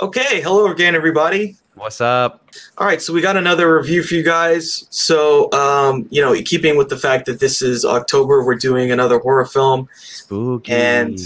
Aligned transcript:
Okay, 0.00 0.40
hello 0.40 0.66
again, 0.70 0.94
everybody. 0.94 1.56
What's 1.74 2.00
up? 2.00 2.48
All 2.78 2.86
right, 2.86 3.02
so 3.02 3.12
we 3.12 3.20
got 3.20 3.36
another 3.36 3.76
review 3.76 4.02
for 4.02 4.14
you 4.14 4.22
guys. 4.22 4.86
So, 4.88 5.52
um, 5.52 6.06
you 6.10 6.22
know, 6.22 6.34
keeping 6.42 6.78
with 6.78 6.88
the 6.88 6.96
fact 6.96 7.26
that 7.26 7.38
this 7.38 7.60
is 7.60 7.84
October, 7.84 8.42
we're 8.42 8.54
doing 8.54 8.90
another 8.90 9.18
horror 9.18 9.44
film. 9.44 9.88
Spooky. 9.94 10.72
And, 10.72 11.18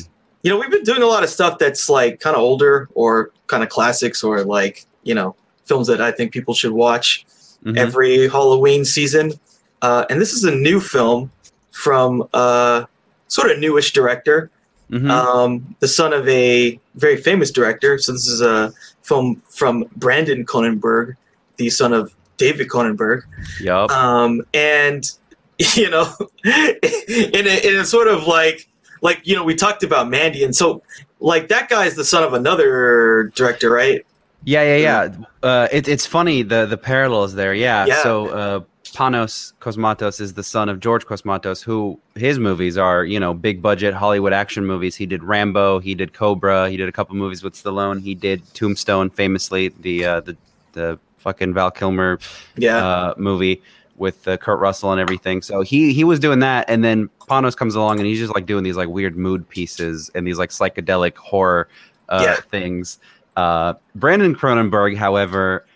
you 0.42 0.50
know, 0.50 0.58
we've 0.58 0.70
been 0.70 0.82
doing 0.82 1.02
a 1.02 1.06
lot 1.06 1.22
of 1.22 1.30
stuff 1.30 1.58
that's 1.58 1.88
like 1.88 2.18
kind 2.18 2.34
of 2.34 2.42
older 2.42 2.88
or 2.94 3.30
kind 3.46 3.62
of 3.62 3.68
classics 3.68 4.24
or 4.24 4.42
like, 4.44 4.86
you 5.04 5.14
know, 5.14 5.36
films 5.66 5.86
that 5.86 6.00
I 6.00 6.10
think 6.10 6.32
people 6.32 6.52
should 6.54 6.72
watch 6.72 7.24
Mhm. 7.64 7.78
every 7.78 8.28
Halloween 8.28 8.84
season. 8.84 9.34
Uh, 9.82 10.04
and 10.10 10.20
this 10.20 10.32
is 10.32 10.42
a 10.44 10.50
new 10.50 10.80
film 10.80 11.30
from 11.70 12.28
uh, 12.34 12.84
sort 13.28 13.50
of 13.52 13.58
newish 13.60 13.92
director, 13.92 14.50
Mhm. 14.94 15.10
um, 15.10 15.76
the 15.80 15.88
son 15.88 16.12
of 16.12 16.26
a 16.28 16.78
very 16.94 17.16
famous 17.16 17.50
director. 17.50 17.98
So 17.98 18.12
this 18.12 18.28
is 18.28 18.40
a 18.40 18.72
film 19.02 19.42
from 19.50 19.84
Brandon 19.96 20.46
Cronenberg, 20.46 21.16
the 21.56 21.68
son 21.70 21.92
of 21.92 22.14
David 22.36 22.68
Cronenberg. 22.68 23.22
yup. 23.60 23.90
Um, 23.90 24.42
and 24.54 25.10
you 25.74 25.90
know, 25.90 26.06
in 26.44 27.46
a, 27.46 27.66
in 27.68 27.76
a 27.76 27.84
sort 27.84 28.08
of 28.08 28.26
like 28.26 28.68
like 29.02 29.20
you 29.26 29.34
know 29.36 29.44
we 29.44 29.54
talked 29.54 29.82
about 29.82 30.08
Mandy, 30.08 30.44
and 30.44 30.54
so 30.54 30.82
like 31.20 31.48
that 31.48 31.68
guy 31.68 31.86
is 31.86 31.94
the 31.96 32.04
son 32.04 32.22
of 32.22 32.32
another 32.32 33.32
director, 33.34 33.70
right? 33.70 34.04
yeah, 34.46 34.62
yeah, 34.62 34.76
yeah. 34.76 35.16
Uh, 35.42 35.68
it, 35.72 35.88
it's 35.88 36.06
funny 36.06 36.42
the 36.42 36.66
the 36.66 36.76
parallels 36.76 37.34
there. 37.34 37.54
Yeah. 37.54 37.86
Yeah. 37.86 38.02
So 38.02 38.28
uh, 38.28 38.60
Panos 38.94 39.52
Cosmatos 39.60 40.20
is 40.20 40.34
the 40.34 40.42
son 40.44 40.68
of 40.68 40.78
George 40.80 41.04
Cosmatos, 41.04 41.62
who 41.62 41.98
his 42.14 42.38
movies 42.38 42.78
are 42.78 43.04
you 43.04 43.18
know 43.18 43.34
big 43.34 43.60
budget 43.60 43.92
Hollywood 43.92 44.32
action 44.32 44.64
movies. 44.64 44.94
He 44.94 45.04
did 45.04 45.22
Rambo, 45.24 45.80
he 45.80 45.94
did 45.94 46.12
Cobra, 46.12 46.70
he 46.70 46.76
did 46.76 46.88
a 46.88 46.92
couple 46.92 47.16
movies 47.16 47.42
with 47.42 47.54
Stallone. 47.54 48.00
He 48.00 48.14
did 48.14 48.42
Tombstone, 48.54 49.10
famously 49.10 49.68
the 49.80 50.04
uh, 50.04 50.20
the 50.20 50.36
the 50.72 50.98
fucking 51.18 51.54
Val 51.54 51.70
Kilmer 51.70 52.18
Yeah, 52.56 52.76
uh, 52.86 53.14
movie 53.16 53.62
with 53.96 54.26
uh, 54.28 54.36
Kurt 54.36 54.60
Russell 54.60 54.92
and 54.92 55.00
everything. 55.00 55.42
So 55.42 55.62
he 55.62 55.92
he 55.92 56.04
was 56.04 56.20
doing 56.20 56.38
that, 56.40 56.64
and 56.68 56.84
then 56.84 57.08
Panos 57.28 57.56
comes 57.56 57.74
along 57.74 57.98
and 57.98 58.06
he's 58.06 58.18
just 58.20 58.34
like 58.34 58.46
doing 58.46 58.62
these 58.62 58.76
like 58.76 58.88
weird 58.88 59.16
mood 59.16 59.48
pieces 59.48 60.10
and 60.14 60.26
these 60.26 60.38
like 60.38 60.50
psychedelic 60.50 61.16
horror 61.16 61.68
uh, 62.08 62.22
Yeah. 62.24 62.36
things. 62.50 62.98
Uh, 63.36 63.74
Brandon 63.96 64.34
Cronenberg, 64.36 64.96
however, 64.96 65.66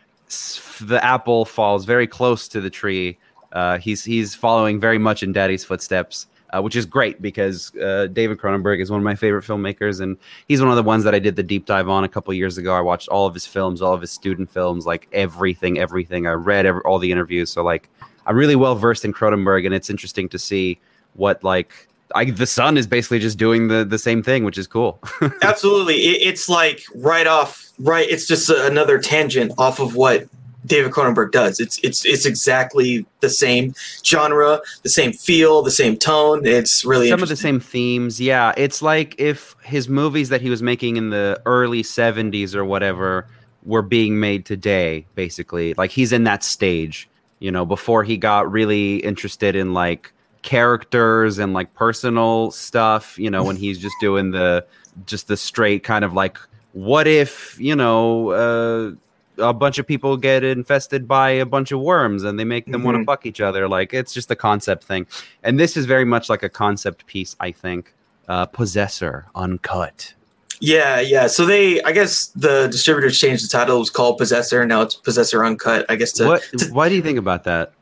the 0.80 1.02
apple 1.04 1.44
falls 1.44 1.84
very 1.84 2.06
close 2.06 2.48
to 2.48 2.60
the 2.60 2.70
tree. 2.70 3.18
Uh, 3.52 3.78
he's 3.78 4.04
he's 4.04 4.34
following 4.34 4.78
very 4.78 4.98
much 4.98 5.22
in 5.22 5.32
Daddy's 5.32 5.64
footsteps. 5.64 6.26
Uh, 6.50 6.62
which 6.62 6.76
is 6.76 6.86
great 6.86 7.20
because 7.20 7.76
uh, 7.76 8.06
David 8.10 8.38
Cronenberg 8.38 8.80
is 8.80 8.90
one 8.90 8.98
of 8.98 9.04
my 9.04 9.14
favorite 9.14 9.44
filmmakers, 9.44 10.00
and 10.00 10.16
he's 10.46 10.62
one 10.62 10.70
of 10.70 10.76
the 10.76 10.82
ones 10.82 11.04
that 11.04 11.14
I 11.14 11.18
did 11.18 11.36
the 11.36 11.42
deep 11.42 11.66
dive 11.66 11.90
on 11.90 12.04
a 12.04 12.08
couple 12.08 12.32
years 12.32 12.56
ago. 12.56 12.74
I 12.74 12.80
watched 12.80 13.06
all 13.08 13.26
of 13.26 13.34
his 13.34 13.46
films, 13.46 13.82
all 13.82 13.92
of 13.92 14.00
his 14.00 14.10
student 14.10 14.50
films, 14.50 14.86
like 14.86 15.08
everything, 15.12 15.78
everything. 15.78 16.26
I 16.26 16.30
read 16.30 16.64
every, 16.64 16.80
all 16.86 16.98
the 16.98 17.12
interviews, 17.12 17.50
so 17.50 17.62
like 17.62 17.90
I'm 18.26 18.34
really 18.34 18.56
well 18.56 18.76
versed 18.76 19.04
in 19.04 19.12
Cronenberg, 19.12 19.66
and 19.66 19.74
it's 19.74 19.90
interesting 19.90 20.26
to 20.30 20.38
see 20.38 20.80
what 21.12 21.42
like 21.44 21.87
I, 22.14 22.26
the 22.26 22.46
son 22.46 22.76
is 22.76 22.86
basically 22.86 23.18
just 23.18 23.38
doing 23.38 23.68
the 23.68 23.84
the 23.84 23.98
same 23.98 24.22
thing, 24.22 24.44
which 24.44 24.58
is 24.58 24.66
cool. 24.66 25.00
absolutely. 25.42 25.96
It, 25.96 26.28
it's 26.28 26.48
like 26.48 26.82
right 26.94 27.26
off, 27.26 27.72
right. 27.78 28.08
It's 28.08 28.26
just 28.26 28.48
another 28.48 28.98
tangent 28.98 29.52
off 29.58 29.78
of 29.80 29.94
what 29.94 30.26
David 30.66 30.92
Cronenberg 30.92 31.32
does. 31.32 31.60
It's 31.60 31.78
it's 31.82 32.04
it's 32.04 32.26
exactly 32.26 33.06
the 33.20 33.28
same 33.28 33.74
genre, 34.04 34.60
the 34.82 34.88
same 34.88 35.12
feel, 35.12 35.62
the 35.62 35.70
same 35.70 35.96
tone. 35.96 36.46
It's 36.46 36.84
really 36.84 37.08
Some 37.08 37.22
of 37.22 37.28
the 37.28 37.36
same 37.36 37.60
themes, 37.60 38.20
yeah. 38.20 38.52
It's 38.56 38.82
like 38.82 39.14
if 39.18 39.56
his 39.62 39.88
movies 39.88 40.28
that 40.28 40.40
he 40.40 40.50
was 40.50 40.62
making 40.62 40.96
in 40.96 41.10
the 41.10 41.40
early 41.46 41.82
'70s 41.82 42.54
or 42.54 42.64
whatever 42.64 43.26
were 43.64 43.82
being 43.82 44.20
made 44.20 44.46
today, 44.46 45.06
basically. 45.14 45.74
Like 45.74 45.90
he's 45.90 46.12
in 46.12 46.24
that 46.24 46.42
stage, 46.42 47.08
you 47.38 47.50
know, 47.50 47.66
before 47.66 48.04
he 48.04 48.16
got 48.16 48.50
really 48.50 48.96
interested 48.96 49.56
in 49.56 49.74
like 49.74 50.12
characters 50.42 51.38
and 51.38 51.52
like 51.52 51.74
personal 51.74 52.50
stuff. 52.50 53.18
You 53.18 53.30
know, 53.30 53.44
when 53.44 53.56
he's 53.56 53.78
just 53.78 53.96
doing 54.00 54.30
the 54.30 54.64
just 55.06 55.28
the 55.28 55.36
straight 55.36 55.84
kind 55.84 56.04
of 56.04 56.12
like, 56.12 56.38
what 56.72 57.06
if 57.06 57.58
you 57.60 57.76
know. 57.76 58.30
uh 58.30 58.96
a 59.40 59.52
bunch 59.54 59.78
of 59.78 59.86
people 59.86 60.16
get 60.16 60.42
infested 60.42 61.06
by 61.06 61.30
a 61.30 61.46
bunch 61.46 61.70
of 61.70 61.78
worms 61.78 62.24
and 62.24 62.40
they 62.40 62.44
make 62.44 62.66
them 62.66 62.82
want 62.82 62.98
to 62.98 63.04
fuck 63.04 63.24
each 63.24 63.40
other. 63.40 63.68
Like 63.68 63.94
it's 63.94 64.12
just 64.12 64.32
a 64.32 64.34
concept 64.34 64.82
thing. 64.82 65.06
And 65.44 65.60
this 65.60 65.76
is 65.76 65.86
very 65.86 66.04
much 66.04 66.28
like 66.28 66.42
a 66.42 66.48
concept 66.48 67.06
piece, 67.06 67.36
I 67.38 67.52
think. 67.52 67.94
Uh, 68.26 68.46
Possessor, 68.46 69.26
uncut. 69.36 70.12
Yeah, 70.60 70.98
yeah. 70.98 71.28
So 71.28 71.46
they, 71.46 71.80
I 71.82 71.92
guess 71.92 72.26
the 72.34 72.66
distributors 72.66 73.16
changed 73.20 73.44
the 73.44 73.48
title. 73.48 73.76
It 73.76 73.78
was 73.78 73.90
called 73.90 74.18
Possessor. 74.18 74.66
Now 74.66 74.82
it's 74.82 74.96
Possessor 74.96 75.44
Uncut. 75.44 75.86
I 75.88 75.94
guess 75.94 76.10
to. 76.14 76.26
what? 76.26 76.42
to- 76.58 76.72
Why 76.72 76.88
do 76.88 76.96
you 76.96 77.02
think 77.02 77.18
about 77.18 77.44
that? 77.44 77.74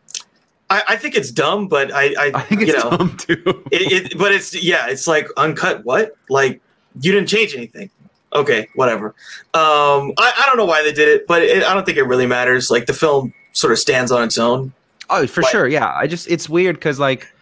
I, 0.68 0.82
I 0.88 0.96
think 0.96 1.14
it's 1.14 1.30
dumb, 1.30 1.68
but 1.68 1.92
I, 1.92 2.06
I, 2.18 2.30
I 2.34 2.40
think 2.42 2.62
you 2.62 2.66
it's 2.74 2.82
know, 2.84 2.90
dumb 2.96 3.16
too. 3.16 3.42
it, 3.70 4.12
it, 4.12 4.18
but 4.18 4.32
it's 4.32 4.54
yeah, 4.62 4.88
it's 4.88 5.06
like 5.06 5.28
uncut. 5.36 5.84
What? 5.84 6.16
Like 6.28 6.60
you 7.00 7.12
didn't 7.12 7.28
change 7.28 7.54
anything. 7.54 7.90
Okay, 8.32 8.68
whatever. 8.74 9.08
Um, 9.54 10.12
I, 10.18 10.32
I 10.36 10.42
don't 10.46 10.56
know 10.56 10.64
why 10.66 10.82
they 10.82 10.92
did 10.92 11.08
it, 11.08 11.26
but 11.26 11.42
it, 11.42 11.62
I 11.62 11.72
don't 11.72 11.86
think 11.86 11.96
it 11.98 12.02
really 12.02 12.26
matters. 12.26 12.70
Like 12.70 12.86
the 12.86 12.92
film 12.92 13.32
sort 13.52 13.72
of 13.72 13.78
stands 13.78 14.10
on 14.12 14.24
its 14.24 14.36
own. 14.38 14.72
oh, 15.08 15.26
for 15.26 15.42
Why- 15.42 15.50
sure. 15.50 15.68
Yeah, 15.68 15.92
I 15.94 16.06
just 16.06 16.28
it's 16.28 16.48
weird 16.48 16.76
because 16.76 16.98
like 16.98 17.32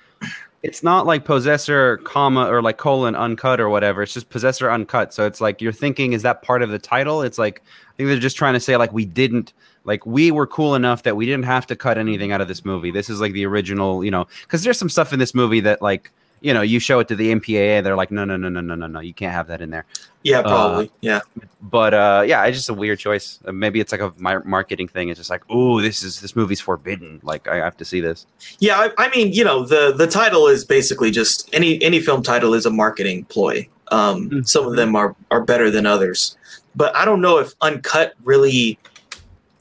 it's 0.62 0.82
not 0.82 1.06
like 1.06 1.24
Possessor, 1.24 1.96
comma 2.04 2.46
or 2.46 2.62
like 2.62 2.76
colon 2.76 3.16
uncut 3.16 3.58
or 3.60 3.68
whatever. 3.70 4.02
It's 4.02 4.14
just 4.14 4.28
Possessor 4.28 4.70
uncut. 4.70 5.12
So 5.14 5.26
it's 5.26 5.40
like 5.40 5.60
you're 5.62 5.72
thinking, 5.72 6.12
is 6.12 6.22
that 6.22 6.42
part 6.42 6.62
of 6.62 6.68
the 6.70 6.78
title? 6.78 7.22
It's 7.22 7.38
like 7.38 7.62
I 7.64 7.96
think 7.96 8.08
they're 8.08 8.18
just 8.18 8.36
trying 8.36 8.54
to 8.54 8.60
say 8.60 8.76
like 8.76 8.92
we 8.92 9.04
didn't 9.06 9.52
like 9.84 10.04
we 10.06 10.30
were 10.30 10.46
cool 10.46 10.74
enough 10.74 11.02
that 11.04 11.16
we 11.16 11.26
didn't 11.26 11.44
have 11.44 11.66
to 11.68 11.76
cut 11.76 11.98
anything 11.98 12.32
out 12.32 12.40
of 12.40 12.48
this 12.48 12.64
movie. 12.64 12.90
This 12.90 13.08
is 13.10 13.20
like 13.20 13.32
the 13.32 13.46
original, 13.46 14.04
you 14.04 14.10
know, 14.10 14.26
because 14.42 14.62
there's 14.62 14.78
some 14.78 14.88
stuff 14.88 15.12
in 15.12 15.18
this 15.18 15.34
movie 15.34 15.60
that 15.60 15.80
like 15.82 16.10
you 16.40 16.52
know 16.52 16.60
you 16.62 16.78
show 16.78 16.98
it 17.00 17.08
to 17.08 17.16
the 17.16 17.32
MPAA, 17.34 17.82
they're 17.82 17.96
like, 17.96 18.10
no, 18.10 18.24
no, 18.24 18.36
no, 18.36 18.48
no, 18.50 18.60
no, 18.60 18.74
no, 18.74 18.86
no, 18.86 19.00
you 19.00 19.14
can't 19.14 19.32
have 19.32 19.46
that 19.48 19.60
in 19.62 19.70
there. 19.70 19.86
Yeah, 20.22 20.40
probably. 20.42 20.90
yeah, 21.02 21.20
But 21.62 21.92
uh, 21.94 22.24
yeah, 22.26 22.44
it's 22.44 22.56
just 22.56 22.68
a 22.70 22.74
weird 22.74 22.98
choice. 22.98 23.38
Uh, 23.46 23.52
Maybe 23.52 23.78
it's 23.80 23.92
like 23.92 24.00
a 24.00 24.12
marketing 24.18 24.88
thing. 24.88 25.10
It's 25.10 25.18
just 25.20 25.28
like, 25.28 25.42
oh, 25.50 25.80
this 25.82 26.02
is 26.02 26.20
this 26.20 26.34
movie's 26.34 26.60
forbidden. 26.60 27.20
Like 27.22 27.46
I 27.48 27.56
have 27.56 27.76
to 27.78 27.84
see 27.84 28.00
this. 28.00 28.26
yeah. 28.58 28.76
I, 28.78 28.90
I 29.06 29.10
mean, 29.14 29.32
you 29.32 29.44
know, 29.44 29.64
the 29.66 29.92
the 29.92 30.06
title 30.06 30.46
is 30.46 30.64
basically 30.64 31.10
just 31.10 31.48
any 31.54 31.82
any 31.82 32.00
film 32.00 32.22
title 32.22 32.54
is 32.54 32.64
a 32.66 32.70
marketing 32.70 33.24
ploy. 33.26 33.68
Um, 33.88 34.30
Mhm. 34.30 34.48
Some 34.48 34.66
of 34.66 34.76
them 34.76 34.96
are 34.96 35.14
are 35.30 35.42
better 35.42 35.70
than 35.70 35.84
others, 35.86 36.36
but 36.74 36.94
I 36.96 37.04
don't 37.04 37.20
know 37.20 37.38
if 37.38 37.52
uncut 37.60 38.14
really. 38.24 38.78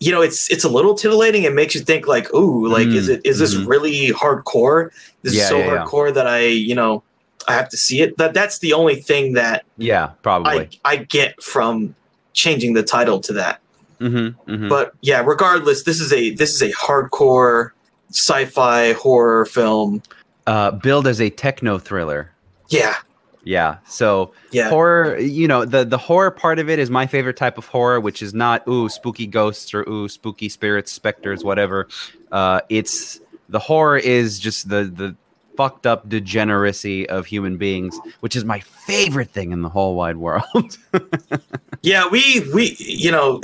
You 0.04 0.12
know, 0.12 0.22
it's 0.22 0.50
it's 0.52 0.64
a 0.66 0.70
little 0.70 0.96
titillating. 0.96 1.44
It 1.44 1.54
makes 1.54 1.74
you 1.76 1.82
think 1.82 2.08
like, 2.08 2.34
ooh, 2.34 2.68
like 2.68 2.88
is 2.88 3.08
Mm, 3.08 3.14
it 3.16 3.22
is 3.26 3.40
this 3.40 3.56
mhm. 3.56 3.68
really 3.68 4.10
hardcore? 4.12 4.90
This 5.24 5.34
Yeah, 5.34 5.42
is 5.44 5.48
so 5.50 5.58
yeah, 5.60 5.66
yeah. 5.66 5.86
hardcore 5.86 6.14
that 6.14 6.28
I, 6.28 6.40
you 6.70 6.76
know, 6.76 7.04
I 7.48 7.54
have 7.54 7.70
to 7.70 7.78
see 7.78 8.02
it. 8.02 8.18
That 8.18 8.34
that's 8.34 8.60
the 8.60 8.74
only 8.74 8.96
thing 9.02 9.34
that 9.34 9.64
Yeah, 9.78 10.12
probably. 10.22 10.70
I 10.86 10.94
I 10.94 10.96
get 10.98 11.42
from 11.42 11.96
changing 12.34 12.74
the 12.74 12.84
title 12.84 13.20
to 13.22 13.34
that. 13.34 13.62
mm-hmm, 14.02 14.52
mm-hmm. 14.52 14.68
But 14.70 14.94
yeah, 15.02 15.22
regardless, 15.22 15.84
this 15.84 16.00
is 16.02 16.12
a 16.12 16.32
this 16.36 16.54
is 16.54 16.62
a 16.62 16.72
hardcore 16.74 17.72
sci-fi 18.12 18.94
horror 18.94 19.46
film. 19.46 20.02
uh, 20.48 20.72
billed 20.72 21.08
as 21.08 21.22
a 21.22 21.30
techno 21.30 21.78
thriller. 21.80 22.30
Yeah, 22.70 22.96
Yeah. 23.44 23.78
So 23.88 24.34
yeah, 24.52 24.70
horror, 24.70 25.18
you 25.18 25.48
know, 25.48 25.66
the 25.66 25.84
the 25.84 25.98
horror 25.98 26.32
part 26.32 26.60
of 26.60 26.70
it 26.70 26.80
is 26.80 26.90
my 26.90 27.08
favorite 27.08 27.38
type 27.38 27.58
of 27.58 27.68
horror, 27.68 28.00
which 28.00 28.22
is 28.22 28.34
not 28.34 28.68
ooh 28.68 28.90
spooky 28.90 29.28
ghosts 29.28 29.74
or 29.74 29.88
ooh 29.90 30.08
spooky 30.08 30.50
spirits, 30.50 30.92
specters, 30.92 31.44
whatever. 31.44 31.88
Uh, 32.32 32.62
it's 32.70 33.20
the 33.50 33.60
horror 33.60 33.98
is 33.98 34.40
just 34.40 34.70
the 34.70 34.86
the 34.86 35.16
fucked 35.58 35.86
up 35.86 36.08
degeneracy 36.10 37.08
of 37.10 37.26
human 37.26 37.58
beings, 37.58 38.00
which 38.22 38.36
is 38.36 38.46
my 38.46 38.60
favorite 38.60 39.30
thing 39.30 39.52
in 39.52 39.62
the 39.62 39.70
whole 39.70 39.96
wide 39.96 40.18
world. 40.18 40.78
yeah. 41.82 42.08
We 42.08 42.50
we 42.54 42.76
you 42.80 43.12
know, 43.12 43.42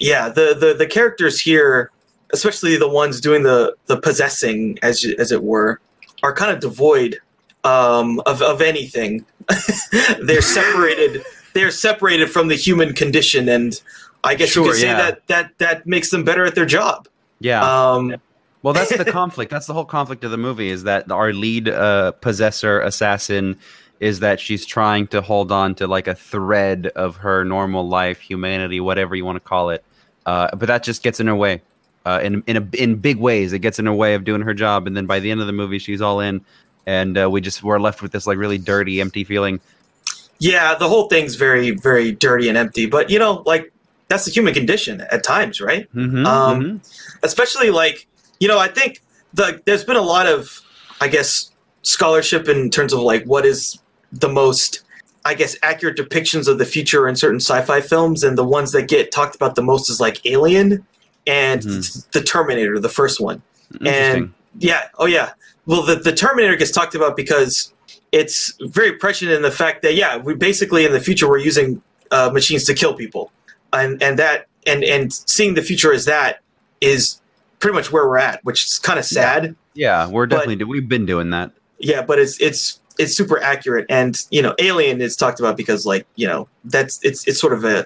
yeah. 0.00 0.28
The 0.28 0.56
the 0.58 0.74
the 0.74 0.86
characters 0.86 1.40
here, 1.40 1.90
especially 2.32 2.76
the 2.76 2.88
ones 2.88 3.20
doing 3.20 3.44
the 3.44 3.76
the 3.86 3.96
possessing, 3.96 4.78
as 4.82 5.04
as 5.18 5.30
it 5.30 5.42
were, 5.42 5.80
are 6.22 6.34
kind 6.34 6.50
of 6.52 6.60
devoid 6.60 7.20
um, 7.64 8.20
of 8.26 8.42
of 8.42 8.60
anything. 8.60 9.24
They're 10.22 10.42
separated. 10.42 11.22
They're 11.54 11.70
separated 11.70 12.30
from 12.30 12.48
the 12.48 12.56
human 12.56 12.92
condition, 12.94 13.48
and 13.48 13.80
I 14.24 14.34
guess 14.34 14.54
you 14.56 14.62
Sure, 14.64 14.72
could 14.72 14.80
say 14.80 14.86
yeah. 14.88 14.96
that 14.96 15.26
that 15.28 15.58
that 15.58 15.86
makes 15.86 16.10
them 16.10 16.24
better 16.24 16.44
at 16.44 16.54
their 16.54 16.66
job. 16.66 17.08
yeah. 17.40 17.62
Um, 17.62 18.16
Well, 18.62 18.72
that's 18.74 18.96
the 18.96 19.04
conflict. 19.20 19.50
That's 19.50 19.66
the 19.66 19.74
whole 19.74 19.84
conflict 19.84 20.24
of 20.24 20.30
the 20.30 20.38
movie 20.38 20.70
is 20.70 20.84
that 20.84 21.10
our 21.10 21.32
lead 21.32 21.68
uh, 21.68 22.12
possessor 22.12 22.80
assassin 22.80 23.58
is 24.00 24.20
that 24.20 24.40
she's 24.40 24.66
trying 24.66 25.06
to 25.08 25.20
hold 25.20 25.52
on 25.52 25.74
to 25.76 25.86
like 25.86 26.08
a 26.08 26.14
thread 26.14 26.88
of 26.96 27.16
her 27.18 27.44
normal 27.44 27.86
life, 27.86 28.18
humanity, 28.20 28.80
whatever 28.80 29.14
you 29.14 29.24
want 29.24 29.36
to 29.36 29.40
call 29.40 29.70
it. 29.70 29.84
Uh, 30.26 30.48
but 30.56 30.66
that 30.66 30.82
just 30.82 31.02
gets 31.02 31.20
in 31.20 31.26
her 31.26 31.34
way. 31.36 31.60
Uh, 32.06 32.20
in 32.22 32.42
in 32.46 32.56
a, 32.56 32.68
in 32.76 32.96
big 32.96 33.18
ways, 33.18 33.52
it 33.52 33.60
gets 33.60 33.78
in 33.78 33.86
her 33.86 33.92
way 33.94 34.14
of 34.14 34.24
doing 34.24 34.42
her 34.42 34.52
job, 34.54 34.86
and 34.86 34.96
then 34.96 35.06
by 35.06 35.20
the 35.20 35.30
end 35.30 35.40
of 35.40 35.46
the 35.46 35.52
movie, 35.54 35.78
she's 35.78 36.00
all 36.02 36.20
in, 36.20 36.44
and 36.86 37.16
uh, 37.18 37.28
we 37.30 37.40
just 37.40 37.62
we're 37.62 37.80
left 37.80 38.02
with 38.02 38.12
this 38.12 38.26
like 38.26 38.38
really 38.38 38.58
dirty, 38.58 39.00
empty 39.00 39.24
feeling. 39.24 39.60
Yeah, 40.38 40.74
the 40.74 40.88
whole 40.88 41.08
thing's 41.08 41.36
very, 41.36 41.70
very 41.70 42.12
dirty 42.12 42.48
and 42.48 42.58
empty. 42.58 42.86
But 42.86 43.08
you 43.10 43.18
know, 43.18 43.42
like 43.46 43.72
that's 44.08 44.24
the 44.26 44.30
human 44.30 44.52
condition 44.54 45.00
at 45.10 45.22
times, 45.24 45.60
right? 45.60 45.92
Mhm, 45.94 46.26
Um, 46.26 46.60
mhm. 46.62 46.80
especially 47.22 47.70
like 47.70 48.06
you 48.40 48.48
know 48.48 48.58
i 48.58 48.66
think 48.68 49.00
the 49.32 49.62
there's 49.64 49.84
been 49.84 49.96
a 49.96 50.02
lot 50.02 50.26
of 50.26 50.60
i 51.00 51.06
guess 51.08 51.50
scholarship 51.82 52.48
in 52.48 52.68
terms 52.68 52.92
of 52.92 52.98
like 52.98 53.24
what 53.24 53.46
is 53.46 53.78
the 54.12 54.28
most 54.28 54.82
i 55.24 55.32
guess 55.34 55.56
accurate 55.62 55.96
depictions 55.96 56.48
of 56.48 56.58
the 56.58 56.64
future 56.66 57.06
in 57.08 57.14
certain 57.14 57.38
sci-fi 57.40 57.80
films 57.80 58.24
and 58.24 58.36
the 58.36 58.44
ones 58.44 58.72
that 58.72 58.88
get 58.88 59.12
talked 59.12 59.36
about 59.36 59.54
the 59.54 59.62
most 59.62 59.88
is 59.88 60.00
like 60.00 60.20
alien 60.26 60.84
and 61.28 61.62
Mhm. 61.62 62.10
the 62.10 62.20
terminator 62.20 62.78
the 62.80 62.88
first 62.88 63.20
one 63.20 63.40
Interesting. 63.80 64.34
Yeah. 64.58 64.88
Oh 64.98 65.06
yeah. 65.06 65.32
Well 65.66 65.82
the, 65.82 65.96
the 65.96 66.12
terminator 66.12 66.56
gets 66.56 66.70
talked 66.70 66.94
about 66.94 67.16
because 67.16 67.72
it's 68.12 68.52
very 68.60 68.92
prescient 68.92 69.32
in 69.32 69.42
the 69.42 69.50
fact 69.50 69.82
that 69.82 69.94
yeah 69.94 70.16
we 70.16 70.34
basically 70.34 70.84
in 70.84 70.92
the 70.92 71.00
future 71.00 71.28
we're 71.28 71.38
using 71.38 71.82
uh, 72.10 72.30
machines 72.32 72.64
to 72.64 72.74
kill 72.74 72.94
people. 72.94 73.30
And 73.72 74.02
and 74.02 74.18
that 74.18 74.46
and 74.66 74.84
and 74.84 75.12
seeing 75.12 75.54
the 75.54 75.62
future 75.62 75.92
as 75.92 76.04
that 76.04 76.40
is 76.80 77.20
pretty 77.60 77.74
much 77.74 77.90
where 77.90 78.06
we're 78.06 78.18
at 78.18 78.44
which 78.44 78.64
is 78.66 78.78
kind 78.78 78.98
of 78.98 79.04
sad. 79.04 79.56
Yeah, 79.74 80.08
we're 80.08 80.26
definitely 80.26 80.56
do- 80.56 80.68
we've 80.68 80.88
been 80.88 81.06
doing 81.06 81.30
that. 81.30 81.50
yeah 81.78 82.02
but 82.02 82.18
it's 82.18 82.40
it's 82.40 82.80
it's 82.98 83.16
super 83.16 83.40
accurate. 83.42 83.86
And 83.88 84.22
you 84.30 84.40
know 84.42 84.54
alien 84.60 85.00
is 85.00 85.16
talked 85.16 85.40
about 85.40 85.56
because 85.56 85.84
like 85.84 86.06
you 86.14 86.26
know 86.26 86.48
that's 86.64 87.00
it's 87.02 87.26
it's 87.26 87.40
sort 87.40 87.52
of 87.52 87.64
a 87.64 87.78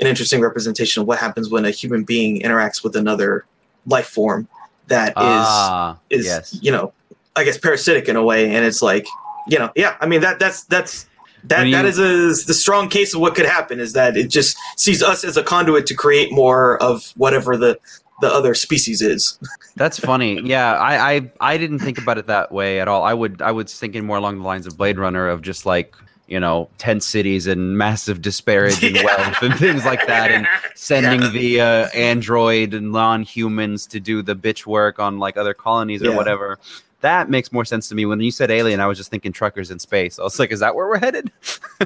an 0.00 0.06
interesting 0.06 0.40
representation 0.40 1.02
of 1.02 1.06
what 1.06 1.18
happens 1.18 1.50
when 1.50 1.64
a 1.66 1.70
human 1.70 2.04
being 2.04 2.40
interacts 2.40 2.82
with 2.82 2.96
another 2.96 3.44
life 3.86 4.06
form 4.06 4.48
that 4.88 5.08
is 5.10 5.14
ah, 5.16 5.98
is 6.10 6.26
yes. 6.26 6.58
you 6.62 6.70
know 6.70 6.92
i 7.36 7.44
guess 7.44 7.56
parasitic 7.58 8.08
in 8.08 8.16
a 8.16 8.22
way 8.22 8.54
and 8.54 8.64
it's 8.64 8.82
like 8.82 9.06
you 9.48 9.58
know 9.58 9.70
yeah 9.76 9.96
i 10.00 10.06
mean 10.06 10.20
that 10.20 10.38
that's 10.38 10.64
that's 10.64 11.06
that 11.44 11.60
When 11.62 11.72
that 11.72 11.82
you- 11.84 11.88
is 11.88 11.98
a 11.98 12.46
the 12.46 12.54
strong 12.54 12.88
case 12.88 13.14
of 13.14 13.20
what 13.20 13.34
could 13.34 13.46
happen 13.46 13.80
is 13.80 13.92
that 13.94 14.16
it 14.16 14.28
just 14.28 14.56
sees 14.76 15.02
us 15.02 15.24
as 15.24 15.36
a 15.36 15.42
conduit 15.42 15.86
to 15.86 15.94
create 15.94 16.32
more 16.32 16.82
of 16.82 17.12
whatever 17.16 17.56
the 17.56 17.78
the 18.20 18.28
other 18.28 18.54
species 18.54 19.02
is 19.02 19.38
That's 19.76 19.98
funny. 19.98 20.40
Yeah, 20.44 20.74
I, 20.74 21.14
I 21.14 21.30
I 21.40 21.56
didn't 21.58 21.80
think 21.80 21.98
about 21.98 22.16
it 22.16 22.28
that 22.28 22.52
way 22.52 22.78
at 22.78 22.86
all. 22.86 23.02
I 23.02 23.12
would 23.12 23.42
I 23.42 23.50
was 23.50 23.76
thinking 23.76 24.06
more 24.06 24.16
along 24.18 24.38
the 24.38 24.44
lines 24.44 24.68
of 24.68 24.76
Blade 24.78 24.98
Runner 25.00 25.26
of 25.26 25.42
just 25.42 25.66
like 25.66 25.96
you 26.26 26.40
know 26.40 26.68
tent 26.78 27.02
cities 27.02 27.46
and 27.46 27.76
massive 27.76 28.22
disparity 28.22 28.88
in 28.88 28.94
Yeah. 28.96 29.04
wealth 29.04 29.42
and 29.42 29.54
things 29.58 29.84
like 29.84 30.06
that, 30.06 30.30
and 30.30 30.46
sending 30.74 31.22
Yeah. 31.22 31.28
the 31.28 31.60
uh, 31.60 31.88
android 31.94 32.74
and 32.74 32.92
non-humans 32.92 33.86
to 33.88 34.00
do 34.00 34.22
the 34.22 34.34
bitch 34.34 34.66
work 34.66 34.98
on 34.98 35.18
like 35.18 35.36
other 35.36 35.54
colonies 35.54 36.02
or 36.02 36.10
Yeah. 36.10 36.16
whatever. 36.16 36.58
That 37.02 37.28
makes 37.28 37.52
more 37.52 37.66
sense 37.66 37.88
to 37.90 37.94
me. 37.94 38.06
When 38.06 38.18
you 38.20 38.30
said 38.30 38.50
alien, 38.50 38.80
I 38.80 38.86
was 38.86 38.96
just 38.96 39.10
thinking 39.10 39.30
truckers 39.32 39.70
in 39.70 39.78
space. 39.78 40.18
I 40.18 40.22
was 40.22 40.38
like, 40.38 40.50
is 40.50 40.60
that 40.60 40.74
where 40.74 40.88
we're 40.88 40.98
headed? 40.98 41.30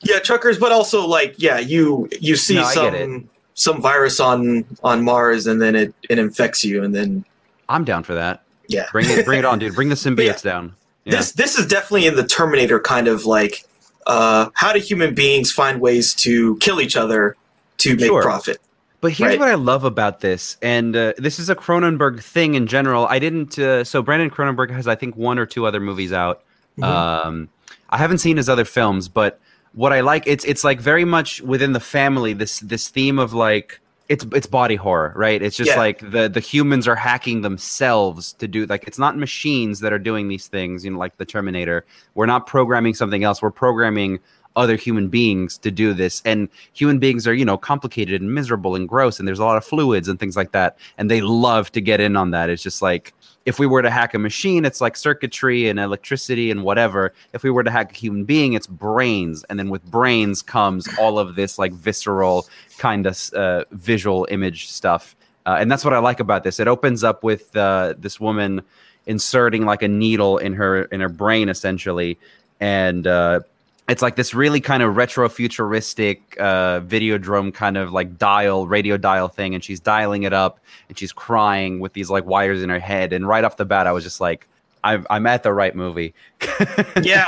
yeah 0.00 0.18
truckers 0.18 0.58
but 0.58 0.70
also 0.72 1.06
like 1.06 1.34
yeah 1.38 1.58
you 1.58 2.08
you 2.20 2.36
see 2.36 2.54
No, 2.56 2.64
some 2.64 3.28
some 3.54 3.80
virus 3.82 4.20
on 4.20 4.64
on 4.82 5.02
mars 5.04 5.46
and 5.46 5.60
then 5.60 5.74
it 5.74 5.94
it 6.08 6.18
infects 6.18 6.64
you 6.64 6.82
and 6.82 6.94
then 6.94 7.24
I'm 7.68 7.84
down 7.84 8.02
for 8.04 8.14
that. 8.14 8.42
yeah 8.68 8.86
Bring 8.92 9.06
it, 9.08 9.24
bring 9.24 9.38
it 9.38 9.44
on, 9.44 9.58
dude. 9.58 9.74
Bring 9.74 9.88
the 9.90 9.94
symbiotes 10.06 10.42
down. 10.42 10.74
Yeah. 11.04 11.16
this 11.16 11.32
this 11.32 11.58
is 11.58 11.66
definitely 11.66 12.06
in 12.06 12.16
the 12.16 12.24
Terminator 12.26 12.80
kind 12.80 13.08
of 13.08 13.26
like 13.26 13.64
uh, 14.06 14.50
how 14.54 14.72
do 14.72 14.78
human 14.80 15.14
beings 15.14 15.50
find 15.52 15.80
ways 15.80 16.14
to 16.16 16.56
kill 16.58 16.80
each 16.80 16.96
other 16.96 17.36
to 17.78 17.96
make 17.96 18.06
Sure. 18.06 18.22
profit? 18.22 18.58
But 19.00 19.12
here's 19.12 19.32
Right. 19.32 19.38
what 19.40 19.48
I 19.48 19.54
love 19.54 19.84
about 19.84 20.20
this, 20.20 20.56
and 20.62 20.96
uh, 20.96 21.12
this 21.18 21.38
is 21.38 21.50
a 21.50 21.54
Cronenberg 21.54 22.22
thing 22.22 22.54
in 22.54 22.66
general. 22.66 23.06
I 23.08 23.18
didn't. 23.18 23.58
Uh, 23.58 23.84
so 23.84 24.00
Brandon 24.02 24.30
Cronenberg 24.30 24.70
has, 24.70 24.88
I 24.88 24.94
think, 24.94 25.14
one 25.16 25.38
or 25.38 25.44
two 25.44 25.66
other 25.66 25.78
movies 25.80 26.10
out. 26.12 26.42
Mhm. 26.78 26.84
Um, 26.84 27.48
I 27.90 27.98
haven't 27.98 28.18
seen 28.18 28.36
his 28.38 28.48
other 28.48 28.64
films, 28.64 29.08
but 29.08 29.38
what 29.74 29.92
I 29.92 30.00
like, 30.00 30.22
it's 30.26 30.44
it's 30.46 30.64
like 30.64 30.80
very 30.80 31.04
much 31.04 31.42
within 31.42 31.72
the 31.72 31.80
family. 31.80 32.32
This 32.32 32.60
this 32.60 32.88
theme 32.88 33.18
of 33.18 33.34
like 33.34 33.78
it's 34.08 34.24
it's 34.34 34.46
body 34.46 34.76
horror, 34.76 35.12
right? 35.16 35.40
It's 35.40 35.56
just 35.56 35.70
Yeah. 35.70 35.78
like 35.78 35.98
the 36.10 36.28
the 36.28 36.40
humans 36.40 36.86
are 36.86 36.96
hacking 36.96 37.42
themselves 37.42 38.34
to 38.34 38.46
do 38.46 38.66
like 38.66 38.84
it's 38.86 38.98
not 38.98 39.16
machines 39.16 39.80
that 39.80 39.92
are 39.92 39.98
doing 39.98 40.28
these 40.28 40.46
things. 40.48 40.84
You 40.84 40.90
know, 40.92 40.98
like 40.98 41.16
the 41.16 41.24
Terminator. 41.24 41.84
We're 42.14 42.26
not 42.26 42.46
programming 42.46 42.94
something 42.94 43.24
else. 43.24 43.40
We're 43.40 43.50
programming 43.50 44.20
other 44.56 44.76
human 44.76 45.08
beings 45.08 45.58
to 45.58 45.70
do 45.70 45.92
this 45.92 46.22
and 46.24 46.48
human 46.74 47.00
beings 47.00 47.26
are 47.26 47.34
you 47.34 47.44
know 47.44 47.58
complicated 47.58 48.20
and 48.20 48.32
miserable 48.32 48.76
and 48.76 48.88
gross 48.88 49.18
and 49.18 49.26
there's 49.26 49.40
a 49.40 49.44
lot 49.44 49.56
of 49.56 49.64
fluids 49.64 50.06
and 50.06 50.20
things 50.20 50.36
like 50.36 50.52
that 50.52 50.78
and 50.96 51.10
they 51.10 51.20
love 51.20 51.72
to 51.72 51.80
get 51.80 52.00
in 52.00 52.14
on 52.14 52.30
that 52.30 52.48
it's 52.48 52.62
just 52.62 52.80
like 52.80 53.12
if 53.46 53.58
we 53.58 53.66
were 53.66 53.82
to 53.82 53.90
hack 53.90 54.14
a 54.14 54.18
machine 54.18 54.64
it's 54.64 54.80
like 54.80 54.96
circuitry 54.96 55.68
and 55.68 55.78
electricity 55.78 56.50
and 56.50 56.62
whatever. 56.62 57.12
If 57.32 57.42
we 57.42 57.50
were 57.50 57.62
to 57.64 57.70
hack 57.70 57.92
a 57.92 57.94
human 57.94 58.24
being 58.24 58.54
it's 58.54 58.66
brains. 58.66 59.44
And 59.48 59.58
then 59.58 59.70
with 59.70 59.84
brains 59.84 60.42
comes 60.42 60.88
all 60.98 61.18
of 61.18 61.34
this 61.34 61.58
like 61.58 61.72
visceral 61.72 62.46
kind 62.78 63.06
of 63.06 63.32
uh, 63.34 63.64
visual 63.72 64.26
image 64.30 64.68
stuff. 64.68 65.16
Uh, 65.46 65.56
and 65.60 65.70
that's 65.70 65.84
what 65.84 65.92
i 65.92 65.98
like 65.98 66.20
about 66.20 66.42
this. 66.42 66.58
It 66.58 66.68
opens 66.68 67.04
up 67.04 67.22
with 67.22 67.54
uh, 67.56 67.94
this 67.98 68.18
woman 68.18 68.62
inserting 69.06 69.66
like 69.66 69.82
a 69.82 69.88
needle 69.88 70.38
in 70.38 70.54
her 70.54 70.84
in 70.84 71.00
her 71.00 71.08
brain 71.08 71.48
essentially. 71.48 72.18
And 72.60 73.06
uh, 73.06 73.40
it's 73.88 74.02
like 74.02 74.16
this 74.16 74.32
really 74.32 74.60
kind 74.60 74.82
of 74.82 74.96
retro 74.96 75.28
futuristic 75.28 76.36
uh, 76.40 76.80
videodrome 76.80 77.52
kind 77.52 77.76
of 77.76 77.92
like 77.92 78.18
dial 78.18 78.66
radio 78.66 78.96
dial 78.96 79.28
thing 79.28 79.54
and 79.54 79.62
she's 79.62 79.80
dialing 79.80 80.22
it 80.22 80.32
up 80.32 80.60
and 80.88 80.98
she's 80.98 81.12
crying 81.12 81.80
with 81.80 81.92
these 81.92 82.10
like 82.10 82.24
wires 82.24 82.62
in 82.62 82.70
her 82.70 82.78
head 82.78 83.12
and 83.12 83.28
right 83.28 83.44
off 83.44 83.56
the 83.56 83.64
bat 83.64 83.86
i 83.86 83.92
was 83.92 84.04
just 84.04 84.20
like 84.20 84.48
i'm, 84.82 85.06
I'm 85.10 85.26
at 85.26 85.42
the 85.42 85.52
right 85.52 85.74
movie 85.74 86.14
yeah, 87.02 87.26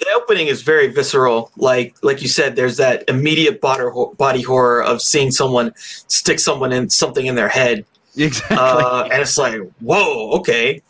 the 0.00 0.06
opening 0.14 0.46
is 0.46 0.62
very 0.62 0.88
visceral. 0.88 1.50
Like 1.56 1.96
like 2.02 2.22
you 2.22 2.28
said, 2.28 2.56
there's 2.56 2.76
that 2.76 3.04
immediate 3.08 3.60
body 3.60 3.84
body 4.16 4.42
horror 4.42 4.82
of 4.82 5.02
seeing 5.02 5.30
someone 5.30 5.72
stick 5.76 6.38
someone 6.38 6.72
in 6.72 6.90
something 6.90 7.26
in 7.26 7.34
their 7.34 7.48
head, 7.48 7.84
exactly 8.16 8.56
uh, 8.56 9.08
and 9.10 9.22
it's 9.22 9.38
like 9.38 9.60
whoa, 9.80 10.30
okay. 10.38 10.82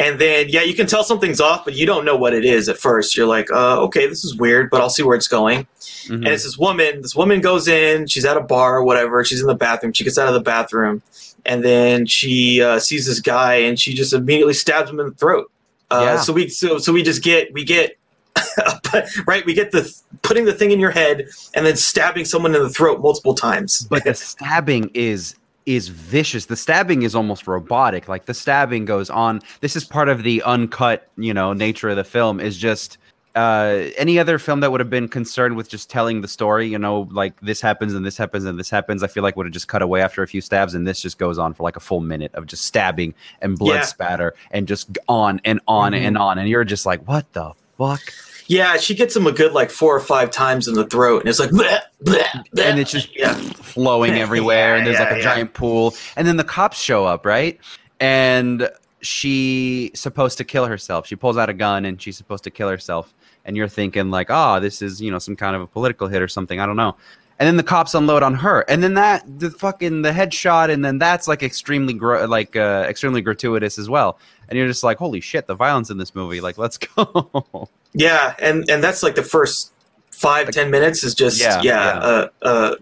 And 0.00 0.20
then 0.20 0.46
yeah, 0.48 0.62
you 0.62 0.74
can 0.74 0.86
tell 0.86 1.02
something's 1.02 1.40
off, 1.40 1.64
but 1.64 1.74
you 1.74 1.84
don't 1.84 2.04
know 2.04 2.16
what 2.16 2.32
it 2.32 2.44
is 2.44 2.68
at 2.68 2.78
first. 2.78 3.16
You're 3.16 3.26
like, 3.26 3.50
uh, 3.50 3.80
okay, 3.82 4.06
this 4.06 4.24
is 4.24 4.36
weird, 4.36 4.70
but 4.70 4.80
I'll 4.80 4.90
see 4.90 5.02
where 5.02 5.16
it's 5.16 5.26
going. 5.28 5.66
Mhm. 6.06 6.14
and 6.14 6.28
it's 6.28 6.44
this 6.44 6.56
woman. 6.56 7.02
This 7.02 7.14
woman 7.16 7.40
goes 7.40 7.66
in. 7.68 8.06
She's 8.06 8.24
at 8.24 8.36
a 8.36 8.40
bar 8.40 8.76
or 8.78 8.84
whatever. 8.84 9.24
She's 9.24 9.40
in 9.40 9.46
the 9.48 9.54
bathroom. 9.54 9.92
She 9.92 10.04
gets 10.04 10.16
out 10.16 10.28
of 10.28 10.34
the 10.34 10.40
bathroom, 10.40 11.02
and 11.44 11.64
then 11.64 12.06
she 12.06 12.62
uh, 12.62 12.78
sees 12.78 13.06
this 13.06 13.20
guy, 13.20 13.54
and 13.56 13.78
she 13.78 13.92
just 13.92 14.12
immediately 14.12 14.54
stabs 14.54 14.88
him 14.88 15.00
in 15.00 15.06
the 15.06 15.14
throat. 15.14 15.50
Uh, 15.90 16.00
Yeah. 16.04 16.20
So 16.20 16.32
we 16.32 16.48
so 16.48 16.78
so 16.78 16.92
we 16.92 17.02
just 17.02 17.22
get 17.22 17.52
we 17.52 17.64
get 17.64 17.96
right. 19.26 19.44
We 19.44 19.52
get 19.54 19.72
the 19.72 19.92
putting 20.22 20.44
the 20.44 20.52
thing 20.54 20.70
in 20.70 20.78
your 20.80 20.90
head 20.92 21.26
and 21.54 21.66
then 21.66 21.76
stabbing 21.76 22.24
someone 22.24 22.54
in 22.54 22.62
the 22.62 22.70
throat 22.70 23.00
multiple 23.00 23.34
times. 23.34 23.86
but 23.90 24.04
the 24.04 24.14
stabbing 24.14 24.90
is 24.94 25.34
is 25.76 25.88
vicious. 25.88 26.46
The 26.46 26.56
stabbing 26.56 27.02
is 27.02 27.14
almost 27.14 27.46
robotic. 27.46 28.08
Like 28.08 28.24
the 28.26 28.34
stabbing 28.34 28.84
goes 28.86 29.10
on. 29.10 29.40
This 29.60 29.76
is 29.76 29.84
part 29.84 30.08
of 30.08 30.22
the 30.22 30.42
uncut 30.42 31.08
you 31.16 31.34
know 31.34 31.52
nature 31.52 31.88
of 31.90 31.96
the 31.96 32.04
film 32.04 32.40
is 32.40 32.56
just 32.56 32.96
uh 33.34 33.84
any 33.98 34.18
other 34.18 34.38
film 34.38 34.60
that 34.60 34.72
would 34.72 34.80
have 34.80 34.88
been 34.88 35.06
concerned 35.06 35.54
with 35.54 35.68
just 35.68 35.90
telling 35.90 36.22
the 36.22 36.28
story 36.28 36.66
you 36.66 36.78
know 36.78 37.06
like 37.12 37.38
this 37.40 37.60
happens 37.60 37.92
and 37.92 38.04
this 38.06 38.16
happens 38.16 38.46
and 38.46 38.58
this 38.58 38.70
happens 38.70 39.02
i 39.02 39.06
feel 39.06 39.22
like 39.22 39.36
would 39.36 39.44
have 39.44 39.52
just 39.52 39.68
cut 39.68 39.82
away 39.82 40.00
after 40.00 40.22
a 40.22 40.26
few 40.26 40.40
stabs 40.40 40.72
and 40.74 40.88
this 40.88 41.02
just 41.02 41.18
goes 41.18 41.36
on 41.38 41.52
for 41.52 41.62
like 41.62 41.76
a 41.76 41.80
full 41.80 42.00
minute 42.00 42.30
of 42.34 42.46
just 42.46 42.64
stabbing 42.64 43.12
and 43.42 43.58
blood 43.58 43.74
Yeah. 43.74 43.82
spatter 43.82 44.34
and 44.50 44.66
just 44.66 44.96
on 45.08 45.42
and 45.44 45.60
on 45.68 45.92
Mhm. 45.92 46.00
and 46.06 46.16
on. 46.18 46.38
And 46.38 46.48
you're 46.48 46.64
just 46.64 46.86
like 46.86 47.06
what 47.06 47.30
the 47.34 47.52
fuck 47.76 48.00
Yeah, 48.48 48.78
she 48.78 48.94
gets 48.94 49.14
him 49.14 49.26
a 49.26 49.32
good 49.32 49.52
like 49.52 49.70
four 49.70 49.94
or 49.94 50.00
five 50.00 50.30
times 50.30 50.68
in 50.68 50.74
the 50.74 50.86
throat, 50.86 51.20
and 51.20 51.28
it's 51.28 51.38
like, 51.38 51.50
bleh, 51.50 51.80
bleh, 52.02 52.22
bleh. 52.54 52.64
and 52.64 52.78
it's 52.80 52.90
just 52.90 53.14
yeah, 53.16 53.34
flowing 53.34 54.14
everywhere 54.18 54.74
and 54.76 54.86
there's 54.86 54.98
Yeah, 54.98 55.04
like 55.04 55.12
a 55.12 55.16
yeah, 55.18 55.22
giant 55.22 55.52
pool. 55.54 55.94
And 56.16 56.26
then 56.26 56.36
the 56.38 56.44
cops 56.44 56.80
show 56.80 57.04
up 57.04 57.26
right? 57.26 57.58
And 58.00 58.70
she's 59.02 59.98
supposed 60.00 60.38
to 60.38 60.44
kill 60.44 60.66
herself. 60.66 61.06
She 61.06 61.14
pulls 61.14 61.36
out 61.36 61.48
a 61.48 61.52
gun 61.54 61.84
and 61.84 62.00
she's 62.00 62.16
supposed 62.16 62.42
to 62.44 62.50
kill 62.50 62.68
herself. 62.68 63.14
And 63.44 63.56
you're 63.56 63.68
thinking 63.68 64.10
like 64.10 64.28
oh 64.30 64.60
this 64.60 64.82
is 64.82 65.00
you 65.00 65.10
know 65.10 65.18
some 65.18 65.36
kind 65.36 65.54
of 65.54 65.62
a 65.62 65.66
political 65.66 66.08
hit 66.08 66.22
or 66.22 66.28
something. 66.28 66.58
I 66.58 66.66
don't 66.66 66.76
know. 66.76 66.96
And 67.40 67.46
then 67.46 67.56
the 67.56 67.62
cops 67.62 67.94
unload 67.94 68.22
on 68.24 68.34
her. 68.34 68.64
And 68.68 68.82
then 68.82 68.94
that 68.94 69.24
the 69.38 69.50
fucking 69.50 70.02
the 70.02 70.10
headshot 70.10 70.70
and 70.70 70.84
then 70.84 70.98
that's 70.98 71.28
like 71.28 71.42
extremely 71.42 71.92
gr- 71.94 72.24
like 72.26 72.56
uh, 72.56 72.84
extremely 72.88 73.20
gratuitous 73.20 73.78
as 73.78 73.88
well. 73.88 74.18
And 74.48 74.58
you're 74.58 74.66
just 74.66 74.82
like 74.82 74.96
holy 74.98 75.20
shit 75.20 75.46
the 75.46 75.54
violence 75.54 75.90
in 75.90 75.98
this 75.98 76.14
movie. 76.14 76.40
Like 76.40 76.56
let's 76.58 76.78
go 76.96 77.68
yeah, 77.94 78.34
and 78.38 78.68
and 78.70 78.82
that's 78.82 79.02
like 79.02 79.14
the 79.14 79.22
first 79.22 79.72
five 80.10 80.50
ten 80.50 80.70
minutes 80.70 81.04
is 81.04 81.14
just 81.14 81.40
Yeah, 81.40 81.60
yeah, 81.62 81.94
yeah. 81.94 82.26
A, 82.42 82.48
a, 82.48 82.76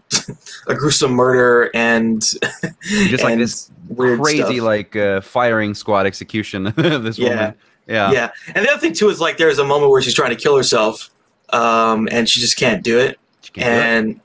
a 0.68 0.74
gruesome 0.74 1.12
murder 1.12 1.70
and 1.74 2.20
just 2.82 3.22
like 3.24 3.32
and 3.34 3.40
this 3.42 3.70
weird 3.88 4.20
crazy 4.20 4.38
stuff. 4.42 4.58
like 4.60 4.96
uh, 4.96 5.20
firing 5.20 5.74
squad 5.74 6.06
execution 6.06 6.64
this 6.76 7.18
Yeah. 7.18 7.28
woman 7.28 7.54
yeah 7.86 8.10
yeah. 8.10 8.30
And 8.54 8.64
the 8.64 8.70
other 8.70 8.80
thing 8.80 8.94
too 8.94 9.08
is 9.10 9.20
like 9.20 9.36
there's 9.36 9.58
a 9.58 9.64
moment 9.64 9.90
where 9.92 10.00
she's 10.02 10.14
trying 10.14 10.30
to 10.30 10.36
kill 10.36 10.56
herself, 10.56 11.10
um, 11.50 12.08
and 12.10 12.28
she 12.28 12.40
just 12.40 12.56
can't 12.56 12.82
do 12.82 12.98
it, 12.98 13.18
can't 13.52 13.54
do 13.54 13.60
it. 13.60 13.66
and 13.66 14.20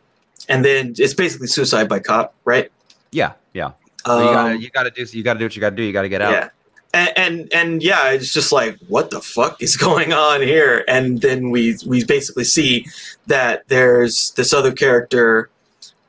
and 0.50 0.66
then 0.66 0.96
it's 0.98 1.14
basically 1.14 1.48
suicide 1.48 1.88
by 1.88 2.00
cop, 2.00 2.34
right? 2.46 2.72
Yeah, 3.12 3.34
yeah. 3.54 3.66
Um, 3.68 3.74
So 4.06 4.20
you 4.20 4.34
gotta 4.34 4.58
you 4.58 4.70
gotta 4.72 4.90
do 4.92 5.06
you 5.18 5.24
gotta 5.24 5.38
do 5.40 5.46
what 5.46 5.56
you 5.56 5.60
gotta 5.62 5.76
do. 5.76 5.84
You 5.84 5.94
gotta 5.94 6.10
get 6.10 6.22
out. 6.22 6.32
yeah. 6.32 6.50
And, 6.94 7.18
and 7.18 7.54
and 7.54 7.84
yeah, 7.84 8.12
it's 8.12 8.34
just 8.34 8.52
like 8.52 8.78
what 8.88 9.12
the 9.12 9.22
fuck 9.22 9.62
is 9.62 9.78
going 9.88 10.12
on 10.14 10.42
here? 10.42 10.84
And 10.88 11.22
then 11.22 11.50
we 11.50 11.78
we 11.86 12.04
basically 12.04 12.44
see 12.44 12.86
that 13.28 13.64
there's 13.70 14.32
this 14.32 14.54
other 14.54 14.72
character 14.74 15.50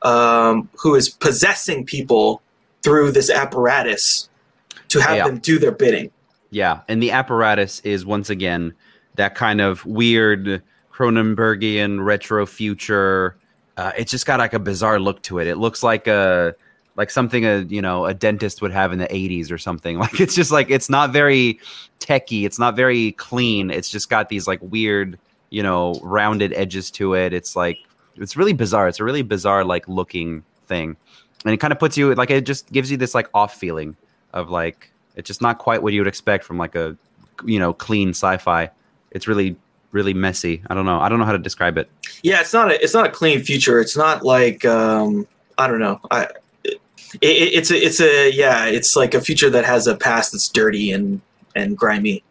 um, 0.01 0.69
who 0.77 0.95
is 0.95 1.07
possessing 1.09 1.85
people 1.85 2.41
through 2.81 3.11
this 3.11 3.29
apparatus 3.29 4.27
to 4.89 4.99
have 5.01 5.15
Yeah. 5.15 5.27
them 5.27 5.37
do 5.39 5.57
their 5.57 5.71
bidding. 5.71 6.11
Yeah, 6.49 6.81
and 6.89 7.01
the 7.01 7.11
apparatus 7.11 7.79
is 7.81 8.05
once 8.05 8.29
again 8.29 8.73
that 9.15 9.35
kind 9.35 9.61
of 9.61 9.85
weird 9.85 10.61
Cronenbergian 10.91 12.03
retro 12.03 12.45
future. 12.45 13.37
Uh, 13.77 13.91
it's 13.97 14.11
just 14.11 14.25
got 14.25 14.39
like 14.39 14.53
a 14.53 14.59
bizarre 14.59 14.99
look 14.99 15.21
to 15.23 15.39
it. 15.39 15.47
It 15.47 15.55
looks 15.57 15.81
like 15.81 16.07
a 16.07 16.53
like 16.95 17.09
something 17.09 17.45
a 17.45 17.59
you 17.61 17.81
know 17.81 18.05
a 18.05 18.13
dentist 18.13 18.61
would 18.61 18.71
have 18.71 18.91
in 18.91 18.99
the 18.99 19.07
80s 19.07 19.51
or 19.51 19.57
something. 19.57 19.97
Like 20.03 20.19
it's 20.19 20.35
just 20.35 20.51
like 20.51 20.69
it's 20.69 20.89
not 20.89 21.11
very 21.11 21.59
techy. 21.99 22.45
It's 22.45 22.59
not 22.59 22.75
very 22.75 23.13
clean. 23.13 23.71
It's 23.71 23.89
just 23.89 24.09
got 24.09 24.29
these 24.29 24.47
like 24.47 24.59
weird 24.61 25.17
you 25.49 25.63
know 25.63 25.99
rounded 26.03 26.53
edges 26.53 26.91
to 26.91 27.13
it. 27.13 27.33
It's 27.33 27.55
like 27.55 27.77
it's 28.15 28.35
really 28.35 28.53
bizarre. 28.53 28.87
It's 28.87 28.99
a 28.99 29.03
really 29.03 29.21
bizarre 29.21 29.63
like 29.63 29.87
looking 29.87 30.43
thing, 30.67 30.97
and 31.45 31.53
it 31.53 31.57
kind 31.57 31.71
of 31.71 31.79
puts 31.79 31.97
you 31.97 32.13
like 32.15 32.29
it 32.29 32.45
just 32.45 32.71
gives 32.71 32.91
you 32.91 32.97
this 32.97 33.15
like 33.15 33.29
off 33.33 33.55
feeling 33.55 33.95
of 34.33 34.49
like 34.49 34.91
it's 35.15 35.27
just 35.27 35.41
not 35.41 35.59
quite 35.59 35.81
what 35.83 35.93
you 35.93 36.01
would 36.01 36.07
expect 36.07 36.43
from 36.43 36.57
like 36.57 36.75
a 36.75 36.97
you 37.45 37.59
know 37.59 37.73
clean 37.73 38.09
sci-fi. 38.09 38.69
It's 39.11 39.27
really 39.27 39.55
really 39.91 40.13
messy. 40.13 40.61
I 40.69 40.73
don't 40.73 40.85
know. 40.85 40.99
I 40.99 41.07
don't 41.07 41.19
know 41.19 41.25
how 41.25 41.31
to 41.31 41.37
describe 41.37 41.77
it. 41.77 41.89
Yeah, 42.23 42.41
it's 42.41 42.53
not 42.53 42.71
a 42.71 42.83
it's 42.83 42.93
not 42.93 43.05
a 43.05 43.09
clean 43.09 43.41
future. 43.41 43.79
It's 43.79 43.95
not 43.95 44.23
like 44.23 44.65
um, 44.65 45.27
I 45.57 45.67
don't 45.67 45.79
know. 45.79 46.01
I 46.11 46.27
it, 47.21 47.29
it, 47.29 47.53
it's 47.53 47.71
a 47.71 47.77
it's 47.77 48.01
a 48.01 48.31
yeah. 48.31 48.65
It's 48.65 48.95
like 48.95 49.13
a 49.13 49.21
future 49.21 49.49
that 49.49 49.65
has 49.65 49.87
a 49.87 49.95
past 49.95 50.31
that's 50.31 50.49
dirty 50.49 50.91
and 50.91 51.21
and 51.55 51.77
grimy. 51.77 52.23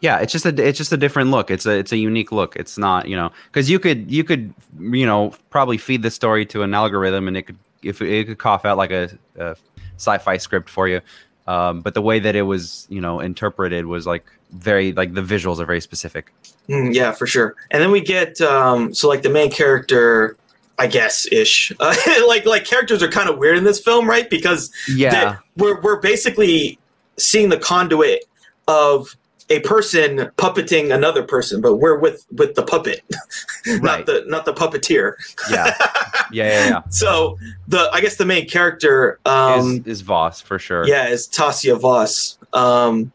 Yeah, 0.00 0.18
it's 0.18 0.32
just 0.32 0.46
a 0.46 0.66
it's 0.66 0.78
just 0.78 0.92
a 0.92 0.96
different 0.96 1.30
look. 1.30 1.50
It's 1.50 1.66
a 1.66 1.78
it's 1.78 1.92
a 1.92 1.96
unique 1.96 2.32
look. 2.32 2.56
It's 2.56 2.78
not 2.78 3.08
you 3.08 3.16
know 3.16 3.30
because 3.46 3.68
you 3.70 3.78
could 3.78 4.10
you 4.10 4.24
could 4.24 4.54
you 4.78 5.06
know 5.06 5.34
probably 5.50 5.78
feed 5.78 6.02
the 6.02 6.10
story 6.10 6.46
to 6.46 6.62
an 6.62 6.74
algorithm 6.74 7.28
and 7.28 7.36
it 7.36 7.42
could 7.42 7.58
if 7.82 8.00
it 8.02 8.26
could 8.26 8.38
cough 8.38 8.64
out 8.64 8.76
like 8.76 8.90
a, 8.90 9.10
a 9.36 9.56
sci-fi 9.96 10.36
script 10.36 10.68
for 10.68 10.88
you. 10.88 11.00
Um, 11.46 11.80
but 11.80 11.94
the 11.94 12.02
way 12.02 12.18
that 12.18 12.36
it 12.36 12.42
was 12.42 12.86
you 12.90 13.00
know 13.00 13.20
interpreted 13.20 13.86
was 13.86 14.06
like 14.06 14.24
very 14.52 14.92
like 14.92 15.14
the 15.14 15.22
visuals 15.22 15.58
are 15.58 15.66
very 15.66 15.80
specific. 15.80 16.32
Mm, 16.68 16.94
yeah, 16.94 17.12
for 17.12 17.26
sure. 17.26 17.56
And 17.70 17.82
then 17.82 17.90
we 17.90 18.00
get 18.00 18.40
um, 18.40 18.94
so 18.94 19.08
like 19.08 19.22
the 19.22 19.30
main 19.30 19.50
character, 19.50 20.36
I 20.80 20.86
guess 20.86 21.26
ish. 21.30 21.72
Uh, 21.78 21.94
like 22.26 22.46
like 22.46 22.64
characters 22.64 23.02
are 23.02 23.08
kind 23.08 23.28
of 23.28 23.38
weird 23.38 23.58
in 23.58 23.64
this 23.64 23.78
film, 23.80 24.08
right? 24.08 24.28
Because 24.30 24.72
Yeah, 24.88 25.36
we're 25.56 25.80
we're 25.82 26.00
basically 26.00 26.78
seeing 27.18 27.50
the 27.50 27.58
conduit 27.58 28.24
of 28.66 29.14
a 29.50 29.60
person 29.60 30.30
puppeting 30.38 30.94
another 30.94 31.22
person, 31.22 31.60
but 31.60 31.76
we're 31.76 31.98
with 31.98 32.24
with 32.32 32.54
the 32.54 32.62
puppet, 32.62 33.02
Right. 33.66 33.82
not 33.82 34.06
the 34.06 34.24
not 34.26 34.44
the 34.46 34.54
puppeteer. 34.54 35.14
yeah, 35.50 35.74
yeah, 36.32 36.48
yeah, 36.48 36.68
yeah. 36.68 36.82
So 36.88 37.36
the 37.68 37.90
I 37.92 38.00
guess 38.00 38.16
the 38.16 38.24
main 38.24 38.48
character, 38.48 39.18
um, 39.26 39.78
is, 39.78 39.86
is 39.86 40.00
Voss 40.00 40.40
for 40.40 40.58
sure. 40.58 40.86
yeah, 40.86 41.08
is 41.08 41.28
Tasia 41.28 41.78
Voss. 41.78 42.38
Um, 42.52 43.12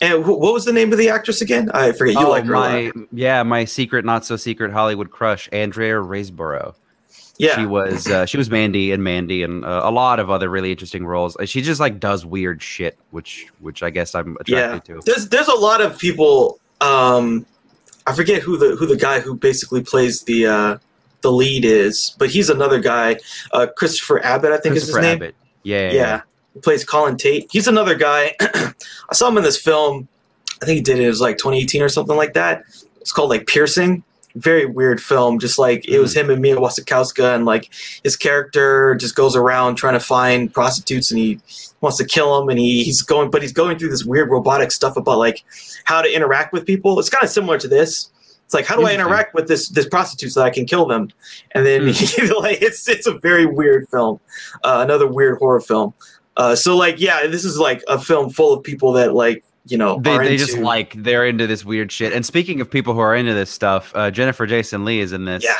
and 0.00 0.24
wh- 0.24 0.38
what 0.38 0.52
was 0.52 0.64
the 0.64 0.72
name 0.72 0.92
of 0.92 0.98
the 0.98 1.08
actress 1.08 1.40
again? 1.40 1.70
I 1.72 1.92
forget. 1.92 2.14
You 2.14 2.26
oh, 2.26 2.30
like 2.30 2.44
her 2.44 2.52
my 2.52 2.92
yeah, 3.10 3.42
my 3.42 3.64
secret, 3.64 4.04
not 4.04 4.24
so 4.24 4.36
secret 4.36 4.72
Hollywood 4.72 5.10
crush, 5.10 5.48
Andrea 5.52 5.94
Riseborough. 5.94 6.74
Yeah, 7.38 7.56
She 7.56 7.66
was 7.66 8.06
uh, 8.06 8.26
she 8.26 8.36
was 8.36 8.50
Mandy 8.50 8.92
and 8.92 9.02
Mandy 9.02 9.42
and 9.42 9.64
uh, 9.64 9.80
a 9.84 9.90
lot 9.90 10.20
of 10.20 10.30
other 10.30 10.48
really 10.48 10.70
interesting 10.70 11.06
roles. 11.06 11.36
She 11.46 11.62
just 11.62 11.80
like 11.80 11.98
does 11.98 12.26
weird 12.26 12.62
shit, 12.62 12.98
which 13.10 13.46
which 13.60 13.82
I 13.82 13.90
guess 13.90 14.14
I'm 14.14 14.36
attracted 14.38 14.84
to. 14.84 15.00
There's 15.04 15.28
there's 15.28 15.48
a 15.48 15.54
lot 15.54 15.80
of 15.80 15.98
people. 15.98 16.60
Um, 16.80 17.46
I 18.06 18.14
forget 18.14 18.42
who 18.42 18.58
the 18.58 18.76
who 18.76 18.86
the 18.86 18.96
guy 18.96 19.20
who 19.20 19.34
basically 19.34 19.82
plays 19.82 20.22
the 20.22 20.46
uh, 20.46 20.78
the 21.22 21.32
lead 21.32 21.64
is, 21.64 22.14
but 22.18 22.28
he's 22.28 22.50
another 22.50 22.80
guy. 22.80 23.18
Uh, 23.52 23.66
Christopher 23.76 24.22
Abbott, 24.24 24.52
I 24.52 24.58
think 24.58 24.76
is 24.76 24.82
his 24.82 24.92
Christopher 24.92 25.02
name. 25.02 25.16
Abbott. 25.16 25.34
Yeah, 25.62 25.78
yeah, 25.78 25.92
Yeah, 25.92 26.22
he 26.54 26.60
plays 26.60 26.84
Colin 26.84 27.16
Tate. 27.16 27.48
He's 27.50 27.66
another 27.66 27.94
guy. 27.94 28.34
I 28.40 28.74
saw 29.14 29.28
him 29.28 29.38
in 29.38 29.44
this 29.44 29.60
film. 29.60 30.08
I 30.60 30.66
think 30.66 30.76
he 30.76 30.82
did 30.82 30.98
it. 30.98 31.04
It 31.04 31.08
was 31.08 31.20
like 31.20 31.38
2018 31.38 31.82
or 31.82 31.88
something 31.88 32.16
like 32.16 32.34
that. 32.34 32.64
It's 33.00 33.12
called 33.12 33.30
like 33.30 33.46
Piercing. 33.46 34.04
Very 34.34 34.66
weird 34.66 35.00
film. 35.02 35.38
Just 35.38 35.58
like 35.58 35.86
it 35.88 35.98
was 35.98 36.16
him 36.16 36.30
and 36.30 36.40
Mia 36.40 36.56
Wasikowska, 36.56 37.34
and 37.34 37.44
like 37.44 37.70
his 38.02 38.16
character 38.16 38.94
just 38.94 39.14
goes 39.14 39.36
around 39.36 39.76
trying 39.76 39.94
to 39.94 40.00
find 40.00 40.52
prostitutes, 40.52 41.10
and 41.10 41.18
he 41.18 41.40
wants 41.80 41.98
to 41.98 42.04
kill 42.04 42.38
them, 42.38 42.48
and 42.48 42.58
he, 42.58 42.82
he's 42.84 43.02
going, 43.02 43.30
but 43.30 43.42
he's 43.42 43.52
going 43.52 43.78
through 43.78 43.90
this 43.90 44.04
weird 44.04 44.30
robotic 44.30 44.72
stuff 44.72 44.96
about 44.96 45.18
like 45.18 45.44
how 45.84 46.00
to 46.00 46.14
interact 46.14 46.52
with 46.52 46.66
people. 46.66 46.98
It's 46.98 47.10
kind 47.10 47.24
of 47.24 47.30
similar 47.30 47.58
to 47.58 47.68
this. 47.68 48.10
It's 48.52 48.54
like 48.54 48.66
how 48.66 48.76
do 48.76 48.86
I 48.86 48.92
interact 48.92 49.34
with 49.34 49.48
this 49.48 49.70
this 49.70 49.88
prostitute 49.88 50.32
so 50.32 50.40
that 50.40 50.46
I 50.46 50.50
can 50.50 50.66
kill 50.66 50.84
them? 50.84 51.10
And 51.52 51.64
then 51.64 51.86
like 51.86 52.60
it's 52.60 52.86
it's 52.86 53.06
a 53.06 53.18
very 53.18 53.46
weird 53.46 53.88
film. 53.88 54.20
Uh, 54.62 54.80
another 54.84 55.06
weird 55.06 55.38
horror 55.38 55.60
film. 55.60 55.94
Uh, 56.36 56.54
so 56.54 56.76
like 56.76 57.00
yeah, 57.00 57.26
this 57.26 57.46
is 57.46 57.58
like 57.58 57.82
a 57.88 57.98
film 57.98 58.28
full 58.28 58.52
of 58.52 58.62
people 58.62 58.92
that 58.92 59.14
like 59.14 59.42
you 59.66 59.78
know 59.78 60.00
They, 60.00 60.16
they 60.18 60.32
into, 60.32 60.46
just 60.46 60.58
like 60.58 60.94
they're 61.02 61.26
into 61.26 61.46
this 61.46 61.64
weird 61.64 61.92
shit. 61.92 62.12
And 62.12 62.24
speaking 62.26 62.60
of 62.60 62.70
people 62.70 62.94
who 62.94 63.00
are 63.00 63.14
into 63.14 63.34
this 63.34 63.50
stuff, 63.50 63.92
uh, 63.94 64.10
Jennifer 64.10 64.46
Jason 64.46 64.84
Lee 64.84 65.00
is 65.00 65.12
in 65.12 65.24
this. 65.24 65.44
Yeah. 65.44 65.56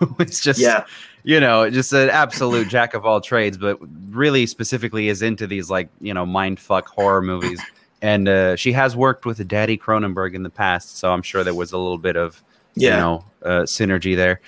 it's 0.18 0.40
just 0.40 0.58
yeah 0.58 0.84
you 1.24 1.40
know 1.40 1.68
just 1.70 1.92
an 1.92 2.10
absolute 2.10 2.68
jack 2.68 2.94
of 2.94 3.04
all 3.04 3.20
trades, 3.20 3.58
but 3.58 3.78
really 4.10 4.46
specifically 4.46 5.08
is 5.08 5.22
into 5.22 5.46
these 5.46 5.70
like 5.70 5.88
you 6.00 6.14
know 6.14 6.24
mind 6.24 6.60
fuck 6.60 6.86
horror 6.86 7.22
movies. 7.22 7.60
And 8.02 8.28
uh, 8.28 8.56
she 8.56 8.72
has 8.72 8.94
worked 8.94 9.24
with 9.24 9.46
Daddy 9.48 9.78
Cronenberg 9.78 10.34
in 10.34 10.42
the 10.42 10.50
past, 10.50 10.98
so 10.98 11.10
I'm 11.10 11.22
sure 11.22 11.42
there 11.42 11.54
was 11.54 11.72
a 11.72 11.78
little 11.78 11.98
bit 11.98 12.16
of 12.16 12.42
yeah 12.74 12.90
you 12.90 12.96
know 12.96 13.24
uh, 13.42 13.62
synergy 13.62 14.14
there 14.14 14.40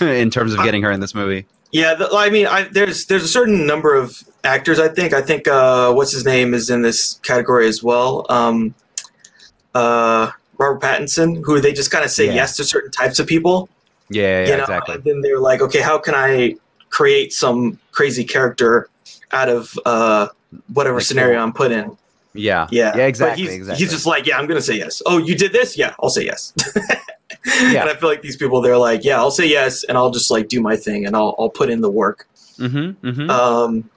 in 0.00 0.30
terms 0.30 0.54
of 0.54 0.64
getting 0.64 0.82
her 0.82 0.90
in 0.90 1.00
this 1.00 1.14
movie. 1.14 1.46
Yeah. 1.74 1.94
The, 1.94 2.08
I 2.14 2.30
mean, 2.30 2.46
I, 2.46 2.62
there's 2.64 3.04
there's 3.06 3.24
a 3.24 3.28
certain 3.28 3.66
number 3.66 3.94
of 3.94 4.22
actors. 4.44 4.78
I 4.78 4.88
think 4.88 5.12
I 5.12 5.20
think 5.20 5.46
uh, 5.46 5.92
what's 5.92 6.12
his 6.12 6.24
name 6.24 6.54
is 6.54 6.70
in 6.70 6.80
this 6.82 7.20
category 7.22 7.66
as 7.68 7.82
well. 7.82 8.24
Um, 8.30 8.74
uh, 9.74 10.30
Robert 10.58 10.80
Pattinson, 10.80 11.42
who 11.44 11.60
they 11.60 11.72
just 11.72 11.90
kind 11.90 12.04
of 12.04 12.10
say 12.10 12.26
Yeah. 12.26 12.34
yes 12.34 12.56
to 12.56 12.64
certain 12.64 12.90
types 12.92 13.18
of 13.18 13.26
people. 13.26 13.68
Yeah, 14.08 14.22
yeah, 14.22 14.50
you 14.50 14.56
know, 14.58 14.62
exactly. 14.62 14.94
and 14.96 15.04
then 15.04 15.20
they're 15.22 15.40
like, 15.40 15.60
okay, 15.62 15.80
how 15.80 15.98
can 15.98 16.14
I 16.14 16.54
create 16.90 17.32
some 17.32 17.78
crazy 17.90 18.22
character 18.22 18.88
out 19.32 19.48
of 19.48 19.76
uh, 19.84 20.28
whatever 20.72 20.96
Like, 20.98 21.06
scenario. 21.06 21.40
I'm 21.40 21.52
put 21.52 21.72
in? 21.72 21.96
Yeah, 22.34 22.66
Yeah, 22.70 22.96
yeah, 22.96 23.06
exactly, 23.06 23.44
he's, 23.44 23.52
exactly. 23.52 23.82
he's 23.84 23.92
just 23.92 24.06
like, 24.06 24.26
yeah, 24.26 24.38
I'm 24.38 24.46
gonna 24.46 24.60
say 24.60 24.76
yes. 24.76 25.00
Oh, 25.06 25.18
you 25.18 25.34
did 25.34 25.52
this? 25.52 25.76
Yeah, 25.78 25.94
I'll 26.00 26.10
say 26.10 26.24
yes. 26.24 26.52
Yeah. 27.46 27.82
And 27.82 27.90
I 27.90 27.94
feel 27.96 28.08
like 28.08 28.22
these 28.22 28.36
people, 28.36 28.60
they're 28.62 28.78
like, 28.78 29.04
yeah, 29.04 29.18
I'll 29.18 29.30
say 29.30 29.46
yes, 29.46 29.84
and 29.84 29.98
I'll 29.98 30.10
just 30.10 30.30
like 30.30 30.48
do 30.48 30.60
my 30.60 30.76
thing, 30.76 31.04
and 31.06 31.14
I'll 31.14 31.34
I'll 31.38 31.50
put 31.50 31.68
in 31.70 31.80
the 31.82 31.90
work. 31.90 32.26
mm-hmm, 32.58 33.06
mm-hmm. 33.06 33.30
Um, 33.30 33.90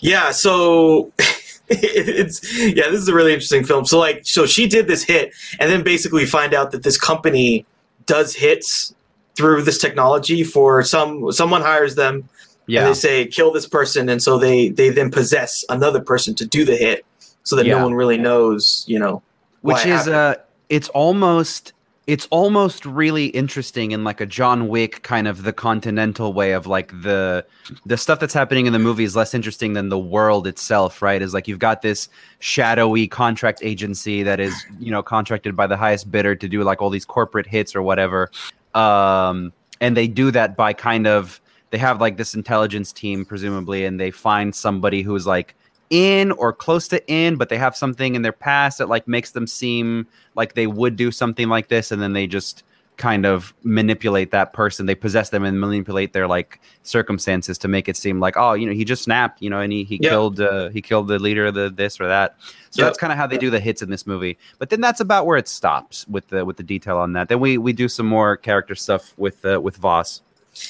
yeah, 0.00 0.30
so 0.30 1.12
it's 1.68 2.56
yeah, 2.58 2.88
this 2.88 3.00
is 3.00 3.08
a 3.08 3.14
really 3.14 3.32
interesting 3.32 3.64
film. 3.64 3.84
So 3.84 3.98
like, 3.98 4.22
so 4.24 4.46
she 4.46 4.66
did 4.66 4.86
this 4.86 5.02
hit, 5.04 5.34
and 5.60 5.70
then 5.70 5.82
basically 5.82 6.24
find 6.26 6.54
out 6.54 6.70
that 6.70 6.82
this 6.82 6.96
company 6.98 7.66
does 8.06 8.34
hits 8.34 8.94
through 9.36 9.62
this 9.62 9.78
technology 9.78 10.42
for 10.42 10.82
some 10.82 11.30
someone 11.30 11.60
hires 11.62 11.94
them 11.94 12.14
and 12.14 12.28
yeah, 12.66 12.84
they 12.88 12.94
say 12.94 13.24
kill 13.26 13.52
this 13.52 13.68
person 13.68 14.08
and 14.08 14.20
so 14.22 14.36
they 14.38 14.68
they 14.70 14.88
then 14.88 15.10
possess 15.12 15.64
another 15.68 16.00
person 16.00 16.34
to 16.34 16.44
do 16.46 16.64
the 16.64 16.74
hit 16.76 17.04
so 17.44 17.54
that 17.54 17.64
Yeah. 17.66 17.76
no 17.76 17.84
one 17.84 17.94
really 17.94 18.18
knows 18.18 18.84
you 18.88 18.98
know 18.98 19.22
which 19.60 19.76
is 19.78 19.84
happened. 19.84 20.14
uh 20.14 20.34
it's 20.70 20.88
almost 20.88 21.72
it's 22.08 22.26
almost 22.30 22.86
really 22.86 23.26
interesting 23.26 23.92
in 23.92 24.02
like 24.02 24.18
a 24.18 24.24
John 24.24 24.68
Wick 24.68 25.02
kind 25.02 25.28
of 25.28 25.42
the 25.42 25.52
continental 25.52 26.32
way 26.32 26.52
of 26.52 26.66
like 26.66 26.90
the 27.02 27.44
the 27.84 27.98
stuff 27.98 28.18
that's 28.18 28.32
happening 28.32 28.64
in 28.64 28.72
the 28.72 28.78
movie 28.78 29.04
is 29.04 29.14
less 29.14 29.34
interesting 29.34 29.74
than 29.74 29.90
the 29.90 29.98
world 29.98 30.46
itself, 30.46 31.02
right? 31.02 31.20
Is 31.20 31.34
like 31.34 31.46
you've 31.46 31.58
got 31.58 31.82
this 31.82 32.08
shadowy 32.38 33.06
contract 33.08 33.60
agency 33.62 34.22
that 34.22 34.40
is, 34.40 34.54
you 34.80 34.90
know, 34.90 35.02
contracted 35.02 35.54
by 35.54 35.66
the 35.66 35.76
highest 35.76 36.10
bidder 36.10 36.34
to 36.34 36.48
do 36.48 36.62
like 36.62 36.80
all 36.80 36.88
these 36.88 37.04
corporate 37.04 37.46
hits 37.46 37.76
or 37.76 37.82
whatever. 37.82 38.30
Um 38.74 39.52
and 39.82 39.94
they 39.94 40.08
do 40.08 40.30
that 40.30 40.56
by 40.56 40.72
kind 40.72 41.06
of 41.06 41.42
they 41.70 41.78
have 41.78 42.00
like 42.00 42.16
this 42.16 42.34
intelligence 42.34 42.90
team 42.90 43.26
presumably 43.26 43.84
and 43.84 44.00
they 44.00 44.10
find 44.10 44.54
somebody 44.54 45.02
who's 45.02 45.26
like 45.26 45.54
in 45.90 46.32
or 46.32 46.52
close 46.52 46.86
to 46.88 47.04
in 47.10 47.36
but 47.36 47.48
they 47.48 47.56
have 47.56 47.76
something 47.76 48.14
in 48.14 48.22
their 48.22 48.32
past 48.32 48.78
that 48.78 48.88
like 48.88 49.08
makes 49.08 49.32
them 49.32 49.46
seem 49.46 50.06
like 50.34 50.54
they 50.54 50.66
would 50.66 50.96
do 50.96 51.10
something 51.10 51.48
like 51.48 51.68
this 51.68 51.90
and 51.90 52.02
then 52.02 52.12
they 52.12 52.26
just 52.26 52.62
kind 52.98 53.24
of 53.24 53.54
manipulate 53.62 54.32
that 54.32 54.52
person. 54.52 54.86
They 54.86 54.94
possess 54.94 55.30
them 55.30 55.44
and 55.44 55.58
manipulate 55.58 56.12
their 56.12 56.26
like 56.26 56.60
circumstances 56.82 57.56
to 57.58 57.68
make 57.68 57.88
it 57.88 57.96
seem 57.96 58.20
like 58.20 58.36
oh 58.36 58.52
you 58.52 58.66
know 58.66 58.72
he 58.72 58.84
just 58.84 59.04
snapped 59.04 59.40
you 59.40 59.48
know 59.48 59.60
and 59.60 59.72
he, 59.72 59.84
he 59.84 59.98
killed 59.98 60.40
uh, 60.40 60.68
he 60.68 60.82
killed 60.82 61.08
the 61.08 61.18
leader 61.18 61.46
of 61.46 61.54
the 61.54 61.70
this 61.70 61.98
or 61.98 62.08
that. 62.08 62.36
So 62.70 62.84
that's 62.84 62.98
kind 62.98 63.12
of 63.12 63.18
how 63.18 63.26
they 63.26 63.38
do 63.38 63.48
the 63.48 63.60
hits 63.60 63.80
in 63.80 63.88
this 63.88 64.06
movie. 64.06 64.36
But 64.58 64.68
then 64.68 64.82
that's 64.82 65.00
about 65.00 65.24
where 65.24 65.38
it 65.38 65.48
stops 65.48 66.06
with 66.06 66.28
the 66.28 66.44
with 66.44 66.58
the 66.58 66.62
detail 66.62 66.98
on 66.98 67.14
that. 67.14 67.28
Then 67.28 67.40
we 67.40 67.56
we 67.56 67.72
do 67.72 67.88
some 67.88 68.06
more 68.06 68.36
character 68.36 68.74
stuff 68.74 69.14
with 69.16 69.42
uh, 69.44 69.60
with 69.60 69.76
voss. 69.76 70.20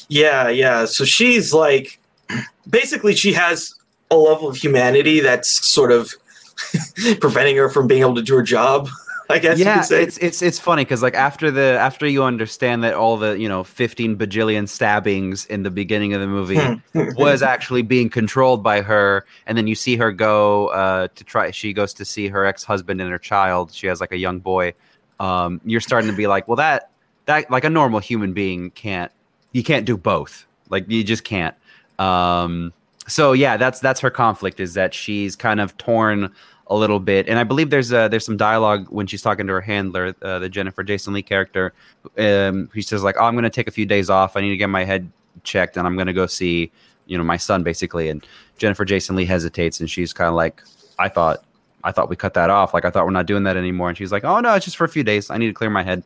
Yeah 0.08 0.48
yeah. 0.48 0.84
So 0.84 1.04
she's 1.04 1.52
like 1.52 1.98
basically 2.70 3.14
she 3.14 3.32
has 3.32 3.75
a 4.10 4.16
level 4.16 4.48
of 4.48 4.56
humanity 4.56 5.20
that's 5.20 5.66
sort 5.66 5.92
of 5.92 6.14
preventing 7.20 7.56
her 7.56 7.68
from 7.68 7.86
being 7.86 8.00
able 8.00 8.14
to 8.14 8.22
do 8.22 8.34
her 8.34 8.42
job 8.42 8.88
I 9.30 9.38
guess 9.38 9.58
you 9.58 9.66
yeah, 9.66 9.78
could 9.78 9.86
say. 9.86 10.02
it's 10.02 10.16
it's 10.18 10.40
it's 10.40 10.58
funny 10.58 10.84
because 10.84 11.02
like 11.02 11.14
after 11.14 11.50
the 11.50 11.76
after 11.78 12.06
you 12.06 12.24
understand 12.24 12.82
that 12.84 12.94
all 12.94 13.18
the 13.18 13.38
you 13.38 13.48
know 13.48 13.62
fifteen 13.62 14.16
bajillion 14.16 14.66
stabbings 14.66 15.44
in 15.46 15.64
the 15.64 15.70
beginning 15.70 16.14
of 16.14 16.22
the 16.22 16.26
movie 16.26 16.58
was 16.94 17.42
actually 17.42 17.82
being 17.82 18.08
controlled 18.08 18.62
by 18.62 18.80
her, 18.80 19.26
and 19.46 19.58
then 19.58 19.66
you 19.66 19.74
see 19.74 19.96
her 19.96 20.12
go 20.12 20.68
uh, 20.68 21.08
to 21.14 21.24
try. 21.24 21.50
She 21.50 21.74
goes 21.74 21.92
to 21.94 22.06
see 22.06 22.28
her 22.28 22.46
ex 22.46 22.64
husband 22.64 23.02
and 23.02 23.10
her 23.10 23.18
child. 23.18 23.72
She 23.72 23.86
has 23.86 24.00
like 24.00 24.12
a 24.12 24.16
young 24.16 24.40
boy. 24.40 24.72
Um, 25.20 25.60
you're 25.62 25.82
starting 25.82 26.10
to 26.10 26.16
be 26.16 26.26
like, 26.26 26.48
well, 26.48 26.56
that 26.56 26.90
that 27.26 27.50
like 27.50 27.64
a 27.64 27.70
normal 27.70 28.00
human 28.00 28.32
being 28.32 28.70
can't. 28.70 29.12
You 29.52 29.62
can't 29.62 29.84
do 29.84 29.98
both. 29.98 30.46
Like 30.70 30.90
you 30.90 31.04
just 31.04 31.24
can't. 31.24 31.54
Um, 31.98 32.72
so 33.08 33.32
yeah, 33.32 33.56
that's 33.56 33.80
that's 33.80 34.00
her 34.00 34.10
conflict 34.10 34.60
is 34.60 34.74
that 34.74 34.94
she's 34.94 35.36
kind 35.36 35.60
of 35.60 35.76
torn 35.78 36.32
a 36.68 36.76
little 36.76 37.00
bit, 37.00 37.28
and 37.28 37.38
I 37.38 37.44
believe 37.44 37.70
there's 37.70 37.92
a, 37.92 38.08
there's 38.10 38.24
some 38.24 38.36
dialogue 38.36 38.86
when 38.90 39.06
she's 39.06 39.22
talking 39.22 39.46
to 39.46 39.52
her 39.54 39.60
handler, 39.60 40.14
uh, 40.22 40.38
the 40.38 40.48
Jennifer 40.48 40.84
Jason 40.84 41.14
Lee 41.14 41.22
character. 41.22 41.72
Um, 42.18 42.70
he 42.74 42.82
says 42.82 43.02
like, 43.02 43.16
"Oh, 43.18 43.24
I'm 43.24 43.34
going 43.34 43.44
to 43.44 43.50
take 43.50 43.68
a 43.68 43.72
few 43.72 43.86
days 43.86 44.10
off. 44.10 44.36
I 44.36 44.40
need 44.40 44.50
to 44.50 44.56
get 44.56 44.68
my 44.68 44.84
head 44.84 45.10
checked, 45.44 45.76
and 45.76 45.86
I'm 45.86 45.96
going 45.96 46.06
to 46.06 46.12
go 46.12 46.26
see 46.26 46.70
you 47.06 47.16
know 47.18 47.24
my 47.24 47.36
son 47.36 47.62
basically." 47.62 48.08
And 48.08 48.26
Jennifer 48.58 48.84
Jason 48.84 49.16
Lee 49.16 49.24
hesitates, 49.24 49.80
and 49.80 49.90
she's 49.90 50.12
kind 50.12 50.28
of 50.28 50.34
like, 50.34 50.62
"I 50.98 51.08
thought." 51.08 51.44
I 51.84 51.92
thought 51.92 52.10
we 52.10 52.16
cut 52.16 52.34
that 52.34 52.50
off. 52.50 52.74
Like 52.74 52.84
I 52.84 52.90
thought 52.90 53.04
we're 53.04 53.12
not 53.12 53.26
doing 53.26 53.44
that 53.44 53.56
anymore. 53.56 53.88
And 53.88 53.96
she's 53.96 54.10
like, 54.10 54.24
"Oh 54.24 54.40
no, 54.40 54.52
it's 54.54 54.64
just 54.64 54.76
for 54.76 54.84
a 54.84 54.88
few 54.88 55.04
days. 55.04 55.30
I 55.30 55.38
need 55.38 55.46
to 55.46 55.52
clear 55.52 55.70
my 55.70 55.84
head." 55.84 56.02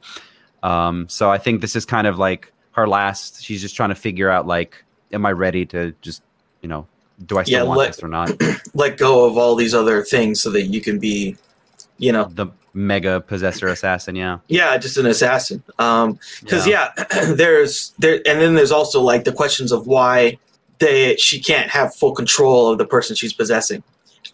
Um, 0.63 1.09
so 1.09 1.31
I 1.31 1.39
think 1.39 1.61
this 1.61 1.75
is 1.75 1.85
kind 1.85 2.07
of 2.07 2.19
like 2.19 2.53
her 2.73 2.87
last. 2.87 3.43
She's 3.43 3.61
just 3.61 3.75
trying 3.77 3.89
to 3.89 3.95
figure 3.95 4.31
out 4.31 4.47
like, 4.47 4.85
am 5.13 5.27
I 5.27 5.33
ready 5.33 5.65
to 5.67 5.95
just, 6.03 6.23
you 6.63 6.69
know, 6.69 6.87
do 7.27 7.39
I 7.39 7.43
still 7.43 7.59
Yeah, 7.59 7.63
want 7.65 7.79
let- 7.79 7.87
this 7.95 8.03
or 8.03 8.09
not? 8.09 8.31
Let 8.75 8.97
go 8.97 9.27
of 9.27 9.37
all 9.37 9.55
these 9.55 9.75
other 9.75 10.03
things 10.03 10.41
so 10.41 10.51
that 10.51 10.63
you 10.63 10.81
can 10.81 10.99
be, 10.99 11.37
you 11.99 12.11
know, 12.11 12.25
the 12.35 12.47
mega 12.73 13.21
possessor 13.21 13.69
assassin. 13.69 14.17
Yeah, 14.17 14.39
yeah, 14.49 14.77
just 14.79 14.97
an 14.97 15.05
assassin. 15.07 15.63
Um, 15.79 16.19
because 16.41 16.67
Yeah. 16.67 16.91
yeah. 16.97 17.33
there's 17.35 17.93
there, 17.99 18.15
and 18.27 18.41
then 18.41 18.55
there's 18.55 18.73
also 18.73 19.01
like 19.03 19.25
the 19.25 19.33
questions 19.33 19.73
of 19.73 19.87
why 19.87 20.39
they 20.79 21.17
she 21.17 21.39
can't 21.41 21.69
have 21.71 21.95
full 21.95 22.13
control 22.13 22.71
of 22.73 22.79
the 22.79 22.87
person 22.87 23.15
she's 23.15 23.35
possessing, 23.35 23.83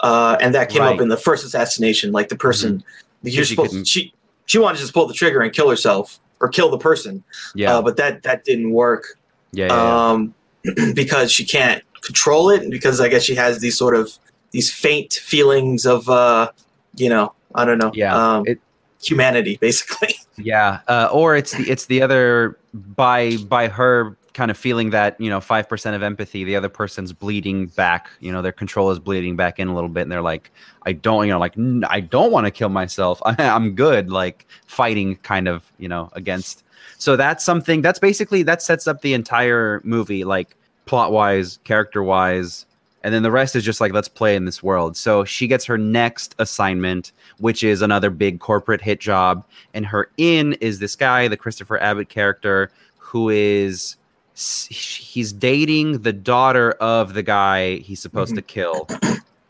uh, 0.00 0.36
and 0.40 0.54
that 0.54 0.68
came 0.68 0.82
Right. 0.82 0.90
Mm-hmm. 0.90 0.94
up 0.98 1.02
in 1.02 1.08
the 1.08 1.16
first 1.16 1.44
assassination. 1.44 2.12
Like 2.12 2.28
the 2.28 2.36
person 2.36 2.84
you're 3.22 3.44
She 3.44 3.54
supposed 3.54 3.70
couldn't- 3.70 3.88
she 3.88 4.14
she 4.46 4.58
wanted 4.58 4.76
to 4.76 4.82
just 4.82 4.94
pull 4.94 5.06
the 5.06 5.14
trigger 5.14 5.40
and 5.40 5.52
kill 5.52 5.68
herself 5.68 6.20
or 6.40 6.48
kill 6.48 6.70
the 6.70 6.78
person, 6.78 7.24
yeah, 7.56 7.74
uh, 7.76 7.82
but 7.82 7.96
that 7.96 8.22
that 8.22 8.44
didn't 8.44 8.70
work. 8.70 9.18
yeah, 9.52 9.66
yeah, 9.66 9.74
yeah. 9.74 10.10
um, 10.10 10.34
because 10.94 11.32
she 11.32 11.44
can't 11.44 11.82
control 12.02 12.50
it, 12.50 12.70
because 12.70 13.00
I 13.00 13.08
guess 13.08 13.22
she 13.22 13.34
has 13.34 13.60
these 13.60 13.76
sort 13.76 13.94
of 13.94 14.12
these 14.50 14.72
faint 14.72 15.12
feelings 15.14 15.84
of, 15.86 16.08
uh, 16.08 16.50
you 16.96 17.08
know, 17.08 17.32
I 17.54 17.64
don't 17.64 17.78
know, 17.78 17.90
Yeah, 17.94 18.14
um, 18.36 18.44
it- 18.46 18.60
humanity, 19.02 19.58
basically. 19.60 20.14
Yeah, 20.40 20.78
uh, 20.86 21.08
or 21.12 21.34
it's 21.34 21.50
the 21.52 21.68
it's 21.68 21.86
the 21.86 22.00
other 22.00 22.56
by 22.72 23.38
by 23.38 23.66
her 23.66 24.16
kind 24.34 24.52
of 24.52 24.56
feeling 24.56 24.90
that 24.90 25.20
you 25.20 25.28
know 25.28 25.40
five 25.40 25.68
percent 25.68 25.96
of 25.96 26.02
empathy, 26.04 26.44
the 26.44 26.54
other 26.54 26.68
person's 26.68 27.12
bleeding 27.12 27.66
back. 27.66 28.08
You 28.20 28.30
know, 28.30 28.40
their 28.40 28.52
control 28.52 28.92
is 28.92 29.00
bleeding 29.00 29.34
back 29.34 29.58
in 29.58 29.66
a 29.66 29.74
little 29.74 29.88
bit, 29.90 30.02
and 30.02 30.12
they're 30.12 30.22
like, 30.22 30.52
I 30.86 30.92
don't, 30.92 31.26
you 31.26 31.32
know, 31.32 31.40
like 31.40 31.58
"N- 31.58 31.82
I 31.90 31.98
don't 31.98 32.30
want 32.30 32.46
to 32.46 32.52
kill 32.52 32.68
myself. 32.68 33.20
I, 33.24 33.34
I'm 33.38 33.74
good. 33.74 34.12
Like 34.12 34.46
fighting, 34.66 35.16
kind 35.16 35.48
of, 35.48 35.64
you 35.76 35.88
know, 35.88 36.08
against. 36.12 36.62
So 36.98 37.16
that's 37.16 37.44
something. 37.44 37.82
That's 37.82 37.98
basically 37.98 38.44
that 38.44 38.62
sets 38.62 38.86
up 38.86 39.02
the 39.02 39.14
entire 39.14 39.80
movie, 39.82 40.22
like 40.22 40.54
plot 40.88 41.12
wise, 41.12 41.58
character 41.64 42.02
wise. 42.02 42.66
And 43.04 43.14
then 43.14 43.22
the 43.22 43.30
rest 43.30 43.54
is 43.54 43.64
just 43.64 43.80
like, 43.80 43.92
let's 43.92 44.08
play 44.08 44.34
in 44.34 44.44
this 44.44 44.60
world. 44.62 44.96
So 44.96 45.24
she 45.24 45.46
gets 45.46 45.64
her 45.66 45.78
next 45.78 46.34
assignment, 46.38 47.12
which 47.38 47.62
is 47.62 47.80
another 47.80 48.10
big 48.10 48.40
corporate 48.40 48.80
hit 48.80 48.98
job 48.98 49.44
and 49.72 49.86
her 49.86 50.10
in 50.16 50.54
is 50.54 50.80
this 50.80 50.96
guy, 50.96 51.28
the 51.28 51.36
Christopher 51.36 51.80
Abbott 51.80 52.08
character, 52.08 52.72
who 52.96 53.28
is 53.30 53.96
he's 54.38 55.32
dating 55.32 56.02
the 56.02 56.12
daughter 56.12 56.72
of 56.72 57.14
the 57.14 57.22
guy 57.22 57.76
he's 57.76 58.00
supposed 58.00 58.34
to 58.34 58.42
kill, 58.42 58.86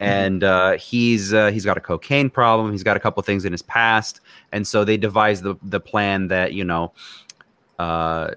and 0.01 0.45
uh, 0.45 0.79
he's 0.79 1.35
uh, 1.35 1.51
he's 1.51 1.65
got 1.65 1.77
a 1.77 1.81
cocaine 1.81 2.31
problem. 2.31 2.73
He's 2.73 2.83
got 2.83 2.97
a 2.97 3.01
couple 3.01 3.23
things 3.23 3.45
in 3.45 3.53
his 3.53 3.63
past, 3.63 4.21
and 4.53 4.67
so 4.67 4.85
they 4.85 4.97
devise 4.97 5.43
the 5.43 5.57
the 5.63 5.81
plan 5.81 6.29
that 6.29 6.55
you 6.55 6.65
know 6.65 6.93
uh, 7.79 8.31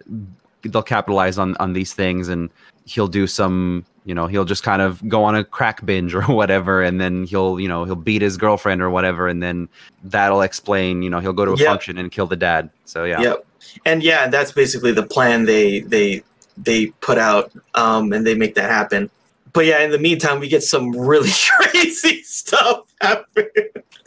they'll 0.63 0.83
capitalize 0.83 1.37
on 1.37 1.55
on 1.57 1.73
these 1.73 1.93
things, 1.93 2.27
and 2.27 2.49
he'll 2.91 3.07
do 3.07 3.25
some 3.27 3.85
you 4.05 4.13
know 4.13 4.27
he'll 4.27 4.45
just 4.45 4.63
kind 4.63 4.81
of 4.81 5.07
go 5.07 5.23
on 5.23 5.35
a 5.35 5.43
crack 5.43 5.85
binge 5.85 6.13
or 6.19 6.23
whatever 6.23 6.81
and 6.81 6.99
then 6.99 7.23
he'll 7.23 7.59
you 7.59 7.67
know 7.67 7.85
he'll 7.85 7.95
beat 7.95 8.21
his 8.21 8.37
girlfriend 8.37 8.81
or 8.81 8.89
whatever 8.89 9.27
and 9.27 9.41
then 9.41 9.69
that'll 10.03 10.41
explain 10.41 11.01
you 11.01 11.09
know 11.09 11.19
he'll 11.19 11.33
go 11.33 11.45
to 11.45 11.53
a 11.53 11.57
Yep. 11.57 11.67
function 11.67 11.97
and 11.97 12.11
kill 12.11 12.27
the 12.27 12.35
dad 12.35 12.69
so 12.85 13.03
yeah 13.05 13.21
Yep. 13.21 13.45
And 13.85 14.03
yeah, 14.03 14.27
that's 14.27 14.51
basically 14.51 14.91
the 14.91 15.03
plan 15.03 15.45
they 15.45 15.81
they 15.81 16.23
they 16.57 16.87
put 17.01 17.17
out, 17.17 17.51
um, 17.75 18.11
and 18.13 18.25
they 18.25 18.35
make 18.35 18.55
that 18.55 18.69
happen. 18.69 19.09
But 19.53 19.65
yeah, 19.65 19.79
in 19.83 19.91
the 19.91 19.99
meantime, 19.99 20.39
we 20.39 20.47
get 20.47 20.63
some 20.63 20.91
really 20.91 21.29
crazy 21.59 22.23
stuff 22.23 22.81
happen. 23.01 23.47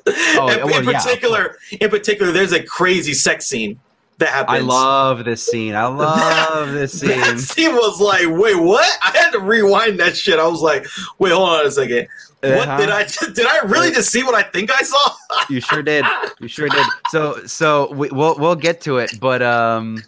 Oh, 0.06 0.48
in, 0.50 0.66
well, 0.66 0.80
in 0.80 0.84
yeah, 0.88 1.00
particular, 1.00 1.56
in 1.80 1.88
particular, 1.88 2.30
there's 2.32 2.52
a 2.52 2.62
crazy 2.62 3.14
sex 3.14 3.46
scene 3.46 3.78
that 4.18 4.28
happens. 4.28 4.58
i 4.58 4.60
love 4.60 5.24
this 5.24 5.42
scene 5.44 5.74
i 5.74 5.86
love 5.86 6.72
this 6.72 6.92
scene. 7.00 7.08
That 7.20 7.38
scene 7.38 7.74
was 7.74 8.00
like, 8.00 8.26
wait, 8.28 8.54
what? 8.56 8.98
I 9.02 9.16
had 9.16 9.30
to 9.32 9.40
rewind 9.40 9.98
that 10.00 10.16
shit. 10.16 10.38
I 10.38 10.46
was 10.46 10.60
like, 10.62 10.86
wait, 11.18 11.32
hold 11.32 11.48
on 11.48 11.66
a 11.66 11.70
second. 11.70 12.06
What 12.40 12.68
Uh-huh. 12.68 12.76
did 12.78 12.90
I 12.90 13.04
did 13.32 13.46
I 13.46 13.58
really 13.64 13.90
just 13.90 14.10
see 14.10 14.22
what 14.22 14.34
I 14.34 14.42
think 14.42 14.70
I 14.70 14.82
saw? 14.82 15.10
you 15.48 15.60
sure 15.60 15.82
did 15.82 16.04
you 16.40 16.46
sure 16.48 16.68
did 16.68 16.86
so 17.10 17.44
so 17.46 17.92
we, 17.92 18.08
we'll 18.10 18.36
we'll 18.38 18.54
get 18.56 18.80
to 18.82 18.98
it 18.98 19.18
but 19.20 19.42
um 19.42 20.02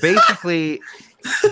basically 0.00 0.80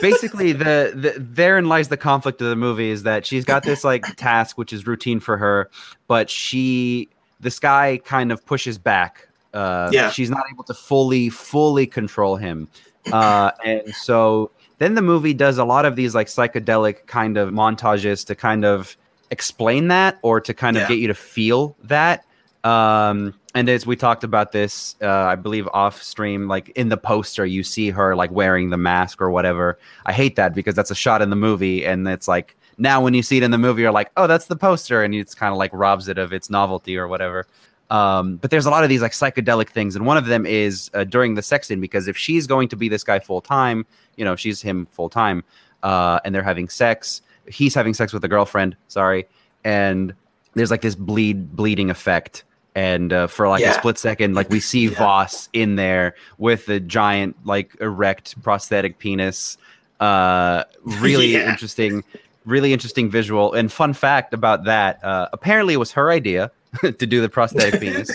basically 0.01 0.53
the, 0.53 0.93
the 0.95 1.15
therein 1.19 1.69
lies 1.69 1.89
the 1.89 1.97
conflict 1.97 2.41
of 2.43 2.49
the 2.49 2.57
movie 2.57 2.91
is 2.91 3.05
that 3.05 3.25
she's 3.25 3.45
got 3.45 3.63
this 3.63 3.85
like 3.85 4.05
task 4.17 4.59
which 4.59 4.73
is 4.73 4.87
routine 4.87 5.21
for 5.21 5.37
her 5.37 5.71
but 6.09 6.29
she 6.29 7.09
this 7.39 7.59
guy 7.61 8.01
kind 8.05 8.33
of 8.33 8.45
pushes 8.45 8.79
back 8.79 9.29
uh 9.55 9.91
Yeah. 9.93 10.11
she's 10.11 10.31
not 10.31 10.45
able 10.51 10.65
to 10.65 10.75
fully 10.75 11.29
fully 11.31 11.87
control 11.87 12.37
him. 12.37 12.69
Uh 13.13 13.51
and 13.65 13.95
so 13.95 14.51
then 14.79 14.95
the 14.95 15.03
movie 15.03 15.35
does 15.35 15.59
a 15.59 15.65
lot 15.65 15.85
of 15.85 15.97
these 15.97 16.15
like 16.15 16.27
psychedelic 16.29 17.07
kind 17.07 17.37
of 17.37 17.51
montages 17.51 18.27
to 18.27 18.35
kind 18.35 18.65
of 18.65 18.97
explain 19.31 19.89
that 19.89 20.19
or 20.23 20.41
to 20.41 20.53
kind 20.55 20.77
of 20.77 20.83
Yeah. 20.83 20.89
get 20.89 20.99
you 20.99 21.09
to 21.09 21.15
feel 21.15 21.77
that. 21.85 22.25
Um 22.65 23.35
and 23.55 23.69
as 23.69 23.87
we 23.87 23.97
talked 23.97 24.23
about 24.23 24.53
this 24.53 24.95
uh 25.03 25.09
i 25.09 25.35
believe 25.35 25.67
off 25.73 26.01
stream 26.03 26.47
like 26.47 26.69
in 26.71 26.89
the 26.89 26.97
poster 26.97 27.45
you 27.45 27.65
see 27.65 27.91
her 27.91 28.15
like 28.15 28.31
wearing 28.31 28.71
the 28.71 28.77
mask 28.77 29.21
or 29.21 29.31
whatever. 29.31 29.79
I 30.07 30.13
hate 30.13 30.37
that 30.37 30.55
because 30.55 30.75
that's 30.75 30.91
a 30.91 30.95
shot 30.95 31.23
in 31.23 31.31
the 31.31 31.37
movie 31.37 31.85
and 31.87 32.07
it's 32.07 32.29
like 32.29 32.57
now 32.79 33.03
when 33.03 33.13
you 33.15 33.23
see 33.23 33.39
it 33.39 33.43
in 33.43 33.51
the 33.51 33.59
movie 33.59 33.83
you're 33.83 33.91
like 33.93 34.11
oh 34.17 34.27
that's 34.27 34.47
the 34.47 34.57
poster. 34.57 35.03
And 35.03 35.15
it's 35.15 35.35
kind 35.35 35.53
of 35.53 35.59
like 35.59 35.71
robs 35.73 36.07
it 36.09 36.19
of 36.19 36.33
its 36.35 36.51
novelty 36.51 36.97
or 36.99 37.09
whatever 37.09 37.47
um 37.91 38.37
but 38.37 38.51
there's 38.51 38.67
a 38.67 38.71
lot 38.71 38.83
of 38.85 38.89
these 38.89 39.03
like 39.03 39.13
psychedelic 39.13 39.69
things 39.69 39.97
and 39.97 40.07
one 40.07 40.17
of 40.17 40.27
them 40.27 40.47
is 40.47 40.91
uh, 40.95 41.05
during 41.05 41.35
the 41.35 41.43
sex 41.43 41.69
scene 41.69 41.81
because 41.81 42.07
if 42.09 42.17
she's 42.17 42.47
going 42.47 42.69
to 42.69 42.77
be 42.77 42.89
this 42.89 43.03
guy 43.05 43.19
full 43.19 43.41
time 43.41 43.85
you 44.17 44.25
know 44.25 44.37
she's 44.37 44.63
him 44.63 44.87
full 44.87 45.09
time 45.09 45.43
uh 45.83 46.21
and 46.25 46.35
they're 46.35 46.43
having 46.43 46.69
sex 46.69 47.23
he's 47.49 47.75
having 47.75 47.93
sex 47.95 48.13
with 48.13 48.25
a 48.25 48.29
girlfriend 48.29 48.77
sorry 48.89 49.27
and 49.65 50.15
there's 50.55 50.71
like 50.71 50.83
this 50.83 50.95
bleed 50.95 51.55
bleeding 51.57 51.91
effect 51.91 52.45
and 52.77 53.13
uh, 53.13 53.27
for 53.27 53.49
like 53.49 53.65
a 53.65 53.75
split 53.75 53.99
second 53.99 54.35
like 54.35 54.49
we 54.51 54.61
see 54.73 54.87
Yeah. 54.87 54.99
voss 54.99 55.49
in 55.53 55.75
there 55.77 56.15
with 56.39 56.67
the 56.67 56.79
giant 56.81 57.35
like 57.45 57.75
erect 57.81 58.41
prosthetic 58.43 58.99
penis 58.99 59.59
uh 59.99 60.63
really 61.01 61.33
Yeah. 61.33 61.51
interesting 61.51 62.05
really 62.47 62.73
interesting 62.73 63.11
visual 63.11 63.53
and 63.53 63.71
fun 63.73 63.93
fact 63.93 64.33
about 64.33 64.65
that 64.65 65.03
uh 65.05 65.29
apparently 65.33 65.75
it 65.75 65.79
was 65.79 65.91
her 65.93 66.11
idea 66.11 66.51
to 66.81 66.93
do 66.93 67.21
the 67.21 67.29
prosthetic 67.29 67.81
penis 67.81 68.11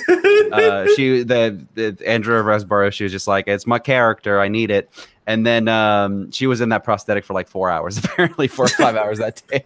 uh, 0.51 0.87
she 0.95 1.23
the, 1.23 1.65
the 1.73 1.97
Andrea 2.07 2.41
Riseborough, 2.43 2.91
she 2.91 3.03
was 3.03 3.11
just 3.11 3.27
like, 3.27 3.47
it's 3.47 3.67
my 3.67 3.79
character, 3.79 4.39
I 4.39 4.47
need 4.47 4.71
it. 4.71 4.89
And 5.27 5.45
then 5.45 5.67
um, 5.67 6.31
she 6.31 6.45
was 6.45 6.61
in 6.61 6.69
that 6.69 6.83
prosthetic 6.83 7.25
for 7.25 7.33
like 7.33 7.47
four 7.47 7.69
hours, 7.69 7.97
apparently 8.03 8.47
four 8.47 8.65
or 8.65 8.69
five 8.69 8.95
hours 8.95 9.17
that 9.19 9.41
day. 9.47 9.63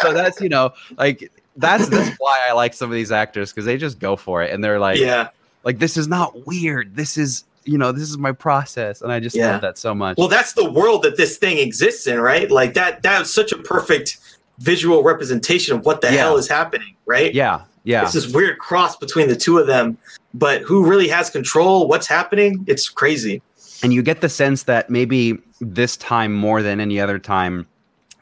so 0.00 0.12
that's 0.12 0.40
you 0.40 0.48
know 0.48 0.72
like 0.96 1.30
that's 1.56 1.88
that's 1.88 2.16
why 2.18 2.40
I 2.48 2.52
like 2.52 2.72
some 2.74 2.90
of 2.90 2.94
these 2.94 3.12
actors 3.12 3.52
because 3.52 3.66
they 3.66 3.76
just 3.76 3.98
go 3.98 4.16
for 4.16 4.42
it 4.42 4.52
and 4.52 4.64
they're 4.64 4.80
like, 4.80 4.98
yeah. 4.98 5.28
like 5.62 5.78
this 5.78 5.96
is 5.96 6.08
not 6.08 6.46
weird. 6.46 6.96
This 6.96 7.18
is 7.18 7.44
you 7.64 7.76
know 7.76 7.92
this 7.92 8.08
is 8.08 8.16
my 8.16 8.32
process, 8.32 9.02
and 9.02 9.12
I 9.12 9.20
just 9.20 9.36
Yeah. 9.36 9.52
love 9.52 9.60
that 9.60 9.76
so 9.76 9.94
much. 9.94 10.16
Well, 10.16 10.28
that's 10.28 10.54
the 10.54 10.70
world 10.70 11.02
that 11.02 11.18
this 11.18 11.36
thing 11.36 11.58
exists 11.58 12.06
in, 12.06 12.20
right? 12.20 12.50
Like 12.50 12.72
that 12.74 13.02
that 13.02 13.18
was 13.20 13.32
such 13.32 13.52
a 13.52 13.58
perfect 13.58 14.18
visual 14.58 15.02
representation 15.02 15.76
of 15.76 15.84
what 15.84 16.00
the 16.00 16.08
Yeah. 16.12 16.18
hell 16.18 16.36
is 16.36 16.48
happening, 16.48 16.94
right? 17.06 17.34
yeah, 17.34 17.62
yeah. 17.84 18.02
It's 18.04 18.12
this 18.12 18.32
weird 18.32 18.58
cross 18.58 18.96
between 18.96 19.28
the 19.28 19.36
two 19.36 19.58
of 19.58 19.66
them, 19.66 19.98
but 20.32 20.62
who 20.62 20.86
really 20.86 21.08
has 21.08 21.30
control? 21.30 21.88
What's 21.88 22.06
happening? 22.06 22.64
It's 22.66 22.88
crazy. 22.88 23.42
and 23.82 23.92
you 23.92 24.02
get 24.02 24.20
the 24.22 24.28
sense 24.30 24.62
that 24.62 24.88
maybe 24.88 25.36
this 25.60 25.96
time 25.98 26.32
more 26.32 26.62
than 26.62 26.80
any 26.80 26.98
other 27.00 27.18
time 27.18 27.66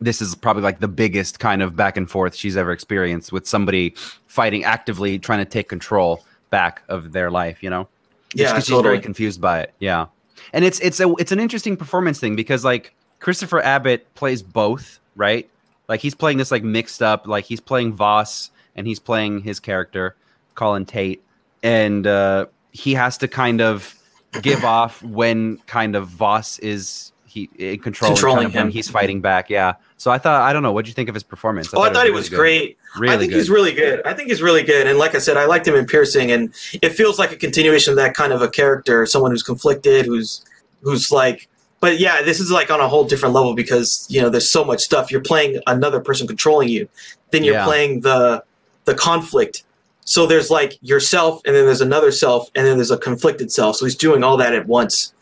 this 0.00 0.20
is 0.20 0.34
probably 0.34 0.62
like 0.62 0.80
the 0.80 0.88
biggest 0.88 1.38
kind 1.38 1.62
of 1.62 1.76
back 1.76 1.96
and 1.96 2.10
forth 2.10 2.34
she's 2.34 2.56
ever 2.56 2.72
experienced 2.72 3.30
with 3.30 3.46
somebody 3.46 3.94
fighting 4.26 4.64
actively 4.64 5.16
trying 5.20 5.38
to 5.38 5.44
take 5.44 5.68
control 5.68 6.24
back 6.50 6.82
of 6.88 7.12
their 7.12 7.30
life. 7.30 7.62
You 7.62 7.70
know, 7.70 7.88
Yeah, 8.34 8.48
because 8.48 8.64
she's 8.64 8.70
totally. 8.70 8.94
very 8.94 9.00
confused 9.00 9.40
by 9.40 9.60
it. 9.60 9.72
Yeah, 9.78 10.06
and 10.52 10.64
it's 10.64 10.80
it's 10.80 10.98
a 10.98 11.08
it's 11.20 11.30
an 11.30 11.38
interesting 11.38 11.76
performance 11.76 12.18
thing 12.18 12.34
because 12.34 12.64
like 12.64 12.94
Christopher 13.20 13.60
Abbott 13.62 14.12
plays 14.16 14.42
both, 14.42 14.98
right? 15.14 15.48
Like 15.92 16.00
he's 16.00 16.14
playing 16.14 16.38
this 16.38 16.50
like 16.50 16.64
mixed 16.64 17.02
up, 17.02 17.26
like 17.26 17.44
he's 17.44 17.60
playing 17.60 17.92
Voss 17.92 18.50
and 18.74 18.86
he's 18.86 18.98
playing 18.98 19.40
his 19.42 19.60
character 19.60 20.16
Colin 20.54 20.86
Tate, 20.86 21.22
and 21.62 22.06
uh, 22.06 22.46
he 22.70 22.94
has 22.94 23.18
to 23.18 23.28
kind 23.28 23.60
of 23.60 23.94
give 24.40 24.64
off 24.64 25.02
when 25.02 25.58
kind 25.66 25.94
of 25.94 26.08
Voss 26.08 26.58
is 26.60 27.12
he 27.26 27.50
in 27.58 27.78
control, 27.80 28.10
Controlling 28.12 28.44
kind 28.44 28.46
of 28.46 28.54
when 28.54 28.66
him. 28.68 28.72
he's 28.72 28.88
fighting 28.88 29.20
back. 29.20 29.50
Yeah. 29.50 29.74
So 29.98 30.10
I 30.10 30.16
thought 30.16 30.40
I 30.40 30.54
don't 30.54 30.62
know 30.62 30.70
what 30.70 30.76
would 30.76 30.88
you 30.88 30.94
think 30.94 31.10
of 31.10 31.14
his 31.14 31.24
performance. 31.24 31.68
Oh, 31.74 31.82
I 31.82 31.92
thought 31.92 32.04
he 32.04 32.08
really 32.08 32.12
was 32.12 32.30
good. 32.30 32.36
great. 32.36 32.78
Really 32.96 33.14
I 33.14 33.18
think 33.18 33.30
good. 33.32 33.36
he's 33.36 33.50
really 33.50 33.72
good. 33.74 34.00
I 34.06 34.14
think 34.14 34.30
he's 34.30 34.40
really 34.40 34.62
good. 34.62 34.86
And 34.86 34.98
like 34.98 35.14
I 35.14 35.18
said, 35.18 35.36
I 35.36 35.44
liked 35.44 35.68
him 35.68 35.74
in 35.74 35.84
Piercing, 35.84 36.32
and 36.32 36.54
it 36.80 36.94
feels 36.94 37.18
like 37.18 37.32
a 37.32 37.36
continuation 37.36 37.90
of 37.90 37.98
that 37.98 38.14
kind 38.14 38.32
of 38.32 38.40
a 38.40 38.48
character, 38.48 39.04
someone 39.04 39.30
who's 39.30 39.42
conflicted, 39.42 40.06
who's 40.06 40.42
who's 40.80 41.12
like. 41.12 41.50
But 41.82 41.98
yeah, 41.98 42.22
this 42.22 42.38
is 42.38 42.50
like 42.52 42.70
on 42.70 42.78
a 42.78 42.86
whole 42.88 43.02
different 43.02 43.34
level 43.34 43.54
because 43.54 44.06
you 44.08 44.22
know 44.22 44.30
there's 44.30 44.48
so 44.48 44.64
much 44.64 44.80
stuff. 44.80 45.10
You're 45.10 45.20
playing 45.20 45.60
another 45.66 45.98
person 46.00 46.28
controlling 46.28 46.68
you, 46.68 46.88
then 47.32 47.42
you're 47.42 47.56
Yeah. 47.56 47.64
playing 47.64 48.00
the 48.00 48.44
the 48.84 48.94
conflict. 48.94 49.64
So 50.04 50.24
there's 50.26 50.48
like 50.48 50.78
yourself, 50.80 51.42
and 51.44 51.54
then 51.56 51.66
there's 51.66 51.80
another 51.80 52.12
self, 52.12 52.48
and 52.54 52.64
then 52.66 52.76
there's 52.78 52.92
a 52.92 52.96
conflicted 52.96 53.50
self. 53.50 53.76
So 53.76 53.84
he's 53.84 53.96
doing 53.96 54.22
all 54.22 54.36
that 54.36 54.54
at 54.54 54.66
once. 54.68 55.12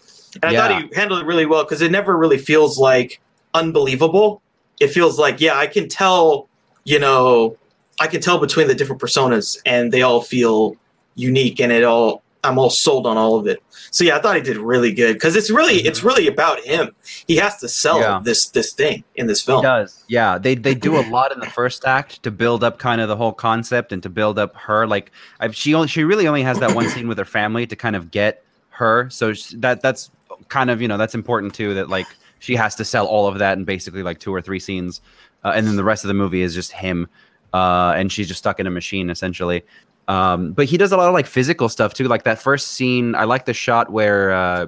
And 0.43 0.57
I 0.57 0.57
thought 0.57 0.83
he 0.83 0.95
handled 0.95 1.23
it 1.23 1.27
really 1.27 1.47
well 1.47 1.65
because 1.65 1.81
it 1.81 1.91
never 1.91 2.17
really 2.17 2.39
feels 2.39 2.79
like 2.79 3.21
unbelievable. 3.55 4.43
It 4.81 4.89
feels 4.89 5.19
like, 5.19 5.41
yeah, 5.41 5.57
I 5.59 5.67
can 5.67 5.89
tell, 5.89 6.47
you 6.85 6.99
know, 6.99 7.57
I 8.01 8.07
can 8.07 8.21
tell 8.21 8.39
between 8.39 8.69
the 8.69 8.75
different 8.75 9.01
personas 9.03 9.59
and 9.67 9.93
they 9.93 10.03
all 10.03 10.21
feel 10.23 10.77
unique 11.17 11.59
and 11.61 11.73
it 11.73 11.85
all 11.85 12.23
I'm 12.43 12.59
all 12.59 12.71
sold 12.71 13.07
on 13.07 13.17
all 13.19 13.37
of 13.37 13.47
it. 13.47 13.63
So 13.91 14.03
yeah, 14.05 14.17
I 14.17 14.21
thought 14.21 14.35
he 14.37 14.41
did 14.43 14.57
really 14.57 14.93
good 14.93 15.15
because 15.15 15.37
it's 15.37 15.51
really 15.51 15.75
it's 15.77 16.03
really 16.03 16.27
about 16.27 16.61
him. 16.61 16.95
He 17.27 17.37
has 17.37 17.57
to 17.59 17.69
sell 17.69 17.97
Mm-hmm. 17.97 18.03
Yeah. 18.03 18.21
this 18.25 18.49
this 18.51 18.73
thing 18.73 19.05
in 19.17 19.27
this 19.27 19.43
He 19.43 19.47
film. 19.47 19.63
does. 19.63 20.05
Yeah, 20.09 20.39
they 20.39 20.55
they 20.55 20.75
do 20.75 20.99
a 20.99 21.05
lot 21.11 21.33
in 21.33 21.41
the 21.41 21.47
first 21.51 21.85
act 21.85 22.23
to 22.23 22.31
build 22.31 22.65
up 22.65 22.79
kind 22.79 23.01
of 23.01 23.09
the 23.09 23.17
whole 23.17 23.33
concept 23.33 23.93
and 23.93 24.03
to 24.03 24.09
build 24.09 24.39
up 24.39 24.55
her. 24.57 24.87
Like, 24.87 25.13
I, 25.41 25.51
she 25.51 25.75
only 25.75 25.89
she 25.89 26.03
really 26.05 26.27
only 26.29 26.43
has 26.43 26.59
that 26.61 26.75
one 26.75 26.89
scene 26.89 27.09
with 27.09 27.19
her 27.19 27.25
family 27.25 27.67
to 27.67 27.77
kind 27.77 27.95
of 27.97 28.11
get 28.11 28.43
her. 28.71 29.11
So 29.11 29.33
sh- 29.35 29.55
that 29.59 29.83
that's 29.83 30.11
kind 30.49 30.71
of 30.71 30.81
you 30.81 30.89
know 30.89 30.97
that's 30.97 31.15
important 31.15 31.55
too. 31.55 31.75
That 31.75 31.89
like 31.91 32.07
she 32.39 32.57
has 32.57 32.75
to 32.77 32.85
sell 32.87 33.07
all 33.07 33.27
of 33.27 33.39
that 33.39 33.59
in 33.59 33.65
basically 33.65 34.03
like 34.03 34.19
two 34.19 34.33
or 34.35 34.41
three 34.41 34.61
scenes, 34.61 35.03
uh, 35.45 35.53
and 35.55 35.67
then 35.67 35.77
the 35.77 35.85
rest 35.85 36.05
of 36.05 36.09
the 36.09 36.15
movie 36.15 36.41
is 36.41 36.55
just 36.55 36.73
him, 36.73 37.07
uh, 37.53 37.93
and 37.97 38.11
she's 38.11 38.29
just 38.29 38.39
stuck 38.39 38.61
in 38.61 38.67
a 38.67 38.71
machine 38.71 39.11
essentially. 39.11 39.63
Um, 40.11 40.53
but 40.53 40.67
he 40.67 40.77
does 40.77 40.93
a 40.93 40.97
lot 40.97 41.09
of 41.09 41.15
like 41.15 41.27
physical 41.27 41.69
stuff 41.69 41.95
too. 41.95 42.09
Like 42.09 42.25
that 42.25 42.39
first 42.39 42.69
scene, 42.69 43.15
I 43.15 43.25
like 43.25 43.45
the 43.45 43.55
shot 43.55 43.91
where 43.91 44.33
uh, 44.33 44.67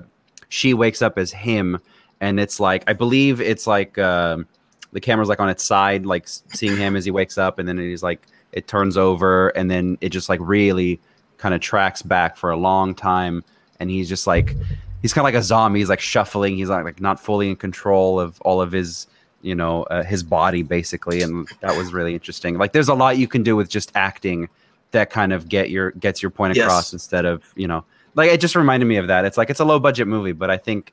she 0.48 0.74
wakes 0.74 1.02
up 1.02 1.18
as 1.18 1.32
him, 1.32 1.78
and 2.20 2.38
it's 2.38 2.60
like 2.60 2.84
I 2.86 2.92
believe 2.92 3.40
it's 3.40 3.66
like. 3.66 3.98
um 3.98 4.46
the 4.92 5.00
camera's 5.00 5.28
like 5.28 5.40
on 5.40 5.48
its 5.48 5.64
side, 5.64 6.04
like 6.04 6.28
seeing 6.28 6.76
him 6.76 6.96
as 6.96 7.04
he 7.04 7.10
wakes 7.10 7.38
up, 7.38 7.58
and 7.58 7.66
then 7.66 7.78
he's 7.78 8.02
like 8.02 8.20
it 8.52 8.68
turns 8.68 8.96
over, 8.96 9.48
and 9.56 9.70
then 9.70 9.96
it 10.00 10.10
just 10.10 10.28
like 10.28 10.40
really 10.42 11.00
kind 11.38 11.54
of 11.54 11.60
tracks 11.60 12.02
back 12.02 12.36
for 12.36 12.50
a 12.50 12.56
long 12.56 12.94
time, 12.94 13.42
and 13.80 13.90
he's 13.90 14.08
just 14.08 14.26
like 14.26 14.54
he's 15.00 15.12
kind 15.12 15.22
of 15.22 15.32
like 15.32 15.40
a 15.40 15.42
zombie. 15.42 15.78
He's 15.80 15.88
like 15.88 16.00
shuffling. 16.00 16.56
He's 16.56 16.68
like, 16.68 16.84
like 16.84 17.00
not 17.00 17.18
fully 17.18 17.48
in 17.48 17.56
control 17.56 18.20
of 18.20 18.40
all 18.42 18.60
of 18.60 18.70
his 18.70 19.06
you 19.40 19.54
know 19.54 19.84
uh, 19.84 20.02
his 20.02 20.22
body 20.22 20.62
basically, 20.62 21.22
and 21.22 21.48
that 21.60 21.74
was 21.76 21.92
really 21.92 22.12
interesting. 22.12 22.58
Like 22.58 22.72
there's 22.72 22.88
a 22.90 22.94
lot 22.94 23.16
you 23.16 23.26
can 23.26 23.42
do 23.42 23.56
with 23.56 23.70
just 23.70 23.92
acting 23.94 24.48
that 24.92 25.10
kind 25.10 25.32
of 25.32 25.48
get 25.48 25.68
your 25.70 25.90
gets 25.92 26.22
your 26.22 26.30
point 26.30 26.56
Yes. 26.56 26.64
across 26.66 26.92
instead 26.92 27.24
of 27.24 27.42
you 27.56 27.66
know 27.66 27.84
like 28.14 28.30
it 28.30 28.40
just 28.40 28.54
reminded 28.56 28.86
me 28.86 28.96
of 28.96 29.08
that. 29.08 29.24
It's 29.24 29.36
like 29.38 29.50
it's 29.50 29.60
a 29.60 29.64
low 29.64 29.78
budget 29.80 30.06
movie, 30.06 30.32
but 30.32 30.50
I 30.50 30.56
think 30.56 30.92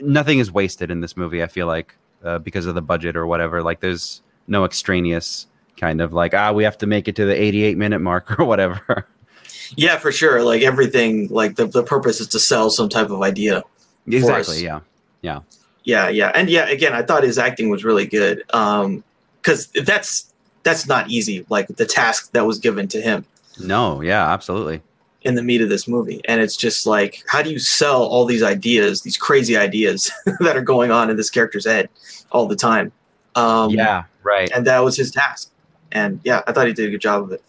nothing 0.00 0.38
is 0.38 0.50
wasted 0.50 0.90
in 0.90 1.00
this 1.00 1.16
movie. 1.16 1.42
I 1.42 1.46
feel 1.48 1.66
like 1.66 1.94
uh, 2.24 2.38
because 2.38 2.66
of 2.66 2.74
the 2.74 2.82
budget 2.82 3.16
or 3.16 3.26
whatever. 3.26 3.62
Like 3.62 3.80
there's 3.80 4.22
no 4.46 4.64
extraneous 4.64 5.46
kind 5.76 6.00
of 6.00 6.12
like 6.12 6.34
ah 6.34 6.52
we 6.52 6.62
have 6.64 6.76
to 6.78 6.86
make 6.86 7.08
it 7.08 7.16
to 7.16 7.24
the 7.24 7.34
88 7.40 7.76
minute 7.78 8.00
mark 8.00 8.38
or 8.38 8.44
whatever. 8.44 9.06
Yeah, 9.76 9.96
for 9.98 10.12
sure. 10.12 10.42
Like 10.42 10.62
everything, 10.62 11.28
like 11.28 11.56
the, 11.56 11.66
the 11.66 11.82
purpose 11.82 12.20
is 12.20 12.28
to 12.28 12.38
sell 12.38 12.68
some 12.70 12.88
type 12.88 13.10
of 13.10 13.22
idea. 13.22 13.62
exactly. 14.06 14.62
Yeah. 14.62 14.80
Yeah. 15.22 15.40
Yeah, 15.84 16.08
yeah, 16.10 16.30
and 16.34 16.48
yeah. 16.48 16.68
Again, 16.68 16.92
I 16.92 17.02
thought 17.02 17.24
his 17.24 17.38
acting 17.38 17.68
was 17.68 17.82
really 17.82 18.06
good. 18.06 18.44
Um, 18.54 19.02
because 19.40 19.66
that's 19.84 20.32
that's 20.62 20.86
not 20.86 21.10
easy. 21.10 21.44
Like 21.48 21.66
the 21.66 21.84
task 21.86 22.30
that 22.32 22.46
was 22.46 22.58
given 22.60 22.86
to 22.88 23.00
him 23.00 23.24
No. 23.58 24.00
Yeah. 24.00 24.32
Absolutely. 24.32 24.82
in 25.22 25.36
the 25.36 25.42
meat 25.42 25.60
of 25.60 25.68
this 25.68 25.86
movie, 25.86 26.20
and 26.26 26.40
it's 26.40 26.56
just 26.56 26.84
like, 26.86 27.22
how 27.28 27.42
do 27.42 27.50
you 27.50 27.58
sell 27.60 28.02
all 28.02 28.24
these 28.24 28.42
ideas, 28.42 29.02
these 29.02 29.16
crazy 29.16 29.56
ideas 29.56 30.10
that 30.40 30.56
are 30.56 30.62
going 30.62 30.90
on 30.90 31.10
in 31.10 31.16
this 31.16 31.30
character's 31.30 31.64
head 31.64 31.88
all 32.32 32.46
the 32.46 32.56
time? 32.56 32.90
Um, 33.36 33.70
yeah. 33.70 34.04
Right. 34.24 34.50
and 34.54 34.66
that 34.66 34.80
was 34.80 34.96
his 34.96 35.10
task. 35.10 35.50
And 35.92 36.20
yeah, 36.24 36.42
I 36.46 36.52
thought 36.52 36.66
he 36.66 36.72
did 36.72 36.88
a 36.88 36.90
good 36.90 37.00
job 37.00 37.22
of 37.22 37.32
it. 37.32 37.42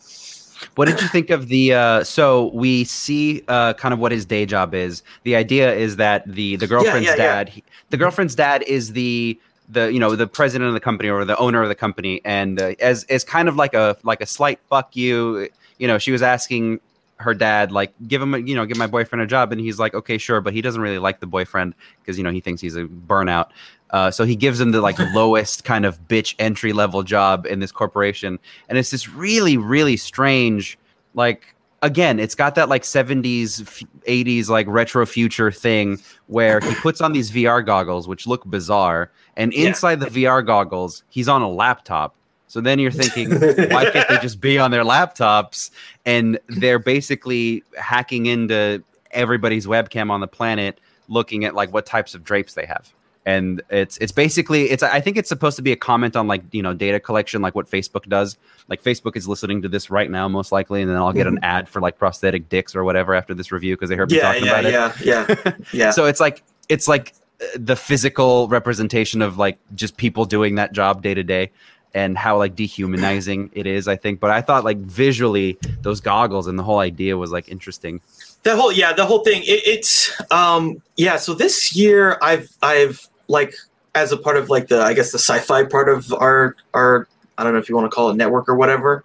What 0.75 0.87
did 0.87 1.01
you 1.01 1.07
think 1.07 1.29
of 1.29 1.47
the? 1.49 1.73
Uh, 1.73 2.03
so 2.03 2.51
we 2.53 2.83
see 2.83 3.43
uh, 3.47 3.73
kind 3.73 3.93
of 3.93 3.99
what 3.99 4.11
his 4.11 4.25
day 4.25 4.45
job 4.45 4.73
is. 4.73 5.03
The 5.23 5.35
idea 5.35 5.73
is 5.73 5.95
that 5.97 6.23
the 6.27 6.55
the 6.57 6.67
girlfriend's 6.67 7.05
yeah, 7.07 7.11
yeah. 7.11 7.17
dad, 7.17 7.49
he- 7.49 7.63
the 7.89 7.97
girlfriend's 7.97 8.33
dad 8.35 8.63
is 8.63 8.93
the 8.93 9.39
the 9.69 9.91
you 9.91 9.99
know 9.99 10.15
the 10.15 10.27
president 10.27 10.67
of 10.69 10.73
the 10.73 10.79
company 10.79 11.09
or 11.09 11.25
the 11.25 11.37
owner 11.37 11.61
of 11.61 11.69
the 11.69 11.75
company, 11.75 12.21
and 12.23 12.61
uh, 12.61 12.75
as 12.79 13.03
as 13.05 13.23
kind 13.23 13.49
of 13.49 13.55
like 13.55 13.73
a 13.73 13.97
like 14.03 14.21
a 14.21 14.25
slight 14.25 14.59
fuck 14.69 14.95
you. 14.95 15.49
You 15.77 15.87
know, 15.87 15.97
she 15.97 16.11
was 16.11 16.21
asking 16.21 16.79
her 17.17 17.33
dad 17.33 17.71
like 17.71 17.93
give 18.07 18.21
him 18.21 18.33
a, 18.33 18.39
you 18.39 18.53
know 18.55 18.65
give 18.65 18.75
my 18.77 18.87
boyfriend 18.87 19.21
a 19.21 19.27
job. 19.27 19.51
And 19.51 19.61
he's 19.61 19.79
like 19.79 19.93
okay 19.93 20.17
sure 20.17 20.41
but 20.41 20.51
he 20.53 20.61
doesn't 20.61 20.81
really 20.81 20.97
like 20.97 21.19
the 21.21 21.27
boyfriend 21.27 21.73
because 22.01 22.17
you 22.17 22.23
know 22.23 22.31
he 22.31 22.41
thinks 22.41 22.59
he's 22.61 22.75
a 22.75 22.83
burnout. 22.85 23.49
Uh, 23.91 24.09
so 24.09 24.25
he 24.25 24.35
gives 24.35 24.59
him 24.59 24.71
the 24.71 24.81
like 24.81 24.97
lowest 25.13 25.63
kind 25.63 25.85
of 25.85 25.99
bitch 26.07 26.35
entry 26.39 26.73
level 26.73 27.03
job 27.03 27.45
in 27.45 27.59
this 27.59 27.71
corporation. 27.71 28.39
And 28.67 28.77
it's 28.77 28.89
this 28.91 29.07
really 29.07 29.55
really 29.57 29.95
strange 29.95 30.77
like 31.13 31.55
again 31.83 32.19
it's 32.19 32.33
got 32.35 32.55
that 32.55 32.67
like 32.67 32.81
70s 32.81 33.61
f- 33.61 33.83
80s 34.07 34.49
like 34.49 34.65
retro 34.67 35.05
future 35.05 35.51
thing 35.51 35.99
where 36.27 36.59
he 36.61 36.73
puts 36.75 36.99
on 37.01 37.11
these 37.13 37.29
vr 37.29 37.63
goggles 37.65 38.07
which 38.07 38.25
look 38.27 38.43
bizarre. 38.45 39.11
And 39.37 39.53
Yeah. 39.53 39.67
inside 39.69 39.99
the 39.99 40.07
vr 40.07 40.45
goggles 40.45 41.03
he's 41.09 41.29
on 41.29 41.41
a 41.41 41.49
laptop 41.49 42.15
so 42.53 42.61
then 42.61 42.77
you're 42.77 42.91
thinking 42.91 43.31
why 43.71 43.89
can't 43.91 44.07
they 44.07 44.19
just 44.19 44.39
be 44.39 44.59
on 44.59 44.69
their 44.69 44.83
laptops? 44.83 45.71
And 46.05 46.37
they're 46.49 46.77
basically 46.77 47.63
hacking 47.75 48.27
into 48.27 48.83
everybody's 49.09 49.65
webcam 49.65 50.11
on 50.11 50.21
the 50.21 50.27
planet 50.27 50.79
looking 51.07 51.45
at 51.45 51.55
like 51.55 51.73
what 51.73 51.87
types 51.87 52.13
of 52.13 52.23
drapes 52.23 52.53
they 52.53 52.67
have. 52.67 52.93
And 53.25 53.63
it's 53.71 53.97
it's 53.97 54.11
basically 54.11 54.69
it's 54.69 54.83
i 54.83 55.01
think 55.01 55.17
it's 55.17 55.29
supposed 55.29 55.55
to 55.55 55.63
be 55.63 55.71
a 55.71 55.75
comment 55.75 56.15
on 56.15 56.27
like 56.27 56.43
you 56.51 56.61
know 56.61 56.75
data 56.75 56.99
collection 56.99 57.41
like 57.41 57.55
what 57.55 57.67
facebook 57.67 58.07
does. 58.07 58.37
Like 58.67 58.83
facebook 58.83 59.15
is 59.15 59.27
listening 59.27 59.63
to 59.63 59.67
this 59.67 59.89
right 59.89 60.11
now 60.11 60.27
most 60.27 60.51
likely 60.51 60.81
and 60.83 60.91
then 60.91 60.97
i'll 60.97 61.11
get 61.11 61.25
an 61.25 61.39
ad 61.43 61.67
for 61.67 61.81
like 61.81 61.97
prosthetic 61.97 62.49
dicks 62.49 62.75
or 62.75 62.83
whatever 62.83 63.15
after 63.15 63.33
this 63.33 63.51
review 63.51 63.75
because 63.75 63.89
they 63.89 63.95
heard 63.95 64.11
me 64.11 64.17
Yeah, 64.17 64.21
talking 64.23 64.45
yeah, 64.45 64.51
about 64.51 64.65
it. 64.65 65.05
yeah, 65.05 65.23
yeah, 65.43 65.51
yeah. 65.73 65.89
so 65.91 66.05
it's 66.05 66.19
like 66.19 66.43
it's 66.69 66.87
like 66.87 67.15
uh, 67.41 67.45
the 67.55 67.75
physical 67.75 68.47
representation 68.49 69.23
of 69.23 69.39
like 69.39 69.57
just 69.73 69.97
people 69.97 70.25
doing 70.25 70.53
that 70.55 70.71
job 70.71 71.01
day 71.01 71.15
to 71.15 71.23
day 71.23 71.49
and 71.93 72.17
how 72.17 72.37
like 72.37 72.55
dehumanizing 72.55 73.49
it 73.53 73.67
is 73.67 73.87
i 73.87 73.95
think. 73.95 74.19
But 74.19 74.31
i 74.31 74.41
thought 74.41 74.63
like 74.63 74.77
visually 74.77 75.57
those 75.81 76.01
goggles 76.01 76.47
and 76.47 76.57
the 76.57 76.63
whole 76.63 76.79
idea 76.79 77.17
was 77.17 77.31
like 77.31 77.49
interesting. 77.49 78.01
The 78.43 78.55
whole 78.57 78.71
yeah 78.71 78.91
the 78.93 79.05
whole 79.05 79.19
thing 79.23 79.41
it, 79.43 79.61
it's 79.65 80.11
um 80.31 80.81
yeah 80.97 81.15
so 81.17 81.33
this 81.33 81.75
year 81.75 82.17
i've 82.21 82.49
i've 82.61 83.07
like 83.29 83.53
as 83.95 84.11
a 84.11 84.17
part 84.17 84.35
of 84.37 84.49
like 84.49 84.67
the 84.67 84.81
i 84.81 84.93
guess 84.93 85.11
the 85.11 85.19
sci-fi 85.19 85.63
part 85.63 85.87
of 85.87 86.11
our 86.13 86.55
our 86.73 87.07
i 87.37 87.43
don't 87.43 87.53
know 87.53 87.59
if 87.59 87.69
you 87.69 87.75
want 87.75 87.89
to 87.89 87.95
call 87.95 88.09
it 88.09 88.15
network 88.17 88.49
or 88.49 88.55
whatever 88.55 89.03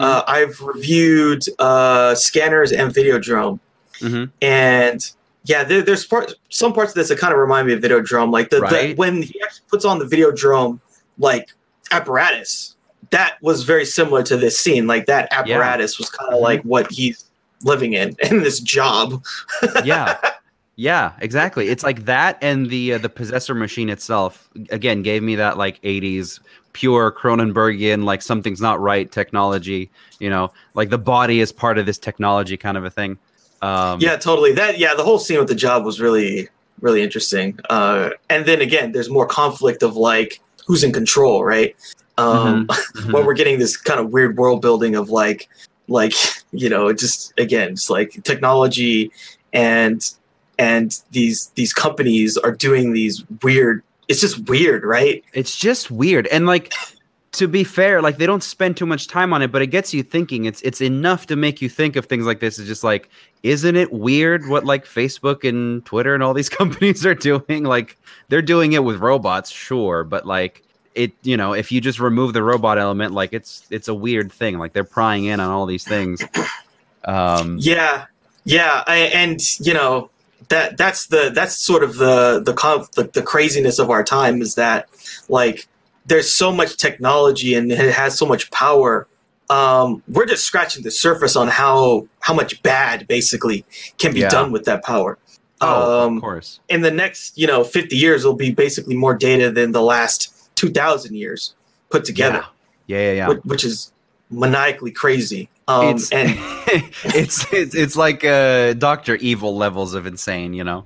uh, 0.00 0.22
i've 0.26 0.60
reviewed 0.60 1.42
uh 1.60 2.14
scanners 2.16 2.72
and 2.72 2.92
videodrome. 2.92 3.60
Mhm. 4.00 4.30
and 4.42 5.12
yeah 5.44 5.62
there, 5.62 5.82
there's 5.82 6.04
part 6.06 6.34
some 6.48 6.72
parts 6.72 6.90
of 6.92 6.94
this 6.96 7.08
that 7.10 7.18
kind 7.18 7.32
of 7.32 7.38
remind 7.38 7.68
me 7.68 7.74
of 7.74 7.80
videodrome 7.80 8.32
like 8.32 8.50
the, 8.50 8.60
the 8.60 8.94
when 8.96 9.22
he 9.22 9.40
actually 9.44 9.64
puts 9.68 9.84
on 9.84 9.98
the 10.00 10.04
videodrome 10.06 10.80
like 11.18 11.52
apparatus. 11.90 12.76
That 13.10 13.36
was 13.42 13.64
very 13.64 13.84
similar 13.84 14.22
to 14.24 14.36
this 14.36 14.58
scene 14.58 14.86
like 14.86 15.06
that 15.06 15.28
apparatus 15.32 15.98
was 15.98 16.10
kind 16.10 16.32
of 16.32 16.38
Mhm. 16.38 16.42
like 16.42 16.62
what 16.62 16.90
he's 16.90 17.24
living 17.64 17.92
in 17.94 18.16
in 18.30 18.42
this 18.42 18.60
job. 18.60 19.22
Yeah. 19.84 20.16
Yeah 20.76 21.12
exactly. 21.20 21.68
It's 21.68 21.82
like 21.84 22.06
that 22.06 22.38
and 22.40 22.70
the 22.70 22.94
uh, 22.94 22.98
the 22.98 23.10
possessor 23.10 23.54
machine 23.54 23.90
itself 23.90 24.48
again 24.70 25.02
gave 25.02 25.22
me 25.22 25.34
that 25.36 25.58
like 25.58 25.78
80s 25.82 26.40
pure 26.72 27.12
cronenbergian 27.12 28.04
like 28.04 28.22
something's 28.22 28.62
not 28.62 28.80
right 28.80 29.10
technology 29.12 29.90
you 30.20 30.30
know? 30.30 30.50
Like 30.72 30.88
the 30.88 30.96
body 30.96 31.40
is 31.40 31.52
part 31.52 31.76
of 31.76 31.84
this 31.84 31.98
technology 31.98 32.56
kind 32.56 32.78
of 32.78 32.84
a 32.86 32.90
thing. 32.90 33.18
Um 33.60 34.00
yeah 34.00 34.16
totally. 34.16 34.52
That 34.52 34.78
yeah 34.78 34.94
the 34.94 35.04
whole 35.04 35.18
scene 35.18 35.38
with 35.38 35.48
the 35.48 35.54
job 35.54 35.84
was 35.84 36.00
really 36.00 36.48
really 36.80 37.02
interesting. 37.02 37.58
Uh 37.68 38.10
and 38.30 38.46
then 38.46 38.62
again 38.62 38.92
there's 38.92 39.10
more 39.10 39.26
conflict 39.26 39.82
of 39.82 39.96
like 39.96 40.40
who's 40.70 40.84
in 40.84 40.92
control 40.92 41.44
right 41.44 41.74
um 42.16 42.68
Mhm. 42.68 43.12
when 43.12 43.26
we're 43.26 43.34
getting 43.34 43.58
this 43.58 43.76
kind 43.76 43.98
of 43.98 44.10
weird 44.12 44.36
world 44.36 44.62
building 44.62 44.94
of 44.94 45.10
like 45.10 45.48
like 45.88 46.14
you 46.52 46.68
know, 46.68 46.92
just 46.92 47.32
again, 47.38 47.72
it's 47.72 47.90
like 47.90 48.22
technology 48.24 49.10
and 49.52 50.00
and 50.58 51.00
these 51.10 51.50
these 51.56 51.72
companies 51.72 52.36
are 52.36 52.52
doing 52.52 52.92
these 52.92 53.24
weird. 53.42 53.82
It's 54.08 54.20
just 54.20 54.48
weird, 54.48 54.84
right? 54.84 55.24
It's 55.32 55.56
just 55.56 55.90
weird, 55.90 56.26
and 56.28 56.46
like 56.46 56.72
to 57.32 57.46
be 57.46 57.62
fair, 57.62 58.02
like 58.02 58.16
they 58.16 58.26
don't 58.26 58.42
spend 58.42 58.76
too 58.76 58.86
much 58.86 59.06
time 59.06 59.32
on 59.32 59.40
it, 59.40 59.52
but 59.52 59.62
it 59.62 59.68
gets 59.68 59.94
you 59.94 60.02
thinking. 60.02 60.46
It's 60.46 60.60
it's 60.62 60.80
enough 60.80 61.26
to 61.26 61.36
make 61.36 61.62
you 61.62 61.68
think 61.68 61.96
of 61.96 62.06
things 62.06 62.26
like 62.26 62.40
this. 62.40 62.58
It's 62.58 62.66
just 62.66 62.82
like, 62.82 63.08
isn't 63.42 63.76
it 63.76 63.92
weird 63.92 64.48
what 64.48 64.64
like 64.64 64.84
Facebook 64.84 65.48
and 65.48 65.84
Twitter 65.86 66.14
and 66.14 66.22
all 66.22 66.34
these 66.34 66.48
companies 66.60 67.06
are 67.06 67.14
doing? 67.14 67.64
Like 67.64 67.96
they're 68.28 68.42
doing 68.42 68.72
it 68.72 68.82
with 68.82 68.98
robots, 68.98 69.50
sure, 69.50 70.02
but 70.02 70.26
like 70.26 70.64
it, 70.94 71.12
you 71.22 71.36
know, 71.36 71.52
if 71.52 71.70
you 71.70 71.80
just 71.80 72.00
remove 72.00 72.32
the 72.32 72.42
robot 72.42 72.78
element, 72.78 73.14
like 73.14 73.32
it's 73.32 73.64
it's 73.70 73.86
a 73.86 73.94
weird 73.94 74.32
thing. 74.32 74.58
Like 74.58 74.72
they're 74.72 74.84
prying 74.84 75.24
in 75.24 75.38
on 75.38 75.50
all 75.50 75.66
these 75.66 75.84
things. 75.84 76.22
Um, 77.04 77.56
yeah, 77.58 78.06
yeah, 78.44 78.82
I, 78.86 78.96
and 79.14 79.40
you 79.60 79.72
know 79.72 80.10
that 80.48 80.76
that's 80.76 81.06
the 81.06 81.30
that's 81.32 81.56
sort 81.56 81.84
of 81.84 81.96
the 81.96 82.42
the, 82.44 82.54
conf, 82.54 82.90
the 82.92 83.04
the 83.04 83.22
craziness 83.22 83.78
of 83.78 83.88
our 83.88 84.02
time 84.02 84.42
is 84.42 84.56
that 84.56 84.88
like 85.28 85.68
there's 86.06 86.34
so 86.34 86.50
much 86.52 86.76
technology 86.76 87.54
and 87.54 87.70
it 87.70 87.92
has 87.94 88.16
so 88.18 88.26
much 88.26 88.50
power. 88.50 89.06
Um, 89.48 90.02
we're 90.08 90.26
just 90.26 90.44
scratching 90.44 90.82
the 90.84 90.90
surface 90.90 91.36
on 91.36 91.48
how 91.48 92.06
how 92.20 92.34
much 92.34 92.62
bad 92.62 93.06
basically 93.08 93.64
can 93.98 94.12
be 94.14 94.20
Yeah. 94.20 94.28
done 94.28 94.52
with 94.52 94.64
that 94.64 94.84
power. 94.84 95.18
oh, 95.60 96.06
Um, 96.06 96.16
of 96.16 96.22
course. 96.22 96.60
in 96.68 96.80
the 96.82 96.90
next 96.90 97.36
you 97.36 97.46
know 97.46 97.64
50 97.64 97.96
years 97.96 98.24
will 98.24 98.34
be 98.34 98.50
basically 98.50 98.96
more 98.96 99.14
data 99.14 99.50
than 99.50 99.72
the 99.72 99.82
last 99.82 100.32
2000 100.56 101.14
years 101.16 101.54
put 101.90 102.04
together 102.04 102.44
Yeah, 102.86 102.98
yeah, 102.98 103.12
yeah. 103.12 103.28
which, 103.28 103.40
which 103.44 103.64
is 103.64 103.92
maniacally 104.30 104.90
crazy 104.92 105.48
um 105.68 105.88
it's, 105.96 106.10
and 106.12 106.30
it's 107.04 107.44
it's 107.52 107.74
it's 107.74 107.96
like 107.96 108.24
uh, 108.24 108.72
Doctor 108.74 109.16
Evil 109.16 109.56
levels 109.56 109.92
of 109.94 110.06
insane, 110.06 110.54
you 110.54 110.62
know. 110.64 110.84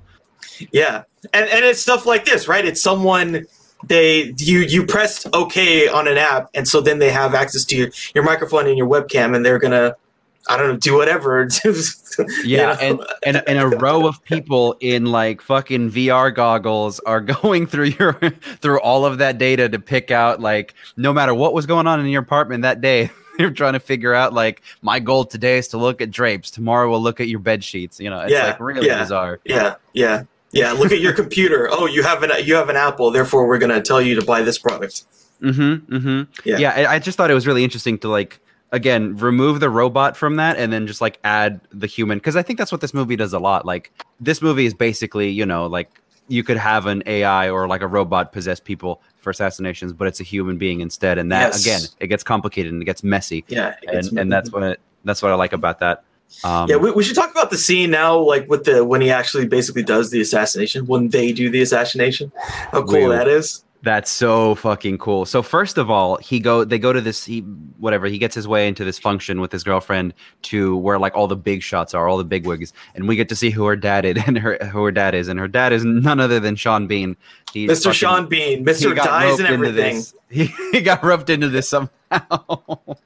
yeah 0.71 1.03
and 1.33 1.47
and 1.49 1.63
it's 1.63 1.79
stuff 1.79 2.05
like 2.05 2.25
this 2.25 2.47
right 2.47 2.65
it's 2.65 2.81
someone 2.81 3.45
they 3.83 4.33
you 4.37 4.59
you 4.59 4.85
pressed 4.85 5.27
okay 5.33 5.87
on 5.87 6.07
an 6.07 6.17
app 6.17 6.49
and 6.53 6.67
so 6.67 6.81
then 6.81 6.99
they 6.99 7.11
have 7.11 7.33
access 7.35 7.65
to 7.65 7.75
your 7.75 7.89
your 8.13 8.23
microphone 8.23 8.67
and 8.67 8.77
your 8.77 8.87
webcam 8.87 9.35
and 9.35 9.45
they're 9.45 9.59
gonna 9.59 9.93
i 10.47 10.55
don't 10.57 10.67
know 10.69 10.77
do 10.77 10.95
whatever 10.95 11.47
Yeah, 12.45 12.45
You 12.45 12.57
know? 12.57 12.71
and, 13.25 13.37
and 13.37 13.43
and 13.49 13.59
a 13.73 13.77
row 13.77 14.07
of 14.07 14.23
people 14.23 14.77
in 14.79 15.07
like 15.07 15.41
fucking 15.41 15.91
VR 15.91 16.33
goggles 16.33 16.99
are 17.01 17.19
going 17.43 17.67
through 17.67 17.93
your 17.99 18.13
through 18.61 18.79
all 18.79 19.05
of 19.05 19.17
that 19.17 19.37
data 19.37 19.67
to 19.67 19.79
pick 19.79 20.11
out 20.11 20.39
like 20.39 20.73
no 20.95 21.11
matter 21.11 21.33
what 21.33 21.53
was 21.53 21.65
going 21.65 21.87
on 21.87 21.99
in 21.99 22.05
your 22.07 22.21
apartment 22.21 22.61
that 22.61 22.79
day. 22.79 23.11
They're 23.37 23.51
trying 23.51 23.73
to 23.73 23.81
figure 23.81 24.13
out 24.13 24.31
like 24.31 24.61
my 24.81 25.01
goal 25.01 25.25
today 25.25 25.57
is 25.57 25.67
to 25.69 25.77
look 25.77 25.99
at 26.01 26.09
drapes. 26.09 26.49
Tomorrow 26.51 26.89
we'll 26.89 27.01
look 27.03 27.19
at 27.19 27.27
your 27.27 27.39
bed 27.39 27.65
sheets. 27.65 27.99
You 27.99 28.09
know, 28.09 28.21
it's 28.21 28.31
Yeah, 28.31 28.45
like 28.45 28.59
really 28.61 28.87
yeah. 28.87 29.01
bizarre. 29.01 29.41
yeah 29.43 29.75
yeah 29.91 30.23
yeah 30.55 30.71
look 30.71 30.91
at 30.91 30.99
your 30.99 31.13
computer 31.13 31.69
oh 31.71 31.85
you 31.85 32.01
have 32.01 32.23
an 32.23 32.31
you 32.43 32.55
have 32.55 32.69
an 32.69 32.75
apple 32.75 33.11
therefore 33.11 33.47
we're 33.47 33.59
gonna 33.59 33.81
tell 33.81 34.01
you 34.01 34.19
to 34.19 34.25
buy 34.25 34.41
this 34.41 34.57
product 34.57 35.03
Mm-hmm. 35.41 35.93
Mm-hmm. 35.93 36.49
Yeah. 36.49 36.57
Yeah. 36.57 36.69
I, 36.89 36.95
I 36.95 36.99
just 36.99 37.17
thought 37.17 37.29
it 37.29 37.33
was 37.33 37.45
really 37.45 37.63
interesting 37.65 37.97
to 37.99 38.07
like 38.07 38.39
again 38.71 39.17
remove 39.17 39.59
the 39.59 39.69
robot 39.69 40.15
from 40.15 40.37
that 40.37 40.57
and 40.57 40.71
then 40.71 40.87
just 40.87 41.01
like 41.01 41.19
add 41.25 41.59
the 41.71 41.87
human 41.87 42.17
because 42.17 42.37
I 42.37 42.41
think 42.41 42.57
that's 42.57 42.71
what 42.71 42.79
this 42.79 42.93
movie 42.93 43.17
does 43.17 43.33
a 43.33 43.39
lot. 43.39 43.65
Like 43.65 43.91
this 44.19 44.41
movie 44.41 44.65
is 44.65 44.73
basically 44.73 45.29
you 45.29 45.45
know 45.45 45.67
like 45.67 45.89
you 46.29 46.41
could 46.41 46.55
have 46.57 46.85
an 46.85 47.03
AI 47.05 47.49
or 47.49 47.67
like 47.67 47.81
a 47.81 47.87
robot 47.87 48.31
possess 48.31 48.61
people 48.61 49.01
for 49.19 49.29
assassinations, 49.29 49.91
but 49.91 50.07
it's 50.07 50.21
a 50.21 50.23
human 50.23 50.57
being 50.57 50.79
instead, 50.79 51.17
and 51.17 51.29
that 51.33 51.47
Yes. 51.53 51.61
again 51.61 51.81
it 51.99 52.07
gets 52.07 52.23
complicated 52.23 52.71
and 52.71 52.81
it 52.81 52.85
gets 52.85 53.03
messy, 53.03 53.43
yeah 53.49 53.75
and 53.91 54.17
and 54.17 54.31
that's 54.31 54.51
what 54.51 54.63
it, 54.63 54.79
that's 55.03 55.21
what 55.21 55.31
I 55.31 55.35
like 55.35 55.51
about 55.53 55.79
that. 55.79 56.05
Um, 56.43 56.69
Yeah, 56.69 56.75
we, 56.77 56.91
we 56.91 57.03
should 57.03 57.15
talk 57.15 57.31
about 57.31 57.49
the 57.49 57.57
scene 57.57 57.91
now, 57.91 58.17
like 58.17 58.49
with 58.49 58.65
the 58.65 58.83
when 58.85 59.01
he 59.01 59.09
actually 59.09 59.47
basically 59.47 59.83
does 59.83 60.11
the 60.11 60.21
assassination, 60.21 60.85
when 60.85 61.09
they 61.09 61.31
do 61.31 61.49
the 61.49 61.61
assassination. 61.61 62.31
How 62.71 62.83
cool 62.83 63.09
that 63.09 63.27
is. 63.27 63.63
That's 63.85 64.09
so 64.09 64.55
fucking 64.55 64.97
cool. 64.97 65.25
So 65.25 65.43
first 65.43 65.77
of 65.77 65.91
all, 65.91 66.17
he 66.17 66.39
go 66.39 66.63
they 66.63 66.79
go 66.79 66.91
to 66.91 66.99
this 67.01 67.23
he 67.23 67.41
whatever, 67.77 68.07
he 68.07 68.17
gets 68.17 68.33
his 68.33 68.47
way 68.47 68.67
into 68.67 68.83
this 68.83 68.97
function 68.97 69.39
with 69.39 69.51
his 69.51 69.63
girlfriend 69.63 70.15
to 70.43 70.75
where 70.77 70.97
like 70.97 71.15
all 71.15 71.27
the 71.27 71.35
big 71.35 71.61
shots 71.61 71.93
are, 71.93 72.07
all 72.07 72.17
the 72.17 72.23
big 72.23 72.47
wigs, 72.47 72.73
and 72.95 73.07
we 73.07 73.15
get 73.15 73.29
to 73.29 73.35
see 73.35 73.51
who 73.51 73.63
her 73.65 73.75
dad 73.75 74.03
is 74.03 74.17
and 74.25 74.39
her 74.39 74.57
who 74.71 74.83
her 74.85 74.91
dad 74.91 75.13
is, 75.13 75.27
and 75.27 75.39
her 75.39 75.47
dad 75.47 75.71
is 75.71 75.85
none 75.85 76.19
other 76.19 76.39
than 76.39 76.55
Sean 76.55 76.87
Bean. 76.87 77.15
He's 77.53 77.69
Mr. 77.69 77.83
fucking- 77.83 77.93
Sean 77.93 78.27
Bean, 78.27 78.65
Mr. 78.65 78.95
Dies 78.95 79.37
and 79.39 79.47
everything. 79.47 80.01
He, 80.31 80.45
he 80.71 80.81
got 80.81 81.03
roped 81.03 81.29
into 81.29 81.49
this 81.49 81.69
somehow. 81.69 81.89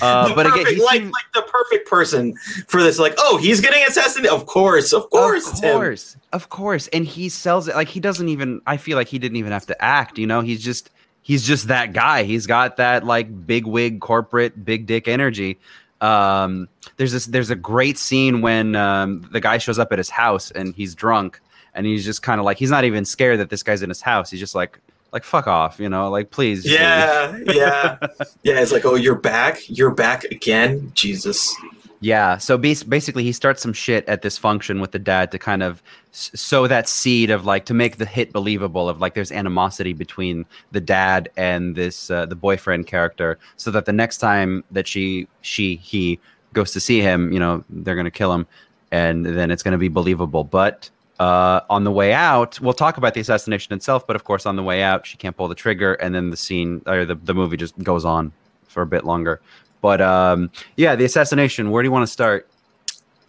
uh, 0.00 0.34
but 0.34 0.46
again, 0.46 0.58
perfect- 0.64 0.76
he 0.78 0.82
like 0.84 1.00
seemed- 1.00 1.12
like 1.12 1.32
the 1.34 1.42
perfect 1.42 1.88
person 1.88 2.34
for 2.68 2.82
this. 2.82 2.98
Like, 2.98 3.14
oh, 3.18 3.36
he's 3.38 3.60
getting 3.60 3.82
assassinated. 3.86 4.32
Of 4.32 4.46
course, 4.46 4.92
of 4.92 5.08
course, 5.10 5.46
of 5.52 5.60
course, 5.60 6.16
of 6.32 6.48
course, 6.48 6.88
and 6.88 7.04
he 7.04 7.28
sells 7.28 7.68
it 7.68 7.74
like 7.74 7.88
he 7.88 8.00
doesn't 8.00 8.28
even. 8.28 8.60
I 8.66 8.76
feel 8.76 8.96
like 8.96 9.08
he 9.08 9.18
didn't 9.18 9.36
even 9.36 9.52
have 9.52 9.66
to 9.66 9.84
act. 9.84 10.18
You 10.18 10.26
know, 10.26 10.40
he's 10.40 10.62
just 10.62 10.90
he's 11.22 11.46
just 11.46 11.68
that 11.68 11.92
guy. 11.92 12.24
He's 12.24 12.46
got 12.46 12.76
that 12.78 13.04
like 13.04 13.46
big 13.46 13.66
wig, 13.66 14.00
corporate, 14.00 14.64
big 14.64 14.86
dick 14.86 15.08
energy. 15.08 15.58
Um, 16.00 16.68
there's 16.96 17.12
this. 17.12 17.26
There's 17.26 17.50
a 17.50 17.56
great 17.56 17.98
scene 17.98 18.40
when 18.40 18.74
um, 18.74 19.28
the 19.32 19.40
guy 19.40 19.58
shows 19.58 19.78
up 19.78 19.92
at 19.92 19.98
his 19.98 20.10
house 20.10 20.50
and 20.50 20.74
he's 20.74 20.94
drunk 20.94 21.40
and 21.74 21.86
he's 21.86 22.04
just 22.04 22.22
kind 22.22 22.40
of 22.40 22.44
like 22.44 22.58
he's 22.58 22.70
not 22.70 22.84
even 22.84 23.04
scared 23.04 23.38
that 23.38 23.50
this 23.50 23.62
guy's 23.62 23.82
in 23.82 23.88
his 23.88 24.00
house. 24.00 24.30
He's 24.30 24.40
just 24.40 24.54
like 24.54 24.80
like 25.12 25.24
fuck 25.24 25.46
off, 25.46 25.78
you 25.78 25.88
know, 25.88 26.08
like 26.10 26.30
please. 26.30 26.64
Yeah, 26.64 27.36
yeah, 27.46 27.98
yeah. 28.42 28.60
It's 28.60 28.72
like, 28.72 28.84
oh, 28.84 28.94
you're 28.94 29.14
back. 29.14 29.60
You're 29.68 29.94
back 29.94 30.24
again. 30.24 30.90
Jesus. 30.94 31.54
Yeah. 32.00 32.38
So 32.38 32.58
bas- 32.58 32.82
basically, 32.82 33.22
he 33.22 33.30
starts 33.30 33.62
some 33.62 33.72
shit 33.72 34.08
at 34.08 34.22
this 34.22 34.36
function 34.36 34.80
with 34.80 34.90
the 34.90 34.98
dad 34.98 35.30
to 35.30 35.38
kind 35.38 35.62
of 35.62 35.80
s- 36.12 36.32
sow 36.34 36.66
that 36.66 36.88
seed 36.88 37.30
of 37.30 37.46
like 37.46 37.64
to 37.66 37.74
make 37.74 37.98
the 37.98 38.06
hit 38.06 38.32
believable 38.32 38.88
of 38.88 39.00
like 39.00 39.14
there's 39.14 39.30
animosity 39.30 39.92
between 39.92 40.44
the 40.72 40.80
dad 40.80 41.28
and 41.36 41.76
this 41.76 42.10
uh, 42.10 42.26
the 42.26 42.34
boyfriend 42.34 42.88
character, 42.88 43.38
so 43.56 43.70
that 43.70 43.84
the 43.84 43.92
next 43.92 44.18
time 44.18 44.64
that 44.72 44.88
she 44.88 45.28
she 45.42 45.76
he 45.76 46.18
goes 46.54 46.72
to 46.72 46.80
see 46.80 47.00
him, 47.00 47.32
you 47.32 47.38
know, 47.38 47.62
they're 47.70 47.96
gonna 47.96 48.10
kill 48.10 48.32
him, 48.32 48.46
and 48.90 49.24
then 49.24 49.50
it's 49.52 49.62
gonna 49.62 49.78
be 49.78 49.88
believable. 49.88 50.42
But 50.42 50.90
uh, 51.22 51.60
on 51.70 51.84
the 51.84 51.92
way 51.92 52.12
out, 52.12 52.60
we'll 52.60 52.72
talk 52.84 52.96
about 52.96 53.14
the 53.14 53.20
assassination 53.20 53.72
itself. 53.74 54.06
But 54.06 54.16
of 54.16 54.24
course, 54.24 54.44
on 54.46 54.56
the 54.56 54.62
way 54.62 54.82
out, 54.82 55.06
she 55.06 55.16
can't 55.16 55.36
pull 55.36 55.48
the 55.48 55.54
trigger, 55.54 55.94
and 55.94 56.14
then 56.14 56.30
the 56.30 56.36
scene 56.36 56.82
or 56.86 57.04
the 57.04 57.14
the 57.14 57.34
movie 57.34 57.56
just 57.56 57.78
goes 57.82 58.04
on 58.04 58.32
for 58.68 58.82
a 58.82 58.86
bit 58.86 59.04
longer. 59.04 59.40
But 59.80 60.00
um, 60.00 60.50
yeah, 60.76 60.96
the 60.96 61.04
assassination. 61.04 61.70
Where 61.70 61.82
do 61.82 61.86
you 61.88 61.92
want 61.92 62.06
to 62.06 62.12
start? 62.12 62.48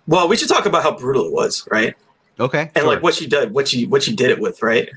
Well, 0.08 0.28
we 0.28 0.36
should 0.38 0.50
talk 0.50 0.66
about 0.66 0.84
how 0.84 0.98
brutal 0.98 1.26
it 1.28 1.32
was, 1.34 1.68
right? 1.72 1.96
Okay, 2.40 2.64
And 2.76 2.84
sure. 2.84 2.88
like 2.88 3.04
what 3.04 3.14
she 3.14 3.28
did, 3.28 3.54
what 3.54 3.68
she 3.68 3.86
what 3.86 4.02
she 4.04 4.16
did 4.16 4.30
it 4.32 4.40
with, 4.40 4.62
right? 4.64 4.90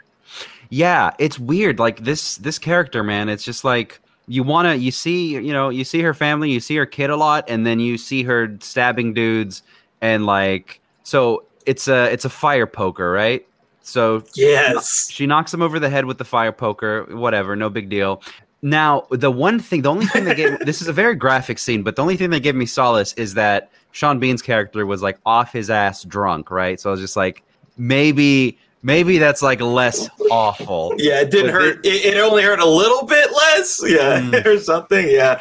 yeah, 0.71 1.11
it's 1.19 1.39
weird. 1.39 1.79
Like 1.79 2.01
this 2.05 2.37
this 2.37 2.59
character, 2.59 3.03
man. 3.03 3.29
It's 3.29 3.45
just 3.45 3.63
like 3.65 4.01
you 4.27 4.43
want 4.43 4.67
to. 4.69 4.77
You 4.77 4.91
see, 4.91 5.33
you 5.35 5.53
know, 5.53 5.69
you 5.69 5.85
see 5.85 6.01
her 6.03 6.15
family, 6.15 6.51
you 6.51 6.61
see 6.61 6.77
her 6.77 6.87
kid 6.87 7.11
a 7.11 7.17
lot, 7.17 7.45
and 7.49 7.67
then 7.67 7.79
you 7.79 7.99
see 7.99 8.23
her 8.25 8.57
stabbing 8.61 9.13
dudes, 9.15 9.63
and 10.01 10.25
like 10.27 10.81
so 11.05 11.45
it's 11.67 11.89
a 11.89 12.05
it's 12.13 12.25
a 12.25 12.31
fire 12.31 12.67
poker, 12.67 13.11
right? 13.11 13.47
So 13.83 14.23
Yes. 14.35 15.09
She 15.11 15.27
knocks 15.27 15.53
him 15.55 15.63
over 15.63 15.79
the 15.79 15.89
head 15.89 16.07
with 16.07 16.19
the 16.19 16.25
fire 16.25 16.53
poker, 16.53 17.05
whatever, 17.11 17.55
no 17.55 17.71
big 17.71 17.89
deal. 17.89 18.23
Now, 18.63 19.07
the 19.11 19.31
one 19.31 19.61
thing, 19.61 19.83
the 19.83 19.91
only 19.91 20.07
thing 20.07 20.25
that 20.25 20.37
gave 20.37 20.59
this 20.67 20.83
is 20.83 20.89
a 20.89 20.93
very 20.93 21.15
graphic 21.15 21.59
scene, 21.59 21.83
but 21.83 21.95
the 21.95 22.03
only 22.03 22.17
thing 22.17 22.31
that 22.31 22.41
gave 22.41 22.55
me 22.57 22.67
solace 22.67 23.13
is 23.15 23.35
that 23.35 23.71
Sean 23.93 24.19
Bean's 24.19 24.43
character 24.43 24.85
was 24.87 25.03
like 25.03 25.19
off 25.25 25.53
his 25.53 25.71
ass 25.71 26.03
drunk, 26.03 26.51
right? 26.51 26.81
So 26.81 26.91
I 26.91 26.93
was 26.93 27.01
just 27.01 27.17
like, 27.17 27.45
maybe, 27.77 28.59
maybe 28.83 29.19
that's 29.19 29.41
like 29.43 29.61
less 29.61 30.09
awful. 30.31 30.95
Yeah, 30.99 31.21
it 31.21 31.31
didn't 31.31 31.53
But 31.53 31.63
hurt. 31.63 31.87
It, 31.87 32.15
it 32.15 32.19
only 32.19 32.43
hurt 32.43 32.59
a 32.59 32.67
little 32.69 33.07
bit 33.07 33.31
less. 33.31 33.81
Yeah, 33.87 34.21
Mm. 34.21 34.47
or 34.47 34.59
something. 34.59 35.07
Yeah. 35.09 35.41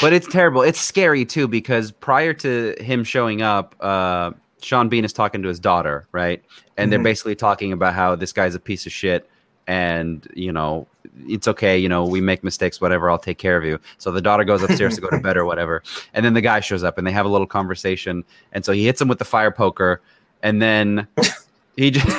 But 0.00 0.12
it's 0.14 0.26
terrible. 0.26 0.62
It's 0.62 0.80
scary 0.80 1.24
too 1.26 1.46
because 1.46 1.90
prior 1.90 2.32
to 2.34 2.74
him 2.80 3.04
showing 3.04 3.42
up, 3.42 3.74
uh, 3.80 4.30
Sean 4.62 4.88
Bean 4.88 5.04
is 5.04 5.12
talking 5.12 5.42
to 5.42 5.48
his 5.48 5.60
daughter, 5.60 6.06
right? 6.12 6.42
And 6.76 6.90
they're 6.90 6.98
Mhm. 6.98 7.04
basically 7.04 7.34
talking 7.34 7.72
about 7.72 7.94
how 7.94 8.14
this 8.16 8.32
guy's 8.32 8.54
a 8.54 8.60
piece 8.60 8.86
of 8.86 8.92
shit, 8.92 9.28
and 9.66 10.26
you 10.34 10.52
know 10.52 10.86
it's 11.28 11.46
okay. 11.48 11.78
You 11.78 11.88
know 11.88 12.04
we 12.04 12.20
make 12.20 12.42
mistakes, 12.44 12.80
whatever. 12.80 13.10
I'll 13.10 13.18
take 13.18 13.38
care 13.38 13.56
of 13.56 13.64
you. 13.64 13.78
So 13.98 14.10
the 14.10 14.20
daughter 14.20 14.44
goes 14.44 14.62
upstairs 14.62 14.94
to 14.96 15.00
go 15.00 15.10
to 15.10 15.18
bed 15.18 15.36
or 15.36 15.44
whatever, 15.50 15.82
and 16.14 16.24
then 16.24 16.34
the 16.34 16.40
guy 16.40 16.60
shows 16.60 16.82
up 16.84 16.98
and 16.98 17.06
they 17.06 17.12
have 17.12 17.26
a 17.26 17.28
little 17.28 17.46
conversation, 17.46 18.24
and 18.52 18.64
so 18.64 18.72
he 18.72 18.84
hits 18.86 19.00
him 19.00 19.08
with 19.08 19.18
the 19.18 19.24
fire 19.24 19.50
poker, 19.50 20.00
and 20.42 20.62
then 20.62 21.06
he 21.76 21.90
just. 21.90 22.06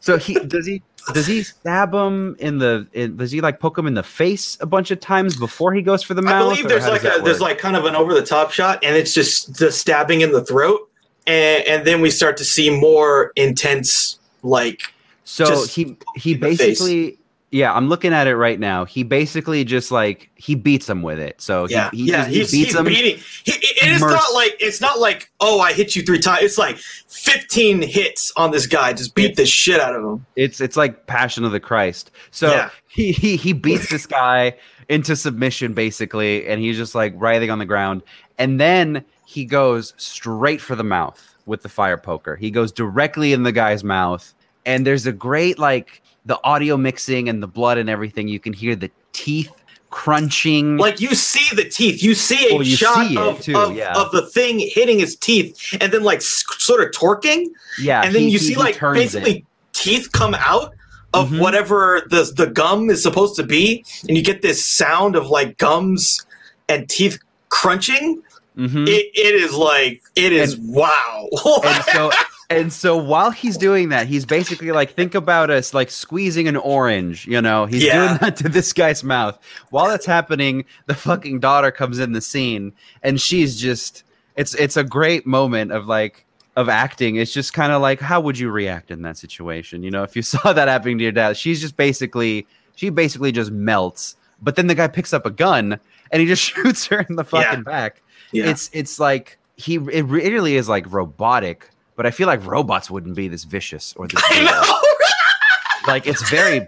so 0.00 0.16
he 0.18 0.34
does 0.34 0.66
he 0.66 0.82
does 1.12 1.26
he 1.26 1.42
stab 1.42 1.94
him 1.94 2.36
in 2.38 2.58
the 2.58 2.86
in, 2.92 3.16
does 3.16 3.30
he 3.30 3.40
like 3.40 3.60
poke 3.60 3.78
him 3.78 3.86
in 3.86 3.94
the 3.94 4.02
face 4.02 4.56
a 4.60 4.66
bunch 4.66 4.90
of 4.90 5.00
times 5.00 5.36
before 5.36 5.72
he 5.72 5.82
goes 5.82 6.02
for 6.02 6.14
the 6.14 6.22
mouth? 6.22 6.34
I 6.34 6.38
believe 6.38 6.68
there's 6.68 6.86
like 6.86 7.04
a 7.04 7.20
there's 7.22 7.40
like 7.40 7.58
kind 7.58 7.76
of 7.76 7.84
an 7.84 7.94
over 7.94 8.14
the 8.14 8.24
top 8.24 8.50
shot, 8.50 8.82
and 8.82 8.96
it's 8.96 9.14
just 9.14 9.58
the 9.58 9.72
stabbing 9.72 10.20
in 10.20 10.32
the 10.32 10.44
throat, 10.44 10.90
and 11.26 11.66
and 11.66 11.86
then 11.86 12.00
we 12.00 12.10
start 12.10 12.36
to 12.38 12.44
see 12.44 12.70
more 12.70 13.32
intense 13.36 14.18
like 14.42 14.94
so 15.24 15.64
he 15.66 15.96
he 16.16 16.34
in 16.34 16.40
the 16.40 16.48
face. 16.48 16.58
basically 16.58 17.18
Yeah, 17.52 17.72
I'm 17.74 17.88
looking 17.88 18.12
at 18.12 18.28
it 18.28 18.36
right 18.36 18.60
now. 18.60 18.84
He 18.84 19.02
basically 19.02 19.64
just 19.64 19.90
like 19.90 20.30
he 20.36 20.54
beats 20.54 20.88
him 20.88 21.02
with 21.02 21.18
it. 21.18 21.40
So 21.40 21.66
he, 21.66 21.74
Yeah, 21.74 21.90
he, 21.92 22.04
yeah, 22.04 22.24
he 22.26 22.34
he's, 22.38 22.52
beats 22.52 22.70
he's 22.70 22.76
him. 22.78 22.84
beating. 22.84 23.20
He, 23.44 23.52
it- 23.52 23.92
is 23.92 24.00
not 24.00 24.32
like 24.34 24.54
it's 24.60 24.80
not 24.80 25.00
like 25.00 25.30
oh 25.40 25.58
I 25.60 25.72
hit 25.72 25.96
you 25.96 26.02
three 26.02 26.20
times. 26.20 26.42
It's 26.44 26.58
like 26.58 26.76
fifteen 26.76 27.82
hits 27.82 28.32
on 28.36 28.50
this 28.50 28.66
guy. 28.66 28.92
Just 28.92 29.14
beat 29.14 29.36
the 29.36 29.46
shit 29.46 29.80
out 29.80 29.94
of 29.96 30.04
him. 30.04 30.26
It's 30.36 30.60
it's 30.60 30.76
like 30.76 31.06
Passion 31.06 31.44
of 31.44 31.52
the 31.52 31.60
Christ. 31.60 32.10
So 32.30 32.50
Yeah. 32.52 32.70
he, 32.88 33.12
he 33.12 33.36
he 33.36 33.52
beats 33.52 33.90
this 33.90 34.06
guy 34.06 34.54
into 34.88 35.16
submission 35.16 35.72
basically, 35.72 36.46
and 36.46 36.60
he's 36.60 36.76
just 36.76 36.94
like 36.94 37.14
writhing 37.16 37.50
on 37.50 37.58
the 37.58 37.66
ground. 37.66 38.02
And 38.38 38.60
then 38.60 39.04
he 39.26 39.44
goes 39.44 39.92
straight 39.96 40.60
for 40.60 40.76
the 40.76 40.84
mouth 40.84 41.34
with 41.46 41.62
the 41.62 41.68
fire 41.68 41.96
poker. 41.98 42.36
He 42.36 42.50
goes 42.50 42.70
directly 42.72 43.32
in 43.32 43.42
the 43.42 43.52
guy's 43.52 43.82
mouth, 43.84 44.32
and 44.66 44.86
there's 44.86 45.06
a 45.06 45.12
great 45.12 45.58
like 45.58 46.00
the 46.30 46.38
audio 46.44 46.76
mixing 46.76 47.28
and 47.28 47.42
the 47.42 47.46
blood 47.48 47.76
and 47.76 47.90
everything. 47.90 48.28
You 48.28 48.38
can 48.40 48.52
hear 48.52 48.74
the 48.76 48.90
teeth 49.12 49.50
crunching. 49.90 50.76
Like 50.76 51.00
you 51.00 51.14
see 51.14 51.54
the 51.56 51.64
teeth. 51.68 52.02
You 52.02 52.14
see 52.14 52.50
a 52.50 52.54
Well, 52.54 52.62
you 52.62 52.76
shot 52.76 53.08
see 53.08 53.16
of, 53.16 53.40
too, 53.42 53.56
of, 53.56 53.74
yeah. 53.74 53.92
of 54.00 54.12
the 54.12 54.22
thing 54.26 54.60
hitting 54.60 54.98
his 55.00 55.16
teeth, 55.16 55.76
and 55.80 55.92
then 55.92 56.04
like 56.04 56.22
sort 56.22 56.80
of 56.82 56.90
torquing, 56.92 57.46
yeah, 57.80 58.02
and 58.02 58.14
then 58.14 58.22
he- 58.22 58.28
you 58.30 58.38
he- 58.38 58.44
see 58.46 58.54
he 58.54 58.58
like 58.60 58.76
turns 58.76 58.98
it. 58.98 59.24
basically 59.24 59.44
teeth 59.72 60.12
come 60.12 60.34
out 60.34 60.72
of 61.12 61.30
Mhm. 61.30 61.40
whatever 61.40 62.02
the 62.08 62.32
the 62.36 62.46
gum 62.46 62.88
is 62.90 63.02
supposed 63.02 63.34
to 63.36 63.42
be, 63.42 63.84
and 64.08 64.16
you 64.16 64.22
get 64.22 64.42
this 64.42 64.64
sound 64.64 65.16
of 65.16 65.26
like 65.28 65.58
gums 65.58 66.24
and 66.68 66.88
teeth 66.88 67.18
crunching. 67.48 68.22
Mhm. 68.56 68.86
It, 68.88 69.06
it 69.14 69.34
is 69.34 69.52
like 69.54 70.02
it 70.14 70.32
is 70.32 70.56
wow. 70.58 71.28
and 71.64 71.84
so 71.92 72.10
and 72.50 72.72
so 72.72 72.96
while 72.96 73.30
he's 73.30 73.56
doing 73.56 73.88
that 73.90 74.06
he's 74.08 74.26
basically 74.26 74.72
like 74.72 74.92
think 74.94 75.14
about 75.14 75.48
us 75.50 75.72
like 75.72 75.88
squeezing 75.90 76.48
an 76.48 76.56
orange 76.56 77.26
you 77.26 77.40
know? 77.40 77.66
He's 77.66 77.84
Yeah. 77.84 78.08
doing 78.08 78.18
that 78.20 78.36
to 78.38 78.48
this 78.48 78.72
guy's 78.72 79.02
mouth. 79.04 79.38
While 79.70 79.86
that's 79.88 80.04
happening 80.06 80.64
the 80.86 80.94
fucking 80.94 81.40
daughter 81.40 81.70
comes 81.70 81.98
in 81.98 82.12
the 82.12 82.20
scene 82.20 82.72
and 83.02 83.20
she's 83.20 83.58
just 83.60 84.02
it's 84.36 84.54
it's 84.56 84.76
a 84.76 84.84
great 84.84 85.26
moment 85.26 85.72
of 85.72 85.86
like 85.86 86.26
of 86.56 86.68
acting. 86.68 87.16
It's 87.16 87.32
just 87.32 87.52
kind 87.54 87.72
of 87.72 87.80
like 87.80 88.00
how 88.00 88.20
would 88.20 88.38
you 88.38 88.50
react 88.50 88.90
in 88.90 89.02
that 89.02 89.16
situation 89.16 89.82
you 89.82 89.90
know? 89.90 90.02
If 90.02 90.16
you 90.16 90.22
saw 90.34 90.52
that 90.52 90.68
happening 90.68 90.98
to 90.98 91.04
your 91.04 91.12
dad 91.12 91.36
she's 91.36 91.60
just 91.60 91.76
basically 91.76 92.46
she 92.74 92.90
basically 92.90 93.32
just 93.32 93.50
melts. 93.50 94.16
But 94.42 94.56
then 94.56 94.66
the 94.66 94.74
guy 94.74 94.88
picks 94.88 95.12
up 95.12 95.24
a 95.26 95.30
gun 95.30 95.78
and 96.10 96.20
he 96.20 96.26
just 96.26 96.42
shoots 96.50 96.86
her 96.86 97.00
in 97.08 97.16
the 97.16 97.24
fucking 97.24 97.62
back. 97.62 98.02
Yeah. 98.32 98.48
it's 98.50 98.70
it's 98.72 98.98
like 98.98 99.38
he 99.56 99.74
it 99.74 100.04
really 100.06 100.56
is 100.56 100.68
like 100.68 100.90
robotic 100.92 101.70
but 102.00 102.06
i 102.06 102.10
feel 102.10 102.26
like 102.26 102.42
robots 102.46 102.90
wouldn't 102.90 103.14
be 103.14 103.28
this 103.28 103.44
vicious 103.44 103.92
or 103.98 104.08
this 104.08 104.22
I 104.30 104.40
know. 104.42 105.86
like 105.92 106.06
it's 106.06 106.26
very 106.30 106.66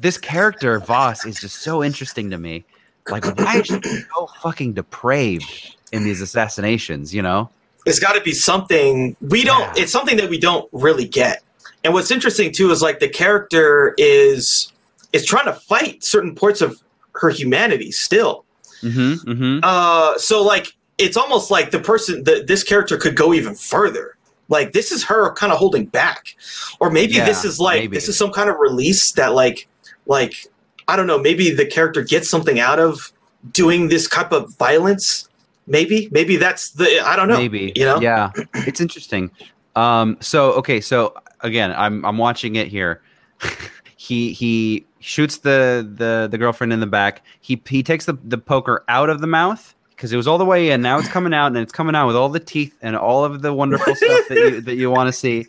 this 0.00 0.16
character 0.16 0.78
vos 0.78 1.26
is 1.26 1.38
just 1.38 1.56
so 1.60 1.84
interesting 1.84 2.30
to 2.30 2.38
me 2.38 2.64
like 3.10 3.26
why 3.36 3.58
is 3.58 3.66
she 3.66 3.78
so 4.14 4.28
fucking 4.40 4.72
depraved 4.72 5.76
in 5.92 6.04
these 6.04 6.22
assassinations 6.22 7.14
you 7.14 7.20
know 7.20 7.50
It's 7.84 7.98
got 7.98 8.14
to 8.14 8.22
be 8.22 8.32
something 8.32 9.14
we 9.20 9.44
don't. 9.44 9.60
Yeah. 9.60 9.82
It's 9.82 9.92
something 9.92 10.16
that 10.16 10.30
we 10.30 10.38
don't 10.38 10.66
really 10.72 11.06
get. 11.06 11.42
And 11.84 11.92
what's 11.92 12.10
interesting 12.10 12.50
too 12.52 12.70
is 12.70 12.80
like 12.80 12.98
the 13.00 13.08
character 13.08 13.94
is 13.98 14.72
is 15.12 15.26
trying 15.26 15.46
to 15.52 15.52
fight 15.52 16.02
certain 16.02 16.34
parts 16.34 16.62
of 16.62 16.80
her 17.20 17.28
humanity 17.28 17.90
still. 17.92 18.44
mm-hmm 18.80 19.30
mm-hmm 19.30 19.58
Uh, 19.62 20.16
so 20.16 20.42
like 20.42 20.66
it's 20.96 21.16
almost 21.16 21.50
like 21.50 21.72
the 21.72 21.80
person 21.80 22.24
that 22.24 22.46
this 22.46 22.62
character 22.64 22.96
could 22.96 23.16
go 23.16 23.34
even 23.34 23.54
further. 23.54 24.16
Like 24.52 24.72
this 24.72 24.92
is 24.92 25.02
her 25.04 25.32
kind 25.32 25.50
of 25.50 25.58
holding 25.58 25.86
back, 25.86 26.36
or 26.78 26.90
maybe 26.90 27.14
this 27.14 27.42
is 27.42 27.58
like 27.58 27.80
maybe. 27.80 27.96
this 27.96 28.06
is 28.06 28.18
some 28.18 28.30
kind 28.30 28.50
of 28.50 28.56
release 28.60 29.10
that 29.12 29.32
like 29.32 29.66
like 30.06 30.34
I 30.86 30.94
don't 30.94 31.06
know. 31.06 31.18
Maybe 31.18 31.50
the 31.50 31.64
character 31.64 32.02
gets 32.02 32.28
something 32.28 32.60
out 32.60 32.78
of 32.78 33.12
doing 33.50 33.88
this 33.88 34.06
type 34.08 34.30
of 34.30 34.54
violence. 34.56 35.26
Maybe 35.66 36.08
maybe 36.12 36.36
that's 36.36 36.70
the 36.72 37.00
I 37.04 37.16
don't 37.16 37.28
know. 37.28 37.38
maybe 37.38 37.72
you 37.74 37.84
know 37.84 37.98
yeah 38.00 38.30
it's 38.54 38.80
interesting 38.80 39.30
um 39.74 40.18
so 40.20 40.52
okay 40.54 40.80
so 40.80 41.14
again 41.40 41.72
i'm 41.76 42.04
i'm 42.04 42.18
watching 42.18 42.56
it 42.56 42.66
here 42.66 43.00
he 43.96 44.32
he 44.32 44.84
shoots 44.98 45.38
the 45.38 45.88
the 45.96 46.28
the 46.28 46.36
girlfriend 46.36 46.72
in 46.72 46.80
the 46.80 46.86
back 46.86 47.22
he 47.40 47.62
he 47.68 47.82
takes 47.82 48.06
the 48.06 48.18
the 48.24 48.36
poker 48.36 48.84
out 48.88 49.08
of 49.08 49.20
the 49.20 49.26
mouth 49.26 49.74
because 50.02 50.12
it 50.12 50.16
was 50.16 50.26
all 50.26 50.36
the 50.36 50.44
way 50.44 50.70
in 50.70 50.82
now 50.82 50.98
it's 50.98 51.06
coming 51.06 51.32
out 51.32 51.46
and 51.46 51.58
it's 51.58 51.70
coming 51.70 51.94
out 51.94 52.08
with 52.08 52.16
all 52.16 52.28
the 52.28 52.40
teeth 52.40 52.76
and 52.82 52.96
all 52.96 53.24
of 53.24 53.40
the 53.40 53.54
wonderful 53.54 53.94
stuff 53.94 54.28
that 54.28 54.36
you 54.36 54.60
that 54.60 54.74
you 54.74 54.90
want 54.90 55.06
to 55.06 55.12
see 55.18 55.46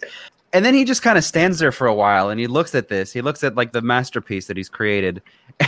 and 0.54 0.64
then 0.64 0.76
he 0.76 0.86
just 0.86 1.02
kind 1.02 1.18
of 1.18 1.24
stands 1.24 1.58
there 1.58 1.72
for 1.72 1.88
a 1.88 1.94
while 1.94 2.30
and 2.30 2.40
he 2.40 2.46
looks 2.46 2.76
at 2.76 2.88
this 2.88 3.12
he 3.12 3.20
looks 3.20 3.44
at 3.44 3.56
like 3.56 3.72
the 3.72 3.82
masterpiece 3.82 4.46
that 4.46 4.56
he's 4.56 4.70
created 4.70 5.24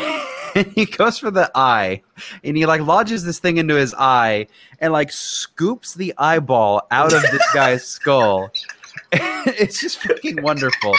and 0.55 0.67
he 0.75 0.85
goes 0.85 1.17
for 1.17 1.31
the 1.31 1.49
eye 1.55 1.99
and 2.43 2.55
he 2.55 2.67
like 2.67 2.81
lodges 2.81 3.23
this 3.23 3.39
thing 3.39 3.57
into 3.57 3.73
his 3.73 3.95
eye 3.97 4.45
and 4.79 4.93
like 4.93 5.11
scoops 5.11 5.95
the 5.95 6.13
eyeball 6.19 6.85
out 6.91 7.11
of 7.11 7.23
this 7.23 7.43
guy's 7.55 7.83
skull. 7.87 8.51
it's 9.11 9.81
just 9.81 9.99
fucking 9.99 10.41
wonderful. 10.41 10.95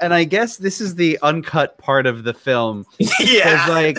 And 0.00 0.14
I 0.14 0.24
guess 0.24 0.56
this 0.56 0.80
is 0.80 0.94
the 0.94 1.18
uncut 1.22 1.76
part 1.78 2.06
of 2.06 2.24
the 2.24 2.32
film. 2.32 2.86
yeah. 2.98 3.08
It's 3.18 3.68
like 3.68 3.98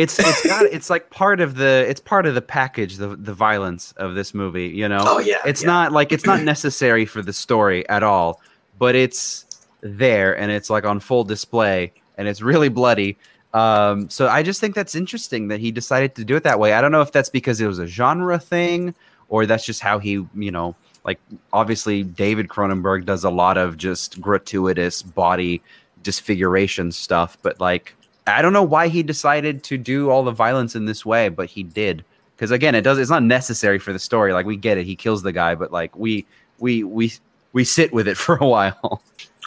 it's 0.00 0.18
it's 0.18 0.46
got 0.46 0.64
it's 0.66 0.90
like 0.90 1.10
part 1.10 1.40
of 1.40 1.56
the 1.56 1.84
it's 1.88 2.00
part 2.00 2.26
of 2.26 2.34
the 2.34 2.42
package, 2.42 2.96
the 2.96 3.16
the 3.16 3.34
violence 3.34 3.92
of 3.92 4.14
this 4.14 4.34
movie, 4.34 4.68
you 4.68 4.88
know? 4.88 5.02
oh 5.06 5.18
yeah. 5.18 5.38
it's 5.46 5.62
yeah. 5.62 5.68
not 5.68 5.92
like 5.92 6.12
it's 6.12 6.26
not 6.26 6.42
necessary 6.54 7.04
for 7.04 7.22
the 7.22 7.32
story 7.32 7.88
at 7.88 8.02
all 8.02 8.40
but 8.80 8.96
it's 8.96 9.46
there 9.82 10.36
and 10.36 10.50
it's 10.50 10.68
like 10.68 10.84
on 10.84 10.98
full 10.98 11.22
display 11.22 11.92
and 12.18 12.26
it's 12.26 12.42
really 12.42 12.68
bloody 12.68 13.16
um, 13.52 14.08
so 14.10 14.26
i 14.26 14.42
just 14.42 14.60
think 14.60 14.74
that's 14.74 14.96
interesting 14.96 15.48
that 15.48 15.60
he 15.60 15.70
decided 15.70 16.16
to 16.16 16.24
do 16.24 16.34
it 16.34 16.42
that 16.42 16.58
way 16.58 16.72
i 16.72 16.80
don't 16.80 16.90
know 16.90 17.02
if 17.02 17.12
that's 17.12 17.28
because 17.28 17.60
it 17.60 17.66
was 17.68 17.78
a 17.78 17.86
genre 17.86 18.38
thing 18.38 18.92
or 19.28 19.46
that's 19.46 19.64
just 19.64 19.80
how 19.80 20.00
he 20.00 20.24
you 20.34 20.50
know 20.50 20.74
like 21.04 21.20
obviously 21.52 22.02
david 22.02 22.48
cronenberg 22.48 23.04
does 23.04 23.22
a 23.22 23.30
lot 23.30 23.56
of 23.56 23.76
just 23.76 24.20
gratuitous 24.20 25.02
body 25.02 25.62
disfiguration 26.02 26.90
stuff 26.90 27.38
but 27.42 27.60
like 27.60 27.94
i 28.26 28.42
don't 28.42 28.52
know 28.52 28.62
why 28.62 28.88
he 28.88 29.02
decided 29.02 29.62
to 29.64 29.76
do 29.78 30.10
all 30.10 30.22
the 30.22 30.30
violence 30.30 30.74
in 30.76 30.84
this 30.86 31.04
way 31.06 31.28
but 31.28 31.48
he 31.48 31.62
did 31.62 32.04
because 32.36 32.50
again 32.50 32.74
it 32.74 32.82
does 32.82 32.98
it's 32.98 33.10
not 33.10 33.22
necessary 33.22 33.78
for 33.78 33.92
the 33.92 33.98
story 33.98 34.32
like 34.32 34.46
we 34.46 34.56
get 34.56 34.78
it 34.78 34.84
he 34.84 34.94
kills 34.96 35.22
the 35.22 35.32
guy 35.32 35.54
but 35.54 35.72
like 35.72 35.94
we 35.96 36.24
we 36.58 36.82
we 36.84 37.12
we 37.52 37.64
sit 37.64 37.92
with 37.92 38.06
it 38.08 38.16
for 38.24 38.36
a 38.36 38.46
while 38.46 39.02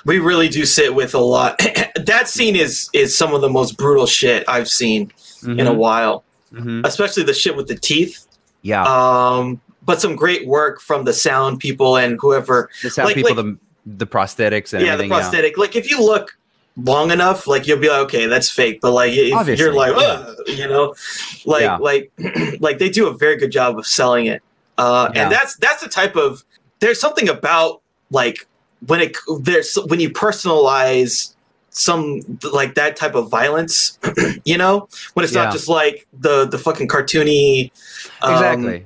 We 0.05 0.19
really 0.19 0.49
do 0.49 0.65
sit 0.65 0.93
with 0.93 1.13
a 1.13 1.19
lot. 1.19 1.57
that 2.05 2.27
scene 2.27 2.57
is 2.57 2.89
is 2.91 3.17
some 3.17 3.33
of 3.33 3.39
the 3.39 3.47
most 3.49 3.77
brutal 3.77 4.05
shit 4.05 4.43
I've 4.49 4.67
seen 4.67 5.13
in 5.43 5.65
a 5.65 5.71
while, 5.73 6.25
Mhm. 6.51 6.85
especially 6.85 7.23
the 7.23 7.33
shit 7.33 7.55
with 7.55 7.67
the 7.69 7.75
teeth. 7.77 8.27
yeah 8.63 8.83
Um, 8.83 9.61
but 9.85 10.01
some 10.01 10.17
great 10.17 10.45
work 10.45 10.81
from 10.81 11.05
the 11.05 11.13
sound 11.13 11.59
people 11.61 11.95
and 11.95 12.17
whoever. 12.19 12.69
the 12.81 12.89
sound 12.89 13.07
like- 13.07 13.15
people 13.15 13.33
like- 13.35 13.45
the 13.45 13.57
the 13.85 14.07
prosthetics 14.07 14.73
and 14.73 14.85
yeah, 14.85 14.97
the 14.97 15.07
prosthetic. 15.07 15.57
Like 15.57 15.75
if 15.77 15.89
you 15.89 16.03
look 16.03 16.35
long 16.77 17.11
enough, 17.11 17.47
like 17.47 17.67
you'll 17.67 17.79
be 17.79 17.89
like, 17.89 18.01
okay, 18.05 18.25
that's 18.25 18.49
fake. 18.49 18.79
But 18.81 18.91
like 18.91 19.13
if 19.13 19.33
Obviously, 19.33 19.63
you're 19.63 19.73
like, 19.73 19.95
yeah. 19.95 20.33
You 20.47 20.67
know, 20.67 20.95
like 21.45 21.61
Yeah. 21.61 21.77
like 21.77 22.11
like 22.59 22.79
they 22.79 22.89
do 22.89 23.07
a 23.07 23.13
very 23.17 23.37
good 23.37 23.51
job 23.51 23.77
of 23.77 23.85
selling 23.85 24.25
it. 24.25 24.41
Uh, 24.77 25.09
Yeah. 25.13 25.23
And 25.23 25.31
that's 25.31 25.55
that's 25.57 25.83
the 25.83 25.89
type 25.89 26.15
of 26.15 26.43
there's 26.79 26.99
something 26.99 27.29
about 27.29 27.81
like 28.09 28.47
when 28.87 28.99
it 29.01 29.15
there's 29.41 29.75
when 29.87 29.99
you 29.99 30.09
personalize 30.09 31.33
some 31.69 32.21
like 32.51 32.75
that 32.75 32.95
type 32.95 33.15
of 33.15 33.29
violence, 33.29 33.97
you 34.45 34.57
know, 34.57 34.87
when 35.13 35.23
it's 35.23 35.33
not 35.33 35.51
just 35.51 35.67
like 35.67 36.07
the 36.13 36.45
the 36.45 36.57
fucking 36.57 36.87
cartoony. 36.87 37.71
um, 38.21 38.33
exactly 38.33 38.85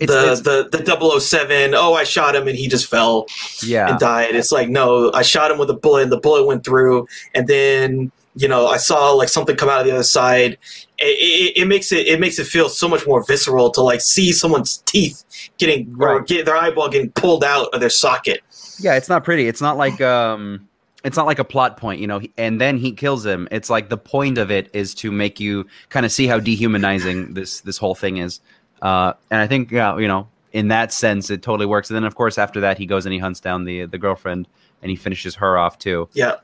it's, 0.00 0.12
the, 0.12 0.32
it's 0.32 0.40
the 0.42 0.68
the 0.70 1.20
007 1.20 1.74
oh 1.74 1.94
i 1.94 2.04
shot 2.04 2.34
him 2.34 2.48
and 2.48 2.56
he 2.56 2.66
just 2.68 2.86
fell 2.88 3.26
yeah 3.62 3.88
and 3.90 3.98
died. 3.98 4.34
It's 4.34 4.52
like 4.52 4.68
no, 4.68 5.12
I 5.12 5.22
shot 5.22 5.50
him 5.50 5.58
with 5.58 5.70
a 5.70 5.74
bullet, 5.74 6.02
and 6.02 6.12
the 6.12 6.18
bullet 6.18 6.44
went 6.46 6.64
through, 6.64 7.06
and 7.34 7.46
then 7.46 8.10
you 8.36 8.48
know 8.48 8.66
I 8.66 8.76
saw 8.78 9.12
like 9.12 9.28
something 9.28 9.54
come 9.56 9.68
out 9.68 9.80
of 9.80 9.86
the 9.86 9.92
other 9.92 10.02
side. 10.02 10.58
It, 10.98 11.54
it, 11.56 11.62
it 11.62 11.64
makes 11.66 11.92
it 11.92 12.06
it 12.06 12.18
makes 12.20 12.38
it 12.38 12.46
feel 12.46 12.68
so 12.68 12.88
much 12.88 13.06
more 13.06 13.24
visceral 13.24 13.70
to 13.70 13.80
like 13.80 14.00
see 14.00 14.32
someone's 14.32 14.78
teeth 14.78 15.24
getting 15.58 15.94
or 16.00 16.18
Right. 16.18 16.26
get 16.26 16.44
their 16.46 16.56
eyeball 16.56 16.88
getting 16.88 17.10
pulled 17.12 17.44
out 17.44 17.68
of 17.72 17.80
their 17.80 17.90
socket. 17.90 18.40
yeah 18.80 18.94
it's 18.96 19.08
not 19.08 19.22
pretty 19.24 19.46
it's 19.46 19.60
not 19.60 19.76
like 19.76 20.00
um 20.00 20.68
it's 21.04 21.16
not 21.16 21.26
like 21.26 21.38
a 21.38 21.44
plot 21.44 21.76
point 21.76 22.00
you 22.00 22.06
know 22.06 22.20
and 22.36 22.60
then 22.60 22.76
he 22.78 22.90
kills 22.92 23.24
him 23.26 23.46
it's 23.50 23.68
like 23.70 23.88
the 23.88 23.98
point 23.98 24.38
of 24.38 24.50
it 24.50 24.70
is 24.72 24.94
to 24.94 25.12
make 25.12 25.38
you 25.38 25.66
kind 25.90 26.04
of 26.06 26.10
see 26.12 26.26
how 26.26 26.38
dehumanizing 26.40 27.34
this 27.34 27.60
this 27.60 27.76
whole 27.78 27.94
thing 27.94 28.16
is 28.16 28.40
uh 28.84 29.12
and 29.30 29.40
i 29.40 29.46
think 29.46 29.70
yeah 29.72 29.96
you 29.98 30.06
know 30.06 30.28
in 30.52 30.68
that 30.68 30.92
sense 30.92 31.30
it 31.30 31.42
totally 31.42 31.66
works 31.66 31.90
and 31.90 31.96
then 31.96 32.04
of 32.04 32.14
course 32.14 32.38
after 32.38 32.60
that 32.60 32.78
he 32.78 32.86
goes 32.86 33.04
and 33.06 33.12
he 33.12 33.18
hunts 33.18 33.40
down 33.40 33.64
the 33.64 33.86
the 33.86 33.98
girlfriend 33.98 34.46
and 34.82 34.90
he 34.90 34.96
finishes 34.96 35.34
her 35.34 35.58
off 35.58 35.78
too 35.78 36.08
Yeah, 36.12 36.36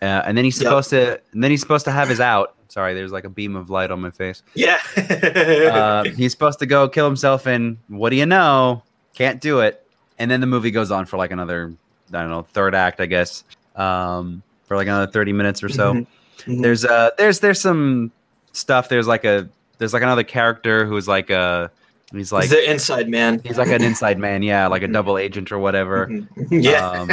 uh, 0.00 0.22
and 0.24 0.36
then 0.38 0.44
he's 0.44 0.56
supposed 0.56 0.90
to 0.90 1.20
and 1.32 1.42
then 1.42 1.50
he's 1.50 1.60
supposed 1.60 1.84
to 1.86 1.90
have 1.90 2.08
his 2.08 2.20
out 2.20 2.54
sorry 2.68 2.94
there's 2.94 3.10
like 3.10 3.24
a 3.24 3.30
beam 3.30 3.56
of 3.56 3.70
light 3.70 3.90
on 3.90 4.00
my 4.00 4.10
face 4.10 4.42
yeah. 4.54 4.78
uh, 4.96 6.04
he's 6.04 6.30
supposed 6.30 6.60
to 6.60 6.66
go 6.66 6.88
kill 6.88 7.06
himself 7.06 7.46
and 7.46 7.78
what 7.88 8.10
do 8.10 8.16
you 8.16 8.26
know 8.26 8.82
can't 9.14 9.40
do 9.40 9.58
it 9.60 9.84
and 10.18 10.30
then 10.30 10.40
the 10.40 10.46
movie 10.46 10.70
goes 10.70 10.90
on 10.92 11.04
for 11.06 11.16
like 11.16 11.32
another 11.32 11.72
i 12.12 12.20
don't 12.20 12.30
know 12.30 12.42
third 12.42 12.74
act 12.74 13.00
i 13.00 13.06
guess 13.06 13.42
um, 13.76 14.42
for 14.66 14.76
like 14.76 14.86
another 14.86 15.10
30 15.10 15.32
minutes 15.32 15.62
or 15.62 15.68
so. 15.68 15.94
Mhm. 15.94 16.06
Mhm. 16.44 16.62
There's 16.62 16.84
uh 16.84 17.10
there's 17.16 17.40
there's 17.40 17.60
some 17.60 18.12
stuff. 18.52 18.88
There's 18.88 19.06
like 19.06 19.24
a 19.24 19.48
there's 19.78 19.92
like 19.92 20.02
another 20.02 20.24
character 20.24 20.84
who's 20.86 21.08
like 21.08 21.30
a 21.30 21.70
he's 22.12 22.32
like 22.32 22.42
He's 22.44 22.50
the 22.50 22.70
inside 22.70 23.08
man. 23.08 23.40
he's 23.44 23.58
like 23.58 23.68
an 23.68 23.82
inside 23.82 24.18
man, 24.18 24.42
yeah, 24.42 24.66
like 24.66 24.82
a 24.82 24.88
Mhm. 24.88 24.92
double 24.92 25.18
agent 25.18 25.52
or 25.52 25.58
whatever. 25.58 26.06
Mhm. 26.06 26.28
Yeah. 26.64 26.88
Um, 26.90 27.10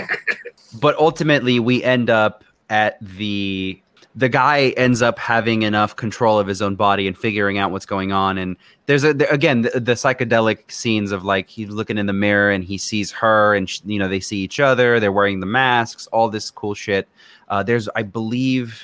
but 0.80 0.98
ultimately, 0.98 1.60
we 1.60 1.84
end 1.84 2.10
up 2.10 2.44
at 2.70 2.98
the 3.02 3.80
the 4.18 4.30
guy 4.30 4.70
ends 4.78 5.02
up 5.02 5.20
having 5.20 5.64
enough 5.64 5.98
control 5.98 6.40
of 6.40 6.48
his 6.48 6.62
own 6.62 6.76
body 6.76 7.06
and 7.06 7.18
figuring 7.18 7.58
out 7.58 7.72
what's 7.72 7.86
going 7.86 8.14
on. 8.14 8.38
And 8.38 8.56
there's 8.86 9.04
a 9.04 9.14
there, 9.14 9.28
again 9.30 9.64
the, 9.64 9.72
the 9.72 9.92
psychedelic 9.92 10.72
scenes 10.72 11.12
of 11.12 11.26
like 11.26 11.50
he's 11.50 11.68
looking 11.70 11.98
in 11.98 12.06
the 12.06 12.14
mirror 12.14 12.50
and 12.52 12.64
he 12.64 12.78
sees 12.78 13.12
her, 13.12 13.54
and 13.56 13.70
sh- 13.70 13.82
you 13.86 14.00
know 14.00 14.08
they 14.08 14.22
see 14.22 14.38
each 14.38 14.60
other. 14.62 15.00
They're 15.02 15.12
wearing 15.12 15.42
the 15.42 15.46
masks, 15.46 16.08
all 16.08 16.30
this 16.30 16.50
cool 16.50 16.74
shit. 16.74 17.08
Uh, 17.50 17.62
there's, 17.62 17.88
I 17.96 18.04
believe, 18.04 18.82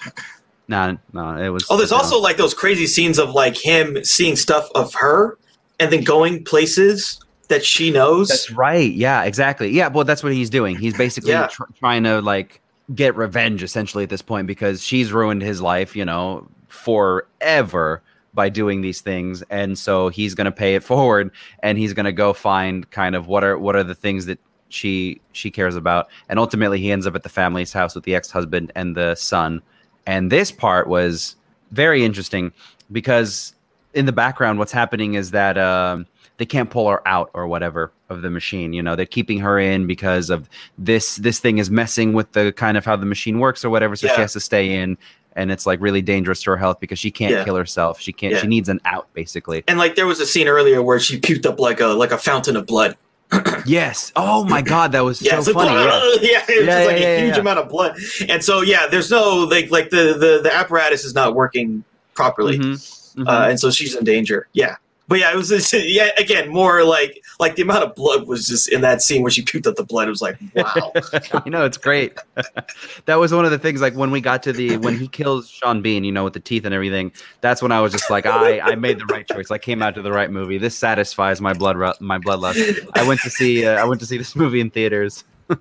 no, 0.68 0.98
no, 1.14 1.36
it 1.38 1.50
was. 1.50 1.66
Oh, 1.70 1.78
there's 1.78 1.92
also 1.94 2.20
like 2.20 2.36
those 2.38 2.54
crazy 2.54 2.86
scenes 2.86 3.18
of 3.18 3.32
like 3.32 3.58
him 3.58 4.04
seeing 4.04 4.36
stuff 4.36 4.70
of 4.76 4.94
her 4.96 5.38
and 5.82 5.92
then 5.92 6.04
going 6.04 6.44
places 6.44 7.20
that 7.50 7.66
she 7.66 7.92
knows. 7.92 8.30
That's 8.30 8.52
right. 8.52 8.92
Yeah, 8.94 9.24
exactly. 9.24 9.70
Yeah, 9.72 9.90
well, 9.90 10.06
that's 10.06 10.24
what 10.24 10.32
he's 10.32 10.50
doing. 10.50 10.78
He's 10.78 10.96
basically 10.96 11.32
Yeah. 11.32 11.48
tr- 11.48 11.64
trying 11.80 12.04
to 12.04 12.22
like 12.22 12.62
get 12.96 13.16
revenge 13.16 13.64
essentially 13.64 14.04
at 14.04 14.10
this 14.10 14.22
point 14.22 14.48
because 14.48 14.84
she's 14.84 15.12
ruined 15.12 15.42
his 15.42 15.62
life, 15.62 15.96
you 15.96 16.06
know, 16.06 16.48
forever 16.70 18.02
by 18.34 18.48
doing 18.48 18.80
these 18.82 19.02
things, 19.02 19.42
and 19.50 19.78
so 19.78 20.08
he's 20.08 20.36
going 20.36 20.46
to 20.46 20.52
pay 20.52 20.76
it 20.76 20.84
forward, 20.92 21.32
and 21.64 21.78
he's 21.78 21.94
going 21.94 22.06
to 22.06 22.12
go 22.14 22.32
find 22.32 22.90
kind 22.92 23.16
of 23.16 23.28
what 23.28 23.44
are 23.44 23.58
what 23.58 23.76
are 23.76 23.84
the 23.84 23.96
things 23.96 24.26
that 24.28 24.40
she 24.70 25.20
she 25.34 25.52
cares 25.52 25.76
about, 25.76 26.08
and 26.30 26.40
ultimately 26.40 26.80
he 26.80 26.92
ends 26.92 27.06
up 27.06 27.16
at 27.16 27.24
the 27.24 27.30
family's 27.30 27.74
house 27.74 27.94
with 27.96 28.06
the 28.06 28.16
ex 28.16 28.32
husband 28.32 28.72
and 28.76 28.96
the 28.96 29.16
son, 29.16 29.62
and 30.06 30.32
this 30.32 30.52
part 30.52 30.88
was 30.88 31.36
very 31.72 32.06
interesting 32.06 32.54
because 32.92 33.54
in 33.94 34.06
the 34.06 34.12
background, 34.14 34.60
what's 34.60 34.72
happening 34.72 35.14
is 35.16 35.32
that. 35.32 35.58
Um, 35.58 36.06
they 36.38 36.46
can't 36.48 36.72
pull 36.72 36.90
her 36.90 37.08
out 37.08 37.30
or 37.36 37.46
whatever 37.46 37.92
of 38.10 38.24
the 38.24 38.30
machine 38.32 38.74
you 38.74 38.82
know 38.82 38.96
they're 38.96 39.06
keeping 39.06 39.38
her 39.38 39.60
in 39.60 39.86
because 39.86 40.32
of 40.32 40.50
this 40.76 41.18
this 41.18 41.40
thing 41.40 41.60
is 41.60 41.70
messing 41.70 42.14
with 42.14 42.32
the 42.32 42.52
kind 42.54 42.78
of 42.78 42.84
how 42.86 42.96
the 42.96 43.06
machine 43.06 43.38
works 43.38 43.64
or 43.64 43.70
whatever 43.70 43.96
so 43.96 44.08
she 44.08 44.16
has 44.20 44.34
to 44.34 44.40
stay 44.40 44.74
in 44.74 44.98
and 45.36 45.52
it's 45.52 45.68
like 45.68 45.80
really 45.80 46.02
dangerous 46.02 46.42
to 46.42 46.50
her 46.50 46.58
health 46.58 46.80
because 46.80 46.98
she 46.98 47.12
can't 47.12 47.32
Yeah. 47.34 47.44
kill 47.44 47.56
herself 47.56 48.00
she 48.02 48.12
can't 48.12 48.34
Yeah. 48.34 48.40
she 48.40 48.48
needs 48.48 48.70
an 48.70 48.82
out 48.86 49.08
basically 49.14 49.64
and 49.68 49.78
like 49.78 49.94
there 49.96 50.08
was 50.08 50.20
a 50.20 50.26
scene 50.26 50.48
earlier 50.48 50.82
where 50.82 51.00
she 51.00 51.20
puked 51.20 51.46
up 51.46 51.60
like 51.60 51.80
a 51.80 51.88
like 51.88 52.12
a 52.12 52.18
fountain 52.18 52.56
of 52.56 52.66
blood. 52.66 52.98
yes 53.68 54.12
oh 54.16 54.44
my 54.46 54.64
god 54.64 54.94
that 54.94 55.04
was 55.04 55.22
Yeah, 55.22 55.40
so 55.42 55.52
like, 55.52 55.68
funny 55.68 55.80
yeah. 55.80 55.86
yeah, 56.22 56.44
it 56.50 56.58
was 56.58 56.66
Yeah, 56.66 56.66
just 56.66 56.68
yeah, 56.80 56.86
like 56.86 57.00
yeah, 57.02 57.08
a 57.08 57.22
huge 57.26 57.36
yeah. 57.36 57.40
amount 57.42 57.60
of 57.60 57.70
blood. 57.70 57.98
And 58.28 58.44
so 58.44 58.62
yeah, 58.62 58.88
there's 58.88 59.12
no 59.12 59.36
like 59.44 59.70
like 59.70 59.92
the 59.92 60.16
the, 60.18 60.40
the 60.42 60.52
apparatus 60.52 61.06
is 61.06 61.14
not 61.14 61.36
working 61.36 61.84
properly. 62.16 62.58
Mhm, 62.58 63.01
mhm. 63.16 63.28
uh, 63.28 63.50
and 63.50 63.60
so 63.60 63.72
she's 63.72 63.96
in 63.96 64.04
danger. 64.04 64.48
Yeah, 64.54 64.76
but 65.12 65.20
yeah, 65.20 65.34
it 65.34 65.36
was 65.36 65.74
yeah 65.74 66.12
again 66.18 66.48
more 66.48 66.86
like 66.86 67.22
like 67.38 67.58
the 67.58 67.64
amount 67.64 67.84
of 67.84 67.94
blood 67.96 68.28
was 68.28 68.48
just 68.48 68.70
in 68.70 68.80
that 68.80 69.02
scene 69.02 69.22
where 69.22 69.30
she 69.30 69.44
puked 69.44 69.68
up 69.68 69.76
the 69.76 69.84
blood. 69.84 70.08
It 70.08 70.12
was 70.12 70.22
like 70.22 70.38
wow. 70.56 70.94
I 71.34 71.50
know 71.50 71.66
it's 71.66 71.76
great. 71.76 72.18
that 73.08 73.16
was 73.16 73.34
one 73.34 73.44
of 73.44 73.52
the 73.52 73.60
things. 73.60 73.82
Like 73.82 73.94
when 73.94 74.12
we 74.12 74.22
got 74.22 74.42
to 74.44 74.54
the 74.54 74.78
when 74.78 74.98
he 74.98 75.10
kills 75.10 75.50
Sean 75.50 75.82
Bean, 75.82 76.06
you 76.06 76.14
know, 76.14 76.24
with 76.24 76.32
the 76.32 76.40
teeth 76.40 76.64
and 76.64 76.74
everything. 76.74 77.12
That's 77.42 77.62
when 77.62 77.74
I 77.74 77.82
was 77.82 77.92
just 77.92 78.10
like, 78.10 78.26
I 78.26 78.62
I 78.62 78.76
made 78.76 79.00
the 79.00 79.06
right 79.08 79.28
choice. 79.28 79.52
I 79.52 79.58
came 79.58 79.82
out 79.82 79.96
to 79.96 80.02
the 80.02 80.14
right 80.14 80.32
movie. 80.32 80.58
This 80.58 80.78
satisfies 80.78 81.42
my 81.42 81.52
blood 81.52 81.76
ru- 81.76 81.92
my 82.00 82.18
bloodlust. 82.18 82.88
I 82.94 83.06
went 83.06 83.20
to 83.22 83.30
see 83.30 83.66
uh, 83.66 83.82
I 83.82 83.84
went 83.84 84.00
to 84.00 84.08
see 84.08 84.18
this 84.18 84.34
movie 84.34 84.62
in 84.62 84.70
theaters. 84.70 85.26
and 85.50 85.60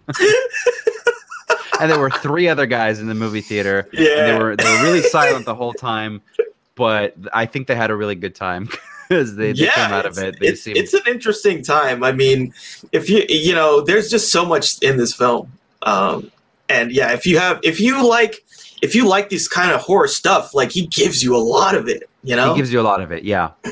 there 1.91 1.99
were 1.99 2.11
three 2.11 2.47
other 2.47 2.67
guys 2.67 3.01
in 3.01 3.09
the 3.09 3.17
movie 3.17 3.41
theater. 3.41 3.89
And 3.91 3.99
yeah, 3.99 4.27
they 4.27 4.39
were 4.39 4.55
they 4.55 4.65
were 4.65 4.83
really 4.85 5.03
silent 5.03 5.45
the 5.45 5.57
whole 5.57 5.73
time, 5.73 6.23
but 6.81 7.15
I 7.35 7.45
think 7.45 7.67
they 7.67 7.75
had 7.75 7.91
a 7.91 7.95
really 7.95 8.15
good 8.15 8.35
time 8.35 8.71
because 9.09 9.37
they, 9.37 9.53
they 9.53 9.65
yeah, 9.65 9.73
came 9.73 9.93
out 9.93 10.07
of 10.07 10.17
it. 10.17 10.41
They 10.41 10.47
It's, 10.47 10.63
seemed 10.63 10.79
it's 10.79 10.95
an 10.95 11.03
interesting 11.07 11.63
time. 11.63 12.03
I 12.03 12.11
mean, 12.11 12.55
if 12.91 13.11
you 13.11 13.23
you 13.29 13.55
know, 13.55 13.83
there's 13.83 14.09
just 14.09 14.33
so 14.33 14.47
much 14.47 14.83
in 14.83 14.97
this 14.97 15.13
film, 15.13 15.53
um, 15.83 16.33
and 16.71 16.91
yeah, 16.91 17.13
if 17.13 17.27
you 17.27 17.39
have 17.39 17.61
if 17.63 17.81
you 17.81 18.09
like 18.09 18.43
if 18.81 18.95
you 18.95 19.07
like 19.07 19.29
this 19.29 19.47
kind 19.47 19.73
of 19.73 19.83
horror 19.83 20.09
stuff, 20.09 20.55
like 20.55 20.73
he 20.73 20.87
gives 20.87 21.23
you 21.23 21.37
a 21.37 21.45
lot 21.57 21.75
of 21.75 21.87
it. 21.87 22.09
You 22.25 22.35
know, 22.35 22.55
He 22.55 22.61
gives 22.61 22.73
you 22.73 22.81
a 22.81 22.87
lot 22.91 23.03
of 23.03 23.13
it. 23.13 23.25
Yeah, 23.25 23.51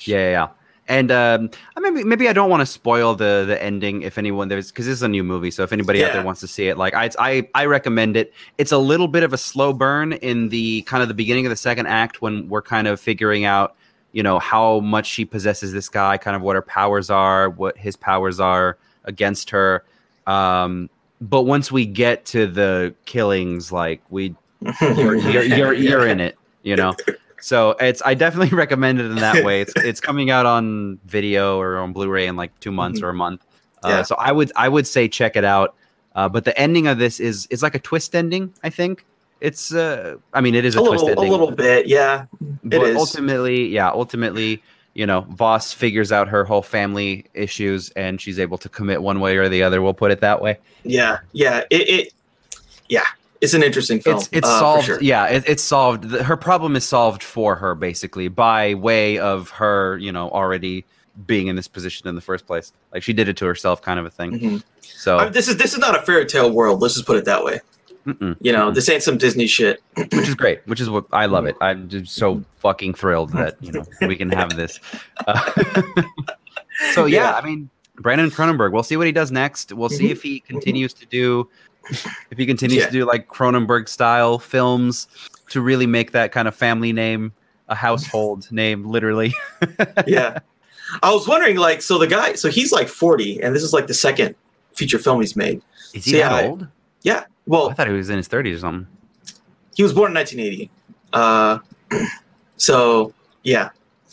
yeah, 0.00 0.30
yeah. 0.30 0.48
Yeah. 0.88 0.94
And 0.98 1.10
um, 1.10 1.50
maybe 1.78 2.04
maybe 2.04 2.28
I 2.28 2.32
don't 2.32 2.50
want 2.50 2.60
to 2.60 2.66
spoil 2.66 3.14
the 3.14 3.44
the 3.46 3.62
ending 3.62 4.02
if 4.02 4.18
anyone 4.18 4.48
there's 4.48 4.70
because 4.70 4.86
this 4.86 4.94
is 4.94 5.02
a 5.02 5.08
new 5.08 5.24
movie. 5.24 5.50
So 5.50 5.62
if 5.62 5.72
anybody 5.72 6.04
out 6.04 6.12
there 6.12 6.22
wants 6.22 6.40
to 6.40 6.48
see 6.48 6.68
it, 6.68 6.78
like 6.78 6.94
I, 6.94 7.10
I 7.18 7.48
I 7.54 7.66
recommend 7.66 8.16
it. 8.16 8.32
It's 8.56 8.72
a 8.72 8.78
little 8.78 9.08
bit 9.08 9.22
of 9.22 9.32
a 9.32 9.38
slow 9.38 9.72
burn 9.72 10.14
in 10.14 10.48
the 10.48 10.82
kind 10.82 11.02
of 11.02 11.08
the 11.08 11.14
beginning 11.14 11.46
of 11.46 11.50
the 11.50 11.56
second 11.56 11.86
act 11.86 12.22
when 12.22 12.48
we're 12.48 12.62
kind 12.62 12.86
of 12.86 13.00
figuring 13.00 13.44
out 13.44 13.76
you 14.12 14.22
know 14.22 14.38
how 14.38 14.80
much 14.80 15.06
she 15.06 15.24
possesses 15.24 15.72
this 15.72 15.88
guy, 15.88 16.16
kind 16.16 16.36
of 16.36 16.42
what 16.42 16.56
her 16.56 16.62
powers 16.62 17.10
are, 17.10 17.50
what 17.50 17.76
his 17.76 17.96
powers 17.96 18.40
are 18.40 18.78
against 19.04 19.50
her. 19.50 19.84
Um, 20.26 20.90
but 21.20 21.42
once 21.42 21.72
we 21.72 21.86
get 21.86 22.24
to 22.26 22.46
the 22.46 22.94
killings, 23.04 23.72
like 23.72 24.02
we 24.10 24.34
you're 24.80 25.16
you're 25.16 25.42
you're, 25.42 25.72
you're 25.72 26.06
in 26.06 26.20
it, 26.20 26.36
you 26.62 26.76
know. 26.76 26.94
So 27.40 27.70
it's 27.80 28.02
I 28.04 28.14
definitely 28.14 28.56
recommend 28.56 29.00
it 29.00 29.06
in 29.06 29.16
that 29.16 29.44
way. 29.44 29.60
It's 29.60 29.72
it's 29.76 30.00
coming 30.00 30.30
out 30.30 30.46
on 30.46 30.98
video 31.06 31.58
or 31.58 31.78
on 31.78 31.92
Blu-ray 31.92 32.26
in 32.26 32.36
like 32.36 32.58
two 32.60 32.72
months 32.72 33.02
or 33.02 33.08
a 33.08 33.14
month. 33.14 33.44
Uh, 33.84 33.88
Yeah. 33.88 34.02
So 34.02 34.16
I 34.16 34.32
would 34.32 34.52
I 34.56 34.68
would 34.68 34.86
say 34.86 35.08
check 35.08 35.36
it 35.36 35.44
out. 35.44 35.74
Uh, 36.14 36.28
but 36.28 36.44
the 36.44 36.58
ending 36.58 36.86
of 36.86 36.98
this 36.98 37.20
is 37.20 37.46
is 37.46 37.62
like 37.62 37.74
a 37.74 37.78
twist 37.78 38.14
ending. 38.14 38.52
I 38.62 38.70
think 38.70 39.04
it's 39.40 39.72
uh 39.72 40.16
I 40.34 40.40
mean 40.40 40.54
it 40.54 40.64
is 40.64 40.74
a, 40.74 40.82
a 40.82 40.86
twist 40.86 41.04
little, 41.04 41.24
a 41.24 41.28
little 41.28 41.50
bit. 41.50 41.86
Yeah, 41.86 42.26
but 42.64 42.82
is. 42.82 42.96
ultimately, 42.96 43.68
yeah, 43.68 43.90
ultimately, 43.90 44.62
you 44.94 45.06
know, 45.06 45.20
Vos 45.30 45.72
figures 45.72 46.10
out 46.10 46.26
her 46.28 46.44
whole 46.44 46.62
family 46.62 47.26
issues 47.34 47.90
and 47.90 48.20
she's 48.20 48.40
able 48.40 48.58
to 48.58 48.68
commit 48.68 49.00
one 49.02 49.20
way 49.20 49.36
or 49.36 49.48
the 49.48 49.62
other. 49.62 49.80
We'll 49.80 49.94
put 49.94 50.10
it 50.10 50.20
that 50.20 50.42
way. 50.42 50.58
yeah, 50.82 51.18
yeah. 51.32 51.62
It, 51.70 51.88
it 51.88 52.12
yeah, 52.88 53.04
it's 53.40 53.54
an 53.54 53.62
interesting 53.62 54.00
film. 54.00 54.16
It's 54.18 54.28
it's 54.32 54.48
uh, 54.48 54.58
solved. 54.58 54.84
sure. 54.86 54.98
Yeah, 55.02 55.26
it, 55.26 55.44
it's 55.46 55.62
solved. 55.62 56.04
The- 56.10 56.24
Her 56.24 56.36
problem 56.36 56.76
is 56.76 56.84
solved 56.84 57.22
for 57.22 57.54
her 57.56 57.74
basically 57.74 58.28
by 58.28 58.74
way 58.74 59.18
of 59.18 59.50
her, 59.50 59.96
you 59.98 60.12
know, 60.12 60.28
already 60.30 60.84
being 61.26 61.48
in 61.48 61.56
this 61.56 61.66
position 61.68 62.06
in 62.08 62.14
the 62.14 62.20
first 62.20 62.46
place. 62.46 62.72
Like 62.92 63.02
she 63.02 63.12
did 63.12 63.28
it 63.28 63.36
to 63.38 63.44
herself, 63.46 63.82
kind 63.82 63.98
of 63.98 64.06
a 64.06 64.10
thing. 64.10 64.32
Mhm. 64.38 64.62
So, 64.82 65.18
I 65.18 65.24
mean, 65.24 65.32
this 65.32 65.48
is 65.48 65.56
this 65.56 65.72
is 65.72 65.78
not 65.78 65.96
a 65.96 66.02
fairy 66.02 66.26
tale 66.26 66.50
world. 66.50 66.80
Let's 66.80 66.94
just 66.94 67.06
put 67.06 67.16
it 67.16 67.24
that 67.24 67.44
way. 67.44 67.60
mm-mm. 68.06 68.36
You 68.40 68.52
know, 68.52 68.70
Mhm. 68.70 68.74
this 68.74 68.88
ain't 68.88 69.02
some 69.02 69.18
Disney 69.18 69.46
shit. 69.46 69.82
which 69.96 70.14
is 70.28 70.34
great. 70.34 70.60
Which 70.66 70.80
is 70.80 70.88
what 70.88 71.04
I 71.12 71.26
love 71.26 71.46
it. 71.46 71.56
I'm 71.60 71.88
just 71.88 72.14
so 72.14 72.42
fucking 72.60 72.94
thrilled 72.94 73.32
that 73.32 73.56
you 73.60 73.72
know 73.72 73.84
we 74.02 74.16
can 74.16 74.30
have 74.30 74.56
this. 74.56 74.80
Uh, 75.26 75.50
so 76.94 77.06
yeah, 77.06 77.22
Yeah. 77.22 77.32
I 77.34 77.44
mean, 77.44 77.70
Brandon 77.96 78.30
Cronenberg. 78.30 78.72
We'll 78.72 78.82
see 78.84 78.96
what 78.96 79.06
he 79.06 79.12
does 79.12 79.30
next. 79.32 79.72
We'll 79.72 79.88
see 79.88 80.08
Mhm. 80.08 80.12
if 80.12 80.22
he 80.22 80.40
continues 80.40 80.92
to 80.94 81.06
do 81.06 81.48
if 82.30 82.36
he 82.38 82.46
continues 82.46 82.78
Yeah. 82.80 82.86
to 82.86 82.92
do 82.92 83.04
like 83.04 83.28
Cronenberg 83.28 83.88
style 83.88 84.38
films 84.38 85.08
to 85.50 85.60
really 85.60 85.86
make 85.86 86.12
that 86.12 86.32
kind 86.32 86.46
of 86.48 86.54
family 86.54 86.92
name 86.92 87.32
a 87.68 87.74
household 87.74 88.46
name, 88.52 88.84
literally. 88.84 89.34
yeah. 90.06 90.38
I 91.02 91.12
was 91.12 91.28
wondering, 91.28 91.56
like, 91.56 91.82
so 91.82 91.98
the 91.98 92.06
guy, 92.06 92.32
so 92.34 92.48
he's 92.48 92.72
like 92.72 92.88
40, 92.88 93.42
and 93.42 93.54
this 93.54 93.62
is 93.62 93.72
like 93.74 93.86
the 93.88 93.94
second 93.94 94.34
feature 94.74 94.98
film 94.98 95.20
he's 95.20 95.36
made. 95.36 95.60
Is 95.94 96.04
he 96.06 96.12
So, 96.12 96.18
that 96.18 96.42
yeah, 96.42 96.48
old? 96.48 96.66
Yeah. 97.02 97.24
Oh, 97.26 97.32
Well, 97.46 97.70
I 97.70 97.74
thought 97.74 97.88
he 97.88 97.92
was 97.92 98.08
in 98.08 98.16
his 98.16 98.28
30s 98.28 98.56
or 98.56 98.58
something. 98.60 98.86
he 99.76 99.82
was 99.82 99.92
born 99.92 100.10
in 100.12 100.14
1980. 100.14 100.70
Uh, 101.12 101.58
so, 102.56 103.12
yeah. 103.42 103.68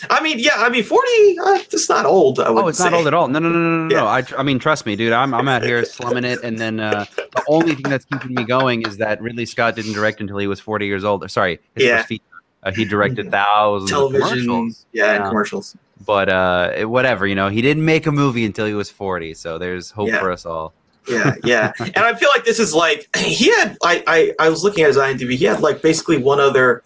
I 0.09 0.21
mean, 0.21 0.39
yeah, 0.39 0.51
I 0.57 0.69
mean, 0.69 0.83
40, 0.83 1.07
uh, 1.39 1.59
it's 1.71 1.87
not 1.89 2.05
old, 2.05 2.39
I 2.39 2.47
Oh, 2.47 2.67
it's 2.67 2.77
say. 2.77 2.85
not 2.85 2.93
old 2.93 3.07
at 3.07 3.13
all. 3.13 3.27
No, 3.27 3.39
no, 3.39 3.49
no, 3.49 3.59
no, 3.59 3.83
no. 3.87 3.95
Yeah. 3.95 4.01
no. 4.01 4.07
I, 4.07 4.23
I 4.37 4.43
mean, 4.43 4.59
trust 4.59 4.85
me, 4.85 4.95
dude. 4.95 5.13
I'm, 5.13 5.33
I'm 5.33 5.47
out 5.47 5.63
here 5.63 5.83
slumming 5.85 6.23
it, 6.25 6.39
and 6.43 6.57
then 6.59 6.79
uh, 6.79 7.05
the 7.15 7.43
only 7.47 7.75
thing 7.75 7.83
that's 7.89 8.05
keeping 8.05 8.33
me 8.33 8.43
going 8.43 8.81
is 8.85 8.97
that 8.97 9.21
Ridley 9.21 9.45
Scott 9.45 9.75
didn't 9.75 9.93
direct 9.93 10.19
until 10.21 10.37
he 10.37 10.47
was 10.47 10.59
40 10.59 10.85
years 10.85 11.03
old. 11.03 11.29
Sorry, 11.31 11.59
Yeah. 11.75 12.03
feature. 12.03 12.23
Uh, 12.63 12.71
he 12.71 12.83
directed 12.83 13.29
thousands 13.29 13.91
of 13.91 13.97
Television. 14.11 14.47
commercials, 14.47 14.85
Yeah, 14.91 15.13
and 15.15 15.23
commercials. 15.25 15.77
but 16.03 16.29
uh, 16.29 16.85
whatever. 16.87 17.27
You 17.27 17.35
know, 17.35 17.47
he 17.47 17.61
didn't 17.61 17.85
make 17.85 18.07
a 18.07 18.11
movie 18.11 18.43
until 18.43 18.65
he 18.65 18.73
was 18.73 18.89
40. 18.89 19.35
So 19.35 19.59
there's 19.59 19.91
hope 19.91 20.09
Yeah. 20.09 20.19
for 20.19 20.31
us 20.31 20.45
all. 20.47 20.73
Yeah, 21.07 21.35
yeah. 21.43 21.71
and 21.79 21.97
I 21.99 22.15
feel 22.15 22.29
like 22.33 22.43
this 22.43 22.57
is 22.59 22.73
like, 22.73 23.07
he 23.15 23.49
had, 23.51 23.77
I, 23.83 24.03
I, 24.07 24.31
I 24.39 24.49
was 24.49 24.63
looking 24.63 24.83
at 24.83 24.87
his 24.87 24.97
IMDb, 24.97 25.35
he 25.35 25.45
had 25.45 25.59
like 25.59 25.83
basically 25.83 26.17
one 26.17 26.39
other 26.39 26.81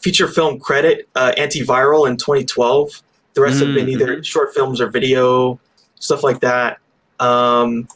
feature 0.00 0.28
film 0.28 0.58
credit, 0.58 1.08
uh, 1.14 1.32
Antiviral 1.38 2.08
in 2.08 2.16
2012. 2.16 3.02
The 3.34 3.40
rest 3.42 3.60
have 3.60 3.74
been 3.74 3.86
Mm, 3.86 3.90
either 3.90 4.24
short 4.24 4.52
films 4.54 4.80
or 4.80 4.88
video, 4.88 5.60
stuff 6.00 6.22
like 6.24 6.40
that. 6.40 6.78
Um, 7.20 7.86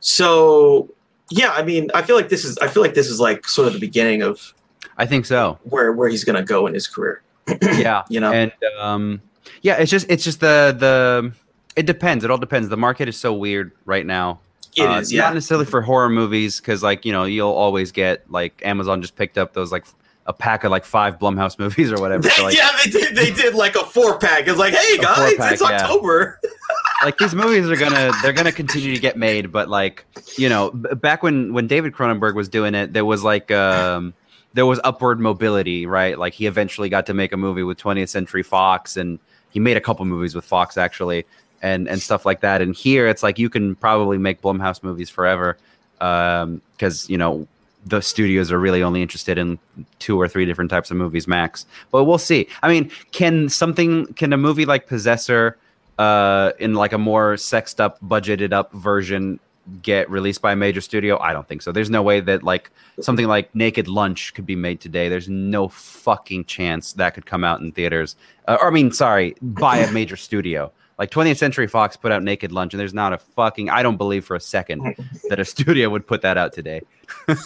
so 0.00 0.88
yeah, 1.30 1.52
I 1.52 1.62
mean, 1.62 1.90
I 1.94 2.02
feel 2.02 2.16
like 2.16 2.28
this 2.28 2.44
is 2.44 2.58
I 2.58 2.68
feel 2.68 2.82
like 2.82 2.94
this 2.94 3.08
is 3.08 3.20
like 3.20 3.46
sort 3.48 3.68
of 3.68 3.74
the 3.74 3.80
beginning 3.80 4.22
of 4.22 4.52
I 4.98 5.06
think 5.06 5.26
so. 5.26 5.58
where 5.64 5.92
where 5.92 6.08
he's 6.08 6.24
gonna 6.24 6.42
go 6.42 6.66
in 6.66 6.74
his 6.74 6.86
career. 6.86 7.22
Yeah. 7.62 8.02
You 8.10 8.20
know, 8.20 8.32
and 8.32 8.52
um, 8.78 9.20
yeah, 9.62 9.76
it's 9.76 9.90
just 9.90 10.06
it's 10.10 10.24
just 10.24 10.40
the 10.40 10.74
the 10.78 11.32
it 11.76 11.86
depends. 11.86 12.24
It 12.24 12.30
all 12.30 12.38
depends. 12.38 12.68
The 12.68 12.76
market 12.76 13.08
is 13.08 13.16
so 13.16 13.32
weird 13.32 13.72
right 13.84 14.04
now. 14.04 14.40
It 14.76 14.82
Uh, 14.82 14.98
is, 15.00 15.12
yeah. 15.12 15.22
Not 15.22 15.34
necessarily 15.34 15.66
for 15.66 15.82
horror 15.82 16.08
movies, 16.10 16.60
because 16.60 16.82
like 16.82 17.04
you 17.04 17.12
know 17.12 17.24
you'll 17.24 17.48
always 17.52 17.92
get 17.92 18.30
like 18.30 18.60
Amazon 18.64 19.00
just 19.02 19.16
picked 19.16 19.38
up 19.38 19.52
those 19.52 19.72
like 19.72 19.84
a 20.26 20.32
pack 20.32 20.64
of 20.64 20.70
like 20.70 20.84
five 20.84 21.18
Blumhouse 21.18 21.58
movies 21.58 21.92
or 21.92 22.00
whatever. 22.00 22.28
So, 22.30 22.44
like, 22.44 22.56
yeah, 22.56 22.70
they 22.84 22.90
did. 22.90 23.16
They 23.16 23.30
did 23.30 23.54
like 23.54 23.74
a 23.74 23.84
four 23.84 24.18
pack. 24.18 24.46
It's 24.46 24.58
like, 24.58 24.74
hey 24.74 24.98
guys, 24.98 25.34
four-pack, 25.34 25.52
it's 25.52 25.62
yeah. 25.62 25.82
October. 25.82 26.40
like 27.04 27.18
these 27.18 27.34
movies 27.34 27.68
are 27.68 27.76
gonna 27.76 28.12
they're 28.22 28.32
gonna 28.32 28.52
continue 28.52 28.94
to 28.94 29.00
get 29.00 29.16
made, 29.16 29.50
but 29.50 29.68
like 29.68 30.04
you 30.36 30.48
know 30.48 30.70
b- 30.70 30.94
back 30.94 31.22
when 31.22 31.52
when 31.52 31.66
David 31.66 31.92
Cronenberg 31.92 32.34
was 32.34 32.48
doing 32.48 32.74
it, 32.74 32.92
there 32.92 33.04
was 33.04 33.24
like 33.24 33.50
um 33.50 34.14
there 34.52 34.66
was 34.66 34.80
upward 34.84 35.20
mobility, 35.20 35.86
right? 35.86 36.18
Like 36.18 36.34
he 36.34 36.46
eventually 36.46 36.88
got 36.88 37.06
to 37.06 37.14
make 37.14 37.32
a 37.32 37.36
movie 37.36 37.62
with 37.62 37.78
20th 37.78 38.08
Century 38.08 38.42
Fox, 38.42 38.96
and 38.96 39.18
he 39.50 39.60
made 39.60 39.76
a 39.76 39.80
couple 39.80 40.04
movies 40.04 40.34
with 40.34 40.44
Fox 40.44 40.76
actually, 40.76 41.24
and 41.62 41.88
and 41.88 42.00
stuff 42.00 42.26
like 42.26 42.40
that. 42.40 42.60
And 42.60 42.74
here 42.74 43.08
it's 43.08 43.22
like 43.22 43.38
you 43.38 43.48
can 43.48 43.74
probably 43.76 44.18
make 44.18 44.42
Blumhouse 44.42 44.82
movies 44.82 45.08
forever, 45.08 45.56
because 45.98 47.08
you 47.08 47.18
know 47.18 47.48
the 47.86 48.00
studios 48.00 48.52
are 48.52 48.58
really 48.58 48.82
only 48.82 49.02
interested 49.02 49.38
in 49.38 49.58
two 49.98 50.20
or 50.20 50.28
three 50.28 50.44
different 50.44 50.70
types 50.70 50.90
of 50.90 50.96
movies 50.96 51.26
max. 51.26 51.66
But 51.90 52.04
we'll 52.04 52.18
see. 52.18 52.48
I 52.62 52.68
mean, 52.68 52.90
can 53.12 53.48
something 53.48 54.06
can 54.14 54.32
a 54.32 54.36
movie 54.36 54.66
like 54.66 54.86
Possessor 54.86 55.56
uh 55.98 56.52
in 56.58 56.74
like 56.74 56.92
a 56.92 56.98
more 56.98 57.36
sexed 57.36 57.80
up 57.80 58.00
budgeted 58.00 58.52
up 58.52 58.72
version 58.72 59.38
get 59.82 60.10
released 60.10 60.42
by 60.42 60.52
a 60.52 60.56
major 60.56 60.80
studio? 60.80 61.18
I 61.18 61.32
don't 61.32 61.48
think 61.48 61.62
so. 61.62 61.72
There's 61.72 61.90
no 61.90 62.02
way 62.02 62.20
that 62.20 62.42
like 62.42 62.70
something 63.00 63.26
like 63.26 63.54
Naked 63.54 63.88
Lunch 63.88 64.34
could 64.34 64.46
be 64.46 64.56
made 64.56 64.80
today. 64.80 65.08
There's 65.08 65.28
no 65.28 65.68
fucking 65.68 66.44
chance 66.44 66.92
that 66.94 67.14
could 67.14 67.26
come 67.26 67.44
out 67.44 67.60
in 67.60 67.72
theaters. 67.72 68.16
Uh, 68.46 68.58
or 68.60 68.68
I 68.68 68.70
mean, 68.70 68.92
sorry, 68.92 69.36
by 69.40 69.78
a 69.78 69.92
major 69.92 70.16
studio. 70.16 70.72
Like 71.00 71.10
20th 71.10 71.38
Century 71.38 71.66
Fox 71.66 71.96
put 71.96 72.12
out 72.12 72.22
Naked 72.22 72.52
Lunch, 72.52 72.74
and 72.74 72.80
there's 72.80 72.92
not 72.92 73.14
a 73.14 73.18
fucking. 73.18 73.70
I 73.70 73.82
don't 73.82 73.96
believe 73.96 74.22
for 74.26 74.36
a 74.36 74.40
second 74.40 74.94
that 75.30 75.40
a 75.40 75.46
studio 75.46 75.88
would 75.88 76.06
put 76.06 76.20
that 76.22 76.36
out 76.36 76.52
today. 76.52 76.82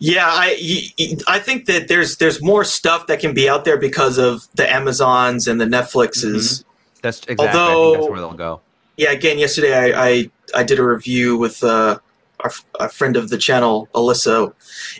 Yeah, 0.00 0.26
I 0.26 0.90
I 1.28 1.38
think 1.38 1.66
that 1.66 1.86
there's 1.86 2.16
there's 2.16 2.42
more 2.42 2.64
stuff 2.64 3.06
that 3.06 3.20
can 3.20 3.32
be 3.32 3.48
out 3.48 3.64
there 3.64 3.78
because 3.78 4.18
of 4.18 4.46
the 4.54 4.70
Amazons 4.70 5.46
and 5.46 5.60
the 5.60 5.64
Netflixes. 5.64 6.64
That's 7.00 7.20
exactly. 7.20 7.46
I 7.46 7.52
think 7.52 7.54
Although- 7.54 7.94
that's 7.94 8.10
where 8.10 8.18
they'll 8.18 8.32
go. 8.32 8.60
Yeah, 8.96 9.12
again, 9.12 9.38
yesterday 9.38 9.72
I 9.72 10.06
I, 10.08 10.30
I 10.56 10.62
did 10.64 10.80
a 10.80 10.84
review 10.84 11.38
with 11.38 11.62
uh, 11.62 12.00
our, 12.40 12.52
a 12.80 12.88
friend 12.88 13.16
of 13.16 13.30
the 13.30 13.38
channel, 13.38 13.88
Alyssa, 13.94 14.52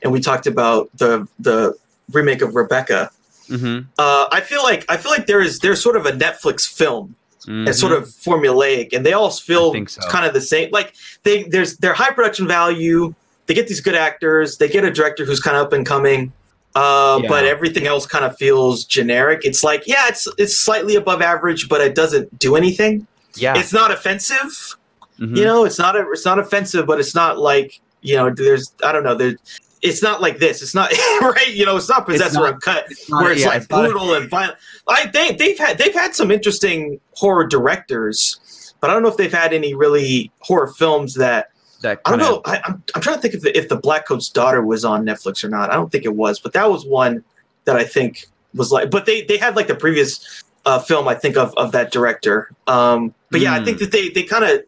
and 0.02 0.12
we 0.12 0.20
talked 0.20 0.46
about 0.46 0.90
the 0.96 1.26
the 1.40 1.76
remake 2.12 2.40
of 2.40 2.54
Rebecca. 2.54 3.10
Mm-hmm. 3.48 3.88
Uh, 3.98 4.28
I 4.30 4.40
feel 4.40 4.62
like 4.62 4.86
I 4.88 4.96
feel 4.96 5.10
like 5.10 5.26
there 5.26 5.40
is 5.40 5.58
there's 5.58 5.82
sort 5.82 5.96
of 5.96 6.06
a 6.06 6.12
Netflix 6.12 6.66
film 6.72 7.16
Mhm. 7.46 7.68
it's 7.68 7.78
sort 7.80 7.92
of 7.92 8.04
formulaic 8.08 8.92
and 8.92 9.04
they 9.04 9.12
all 9.12 9.30
feel 9.30 9.72
so. 9.86 10.00
kind 10.08 10.24
of 10.26 10.32
the 10.34 10.40
same 10.40 10.68
like 10.72 10.94
they 11.24 11.42
there's 11.44 11.76
their 11.78 11.94
high 11.94 12.10
production 12.10 12.46
value 12.48 13.14
they 13.46 13.54
get 13.54 13.68
these 13.68 13.80
good 13.80 13.94
actors 13.94 14.56
they 14.58 14.68
get 14.68 14.84
a 14.84 14.90
director 14.90 15.24
who's 15.24 15.40
kind 15.40 15.56
of 15.56 15.66
up 15.66 15.72
and 15.72 15.84
coming 15.86 16.32
uh, 16.76 17.20
Yeah. 17.22 17.28
but 17.28 17.44
everything 17.44 17.86
else 17.86 18.06
kind 18.06 18.24
of 18.24 18.36
feels 18.36 18.84
generic 18.84 19.40
it's 19.44 19.62
like 19.62 19.82
yeah 19.86 20.08
it's 20.08 20.26
it's 20.38 20.56
slightly 20.58 20.96
above 20.96 21.22
average 21.22 21.68
but 21.68 21.80
it 21.80 21.94
doesn't 21.94 22.38
do 22.38 22.56
anything 22.56 23.06
yeah. 23.36 23.56
it's 23.58 23.72
not 23.72 23.90
offensive 23.90 24.76
Mhm. 25.20 25.36
you 25.36 25.44
know 25.44 25.64
it's 25.64 25.78
not 25.78 25.94
a, 25.96 26.00
it's 26.10 26.24
not 26.24 26.38
offensive 26.40 26.86
but 26.86 26.98
it's 26.98 27.14
not 27.14 27.38
like 27.38 27.80
you 28.02 28.16
know 28.16 28.30
there's 28.34 28.72
i 28.82 28.90
don't 28.90 29.04
know 29.04 29.14
there 29.14 29.36
it's 29.84 30.02
not 30.02 30.20
like 30.22 30.38
this 30.38 30.62
it's 30.62 30.74
not 30.74 30.90
right 31.20 31.48
you 31.54 31.64
know 31.64 31.76
it's 31.76 31.88
not 31.88 32.06
possessor 32.06 32.40
not- 32.40 32.54
uncut 32.54 32.86
not- 33.08 33.22
where 33.22 33.32
it's 33.32 33.42
yeah, 33.42 33.48
like 33.48 33.58
it's 33.62 33.70
not 33.70 33.82
brutal 33.84 34.14
and 34.14 34.28
violent. 34.30 34.56
I 34.88 35.06
they 35.06 35.32
they've 35.32 35.58
had 35.58 35.78
they've 35.78 35.94
had 35.94 36.14
some 36.14 36.30
interesting 36.30 36.98
horror 37.12 37.46
directors, 37.46 38.74
but 38.80 38.90
I 38.90 38.94
don't 38.94 39.02
know 39.02 39.08
if 39.08 39.16
they've 39.16 39.32
had 39.32 39.52
any 39.52 39.74
really 39.74 40.32
horror 40.40 40.68
films 40.68 41.14
that 41.14 41.50
that 41.82 42.00
I 42.04 42.10
don't 42.10 42.18
know. 42.18 42.40
I, 42.44 42.60
I'm 42.64 42.82
I'm 42.94 43.00
trying 43.02 43.16
to 43.16 43.22
think 43.22 43.34
if 43.34 43.42
the, 43.42 43.56
if 43.56 43.68
the 43.68 43.76
Blackcoat's 43.78 44.28
daughter 44.30 44.64
was 44.64 44.84
on 44.84 45.04
Netflix 45.04 45.44
or 45.44 45.48
not. 45.48 45.70
I 45.70 45.74
don't 45.74 45.92
think 45.92 46.04
it 46.04 46.14
was, 46.14 46.40
but 46.40 46.52
that 46.54 46.70
was 46.70 46.84
one 46.86 47.22
that 47.64 47.76
I 47.76 47.84
think 47.84 48.26
was 48.54 48.72
like. 48.72 48.90
But 48.90 49.06
they 49.06 49.22
they 49.22 49.36
had 49.36 49.54
like 49.56 49.66
the 49.68 49.74
previous 49.74 50.42
uh, 50.66 50.78
film 50.78 51.06
I 51.08 51.14
think 51.14 51.36
of 51.36 51.52
of 51.56 51.72
that 51.72 51.92
director. 51.92 52.50
Um, 52.66 53.14
but 53.30 53.40
yeah, 53.42 53.52
I 53.54 53.58
Hmm. 53.58 53.64
think 53.66 53.78
that 53.80 53.92
they 53.92 54.08
they 54.08 54.22
kind 54.22 54.44
of 54.44 54.62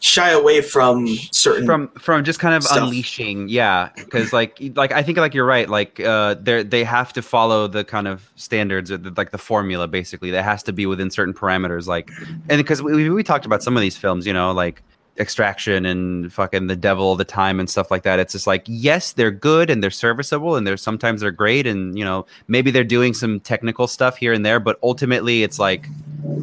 shy 0.00 0.30
away 0.30 0.60
from 0.60 1.06
certain 1.30 1.66
from 1.66 1.88
from 1.90 2.24
just 2.24 2.38
kind 2.38 2.54
of 2.54 2.62
stuff. 2.62 2.78
unleashing 2.78 3.48
yeah. 3.48 3.90
Because 3.96 4.32
like 4.32 4.58
like 4.74 4.92
i 4.92 5.02
think 5.02 5.18
like 5.18 5.34
you're 5.34 5.46
right. 5.46 5.68
Like 5.68 6.00
uh 6.00 6.34
they 6.34 6.62
they 6.62 6.84
have 6.84 7.12
to 7.14 7.22
follow 7.22 7.66
the 7.66 7.84
kind 7.84 8.08
of 8.08 8.30
standards 8.36 8.90
or 8.90 8.96
the, 8.96 9.12
like 9.16 9.30
the 9.30 9.38
formula 9.38 9.88
basically 9.88 10.30
that 10.30 10.44
has 10.44 10.62
to 10.64 10.72
be 10.72 10.86
within 10.86 11.10
certain 11.10 11.34
parameters 11.34 11.86
like 11.86 12.10
and 12.48 12.58
because 12.58 12.82
we, 12.82 13.08
we 13.10 13.22
talked 13.22 13.46
about 13.46 13.62
some 13.62 13.76
of 13.76 13.80
these 13.80 13.96
films 13.96 14.26
you 14.26 14.32
know 14.32 14.52
like 14.52 14.82
extraction 15.18 15.84
and 15.84 16.32
fucking 16.32 16.68
the 16.68 16.76
devil 16.76 17.04
all 17.04 17.16
the 17.16 17.24
time 17.24 17.60
and 17.60 17.68
stuff 17.68 17.90
like 17.90 18.02
that. 18.02 18.18
It's 18.18 18.32
just 18.32 18.46
like 18.46 18.64
yes 18.66 19.12
they're 19.12 19.30
good 19.30 19.68
and 19.68 19.82
they're 19.82 19.90
serviceable 19.90 20.56
and 20.56 20.66
they're 20.66 20.76
sometimes 20.76 21.20
they're 21.20 21.30
great 21.30 21.66
and 21.66 21.98
you 21.98 22.04
know 22.04 22.26
maybe 22.48 22.70
they're 22.70 22.84
doing 22.84 23.12
some 23.12 23.40
technical 23.40 23.86
stuff 23.86 24.16
here 24.16 24.32
and 24.32 24.44
there 24.44 24.58
but 24.58 24.78
ultimately 24.82 25.42
it's 25.42 25.58
like 25.58 25.86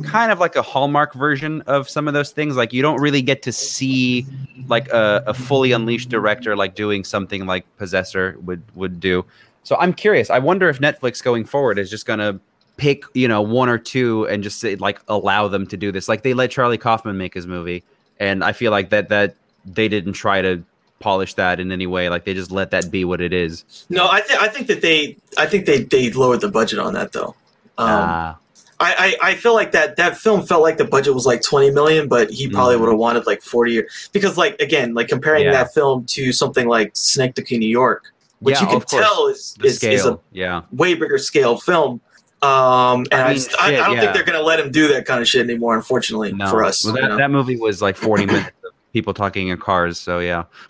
kind 0.03 0.31
of 0.31 0.39
like 0.39 0.55
a 0.55 0.61
hallmark 0.61 1.13
version 1.13 1.61
of 1.61 1.89
some 1.89 2.07
of 2.07 2.13
those 2.13 2.31
things. 2.31 2.55
Like 2.55 2.73
you 2.73 2.81
don't 2.81 2.99
really 3.01 3.21
get 3.21 3.41
to 3.43 3.51
see 3.51 4.25
like 4.67 4.87
a, 4.89 5.23
a 5.27 5.33
fully 5.33 5.71
unleashed 5.71 6.09
director 6.09 6.55
like 6.55 6.75
doing 6.75 7.03
something 7.03 7.45
like 7.45 7.65
possessor 7.77 8.37
would 8.43 8.61
would 8.75 8.99
do. 8.99 9.25
So 9.63 9.75
i'm 9.77 9.93
curious. 9.93 10.29
I 10.29 10.39
wonder 10.39 10.69
if 10.69 10.79
netflix 10.79 11.23
going 11.23 11.45
forward 11.45 11.77
is 11.79 11.89
just 11.89 12.05
gonna 12.05 12.39
pick 12.77 13.03
you 13.13 13.27
know 13.27 13.41
one 13.41 13.67
or 13.69 13.77
two 13.77 14.25
and 14.27 14.41
just 14.41 14.59
say, 14.59 14.75
like 14.75 14.99
allow 15.07 15.47
them 15.47 15.67
to 15.67 15.77
do 15.77 15.91
this. 15.91 16.07
Like 16.07 16.23
they 16.23 16.33
let 16.33 16.51
charlie 16.51 16.77
kaufman 16.77 17.17
make 17.17 17.33
his 17.33 17.45
movie 17.47 17.83
and 18.19 18.43
i 18.43 18.51
feel 18.51 18.71
like 18.71 18.89
that 18.89 19.09
that 19.09 19.35
they 19.65 19.87
didn't 19.87 20.13
try 20.13 20.41
to 20.41 20.63
polish 20.99 21.33
that 21.35 21.59
in 21.59 21.71
any 21.71 21.87
way. 21.87 22.09
Like 22.09 22.25
they 22.25 22.33
just 22.33 22.51
let 22.51 22.71
that 22.71 22.91
be 22.91 23.05
what 23.05 23.21
it 23.21 23.33
is. 23.33 23.85
No, 23.89 24.07
I 24.09 24.21
think 24.21 24.41
I 24.41 24.47
think 24.47 24.67
that 24.67 24.81
they 24.81 25.17
I 25.37 25.45
think 25.45 25.65
they 25.65 25.83
they 25.83 26.11
lowered 26.11 26.41
the 26.41 26.49
budget 26.49 26.79
on 26.79 26.93
that 26.93 27.11
though. 27.13 27.35
Um, 27.77 27.87
Ah, 27.87 28.37
I, 28.81 29.17
I 29.21 29.31
I 29.31 29.35
feel 29.35 29.53
like 29.53 29.71
that 29.73 29.97
that 29.97 30.17
film 30.17 30.45
felt 30.45 30.61
like 30.61 30.77
the 30.77 30.85
budget 30.85 31.13
was 31.13 31.25
like 31.25 31.41
twenty 31.41 31.69
million, 31.71 32.07
but 32.07 32.29
he 32.31 32.47
probably 32.49 32.75
Mhm. 32.75 32.79
would 32.81 32.89
have 32.89 32.97
wanted 32.97 33.25
like 33.27 33.41
forty 33.41 33.77
or 33.79 33.87
because 34.13 34.37
like 34.37 34.59
again 34.61 34.93
like 34.93 35.09
comparing 35.09 35.43
Yeah. 35.45 35.51
that 35.51 35.73
film 35.73 36.05
to 36.07 36.31
something 36.31 36.67
like 36.67 36.91
Synecdoche, 36.95 37.51
New 37.51 37.67
York, 37.67 38.05
which 38.39 38.55
Yeah, 38.55 38.61
you 38.71 38.79
can 38.79 38.81
tell 38.87 39.27
is 39.27 39.55
the 39.59 39.67
is, 39.67 39.83
is 39.83 40.05
a 40.05 40.17
yeah 40.31 40.61
way 40.71 40.93
bigger 40.93 41.17
scale 41.17 41.57
film. 41.57 41.99
Um, 42.41 43.05
and 43.11 43.15
I 43.15 43.21
I, 43.21 43.27
mean, 43.27 43.35
just, 43.35 43.59
I, 43.61 43.67
I 43.67 43.71
don't 43.71 43.95
yeah. 43.95 43.99
think 43.99 44.13
they're 44.13 44.23
gonna 44.23 44.41
let 44.41 44.61
him 44.61 44.71
do 44.71 44.87
that 44.93 45.05
kind 45.05 45.19
of 45.21 45.27
shit 45.27 45.43
anymore. 45.43 45.75
Unfortunately 45.75 46.31
no 46.31 46.49
for 46.49 46.63
us, 46.63 46.85
well, 46.85 46.95
you 46.95 47.01
that, 47.01 47.07
know? 47.09 47.17
that 47.17 47.31
movie 47.31 47.57
was 47.57 47.81
like 47.81 47.97
40 47.97 48.27
minutes 48.27 48.47
of 48.63 48.71
people 48.93 49.13
talking 49.13 49.49
in 49.49 49.57
cars 49.57 49.99
so 49.99 50.19
yeah 50.19 50.45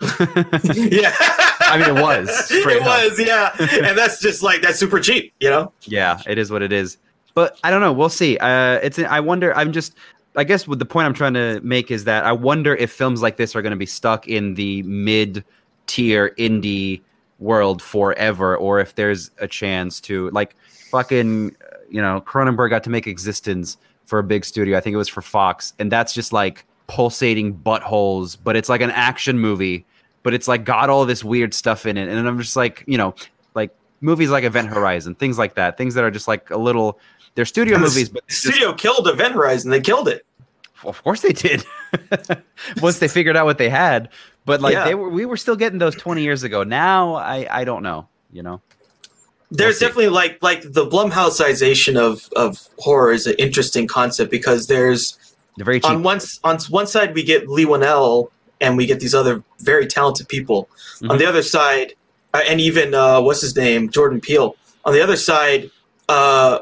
yeah, 0.64 1.14
I 1.60 1.78
mean, 1.78 1.96
it 1.96 2.02
was, 2.02 2.28
it 2.50 2.82
up. 2.82 3.08
was, 3.08 3.18
yeah, 3.20 3.54
and 3.88 3.96
that's 3.96 4.20
just 4.20 4.42
like 4.42 4.62
that's 4.62 4.78
super 4.80 4.98
cheap, 4.98 5.32
you 5.38 5.48
know. 5.48 5.72
yeah 5.84 6.20
it 6.26 6.38
is 6.38 6.50
what 6.50 6.62
it 6.62 6.72
is 6.72 6.98
but 7.40 7.58
i 7.64 7.70
don't 7.70 7.80
know. 7.80 7.92
We'll 7.92 8.10
see. 8.10 8.36
Uh 8.36 8.74
it's 8.82 8.98
i 8.98 9.18
wonder 9.18 9.56
i'm 9.56 9.72
just 9.72 9.94
i 10.36 10.44
guess 10.44 10.68
what 10.68 10.78
the 10.78 10.84
point 10.84 11.06
i'm 11.06 11.14
trying 11.14 11.34
to 11.34 11.60
make 11.62 11.90
is 11.90 12.04
that 12.04 12.24
i 12.24 12.32
wonder 12.32 12.74
if 12.76 12.92
films 12.92 13.22
like 13.22 13.36
this 13.38 13.56
are 13.56 13.62
going 13.62 13.76
to 13.78 13.82
be 13.86 13.86
stuck 13.86 14.28
in 14.28 14.54
the 14.54 14.82
mid 14.82 15.44
tier 15.86 16.34
indie 16.38 17.00
world 17.38 17.80
forever 17.80 18.56
or 18.56 18.78
if 18.78 18.94
there's 18.94 19.30
a 19.38 19.48
chance 19.48 20.00
to 20.00 20.30
like 20.30 20.54
fucking 20.90 21.56
you 21.90 22.02
know 22.02 22.20
cronenberg 22.26 22.68
got 22.70 22.84
to 22.84 22.90
make 22.90 23.06
eXistenZ 23.06 23.76
for 24.04 24.18
a 24.18 24.24
big 24.24 24.44
studio. 24.44 24.76
I 24.76 24.80
think 24.80 24.94
it 24.94 24.98
was 24.98 25.08
for 25.08 25.22
fox 25.22 25.72
and 25.78 25.90
that's 25.90 26.12
just 26.12 26.32
like 26.32 26.66
pulsating 26.88 27.56
buttholes 27.56 28.36
but 28.42 28.54
it's 28.54 28.68
like 28.68 28.82
an 28.82 28.90
action 28.90 29.38
movie 29.38 29.86
but 30.22 30.34
it's 30.34 30.46
like 30.46 30.64
got 30.64 30.90
all 30.90 31.06
this 31.06 31.24
weird 31.24 31.54
stuff 31.54 31.86
in 31.86 31.96
it. 31.96 32.08
And 32.08 32.28
i'm 32.28 32.38
just 32.38 32.56
like 32.56 32.84
you 32.86 32.98
know 32.98 33.14
like 33.54 33.74
movies 34.00 34.30
like 34.30 34.44
event 34.44 34.68
horizon 34.68 35.14
things 35.14 35.38
like 35.38 35.54
that 35.54 35.76
things 35.76 35.94
that 35.94 36.04
are 36.04 36.10
just 36.10 36.28
like 36.28 36.50
a 36.50 36.56
little 36.56 36.98
they're 37.34 37.44
studio 37.44 37.74
the 37.76 37.80
movies 37.84 38.08
but 38.08 38.22
it's 38.28 38.42
just- 38.42 38.54
Studio 38.56 38.72
killed 38.74 39.06
Event 39.08 39.34
Horizon. 39.34 39.70
They 39.70 39.80
killed 39.80 40.08
it. 40.08 40.24
of 40.84 41.02
course 41.04 41.20
they 41.20 41.32
did 41.32 41.64
once 42.80 42.98
they 42.98 43.08
figured 43.08 43.36
out 43.36 43.44
what 43.44 43.58
they 43.58 43.68
had 43.68 44.08
but 44.46 44.60
like 44.60 44.72
Yeah. 44.72 44.84
they 44.84 44.94
were 44.94 45.08
we 45.08 45.26
were 45.26 45.36
still 45.36 45.56
getting 45.56 45.78
those 45.78 45.94
20 45.94 46.22
years 46.22 46.42
ago 46.42 46.62
now 46.64 47.14
i 47.16 47.46
i 47.50 47.64
don't 47.64 47.82
know 47.82 48.08
you 48.32 48.42
know 48.42 48.60
There's 49.50 49.78
see. 49.78 49.84
definitely 49.84 50.08
like 50.08 50.38
like 50.42 50.62
the 50.62 50.86
Blumhouseization 50.86 51.96
of 51.96 52.28
of 52.34 52.68
horror 52.78 53.12
is 53.12 53.26
an 53.26 53.34
interesting 53.38 53.86
concept 53.86 54.30
because 54.30 54.66
there's 54.68 55.18
they're 55.56 55.64
very 55.66 55.80
cheap 55.80 55.90
on 55.90 56.02
one 56.02 56.20
on 56.44 56.58
one 56.70 56.86
side 56.86 57.14
we 57.14 57.22
get 57.24 57.46
Leigh 57.48 57.66
Whannell 57.66 58.28
and 58.62 58.76
we 58.76 58.86
get 58.86 59.00
these 59.00 59.14
other 59.14 59.42
very 59.60 59.86
talented 59.86 60.28
people. 60.28 60.68
On 61.02 61.08
Mhm. 61.08 61.18
the 61.18 61.26
other 61.26 61.42
side, 61.42 61.94
uh, 62.34 62.42
and 62.46 62.60
even 62.60 62.94
uh, 62.94 63.18
what's 63.22 63.40
his 63.40 63.56
name, 63.56 63.88
Jordan 63.90 64.20
Peele. 64.20 64.54
On 64.84 64.92
the 64.92 65.00
other 65.00 65.16
side, 65.16 65.70
uh, 66.10 66.58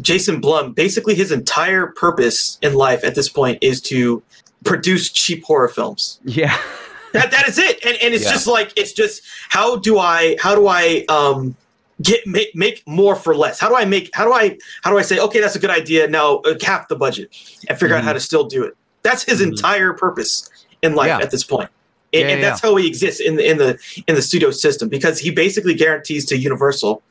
Jason 0.00 0.40
Blum. 0.40 0.72
Basically, 0.72 1.14
his 1.14 1.30
entire 1.32 1.88
purpose 1.88 2.58
in 2.62 2.74
life 2.74 3.04
at 3.04 3.14
this 3.14 3.28
point 3.28 3.58
is 3.62 3.80
to 3.82 4.22
produce 4.64 5.10
cheap 5.10 5.44
horror 5.44 5.68
films. 5.68 6.18
yeah 6.24 6.56
That 7.12 7.30
that 7.30 7.48
is 7.48 7.56
it, 7.58 7.82
and 7.86 7.96
and 8.02 8.12
it's 8.12 8.24
Yeah. 8.24 8.32
just 8.32 8.46
like 8.46 8.70
it's 8.76 8.92
just 8.92 9.22
how 9.48 9.76
do 9.76 9.98
I 9.98 10.36
how 10.40 10.54
do 10.54 10.68
I 10.68 11.06
um 11.08 11.56
get 12.02 12.26
make 12.26 12.54
make 12.54 12.82
more 12.86 13.16
for 13.16 13.34
less? 13.34 13.58
How 13.58 13.68
do 13.70 13.76
I 13.76 13.86
make 13.86 14.10
how 14.12 14.24
do 14.26 14.32
I 14.34 14.58
how 14.82 14.90
do 14.90 14.98
I 14.98 15.02
say 15.02 15.18
okay 15.18 15.40
that's 15.40 15.56
a 15.56 15.58
good 15.58 15.70
idea 15.70 16.06
now 16.06 16.36
uh, 16.40 16.54
cap 16.56 16.88
the 16.88 16.96
budget 16.96 17.30
and 17.68 17.78
figure 17.78 17.96
out 17.96 18.02
Mhm. 18.02 18.06
how 18.06 18.12
to 18.12 18.20
still 18.20 18.44
do 18.44 18.62
it? 18.62 18.76
That's 19.02 19.22
his 19.24 19.40
Mhm. 19.40 19.48
entire 19.48 19.94
purpose 19.94 20.50
in 20.82 20.94
life 20.94 21.08
Yeah. 21.08 21.20
at 21.20 21.30
this. 21.30 21.44
And, 21.50 21.68
Yeah, 22.12 22.28
and 22.28 22.42
that's 22.42 22.60
how 22.60 22.76
he 22.76 22.86
exists 22.86 23.20
in 23.20 23.36
the 23.36 23.48
in 23.50 23.56
the 23.56 23.78
in 24.06 24.14
the 24.14 24.22
studio 24.22 24.50
system 24.50 24.90
because 24.90 25.18
he 25.18 25.30
basically 25.30 25.72
guarantees 25.74 26.26
to 26.26 26.36
Universal, 26.36 27.02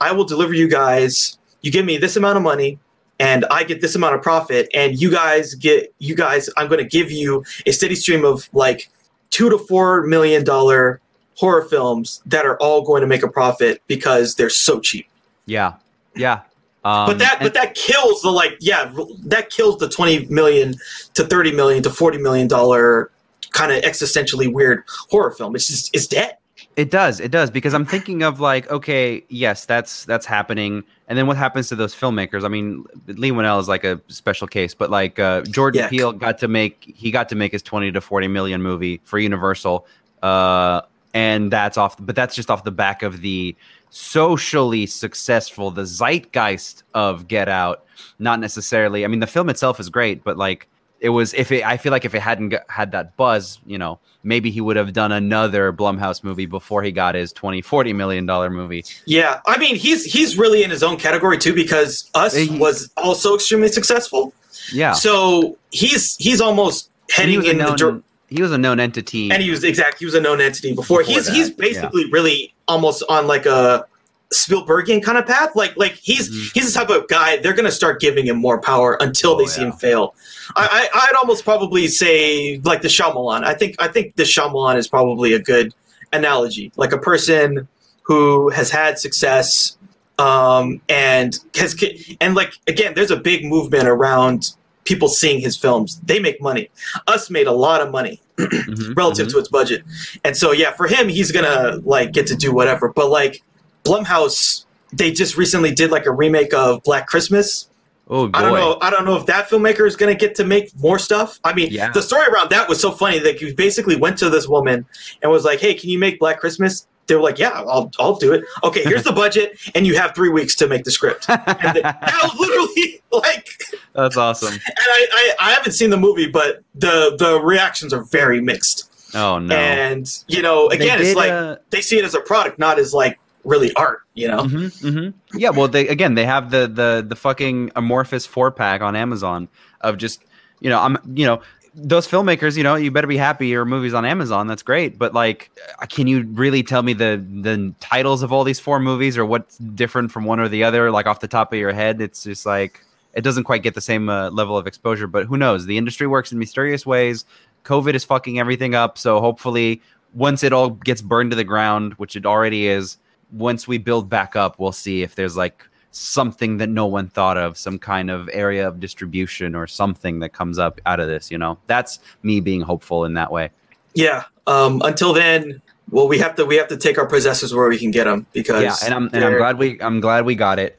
I 0.00 0.12
will 0.12 0.24
deliver 0.24 0.54
you 0.54 0.68
guys. 0.68 1.38
You 1.62 1.70
give 1.70 1.84
me 1.84 1.98
this 1.98 2.16
amount 2.16 2.36
of 2.36 2.42
money, 2.42 2.78
and 3.18 3.44
I 3.50 3.64
get 3.64 3.80
this 3.80 3.94
amount 3.94 4.14
of 4.14 4.22
profit, 4.22 4.68
and 4.74 5.00
you 5.00 5.10
guys 5.10 5.54
get 5.54 5.92
you 5.98 6.14
guys. 6.14 6.48
I'm 6.56 6.68
going 6.68 6.82
to 6.82 6.88
give 6.88 7.10
you 7.10 7.44
a 7.66 7.72
steady 7.72 7.94
stream 7.94 8.24
of 8.24 8.48
like 8.52 8.90
two 9.30 9.50
to 9.50 9.58
four 9.58 10.02
million 10.06 10.44
dollar 10.44 11.00
horror 11.36 11.62
films 11.64 12.22
that 12.26 12.44
are 12.44 12.56
all 12.58 12.82
going 12.82 13.00
to 13.00 13.06
make 13.06 13.22
a 13.22 13.28
profit 13.28 13.82
because 13.86 14.34
they're 14.34 14.50
so 14.50 14.80
cheap. 14.80 15.06
Yeah, 15.46 15.74
yeah. 16.14 16.42
Um, 16.84 17.06
but 17.06 17.18
that 17.18 17.34
and- 17.40 17.42
but 17.44 17.54
that 17.54 17.74
kills 17.74 18.22
the 18.22 18.30
like 18.30 18.56
yeah 18.60 18.90
that 19.24 19.50
kills 19.50 19.76
the 19.78 19.88
20 19.88 20.26
million 20.26 20.74
to 21.12 21.24
30 21.26 21.52
million 21.52 21.82
to 21.82 21.90
40 21.90 22.16
million 22.18 22.48
dollar 22.48 23.10
kind 23.50 23.70
of 23.70 23.82
existentially 23.82 24.50
weird 24.50 24.84
horror 25.10 25.30
film 25.32 25.54
it's 25.54 25.66
just 25.66 25.94
it's 25.94 26.06
dead 26.06 26.38
It 26.76 26.90
does. 26.90 27.20
It 27.20 27.30
does 27.30 27.50
because 27.50 27.74
I'm 27.74 27.84
thinking 27.84 28.22
of 28.22 28.40
like, 28.40 28.70
okay, 28.70 29.22
yes, 29.28 29.66
that's 29.66 30.06
that's 30.06 30.24
happening, 30.24 30.82
and 31.10 31.18
then 31.18 31.26
what 31.26 31.36
happens 31.36 31.68
to 31.70 31.74
those 31.74 31.92
filmmakers? 31.92 32.44
I 32.44 32.48
mean, 32.48 32.84
Leigh 33.08 33.32
Whannell 33.32 33.60
is 33.60 33.66
like 33.66 33.82
a 33.82 34.00
special 34.06 34.46
case, 34.46 34.74
but 34.74 34.90
like 34.90 35.18
uh, 35.18 35.42
Jordan 35.42 35.80
Yeah. 35.80 35.88
Peele 35.88 36.12
got 36.12 36.38
to 36.38 36.46
make 36.46 36.94
he 36.96 37.10
got 37.10 37.28
to 37.30 37.34
make 37.34 37.50
his 37.50 37.62
20 37.62 37.90
to 37.90 38.00
40 38.00 38.28
million 38.28 38.62
movie 38.62 39.00
for 39.02 39.18
Universal, 39.18 39.88
uh, 40.22 40.82
and 41.12 41.52
that's 41.52 41.76
off. 41.76 41.96
But 41.98 42.14
that's 42.14 42.36
just 42.36 42.48
off 42.48 42.62
the 42.62 42.70
back 42.70 43.02
of 43.02 43.22
the 43.22 43.56
socially 43.90 44.86
successful, 44.86 45.72
the 45.72 45.82
zeitgeist 45.84 46.84
of 46.94 47.26
Get 47.26 47.48
Out. 47.48 47.84
Not 48.20 48.38
necessarily. 48.38 49.04
I 49.04 49.08
mean, 49.08 49.18
the 49.18 49.26
film 49.26 49.50
itself 49.50 49.80
is 49.80 49.88
great, 49.88 50.22
but 50.22 50.36
like 50.36 50.68
it 51.00 51.08
was 51.10 51.32
if 51.34 51.50
it 51.50 51.64
i 51.64 51.76
feel 51.76 51.90
like 51.92 52.04
if 52.04 52.14
it 52.14 52.20
hadn't 52.20 52.50
got, 52.50 52.62
had 52.68 52.92
that 52.92 53.16
buzz 53.16 53.58
you 53.66 53.78
know 53.78 53.98
maybe 54.22 54.50
he 54.50 54.60
would 54.60 54.76
have 54.76 54.92
done 54.92 55.12
another 55.12 55.72
blumhouse 55.72 56.22
movie 56.22 56.46
before 56.46 56.82
he 56.82 56.92
got 56.92 57.14
his 57.14 57.32
20 57.32 57.62
40 57.62 57.92
million 57.94 58.26
dollar 58.26 58.50
movie. 58.50 58.84
Yeah 59.06 59.40
i 59.46 59.58
mean 59.58 59.76
he's 59.76 60.04
he's 60.04 60.36
really 60.38 60.62
in 60.62 60.70
his 60.70 60.82
own 60.82 60.96
category 60.98 61.38
too 61.38 61.54
because 61.54 62.08
us 62.14 62.36
He- 62.36 62.58
was 62.58 62.90
also 62.96 63.34
extremely 63.34 63.68
successful. 63.68 64.32
Yeah. 64.72 64.92
So 64.92 65.56
he's 65.70 66.16
he's 66.16 66.40
almost 66.40 66.90
he 67.08 67.14
heading 67.22 67.38
was 67.38 67.46
a 67.46 67.50
in 67.50 67.58
the 67.58 67.64
known, 67.64 67.76
dir- 67.76 68.02
he 68.28 68.42
was 68.42 68.52
a 68.52 68.58
known 68.58 68.78
entity 68.78 69.30
and 69.30 69.42
he 69.42 69.50
was 69.50 69.64
exact 69.64 69.98
he 70.00 70.04
was 70.04 70.14
a 70.14 70.20
known 70.20 70.40
entity 70.40 70.74
before, 70.74 70.98
Before 70.98 71.14
he's 71.14 71.26
that, 71.26 71.34
he's 71.34 71.50
basically 71.50 72.10
really 72.10 72.52
almost 72.68 73.02
on 73.08 73.26
like 73.26 73.46
a 73.46 73.86
Spielbergian 74.32 75.02
kind 75.02 75.18
of 75.18 75.26
path 75.26 75.56
like 75.56 75.76
like 75.76 75.92
he's 75.94 76.30
Mhm. 76.30 76.52
he's 76.54 76.72
the 76.72 76.78
type 76.78 76.88
of 76.90 77.08
guy 77.08 77.38
they're 77.38 77.52
gonna 77.52 77.70
start 77.70 78.00
giving 78.00 78.26
him 78.26 78.36
more 78.36 78.60
power 78.60 78.96
until 79.00 79.32
Oh, 79.32 79.38
they 79.38 79.46
see 79.46 79.60
yeah. 79.60 79.68
him 79.68 79.72
fail 79.72 80.14
I, 80.56 80.88
I 80.94 81.00
I'd 81.08 81.16
almost 81.16 81.44
probably 81.44 81.88
say 81.88 82.60
like 82.62 82.82
the 82.82 82.88
Shyamalan 82.88 83.42
I 83.44 83.54
think 83.54 83.74
I 83.80 83.88
think 83.88 84.14
the 84.14 84.22
Shyamalan 84.22 84.76
is 84.76 84.86
probably 84.86 85.32
a 85.32 85.40
good 85.40 85.74
analogy 86.12 86.70
like 86.76 86.92
a 86.92 86.98
person 86.98 87.66
who 88.02 88.50
has 88.50 88.70
had 88.70 88.98
success 89.00 89.76
um 90.18 90.80
and 90.88 91.38
has 91.56 91.74
and 92.20 92.34
like 92.36 92.52
again 92.68 92.92
there's 92.94 93.10
a 93.10 93.16
big 93.16 93.44
movement 93.44 93.88
around 93.88 94.54
people 94.84 95.08
seeing 95.08 95.40
his 95.40 95.56
films 95.56 96.00
they 96.04 96.20
make 96.20 96.40
money 96.40 96.70
us 97.08 97.30
made 97.30 97.46
a 97.48 97.52
lot 97.52 97.80
of 97.80 97.90
money 97.90 98.20
Mhm, 98.38 98.96
relative 98.96 99.26
mhm. 99.26 99.32
to 99.32 99.38
its 99.38 99.48
budget. 99.50 99.82
And 100.24 100.34
so 100.34 100.52
yeah, 100.52 100.72
for 100.72 100.86
him, 100.86 101.10
he's 101.10 101.30
gonna 101.30 101.78
like 101.84 102.12
get 102.12 102.26
to 102.28 102.34
do 102.34 102.54
whatever. 102.54 102.88
But 102.90 103.10
like 103.10 103.42
Blumhouse, 103.90 104.64
they 104.92 105.10
just 105.12 105.36
recently 105.36 105.72
did 105.72 105.90
like 105.90 106.06
a 106.06 106.12
remake 106.12 106.54
of 106.54 106.82
Black 106.84 107.06
Christmas. 107.06 107.68
oh 108.08 108.28
boy 108.28 108.38
I 108.38 108.42
don't 108.42 108.54
know. 108.54 108.78
I 108.80 108.90
don't 108.90 109.04
know 109.04 109.16
if 109.16 109.26
that 109.26 109.48
filmmaker 109.48 109.86
is 109.86 109.96
gonna 109.96 110.14
get 110.14 110.34
to 110.36 110.44
make 110.44 110.70
more 110.80 110.98
stuff. 110.98 111.38
I 111.44 111.52
mean, 111.54 111.68
Yeah. 111.70 111.90
the 111.90 112.02
story 112.02 112.26
around 112.32 112.50
that 112.50 112.68
was 112.68 112.80
so 112.80 112.90
funny 112.90 113.18
that 113.20 113.38
he 113.40 113.52
basically 113.54 113.96
went 113.96 114.18
to 114.18 114.30
this 114.30 114.48
woman 114.48 114.86
and 115.22 115.30
was 115.30 115.44
like, 115.44 115.60
"Hey, 115.60 115.74
can 115.74 115.90
you 115.90 115.98
make 115.98 116.18
Black 116.18 116.40
Christmas?" 116.40 116.86
They 117.06 117.16
were 117.16 117.22
like, 117.22 117.38
"Yeah, 117.40 117.50
I'll 117.50 117.90
I'll 117.98 118.14
do 118.16 118.32
it." 118.32 118.44
Okay, 118.62 118.84
here's 118.84 119.02
the 119.04 119.12
budget, 119.24 119.58
and 119.74 119.86
you 119.86 119.96
have 119.96 120.14
three 120.14 120.28
weeks 120.28 120.54
to 120.56 120.68
make 120.68 120.84
the 120.84 120.90
script. 120.92 121.26
And 121.28 121.38
the, 121.76 121.82
that 121.82 122.20
was 122.22 122.34
literally 122.38 123.02
like 123.12 123.48
that's 123.92 124.16
awesome 124.16 124.54
and 124.54 124.62
I, 124.78 125.06
I, 125.12 125.34
I 125.48 125.50
haven't 125.52 125.72
seen 125.72 125.90
the 125.90 125.96
movie, 125.96 126.28
but 126.28 126.62
the 126.76 127.16
the 127.18 127.40
reactions 127.40 127.92
are 127.92 128.04
very 128.04 128.40
mixed. 128.40 128.88
oh 129.14 129.38
no 129.40 129.56
And 129.56 130.06
you 130.28 130.42
know, 130.42 130.68
They 130.68 130.76
again, 130.76 131.00
it's 131.00 131.16
like 131.16 131.32
uh, 131.32 131.56
they 131.70 131.80
see 131.80 131.98
it 131.98 132.04
as 132.04 132.14
a 132.14 132.20
product, 132.20 132.58
not 132.60 132.78
as 132.78 132.94
like 132.94 133.18
really 133.50 133.74
art. 133.74 134.02
You 134.14 134.28
know? 134.28 134.44
hmm 134.44 134.66
hmm 134.66 135.08
Yeah, 135.34 135.50
well, 135.50 135.68
they 135.68 135.88
again 135.88 136.14
they 136.14 136.24
have 136.24 136.50
the 136.50 136.66
the 136.66 137.04
the 137.06 137.16
fucking 137.16 137.72
amorphous 137.76 138.26
four 138.26 138.50
pack 138.50 138.80
on 138.80 138.96
Amazon 138.96 139.48
of 139.80 139.98
just 139.98 140.24
you 140.60 140.70
know 140.70 140.80
I'm 140.80 140.96
you 141.14 141.26
know 141.26 141.42
those 141.74 142.06
filmmakers 142.06 142.56
you 142.56 142.62
know 142.62 142.74
you 142.74 142.90
better 142.90 143.06
be 143.06 143.16
happy 143.16 143.48
your 143.48 143.64
movies 143.64 143.94
on 143.94 144.04
Amazon 144.04 144.46
that's 144.46 144.62
great 144.62 144.98
but 144.98 145.14
like 145.14 145.50
uh, 145.80 145.86
can 145.86 146.06
you 146.06 146.26
really 146.32 146.62
tell 146.62 146.82
me 146.82 146.92
the 146.92 147.24
the 147.42 147.72
titles 147.80 148.22
of 148.22 148.32
all 148.32 148.42
these 148.44 148.58
four 148.58 148.80
movies 148.80 149.16
or 149.16 149.24
what's 149.24 149.58
different 149.58 150.10
from 150.10 150.24
one 150.24 150.40
or 150.40 150.48
the 150.48 150.64
other 150.64 150.90
like 150.90 151.06
off 151.06 151.20
the 151.20 151.28
top 151.28 151.52
of 151.52 151.58
your 151.58 151.72
head 151.72 152.00
it's 152.00 152.24
just 152.24 152.44
like 152.44 152.84
it 153.14 153.22
doesn't 153.22 153.44
quite 153.44 153.62
get 153.62 153.74
the 153.74 153.80
same 153.80 154.08
uh, 154.08 154.30
level 154.30 154.56
of 154.56 154.66
exposure 154.66 155.06
but 155.06 155.26
who 155.26 155.36
knows 155.36 155.66
the 155.66 155.78
industry 155.78 156.06
works 156.06 156.32
in 156.32 156.38
mysterious 156.38 156.84
ways 156.84 157.24
COVID 157.64 157.94
is 157.94 158.04
fucking 158.04 158.38
everything 158.40 158.74
up 158.74 158.98
so 158.98 159.20
hopefully 159.20 159.80
once 160.12 160.42
it 160.42 160.52
all 160.52 160.70
gets 160.70 161.00
burned 161.00 161.30
to 161.30 161.36
the 161.36 161.44
ground 161.44 161.94
which 161.94 162.16
it 162.16 162.26
already 162.26 162.66
is 162.66 162.98
once 163.32 163.68
we 163.68 163.78
build 163.78 164.08
back 164.08 164.36
up, 164.36 164.58
we'll 164.58 164.72
see 164.72 165.02
if 165.02 165.14
there's 165.14 165.36
like 165.36 165.64
something 165.92 166.58
that 166.58 166.68
no 166.68 166.86
one 166.86 167.08
thought 167.08 167.36
of, 167.36 167.56
some 167.56 167.78
kind 167.78 168.10
of 168.10 168.28
area 168.32 168.66
of 168.66 168.80
distribution 168.80 169.54
or 169.54 169.66
something 169.66 170.20
that 170.20 170.30
comes 170.30 170.58
up 170.58 170.80
out 170.86 171.00
of 171.00 171.08
this. 171.08 171.30
You 171.30 171.38
know, 171.38 171.58
that's 171.66 171.98
me 172.22 172.40
being 172.40 172.60
hopeful 172.60 173.04
in 173.04 173.14
that 173.14 173.30
way. 173.32 173.50
Yeah. 173.94 174.24
Um, 174.46 174.80
until 174.84 175.12
then, 175.12 175.60
well, 175.90 176.08
we 176.08 176.18
have 176.18 176.36
to 176.36 176.44
we 176.44 176.56
have 176.56 176.68
to 176.68 176.76
take 176.76 176.98
our 176.98 177.06
possessors 177.06 177.54
where 177.54 177.68
we 177.68 177.78
can 177.78 177.90
get 177.90 178.04
them 178.04 178.26
because 178.32 178.62
yeah, 178.62 178.76
and 178.84 178.94
I'm 178.94 179.10
and 179.12 179.24
I'm 179.24 179.36
glad 179.36 179.58
we 179.58 179.80
I'm 179.80 180.00
glad 180.00 180.24
we 180.24 180.34
got 180.34 180.58
it. 180.58 180.78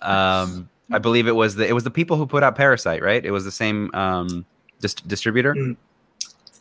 Um, 0.00 0.68
I 0.90 0.98
believe 0.98 1.26
it 1.26 1.36
was 1.36 1.56
the 1.56 1.66
it 1.68 1.72
was 1.72 1.84
the 1.84 1.90
people 1.90 2.16
who 2.16 2.26
put 2.26 2.42
out 2.42 2.56
Parasite, 2.56 3.02
right? 3.02 3.24
It 3.24 3.30
was 3.30 3.44
the 3.44 3.50
same 3.50 3.90
um 3.94 4.46
dis- 4.80 4.94
distributor. 4.94 5.54
Mm. 5.54 5.76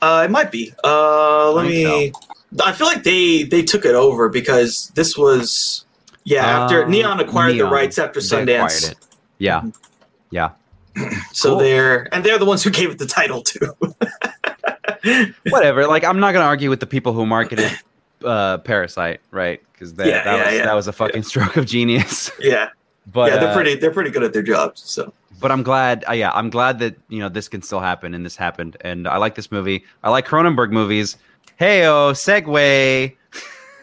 Uh, 0.01 0.23
it 0.25 0.31
might 0.31 0.51
be. 0.51 0.73
Uh, 0.83 1.51
let 1.53 1.65
me. 1.65 1.83
think 1.85 2.15
I 2.61 2.71
feel 2.73 2.87
like 2.87 3.03
they 3.03 3.43
they 3.43 3.63
took 3.63 3.85
it 3.85 3.95
over 3.95 4.29
because 4.29 4.91
this 4.95 5.17
was 5.17 5.85
yeah 6.25 6.45
after 6.45 6.83
Um, 6.85 6.91
Neon 6.91 7.19
acquired 7.19 7.53
Neon. 7.55 7.69
the 7.69 7.73
rights 7.73 7.97
after 7.97 8.19
Sundance. 8.19 8.93
Yeah, 9.37 9.63
yeah. 10.31 10.51
So 11.31 11.49
Cool. 11.51 11.59
they're 11.59 12.13
and 12.13 12.23
they're 12.23 12.37
the 12.37 12.45
ones 12.45 12.63
who 12.63 12.69
gave 12.69 12.91
it 12.91 12.99
the 12.99 13.07
title 13.07 13.41
too. 13.41 13.75
Whatever. 15.49 15.87
Like 15.87 16.03
I'm 16.03 16.19
not 16.19 16.33
gonna 16.33 16.45
argue 16.45 16.69
with 16.69 16.79
the 16.79 16.85
people 16.87 17.13
who 17.13 17.25
marketed 17.25 17.71
uh 18.23 18.59
Parasite, 18.59 19.21
right? 19.31 19.61
Because 19.73 19.95
that, 19.95 20.07
Yeah, 20.07 20.23
that, 20.23 20.37
yeah, 20.37 20.45
was, 20.45 20.53
yeah. 20.55 20.65
that 20.65 20.73
was 20.73 20.87
a 20.87 20.93
fucking 20.93 21.23
stroke 21.23 21.57
of 21.57 21.65
genius. 21.65 22.31
yeah, 22.39 22.69
But 23.11 23.31
yeah, 23.31 23.39
they're 23.39 23.49
uh, 23.49 23.53
pretty 23.55 23.75
they're 23.75 23.91
pretty 23.91 24.11
good 24.11 24.23
at 24.23 24.33
their 24.33 24.43
jobs. 24.43 24.81
So 24.81 25.13
but 25.41 25.51
I'm 25.51 25.63
glad. 25.63 26.05
Uh, 26.07 26.13
yeah, 26.13 26.31
I'm 26.33 26.49
glad 26.49 26.79
that 26.79 26.95
you 27.09 27.19
know 27.19 27.27
this 27.27 27.49
can 27.49 27.61
still 27.61 27.81
happen 27.81 28.13
and 28.13 28.25
this 28.25 28.35
happened. 28.37 28.77
And 28.81 29.07
I 29.07 29.17
like 29.17 29.35
this 29.35 29.51
movie. 29.51 29.83
I 30.03 30.09
like 30.09 30.25
Cronenberg 30.27 30.71
movies. 30.71 31.17
Hey, 31.63 31.85
oh, 31.85 32.11
segue. 32.11 33.15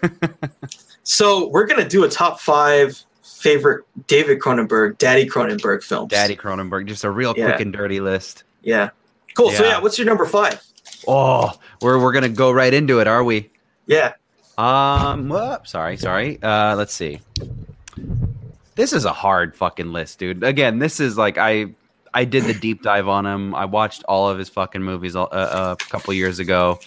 so 1.03 1.49
we're 1.49 1.65
gonna 1.65 1.89
do 1.89 2.05
a 2.05 2.11
top 2.11 2.39
five 2.39 3.03
favorite 3.23 3.87
David 4.07 4.39
Cronenberg, 4.39 4.99
Daddy 4.99 5.25
Cronenberg 5.25 5.83
films. 5.83 6.11
Daddy 6.11 6.37
Cronenberg. 6.37 6.89
Just 6.89 7.05
a 7.05 7.11
real 7.11 7.33
Yeah. 7.35 7.47
quick 7.47 7.61
and 7.63 7.73
dirty 7.73 8.01
list. 8.01 8.45
Yeah. 8.61 8.91
Cool. 9.35 9.51
So 9.53 9.65
Yeah. 9.65 9.71
yeah, 9.71 9.81
what's 9.81 9.97
your 9.99 10.07
number 10.07 10.27
five? 10.27 10.63
Oh, 11.09 11.59
we're 11.81 11.99
we're 11.99 12.13
gonna 12.13 12.29
go 12.29 12.53
right 12.53 12.75
into 12.75 12.99
it, 12.99 13.07
are 13.07 13.25
we? 13.25 13.49
Yeah. 13.87 14.13
Um, 14.59 15.31
whoop, 15.31 15.67
sorry, 15.67 15.97
sorry. 15.97 16.39
Uh, 16.43 16.77
let's 16.77 16.93
see. 16.93 17.23
This 18.75 18.93
is 18.93 19.07
a 19.07 19.13
hard 19.15 19.57
fucking 19.57 19.91
list, 19.91 20.19
dude. 20.19 20.45
Again, 20.45 20.81
this 20.81 21.01
is 21.01 21.17
like 21.17 21.39
I 21.39 21.69
I 22.13 22.25
did 22.25 22.45
the 22.45 22.53
deep 22.55 22.83
dive 22.83 23.09
on 23.09 23.25
him. 23.25 23.55
I 23.55 23.65
watched 23.65 24.05
all 24.05 24.29
of 24.29 24.39
his 24.39 24.51
fucking 24.51 24.83
movies 24.83 25.17
uh, 25.17 25.23
uh, 25.23 25.77
a 25.81 25.85
couple 25.91 26.13
years 26.13 26.41
ago, 26.41 26.79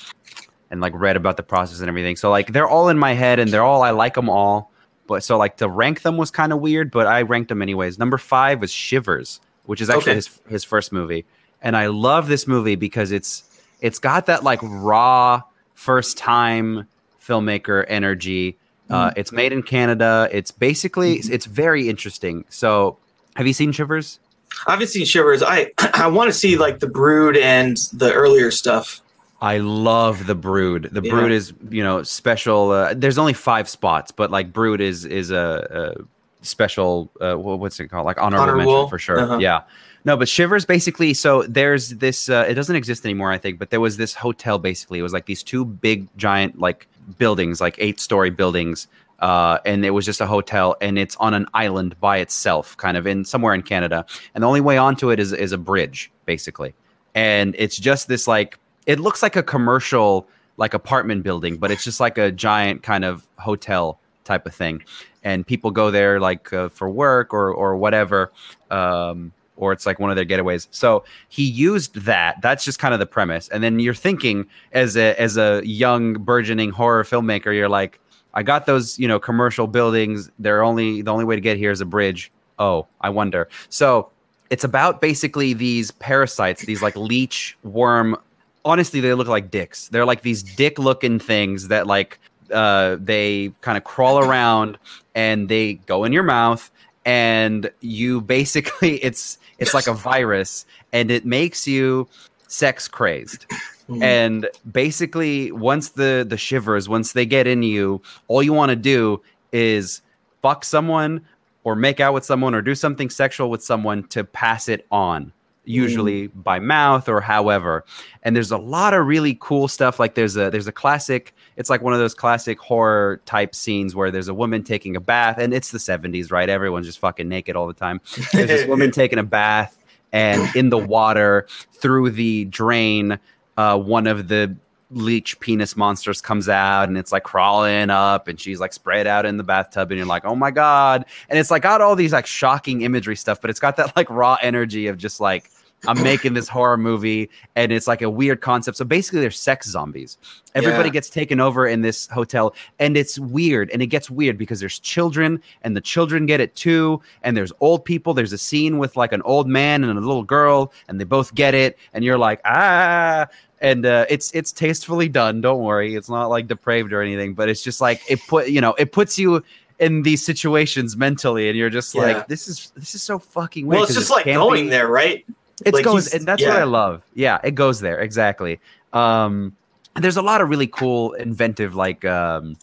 and 0.73 0.81
like 0.81 0.91
read 0.95 1.15
about 1.15 1.37
the 1.37 1.43
process 1.43 1.79
and 1.81 1.87
everything. 1.87 2.15
So 2.17 2.29
like 2.31 2.51
they're 2.51 2.67
all 2.67 2.89
in 2.89 2.97
my 2.97 3.13
head, 3.13 3.39
and 3.39 3.49
they're 3.51 3.63
all 3.63 3.83
I 3.83 3.91
like 3.91 4.15
them 4.15 4.27
all. 4.27 4.71
But 5.07 5.23
so 5.23 5.37
like 5.37 5.57
to 5.57 5.69
rank 5.69 6.01
them 6.01 6.17
was 6.17 6.31
kind 6.31 6.51
of 6.51 6.59
weird, 6.59 6.89
but 6.91 7.05
I 7.07 7.21
ranked 7.21 7.49
them 7.49 7.61
anyways. 7.61 7.99
Number 7.99 8.17
five 8.17 8.59
was 8.59 8.71
Shivers, 8.71 9.39
which 9.65 9.79
is 9.81 9.89
actually 9.89 10.01
Okay. 10.11 10.15
his 10.15 10.39
his 10.49 10.63
first 10.63 10.91
movie, 10.91 11.25
and 11.61 11.77
I 11.77 11.87
love 11.87 12.27
this 12.27 12.47
movie 12.47 12.75
because 12.75 13.11
it's 13.11 13.43
it's 13.81 13.99
got 13.99 14.25
that 14.25 14.43
like 14.43 14.59
raw 14.63 15.43
first 15.75 16.17
time 16.17 16.87
filmmaker 17.25 17.85
energy. 17.87 18.57
Uh, 18.89 19.11
it's 19.15 19.31
made 19.31 19.51
in 19.53 19.61
Canada. 19.63 20.27
It's 20.31 20.51
basically 20.51 21.13
it's 21.15 21.45
very 21.45 21.87
interesting. 21.89 22.45
So, 22.49 22.97
have 23.35 23.45
you 23.47 23.53
seen 23.53 23.71
Shivers? 23.71 24.19
I 24.67 24.71
haven't 24.71 24.87
seen 24.87 25.05
Shivers. 25.05 25.41
I 25.43 25.71
I 25.93 26.07
want 26.07 26.29
to 26.31 26.33
see 26.33 26.57
like 26.57 26.79
the 26.79 26.87
Brood 26.87 27.37
and 27.37 27.77
the 27.93 28.11
earlier 28.13 28.49
stuff. 28.51 29.01
I 29.43 29.57
love 29.57 30.25
the 30.25 30.35
Brood. 30.35 30.89
The 30.91 31.01
Yeah. 31.03 31.11
Brood 31.11 31.31
is 31.31 31.53
you 31.69 31.83
know 31.83 32.01
special. 32.01 32.71
Uh, 32.71 32.93
there's 32.95 33.17
only 33.17 33.33
five 33.33 33.67
spots, 33.67 34.09
but 34.11 34.31
like 34.31 34.53
Brood 34.53 34.79
is 34.79 35.03
is 35.05 35.31
a, 35.31 35.95
a 35.99 36.45
special. 36.45 37.11
Uh, 37.19 37.35
what's 37.35 37.77
it 37.79 37.89
called? 37.89 38.05
Like 38.05 38.19
honorable, 38.21 38.43
Honorable? 38.43 38.73
mention 38.73 38.89
for 38.89 38.97
sure. 38.99 39.19
Uh-huh. 39.19 39.37
Yeah. 39.39 39.63
No, 40.05 40.15
but 40.17 40.29
Shivers 40.29 40.65
basically. 40.65 41.13
So 41.13 41.43
there's 41.43 41.89
this. 41.89 42.29
Uh, 42.29 42.45
it 42.47 42.53
doesn't 42.53 42.75
exist 42.75 43.03
anymore, 43.05 43.31
I 43.31 43.37
think. 43.37 43.59
But 43.59 43.69
there 43.69 43.81
was 43.81 43.97
this 43.97 44.13
hotel. 44.13 44.59
Basically, 44.59 44.99
it 44.99 45.03
was 45.03 45.13
like 45.13 45.25
these 45.25 45.43
two 45.43 45.65
big, 45.65 46.07
giant, 46.15 46.59
like 46.59 46.87
buildings, 47.17 47.59
like 47.59 47.75
eight-story 47.79 48.29
buildings, 48.29 48.87
uh, 49.19 49.57
and 49.65 49.85
it 49.85 49.91
was 49.91 50.05
just 50.05 50.21
a 50.21 50.25
hotel, 50.25 50.75
and 50.79 50.97
it's 50.97 51.17
on 51.17 51.33
an 51.33 51.47
island 51.53 51.99
by 51.99 52.17
itself, 52.17 52.77
kind 52.77 52.95
of 52.95 53.05
in 53.07 53.25
somewhere 53.25 53.53
in 53.53 53.61
Canada. 53.61 54.05
And 54.35 54.43
the 54.43 54.47
only 54.47 54.61
way 54.61 54.77
onto 54.77 55.09
it 55.09 55.19
is 55.19 55.33
is 55.33 55.51
a 55.51 55.57
bridge, 55.57 56.11
basically. 56.25 56.73
And 57.13 57.55
it's 57.57 57.77
just 57.77 58.07
this 58.07 58.25
like. 58.25 58.57
It 58.85 58.99
looks 58.99 59.23
like 59.23 59.35
a 59.35 59.43
commercial, 59.43 60.27
like 60.57 60.73
apartment 60.73 61.23
building, 61.23 61.57
but 61.57 61.71
it's 61.71 61.83
just 61.83 61.99
like 61.99 62.17
a 62.17 62.31
giant 62.31 62.83
kind 62.83 63.05
of 63.05 63.27
hotel 63.37 63.99
type 64.23 64.45
of 64.45 64.53
thing. 64.53 64.83
And 65.23 65.45
people 65.45 65.71
go 65.71 65.91
there 65.91 66.19
like 66.19 66.51
uh, 66.51 66.69
for 66.69 66.89
work 66.89 67.33
or 67.33 67.53
or 67.53 67.75
whatever. 67.77 68.31
Um, 68.71 69.31
or 69.55 69.71
it's 69.71 69.85
like 69.85 69.99
one 69.99 70.09
of 70.09 70.15
their 70.15 70.25
getaways. 70.25 70.67
So 70.71 71.03
he 71.29 71.43
used 71.43 71.95
that. 71.95 72.41
That's 72.41 72.65
just 72.65 72.79
kind 72.79 72.93
of 72.93 72.99
the 72.99 73.05
premise. 73.05 73.47
And 73.49 73.63
then 73.63 73.79
you're 73.79 73.93
thinking 73.93 74.47
as 74.71 74.97
a 74.97 75.19
as 75.21 75.37
a 75.37 75.61
young 75.63 76.13
burgeoning 76.13 76.71
horror 76.71 77.03
filmmaker, 77.03 77.53
you're 77.53 77.69
like, 77.69 77.99
I 78.33 78.43
got 78.43 78.65
those, 78.65 78.97
you 78.97 79.07
know, 79.07 79.19
commercial 79.19 79.67
buildings. 79.67 80.31
They're 80.39 80.63
only 80.63 81.01
the 81.01 81.11
only 81.11 81.25
way 81.25 81.35
to 81.35 81.41
get 81.41 81.57
here 81.57 81.71
is 81.71 81.81
a 81.81 81.85
bridge. 81.85 82.31
Oh, 82.59 82.87
I 83.01 83.09
wonder. 83.09 83.47
So 83.69 84.09
it's 84.49 84.63
about 84.63 85.01
basically 85.01 85.53
these 85.53 85.91
parasites, 85.91 86.65
these 86.65 86.81
like 86.81 86.95
leech 86.95 87.57
worm. 87.63 88.17
Honestly, 88.65 89.01
they 89.01 89.13
look 89.13 89.27
like 89.27 89.51
dicks. 89.51 89.89
They're 89.89 90.05
like 90.05 90.21
these 90.21 90.41
dick 90.41 90.79
looking 90.79 91.19
things 91.19 91.67
that 91.67 91.85
like 91.87 92.19
uh, 92.51 92.97
they 92.99 93.51
kind 93.61 93.77
of 93.77 93.83
crawl 93.83 94.19
around 94.19 94.77
and 95.15 95.49
they 95.49 95.73
go 95.73 96.03
in 96.03 96.13
your 96.13 96.23
mouth 96.23 96.71
and 97.05 97.69
you 97.81 98.21
basically 98.21 98.95
it's 99.03 99.37
it's 99.59 99.73
like 99.73 99.87
a 99.87 99.93
virus 99.93 100.65
and 100.91 101.11
it 101.11 101.25
makes 101.25 101.67
you 101.67 102.07
sex 102.47 102.87
crazed 102.87 103.45
mm-hmm. 103.49 104.01
and 104.01 104.49
basically 104.71 105.51
once 105.51 105.89
the 105.89 106.25
the 106.27 106.37
shivers 106.37 106.87
once 106.87 107.13
they 107.13 107.25
get 107.25 107.47
in 107.47 107.63
you 107.63 108.01
all 108.27 108.43
you 108.43 108.53
want 108.53 108.69
to 108.69 108.75
do 108.75 109.21
is 109.51 110.01
fuck 110.41 110.63
someone 110.63 111.21
or 111.63 111.75
make 111.75 111.99
out 111.99 112.13
with 112.13 112.25
someone 112.25 112.53
or 112.53 112.61
do 112.61 112.75
something 112.75 113.09
sexual 113.09 113.49
with 113.49 113.63
someone 113.63 114.03
to 114.07 114.23
pass 114.23 114.67
it 114.69 114.85
on 114.91 115.31
usually 115.65 116.27
mm. 116.27 116.43
by 116.43 116.59
mouth 116.59 117.07
or 117.07 117.21
however. 117.21 117.85
And 118.23 118.35
there's 118.35 118.51
a 118.51 118.57
lot 118.57 118.93
of 118.93 119.05
really 119.05 119.37
cool 119.39 119.67
stuff 119.67 119.99
like 119.99 120.15
there's 120.15 120.35
a 120.37 120.49
there's 120.49 120.67
a 120.67 120.71
classic 120.71 121.33
it's 121.55 121.69
like 121.69 121.81
one 121.81 121.93
of 121.93 121.99
those 121.99 122.13
classic 122.13 122.59
horror 122.59 123.21
type 123.25 123.53
scenes 123.53 123.95
where 123.95 124.11
there's 124.11 124.27
a 124.27 124.33
woman 124.33 124.63
taking 124.63 124.95
a 124.95 124.99
bath 124.99 125.37
and 125.37 125.53
it's 125.53 125.71
the 125.71 125.77
70s 125.77 126.31
right? 126.31 126.49
Everyone's 126.49 126.87
just 126.87 126.99
fucking 126.99 127.29
naked 127.29 127.55
all 127.55 127.67
the 127.67 127.73
time. 127.73 128.01
There's 128.31 128.47
this 128.47 128.67
woman 128.67 128.91
taking 128.93 129.19
a 129.19 129.23
bath 129.23 129.77
and 130.11 130.55
in 130.55 130.69
the 130.69 130.77
water 130.77 131.47
through 131.73 132.11
the 132.11 132.45
drain 132.45 133.19
uh, 133.57 133.77
one 133.77 134.07
of 134.07 134.27
the 134.27 134.55
leech 134.93 135.39
penis 135.39 135.75
monsters 135.75 136.21
comes 136.21 136.47
out 136.47 136.87
and 136.87 136.97
it's 136.97 137.11
like 137.11 137.23
crawling 137.23 137.89
up 137.89 138.27
and 138.27 138.39
she's 138.39 138.59
like 138.59 138.73
spread 138.73 139.07
out 139.07 139.25
in 139.25 139.37
the 139.37 139.43
bathtub 139.43 139.91
and 139.91 139.97
you're 139.97 140.07
like 140.07 140.25
oh 140.25 140.35
my 140.35 140.51
god. 140.51 141.05
And 141.29 141.39
it's 141.39 141.51
like 141.51 141.63
got 141.63 141.81
all 141.81 141.95
these 141.95 142.13
like 142.13 142.25
shocking 142.25 142.81
imagery 142.81 143.15
stuff 143.15 143.41
but 143.41 143.49
it's 143.49 143.59
got 143.59 143.77
that 143.77 143.95
like 143.95 144.09
raw 144.09 144.37
energy 144.41 144.87
of 144.87 144.97
just 144.97 145.19
like 145.19 145.49
I'm 145.87 146.01
making 146.03 146.33
this 146.33 146.47
horror 146.47 146.77
movie, 146.77 147.29
and 147.55 147.71
it's 147.71 147.87
like 147.87 148.01
a 148.01 148.09
weird 148.09 148.41
concept. 148.41 148.77
So 148.77 148.85
basically, 148.85 149.21
they're 149.21 149.31
sex 149.31 149.67
zombies. 149.67 150.17
Everybody 150.55 150.89
yeah. 150.89 150.93
gets 150.93 151.09
taken 151.09 151.39
over 151.39 151.67
in 151.67 151.81
this 151.81 152.07
hotel, 152.07 152.55
and 152.79 152.95
it's 152.95 153.19
weird. 153.19 153.69
And 153.71 153.81
it 153.81 153.87
gets 153.87 154.09
weird 154.09 154.37
because 154.37 154.59
there's 154.59 154.79
children, 154.79 155.41
and 155.61 155.75
the 155.75 155.81
children 155.81 156.25
get 156.25 156.39
it 156.39 156.55
too. 156.55 157.01
And 157.23 157.35
there's 157.35 157.51
old 157.59 157.85
people. 157.85 158.13
There's 158.13 158.33
a 158.33 158.37
scene 158.37 158.77
with 158.77 158.95
like 158.95 159.13
an 159.13 159.21
old 159.23 159.47
man 159.47 159.83
and 159.83 159.97
a 159.97 160.01
little 160.01 160.23
girl, 160.23 160.73
and 160.87 160.99
they 160.99 161.05
both 161.05 161.33
get 161.35 161.53
it. 161.53 161.77
And 161.93 162.03
you're 162.03 162.17
like, 162.17 162.41
ah. 162.45 163.27
And 163.61 163.85
uh, 163.85 164.05
it's 164.09 164.29
it's 164.33 164.51
tastefully 164.51 165.07
done. 165.07 165.39
Don't 165.39 165.61
worry, 165.61 165.95
it's 165.95 166.09
not 166.09 166.25
like 166.25 166.47
depraved 166.47 166.91
or 166.91 167.01
anything. 167.01 167.33
But 167.33 167.47
it's 167.47 167.63
just 167.63 167.79
like 167.79 168.01
it 168.09 168.19
put 168.27 168.49
you 168.49 168.59
know 168.59 168.73
it 168.73 168.91
puts 168.91 169.17
you 169.17 169.41
in 169.79 170.03
these 170.03 170.23
situations 170.23 170.95
mentally, 170.95 171.49
and 171.49 171.57
you're 171.57 171.69
just 171.69 171.95
yeah. 171.95 172.01
like, 172.01 172.27
this 172.27 172.47
is 172.47 172.71
this 172.75 172.95
is 172.95 173.03
so 173.03 173.19
fucking 173.19 173.65
weird. 173.65 173.79
Well, 173.79 173.83
it's 173.83 173.93
just 173.93 174.11
like 174.11 174.25
going 174.25 174.69
there, 174.69 174.87
right? 174.87 175.25
It 175.65 175.73
like 175.73 175.83
goes, 175.83 176.13
and 176.13 176.25
that's 176.25 176.41
yeah. 176.41 176.49
what 176.49 176.57
I 176.57 176.63
love. 176.63 177.03
Yeah, 177.13 177.39
it 177.43 177.55
goes 177.55 177.79
there 177.79 177.99
exactly. 177.99 178.59
Um, 178.91 179.55
and 179.95 180.03
there's 180.03 180.17
a 180.17 180.21
lot 180.21 180.41
of 180.41 180.49
really 180.49 180.67
cool, 180.67 181.13
inventive, 181.13 181.75
like 181.75 182.03
um, 182.05 182.55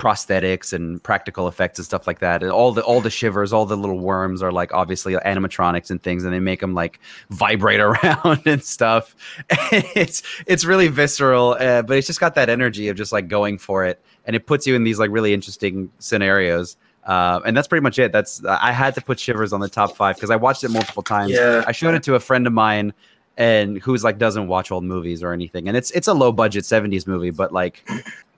prosthetics 0.00 0.72
and 0.72 1.00
practical 1.02 1.46
effects 1.46 1.78
and 1.78 1.84
stuff 1.84 2.06
like 2.06 2.20
that. 2.20 2.42
And 2.42 2.50
all 2.50 2.72
the 2.72 2.82
all 2.82 3.00
the 3.00 3.10
shivers, 3.10 3.52
all 3.52 3.66
the 3.66 3.76
little 3.76 3.98
worms 3.98 4.42
are 4.42 4.50
like 4.50 4.72
obviously 4.72 5.14
animatronics 5.14 5.90
and 5.90 6.02
things, 6.02 6.24
and 6.24 6.32
they 6.32 6.40
make 6.40 6.60
them 6.60 6.74
like 6.74 6.98
vibrate 7.28 7.80
around 7.88 8.42
and 8.46 8.64
stuff. 8.64 9.14
it's 9.50 10.22
it's 10.46 10.64
really 10.64 10.88
visceral, 10.88 11.56
uh, 11.60 11.82
but 11.82 11.96
it's 11.96 12.06
just 12.06 12.20
got 12.20 12.34
that 12.34 12.48
energy 12.48 12.88
of 12.88 12.96
just 12.96 13.12
like 13.12 13.28
going 13.28 13.58
for 13.58 13.84
it, 13.84 14.02
and 14.24 14.34
it 14.34 14.46
puts 14.46 14.66
you 14.66 14.74
in 14.74 14.82
these 14.84 14.98
like 14.98 15.10
really 15.10 15.34
interesting 15.34 15.90
scenarios. 15.98 16.76
Uh, 17.10 17.40
and 17.44 17.56
that's 17.56 17.66
pretty 17.66 17.82
much 17.82 17.98
it. 17.98 18.12
That's 18.12 18.44
I 18.44 18.70
had 18.70 18.94
to 18.94 19.00
put 19.00 19.18
Shivers 19.18 19.52
on 19.52 19.58
the 19.58 19.68
top 19.68 19.96
five 19.96 20.14
because 20.14 20.30
I 20.30 20.36
watched 20.36 20.62
it 20.62 20.68
multiple 20.68 21.02
times. 21.02 21.32
Yeah. 21.32 21.64
I 21.66 21.72
showed 21.72 21.94
it 21.94 22.04
to 22.04 22.14
a 22.14 22.20
friend 22.20 22.46
of 22.46 22.52
mine, 22.52 22.94
and 23.36 23.78
who's 23.78 24.04
like 24.04 24.16
doesn't 24.16 24.46
watch 24.46 24.70
old 24.70 24.84
movies 24.84 25.20
or 25.24 25.32
anything. 25.32 25.66
And 25.66 25.76
it's 25.76 25.90
it's 25.90 26.06
a 26.06 26.14
low 26.14 26.30
budget 26.30 26.62
'70s 26.62 27.08
movie, 27.08 27.30
but 27.30 27.52
like 27.52 27.84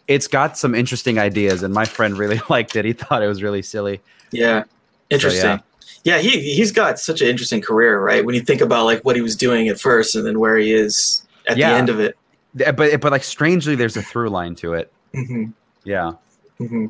it's 0.08 0.26
got 0.26 0.56
some 0.56 0.74
interesting 0.74 1.18
ideas. 1.18 1.62
And 1.62 1.74
my 1.74 1.84
friend 1.84 2.16
really 2.16 2.40
liked 2.48 2.74
it. 2.74 2.86
He 2.86 2.94
thought 2.94 3.22
it 3.22 3.26
was 3.26 3.42
really 3.42 3.60
silly. 3.60 4.00
Yeah, 4.30 4.64
interesting. 5.10 5.42
So, 5.42 5.58
yeah. 6.04 6.16
yeah, 6.16 6.18
he 6.22 6.40
he's 6.54 6.72
got 6.72 6.98
such 6.98 7.20
an 7.20 7.28
interesting 7.28 7.60
career, 7.60 8.00
right? 8.00 8.24
When 8.24 8.34
you 8.34 8.40
think 8.40 8.62
about 8.62 8.86
like 8.86 9.02
what 9.04 9.16
he 9.16 9.22
was 9.22 9.36
doing 9.36 9.68
at 9.68 9.78
first 9.78 10.16
and 10.16 10.26
then 10.26 10.40
where 10.40 10.56
he 10.56 10.72
is 10.72 11.26
at 11.46 11.58
yeah. 11.58 11.72
the 11.72 11.76
end 11.76 11.90
of 11.90 12.00
it. 12.00 12.16
But 12.54 13.02
but 13.02 13.12
like 13.12 13.24
strangely, 13.24 13.74
there's 13.74 13.98
a 13.98 14.02
through 14.02 14.30
line 14.30 14.54
to 14.54 14.72
it. 14.72 14.90
Mm-hmm. 15.14 15.50
Yeah. 15.84 16.12
Mm-hmm. 16.58 16.86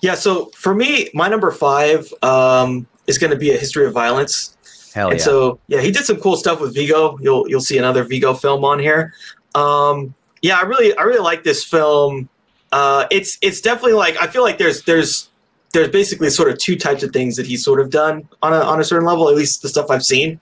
Yeah. 0.00 0.14
So 0.14 0.46
for 0.56 0.74
me, 0.74 1.10
my 1.14 1.28
number 1.28 1.50
five 1.50 2.12
um, 2.22 2.86
is 3.06 3.18
going 3.18 3.30
to 3.30 3.38
be 3.38 3.50
a 3.50 3.56
history 3.56 3.86
of 3.86 3.92
violence. 3.92 4.56
Hell 4.94 5.10
and 5.10 5.18
yeah. 5.18 5.24
so 5.24 5.58
yeah, 5.68 5.80
he 5.80 5.90
did 5.90 6.04
some 6.04 6.18
cool 6.18 6.36
stuff 6.36 6.60
with 6.60 6.74
Viggo. 6.74 7.18
You'll 7.20 7.48
you'll 7.48 7.60
see 7.60 7.78
another 7.78 8.04
Viggo 8.04 8.34
film 8.34 8.64
on 8.64 8.78
here. 8.78 9.14
Um, 9.54 10.14
yeah, 10.42 10.58
I 10.58 10.62
really 10.62 10.96
I 10.96 11.02
really 11.02 11.20
like 11.20 11.44
this 11.44 11.64
film. 11.64 12.28
Uh, 12.72 13.06
it's 13.10 13.38
it's 13.40 13.60
definitely 13.60 13.94
like 13.94 14.20
I 14.20 14.26
feel 14.26 14.42
like 14.42 14.58
there's 14.58 14.82
there's 14.82 15.30
there's 15.72 15.88
basically 15.88 16.28
sort 16.28 16.50
of 16.50 16.58
two 16.58 16.76
types 16.76 17.02
of 17.02 17.12
things 17.12 17.36
that 17.36 17.46
he's 17.46 17.64
sort 17.64 17.80
of 17.80 17.90
done 17.90 18.28
on 18.42 18.52
a 18.52 18.60
on 18.60 18.80
a 18.80 18.84
certain 18.84 19.06
level, 19.06 19.28
at 19.28 19.34
least 19.34 19.62
the 19.62 19.68
stuff 19.68 19.90
I've 19.90 20.04
seen, 20.04 20.40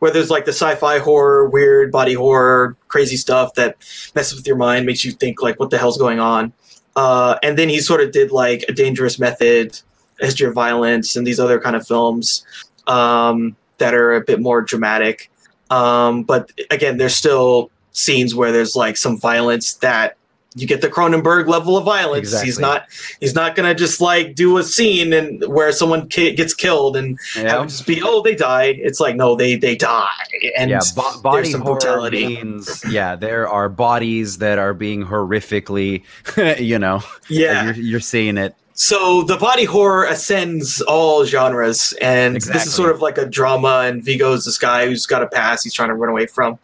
where 0.00 0.10
there's 0.10 0.30
like 0.30 0.44
the 0.44 0.52
sci-fi 0.52 0.98
horror, 0.98 1.48
weird 1.48 1.92
body 1.92 2.14
horror, 2.14 2.76
crazy 2.88 3.16
stuff 3.16 3.54
that 3.54 3.76
messes 4.14 4.36
with 4.36 4.46
your 4.46 4.56
mind, 4.56 4.86
makes 4.86 5.04
you 5.04 5.12
think 5.12 5.40
like 5.42 5.60
what 5.60 5.70
the 5.70 5.78
hell's 5.78 5.98
going 5.98 6.18
on. 6.18 6.52
Uh, 6.96 7.38
and 7.42 7.58
then 7.58 7.68
he 7.68 7.80
sort 7.80 8.00
of 8.00 8.12
did 8.12 8.30
like 8.30 8.64
a 8.68 8.72
dangerous 8.72 9.18
method, 9.18 9.80
history 10.20 10.46
of 10.46 10.54
violence, 10.54 11.16
and 11.16 11.26
these 11.26 11.40
other 11.40 11.60
kind 11.60 11.76
of 11.76 11.86
films 11.86 12.44
um, 12.86 13.56
that 13.78 13.94
are 13.94 14.14
a 14.14 14.20
bit 14.20 14.40
more 14.40 14.60
dramatic. 14.60 15.30
Um, 15.70 16.22
but 16.22 16.50
again, 16.70 16.98
there's 16.98 17.16
still 17.16 17.70
scenes 17.92 18.34
where 18.34 18.52
there's 18.52 18.76
like 18.76 18.96
some 18.96 19.18
violence 19.18 19.74
that 19.74 20.16
you 20.54 20.66
get 20.66 20.80
the 20.80 20.88
Cronenberg 20.88 21.48
level 21.48 21.76
of 21.76 21.84
violence. 21.84 22.28
Exactly. 22.28 22.46
He's 22.46 22.58
not 22.58 22.86
he's 23.20 23.34
not 23.34 23.54
gonna 23.54 23.74
just 23.74 24.00
like 24.00 24.34
do 24.34 24.58
a 24.58 24.62
scene 24.62 25.12
and 25.12 25.42
where 25.46 25.72
someone 25.72 26.08
ki- 26.08 26.34
gets 26.34 26.54
killed 26.54 26.96
and 26.96 27.18
yeah. 27.36 27.64
just 27.64 27.86
be 27.86 28.02
oh 28.02 28.22
they 28.22 28.34
die. 28.34 28.74
It's 28.78 29.00
like 29.00 29.16
no 29.16 29.34
they 29.34 29.56
they 29.56 29.76
die 29.76 30.08
and 30.56 30.70
yeah, 30.70 30.80
bo- 30.94 31.20
body 31.20 31.52
horror 31.52 32.10
means 32.10 32.82
yeah 32.88 33.16
there 33.16 33.48
are 33.48 33.68
bodies 33.68 34.38
that 34.38 34.58
are 34.58 34.74
being 34.74 35.04
horrifically 35.04 36.02
you 36.58 36.78
know 36.78 37.02
yeah 37.28 37.64
you're, 37.64 37.74
you're 37.74 38.00
seeing 38.00 38.36
it. 38.38 38.54
So 38.74 39.22
the 39.22 39.36
body 39.36 39.64
horror 39.64 40.06
ascends 40.06 40.80
all 40.80 41.24
genres, 41.26 41.92
and 42.00 42.36
exactly. 42.36 42.58
this 42.58 42.68
is 42.68 42.74
sort 42.74 42.90
of 42.90 43.02
like 43.02 43.18
a 43.18 43.26
drama. 43.26 43.82
And 43.84 44.02
Viggo's 44.02 44.46
this 44.46 44.58
guy 44.58 44.86
who's 44.86 45.04
got 45.04 45.22
a 45.22 45.26
past 45.26 45.64
he's 45.64 45.74
trying 45.74 45.90
to 45.90 45.94
run 45.94 46.08
away 46.08 46.26
from 46.26 46.58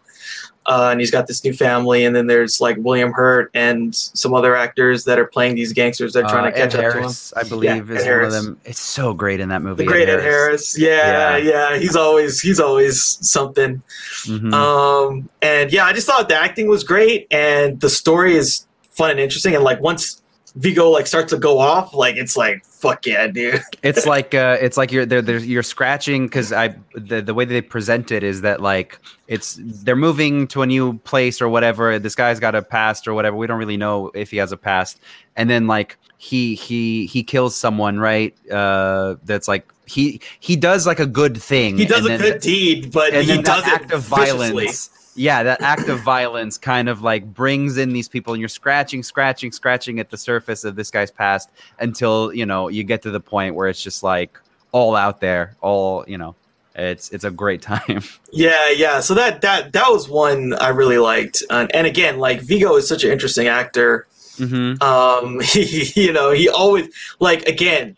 uh, 0.68 0.90
and 0.90 1.00
he's 1.00 1.10
got 1.10 1.26
this 1.26 1.42
new 1.42 1.52
family. 1.54 2.04
And 2.04 2.14
then 2.14 2.26
there's 2.26 2.60
like 2.60 2.76
William 2.78 3.10
Hurt 3.10 3.50
and 3.54 3.94
some 3.94 4.34
other 4.34 4.54
actors 4.54 5.04
that 5.04 5.18
are 5.18 5.24
playing 5.24 5.54
these 5.54 5.72
gangsters 5.72 6.12
that 6.12 6.24
are 6.24 6.28
trying 6.28 6.44
uh, 6.44 6.50
to 6.50 6.56
catch 6.56 6.74
Ed 6.74 6.84
up 6.84 6.92
Harris, 6.92 7.30
to 7.30 7.38
him. 7.38 7.44
I 7.44 7.48
believe 7.48 7.90
yeah, 7.90 7.96
is 7.96 8.04
Harris. 8.04 8.32
one 8.32 8.38
of 8.38 8.44
them. 8.44 8.60
It's 8.66 8.80
so 8.80 9.14
great 9.14 9.40
in 9.40 9.48
that 9.48 9.62
movie. 9.62 9.84
The 9.84 9.90
great 9.90 10.10
Ed, 10.10 10.18
Ed 10.18 10.22
Harris. 10.22 10.76
Harris. 10.76 10.78
Yeah, 10.78 11.36
yeah, 11.38 11.72
yeah, 11.72 11.78
He's 11.78 11.96
always 11.96 12.40
he's 12.40 12.60
always 12.60 13.18
something. 13.26 13.82
Mm-hmm. 14.24 14.52
Um, 14.52 15.30
and 15.40 15.72
yeah, 15.72 15.86
I 15.86 15.94
just 15.94 16.06
thought 16.06 16.28
the 16.28 16.36
acting 16.36 16.68
was 16.68 16.84
great 16.84 17.26
and 17.30 17.80
the 17.80 17.88
story 17.88 18.36
is 18.36 18.66
fun 18.90 19.10
and 19.10 19.18
interesting. 19.18 19.54
And 19.54 19.64
like 19.64 19.80
once 19.80 20.20
Viggo 20.54 20.90
like 20.90 21.06
starts 21.06 21.32
to 21.32 21.38
go 21.38 21.58
off, 21.58 21.94
like 21.94 22.16
it's 22.16 22.36
like 22.36 22.62
fuck 22.78 23.06
yeah, 23.06 23.26
dude. 23.26 23.62
it's 23.82 24.06
like 24.06 24.34
uh, 24.34 24.56
it's 24.60 24.76
like 24.76 24.92
you're 24.92 25.04
they're, 25.04 25.22
they're 25.22 25.38
you're 25.38 25.62
scratching 25.62 26.26
because 26.26 26.52
I 26.52 26.74
the, 26.94 27.20
the 27.20 27.34
way 27.34 27.44
they 27.44 27.60
present 27.60 28.12
it 28.12 28.22
is 28.22 28.42
that 28.42 28.60
like 28.60 28.98
it's 29.26 29.58
they're 29.60 29.96
moving 29.96 30.46
to 30.48 30.62
a 30.62 30.66
new 30.66 30.98
place 30.98 31.42
or 31.42 31.48
whatever. 31.48 31.98
This 31.98 32.14
guy's 32.14 32.40
got 32.40 32.54
a 32.54 32.62
past 32.62 33.08
or 33.08 33.14
whatever. 33.14 33.36
We 33.36 33.46
don't 33.46 33.58
really 33.58 33.76
know 33.76 34.10
if 34.14 34.30
he 34.30 34.36
has 34.38 34.52
a 34.52 34.56
past. 34.56 35.00
And 35.36 35.50
then 35.50 35.66
like 35.66 35.98
he 36.16 36.54
he 36.54 37.06
he 37.06 37.22
kills 37.22 37.56
someone, 37.56 37.98
right? 37.98 38.34
Uh, 38.50 39.16
that's 39.24 39.48
like 39.48 39.72
he 39.86 40.20
he 40.40 40.56
does 40.56 40.86
like 40.86 41.00
a 41.00 41.06
good 41.06 41.40
thing. 41.40 41.76
He 41.76 41.86
does 41.86 42.04
a 42.04 42.08
then, 42.08 42.20
good 42.20 42.40
deed, 42.40 42.92
but 42.92 43.14
he 43.14 43.42
does 43.42 43.64
act 43.64 43.92
of 43.92 44.02
viciously. 44.02 44.48
violence. 44.48 44.90
Yeah, 45.18 45.42
that 45.42 45.60
act 45.60 45.88
of 45.88 46.00
violence 46.00 46.56
kind 46.56 46.88
of 46.88 47.02
like 47.02 47.34
brings 47.34 47.76
in 47.76 47.92
these 47.92 48.08
people, 48.08 48.32
and 48.32 48.40
you're 48.40 48.48
scratching, 48.48 49.02
scratching, 49.02 49.52
scratching 49.52 49.98
at 50.00 50.10
the 50.10 50.16
surface 50.16 50.64
of 50.64 50.76
this 50.76 50.90
guy's 50.90 51.10
past 51.10 51.50
until 51.78 52.32
you 52.32 52.46
know 52.46 52.68
you 52.68 52.84
get 52.84 53.02
to 53.02 53.10
the 53.10 53.20
point 53.20 53.54
where 53.54 53.68
it's 53.68 53.82
just 53.82 54.02
like 54.02 54.38
all 54.72 54.94
out 54.94 55.20
there, 55.20 55.56
all 55.60 56.04
you 56.06 56.18
know. 56.18 56.34
It's 56.74 57.10
it's 57.10 57.24
a 57.24 57.30
great 57.30 57.60
time. 57.74 58.02
Yeah, 58.32 58.70
yeah. 58.70 59.00
So 59.00 59.14
that 59.14 59.40
that 59.40 59.72
that 59.72 59.90
was 59.90 60.08
one 60.08 60.54
I 60.54 60.68
really 60.68 60.98
liked, 60.98 61.42
and, 61.50 61.74
and 61.74 61.86
again, 61.86 62.18
like 62.18 62.40
Viggo 62.40 62.76
is 62.76 62.88
such 62.88 63.04
an 63.04 63.10
interesting 63.10 63.48
actor. 63.48 64.06
Mm-hmm. 64.36 64.82
Um, 64.82 65.40
he, 65.42 65.90
you 66.00 66.12
know, 66.12 66.30
he 66.30 66.48
always 66.48 66.88
like 67.18 67.46
again. 67.46 67.96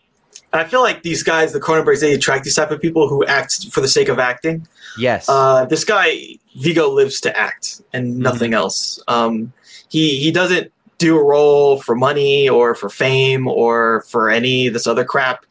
I 0.53 0.65
feel 0.65 0.81
like 0.81 1.03
these 1.03 1.23
guys, 1.23 1.53
the 1.53 1.59
Cronenbergs, 1.61 2.01
they 2.01 2.13
attract 2.13 2.43
these 2.43 2.55
type 2.55 2.71
of 2.71 2.81
people 2.81 3.07
who 3.07 3.25
act 3.25 3.67
for 3.71 3.79
the 3.81 3.87
sake 3.87 4.09
of 4.09 4.19
acting. 4.19 4.67
Yes. 4.97 5.29
Uh, 5.29 5.65
this 5.65 5.83
guy 5.85 6.37
Viggo 6.57 6.89
lives 6.89 7.21
to 7.21 7.37
act 7.37 7.81
and 7.93 8.13
Mm-hmm. 8.13 8.21
nothing 8.21 8.53
else. 8.53 9.01
Um, 9.07 9.53
he 9.89 10.17
he 10.19 10.31
doesn't 10.31 10.71
do 10.97 11.17
a 11.17 11.23
role 11.23 11.77
for 11.81 11.95
money 11.95 12.47
or 12.49 12.75
for 12.75 12.89
fame 12.89 13.47
or 13.47 14.01
for 14.09 14.29
any 14.29 14.67
of 14.67 14.73
this 14.73 14.85
other 14.87 15.03
crap. 15.05 15.45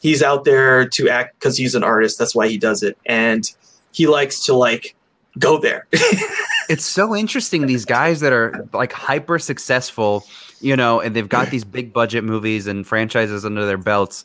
He's 0.00 0.22
out 0.22 0.44
there 0.44 0.88
to 0.88 1.08
act 1.08 1.38
because 1.38 1.56
he's 1.56 1.74
an 1.74 1.84
artist. 1.84 2.18
That's 2.18 2.34
why 2.34 2.48
he 2.48 2.56
does 2.58 2.82
it, 2.82 2.96
and 3.06 3.50
he 3.92 4.06
likes 4.06 4.44
to 4.46 4.54
like 4.54 4.94
go 5.38 5.58
there. 5.58 5.86
it's 6.68 6.84
so 6.84 7.14
interesting 7.14 7.66
these 7.66 7.84
guys 7.84 8.20
that 8.20 8.32
are 8.32 8.66
like 8.72 8.92
hyper 8.92 9.38
successful 9.38 10.24
you 10.60 10.76
know 10.76 11.00
and 11.00 11.14
they've 11.14 11.28
got 11.28 11.50
these 11.50 11.64
big 11.64 11.92
budget 11.92 12.24
movies 12.24 12.66
and 12.66 12.86
franchises 12.86 13.44
under 13.44 13.64
their 13.66 13.78
belts 13.78 14.24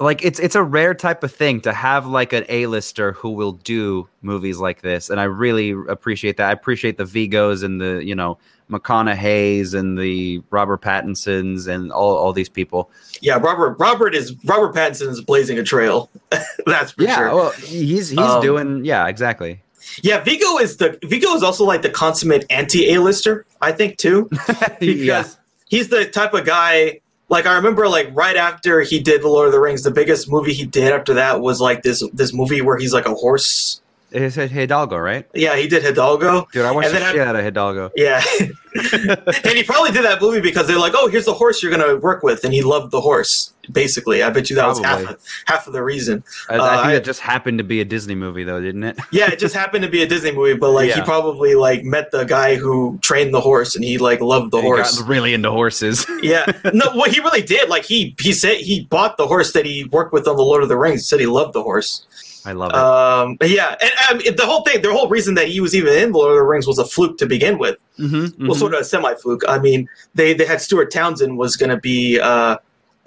like 0.00 0.24
it's 0.24 0.38
it's 0.40 0.54
a 0.54 0.62
rare 0.62 0.94
type 0.94 1.22
of 1.22 1.32
thing 1.32 1.60
to 1.60 1.72
have 1.72 2.06
like 2.06 2.32
an 2.32 2.44
a-lister 2.48 3.12
who 3.12 3.30
will 3.30 3.52
do 3.52 4.08
movies 4.22 4.58
like 4.58 4.82
this 4.82 5.10
and 5.10 5.20
i 5.20 5.24
really 5.24 5.70
appreciate 5.88 6.36
that 6.36 6.48
i 6.48 6.52
appreciate 6.52 6.96
the 6.96 7.04
viggos 7.04 7.62
and 7.62 7.80
the 7.80 8.04
you 8.04 8.14
know 8.14 8.36
mcconaughey's 8.70 9.74
and 9.74 9.98
the 9.98 10.42
robert 10.50 10.80
pattinsons 10.80 11.68
and 11.68 11.92
all, 11.92 12.16
all 12.16 12.32
these 12.32 12.48
people 12.48 12.90
yeah, 13.22 13.36
Robert 13.36 13.78
Robert 13.78 14.16
is 14.16 14.34
Robert 14.44 14.74
Pattinson 14.74 15.08
is 15.08 15.20
blazing 15.20 15.56
a 15.56 15.62
trail. 15.62 16.10
That's 16.66 16.90
for 16.92 17.02
yeah 17.04 17.16
sure. 17.16 17.34
well, 17.34 17.50
he's 17.52 18.08
he's 18.08 18.18
Um, 18.18 18.42
doing 18.42 18.84
yeah 18.84 19.06
exactly 19.06 19.62
Yeah, 20.02 20.20
Viggo 20.24 20.58
is 20.58 20.78
the 20.78 20.98
Viggo 21.04 21.28
is 21.34 21.42
also 21.42 21.64
like 21.64 21.82
the 21.82 21.90
consummate 21.90 22.44
anti 22.50 22.92
A-lister, 22.92 23.46
I 23.60 23.70
think 23.70 23.96
too. 23.98 24.28
because 24.80 25.36
yeah 25.36 25.41
he's 25.72 25.88
the 25.88 26.04
type 26.04 26.34
of 26.34 26.44
guy 26.44 27.00
like 27.28 27.46
I 27.46 27.54
remember 27.56 27.88
like 27.88 28.10
right 28.12 28.36
after 28.36 28.82
he 28.82 29.00
did 29.00 29.22
the 29.22 29.28
Lord 29.28 29.46
of 29.46 29.52
the 29.52 29.60
Rings, 29.60 29.82
the 29.82 29.90
biggest 29.90 30.30
movie 30.30 30.52
he 30.52 30.66
did 30.66 30.92
after 30.92 31.14
that 31.14 31.40
was 31.40 31.60
like 31.60 31.82
this 31.82 32.02
this 32.12 32.32
movie 32.34 32.60
where 32.60 32.76
he's 32.78 32.92
like 32.92 33.06
a 33.06 33.14
horse. 33.14 33.80
He 34.12 34.28
said 34.28 34.50
hidalgo 34.50 34.98
right 34.98 35.26
Yeah, 35.34 35.56
he 35.56 35.66
did 35.66 35.82
Hidalgo. 35.82 36.46
dude 36.52 36.66
i 36.66 36.70
watched 36.70 36.88
the 36.92 36.98
then 36.98 37.18
I- 37.18 37.24
out 37.28 37.34
of 37.36 37.42
hidalgo 37.42 37.90
Yeah. 37.96 38.22
and 38.94 39.54
he 39.56 39.62
probably 39.64 39.90
did 39.90 40.04
that 40.04 40.18
movie 40.20 40.40
because 40.40 40.66
they're 40.66 40.78
like, 40.78 40.92
"Oh, 40.96 41.08
here's 41.08 41.24
the 41.26 41.34
horse 41.34 41.62
you're 41.62 41.74
going 41.74 41.86
to 41.86 41.96
work 41.96 42.22
with." 42.22 42.44
And 42.44 42.52
he 42.54 42.62
loved 42.62 42.90
the 42.90 43.00
horse. 43.00 43.52
Basically, 43.70 44.22
I 44.24 44.30
bet 44.30 44.50
you 44.50 44.56
that 44.56 44.66
was 44.66 44.80
half 44.80 45.06
of, 45.08 45.20
half 45.46 45.66
of 45.68 45.72
the 45.72 45.82
reason. 45.84 46.24
I, 46.48 46.54
I 46.54 46.58
Uh, 46.58 46.70
think 46.76 46.86
I- 46.86 46.92
that 46.94 47.04
just 47.04 47.20
happened 47.20 47.58
to 47.58 47.64
be 47.64 47.80
a 47.80 47.84
Disney 47.84 48.14
movie, 48.16 48.42
though, 48.44 48.60
didn't 48.60 48.82
it? 48.82 48.98
Yeah, 49.12 49.30
it 49.30 49.38
just 49.38 49.54
happened 49.54 49.84
to 49.84 49.90
be 49.90 50.02
a 50.02 50.06
Disney 50.06 50.32
movie, 50.32 50.54
but 50.54 50.70
like 50.70 50.90
he 50.90 51.00
probably 51.02 51.54
like 51.54 51.84
met 51.84 52.10
the 52.10 52.24
guy 52.24 52.56
who 52.56 52.98
trained 53.02 53.32
the 53.34 53.40
horse 53.40 53.76
and 53.76 53.84
he 53.84 53.98
like 53.98 54.20
loved 54.20 54.50
the 54.50 54.58
He 54.58 54.64
horse. 54.66 54.98
got 55.00 55.08
really 55.08 55.32
into 55.34 55.50
horses. 55.50 56.04
yeah. 56.22 56.44
No, 56.72 56.90
what 56.94 57.12
he 57.12 57.20
really 57.20 57.42
did, 57.42 57.68
like 57.68 57.84
he 57.84 58.16
he 58.20 58.32
said 58.32 58.56
he 58.56 58.84
bought 58.84 59.16
the 59.16 59.26
horse 59.26 59.52
that 59.52 59.64
he 59.66 59.84
worked 59.92 60.12
with 60.12 60.26
on 60.26 60.36
the 60.36 60.42
Lord 60.42 60.62
of 60.62 60.68
the 60.68 60.76
Rings. 60.78 61.00
He 61.02 61.04
said 61.04 61.20
he 61.20 61.26
loved 61.26 61.52
the 61.52 61.62
horse. 61.62 62.06
I 62.44 62.50
love 62.54 62.70
it. 62.70 62.76
Um, 62.76 63.36
yeah, 63.48 63.76
and 64.10 64.20
um, 64.28 64.34
the 64.36 64.44
whole 64.44 64.62
thing, 64.64 64.82
the 64.82 64.92
whole 64.92 65.08
reason 65.08 65.36
that 65.36 65.46
he 65.46 65.60
was 65.60 65.76
even 65.76 65.92
in 65.96 66.10
the 66.10 66.18
Lord 66.18 66.32
of 66.32 66.38
the 66.38 66.42
Rings 66.42 66.66
was 66.66 66.76
a 66.78 66.84
fluke 66.84 67.16
to 67.18 67.26
begin 67.26 67.56
with. 67.56 67.78
mm-hmm, 68.00 68.48
Well, 68.48 68.56
sort 68.62 68.74
of 68.74 68.80
a 68.80 68.84
semi 68.84 69.14
fluke. 69.14 69.42
I 69.48 69.58
mean, 69.58 69.88
they 70.14 70.32
they 70.34 70.44
had 70.46 70.60
Stuart 70.60 70.90
Townsend 70.90 71.36
was 71.38 71.56
going 71.56 71.70
to 71.70 71.76
be 71.76 72.18
uh, 72.20 72.56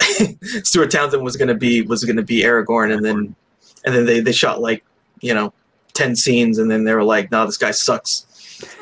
Stuart 0.64 0.90
Townsend 0.90 1.22
was 1.24 1.36
going 1.36 1.48
to 1.48 1.54
be 1.54 1.82
was 1.82 2.04
going 2.04 2.16
to 2.16 2.22
be 2.22 2.42
Aragorn, 2.42 2.92
and 2.94 3.04
then 3.04 3.34
and 3.84 3.94
then 3.94 4.06
they 4.06 4.20
they 4.20 4.32
shot 4.32 4.60
like 4.60 4.84
you 5.20 5.34
know 5.34 5.52
ten 5.94 6.14
scenes, 6.16 6.58
and 6.58 6.70
then 6.70 6.84
they 6.84 6.94
were 6.94 7.04
like, 7.04 7.30
"No, 7.30 7.46
this 7.46 7.56
guy 7.56 7.70
sucks," 7.70 8.26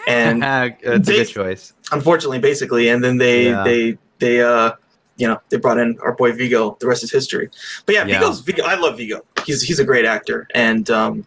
and 0.06 0.42
it's 0.82 1.08
a 1.08 1.12
good 1.12 1.28
choice. 1.28 1.72
unfortunately, 1.92 2.38
basically, 2.40 2.88
and 2.88 3.02
then 3.02 3.18
they 3.18 3.46
Yeah. 3.48 3.64
they 3.64 3.98
they 4.18 4.40
uh 4.42 4.72
you 5.16 5.28
know 5.28 5.40
they 5.50 5.56
brought 5.58 5.78
in 5.78 5.98
our 6.02 6.12
boy 6.12 6.32
Viggo. 6.32 6.76
The 6.80 6.86
rest 6.86 7.04
is 7.04 7.12
history. 7.12 7.48
But 7.86 7.94
yeah, 7.94 8.04
Yeah. 8.06 8.18
Viggo's 8.20 8.40
Viggo. 8.40 8.64
I 8.64 8.74
love 8.74 8.96
Viggo. 8.96 9.24
He's 9.46 9.62
he's 9.62 9.78
a 9.78 9.84
great 9.84 10.04
actor, 10.04 10.48
and 10.54 10.88
um, 10.90 11.26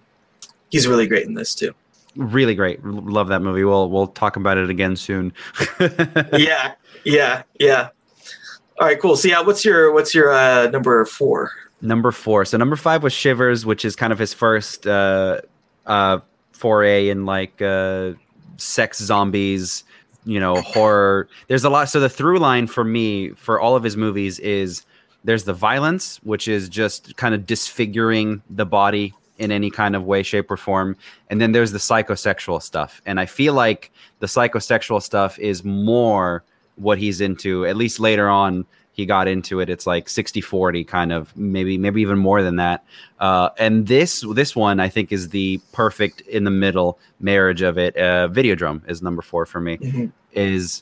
he's 0.70 0.88
really 0.88 1.08
great 1.08 1.26
in 1.26 1.34
this 1.36 1.56
too. 1.56 1.74
Really 2.18 2.55
great. 2.55 2.84
Love 2.84 3.28
that 3.28 3.41
movie. 3.41 3.63
We'll 3.63 3.89
we'll 3.89 4.07
talk 4.07 4.36
about 4.36 4.57
it 4.57 4.72
again 4.72 4.95
soon. 4.95 5.34
yeah, 6.34 6.74
yeah, 7.05 7.43
yeah. 7.59 7.89
All 8.80 8.88
right, 8.88 8.99
cool. 8.99 9.15
So 9.15 9.28
yeah, 9.28 9.41
what's 9.41 9.63
your 9.63 9.91
what's 9.91 10.15
your 10.15 10.32
uh, 10.32 10.68
number 10.68 11.05
four? 11.05 11.51
Number 11.82 12.11
four. 12.11 12.43
So 12.43 12.57
number 12.57 12.76
five 12.76 13.03
was 13.03 13.13
Shivers, 13.13 13.65
which 13.65 13.86
is 13.86 13.95
kind 13.95 14.11
of 14.11 14.18
his 14.18 14.34
first 14.34 14.88
uh, 14.88 15.41
uh, 15.86 16.20
foray 16.53 17.09
in 17.09 17.28
like 17.28 17.61
uh, 17.61 18.13
sex 18.57 18.97
zombies, 18.97 19.84
you 20.26 20.39
know, 20.39 20.55
horror. 20.61 21.30
There's 21.47 21.63
a 21.63 21.70
lot. 21.70 21.89
So 21.89 21.99
the 21.99 22.09
through 22.09 22.39
line 22.39 22.65
for 22.65 22.84
me 22.84 23.30
for 23.32 23.59
all 23.59 23.76
of 23.76 23.84
his 23.84 23.95
movies 23.95 24.39
is 24.39 24.84
there's 25.24 25.43
the 25.43 25.53
violence, 25.53 26.18
which 26.24 26.47
is 26.47 26.68
just 26.68 27.15
kind 27.15 27.36
of 27.36 27.45
disfiguring 27.45 28.41
the 28.49 28.65
body 28.65 29.13
in 29.38 29.51
any 29.51 29.69
kind 29.69 29.95
of 29.95 30.03
way, 30.03 30.23
shape, 30.23 30.49
or 30.49 30.57
form. 30.57 30.95
And 31.29 31.39
then 31.39 31.51
there's 31.51 31.71
the 31.71 31.77
psychosexual 31.77 32.61
stuff. 32.61 33.01
And 33.05 33.19
I 33.19 33.25
feel 33.25 33.53
like 33.53 33.91
the 34.19 34.27
psychosexual 34.27 35.01
stuff 35.01 35.38
is 35.39 35.63
more 35.63 36.43
what 36.75 36.97
he's 36.97 37.21
into, 37.21 37.65
at 37.65 37.75
least 37.75 37.99
later 37.99 38.29
on 38.29 38.65
he 38.97 39.05
got 39.05 39.27
into 39.27 39.59
it. 39.59 39.69
It's 39.69 39.85
like 39.85 40.09
60 40.09 40.41
40 40.41 40.83
kind 40.83 41.13
of 41.13 41.35
maybe 41.38 41.77
maybe 41.77 42.01
even 42.01 42.17
more 42.17 42.41
than 42.41 42.55
that. 42.55 42.83
Uh, 43.19 43.49
and 43.59 43.85
this 43.85 44.25
this 44.33 44.55
one 44.55 44.79
i 44.79 44.89
think 44.89 45.11
is 45.11 45.29
the 45.29 45.59
perfect 45.71 46.21
in 46.21 46.43
the 46.45 46.51
middle 46.51 46.97
marriage 47.19 47.61
of 47.61 47.77
it. 47.77 47.95
Uh, 47.95 48.27
videodrome 48.27 48.81
is 48.89 49.03
number 49.03 49.21
four 49.21 49.45
for 49.45 49.61
me. 49.61 49.77
Mhm. 49.77 50.11
is 50.33 50.81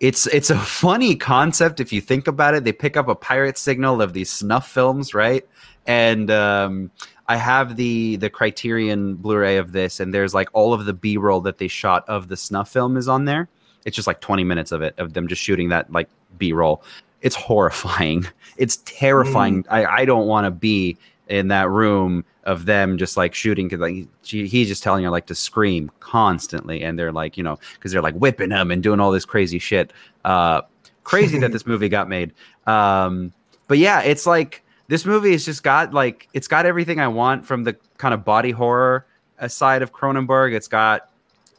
it's 0.00 0.26
it's 0.26 0.50
a 0.50 0.58
funny 0.58 1.16
concept 1.16 1.80
if 1.80 1.94
you 1.94 2.02
think 2.02 2.26
about 2.26 2.54
it. 2.54 2.64
They 2.64 2.72
pick 2.72 2.94
up 2.94 3.08
a 3.08 3.14
pirate 3.14 3.56
signal 3.56 4.02
of 4.02 4.12
these 4.12 4.30
snuff 4.30 4.70
films 4.70 5.14
right? 5.14 5.46
And 5.86 6.30
um, 6.30 6.90
i 7.28 7.36
have 7.36 7.76
the 7.76 8.16
the 8.16 8.30
criterion 8.30 9.14
blu-ray 9.14 9.56
of 9.56 9.72
this 9.72 10.00
and 10.00 10.12
there's 10.12 10.34
like 10.34 10.48
all 10.52 10.72
of 10.72 10.84
the 10.84 10.92
b-roll 10.92 11.40
that 11.40 11.58
they 11.58 11.68
shot 11.68 12.08
of 12.08 12.28
the 12.28 12.36
snuff 12.36 12.70
film 12.70 12.96
is 12.96 13.08
on 13.08 13.24
there. 13.24 13.48
It's 13.84 13.96
just 13.96 14.06
like 14.06 14.20
20 14.20 14.44
minutes 14.44 14.72
of 14.72 14.82
it 14.82 14.94
of 14.98 15.12
them 15.12 15.28
just 15.28 15.42
shooting 15.42 15.68
that 15.68 15.92
like 15.92 16.08
b-roll. 16.38 16.82
It's 17.20 17.36
horrifying. 17.36 18.26
It's 18.56 18.76
terrifying. 18.84 19.66
I, 19.68 19.84
I 19.84 20.04
don't 20.04 20.28
want 20.28 20.44
to 20.44 20.52
be 20.52 20.96
in 21.26 21.48
that 21.48 21.68
room 21.70 22.24
of 22.44 22.66
them 22.66 22.98
just 22.98 23.16
like 23.16 23.34
shooting 23.34 23.66
because 23.66 23.80
like 23.80 24.06
she, 24.22 24.46
he's 24.46 24.68
just 24.68 24.80
telling 24.80 25.02
her 25.02 25.10
like 25.10 25.26
to 25.26 25.34
scream 25.34 25.90
constantly 25.98 26.84
and 26.84 26.96
they're 26.96 27.10
like 27.10 27.36
you 27.36 27.42
know 27.42 27.58
because 27.74 27.90
they're 27.90 28.00
like 28.00 28.14
whipping 28.14 28.52
him 28.52 28.70
and 28.70 28.80
doing 28.80 29.00
all 29.00 29.10
this 29.10 29.24
crazy 29.24 29.58
shit. 29.58 29.92
Uh 30.24 30.62
crazy 31.02 31.38
that 31.40 31.50
this 31.56 31.66
movie 31.66 31.88
got 31.88 32.08
made. 32.08 32.32
Um 32.66 33.32
but 33.66 33.78
yeah 33.78 34.02
it's 34.02 34.24
like 34.24 34.63
this 34.88 35.04
movie 35.06 35.32
has 35.32 35.44
just 35.44 35.62
got 35.62 35.92
like 35.94 36.28
it's 36.34 36.48
got 36.48 36.66
everything 36.66 37.00
i 37.00 37.08
want 37.08 37.46
from 37.46 37.64
the 37.64 37.74
kind 37.98 38.12
of 38.14 38.24
body 38.24 38.50
horror 38.50 39.06
uh, 39.38 39.48
side 39.48 39.82
of 39.82 39.92
cronenberg. 39.92 40.54
It's 40.54 40.68
got 40.68 41.08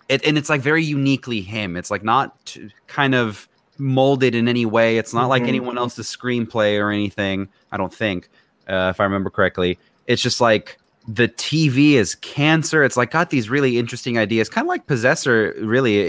it 0.07 0.25
and 0.25 0.37
it's 0.37 0.49
like 0.49 0.61
very 0.61 0.83
uniquely 0.83 1.41
him. 1.41 1.75
It's 1.75 1.91
like 1.91 2.03
not 2.03 2.45
t- 2.45 2.69
kind 2.87 3.13
of 3.15 3.47
molded 3.77 4.33
in 4.35 4.47
any 4.47 4.65
way. 4.65 4.97
It's 4.97 5.13
not 5.13 5.27
like 5.27 5.43
Mhm. 5.43 5.47
anyone 5.49 5.77
else's 5.77 6.07
screenplay 6.07 6.79
or 6.79 6.91
anything 6.91 7.49
i 7.71 7.77
don't 7.77 7.93
think 7.93 8.29
uh, 8.69 8.89
if 8.93 8.99
i 8.99 9.03
remember 9.03 9.29
correctly. 9.29 9.77
It's 10.07 10.21
just 10.21 10.39
like 10.39 10.77
the 11.07 11.27
tv 11.27 11.91
is 11.91 12.15
cancer 12.15 12.83
it's 12.83 12.97
like 12.97 13.11
got 13.11 13.29
these 13.29 13.47
really 13.47 13.77
interesting 13.77 14.17
ideas 14.17 14.49
kind 14.49 14.65
of 14.65 14.69
like 14.69 14.87
possessor 14.87 15.53
really 15.59 15.99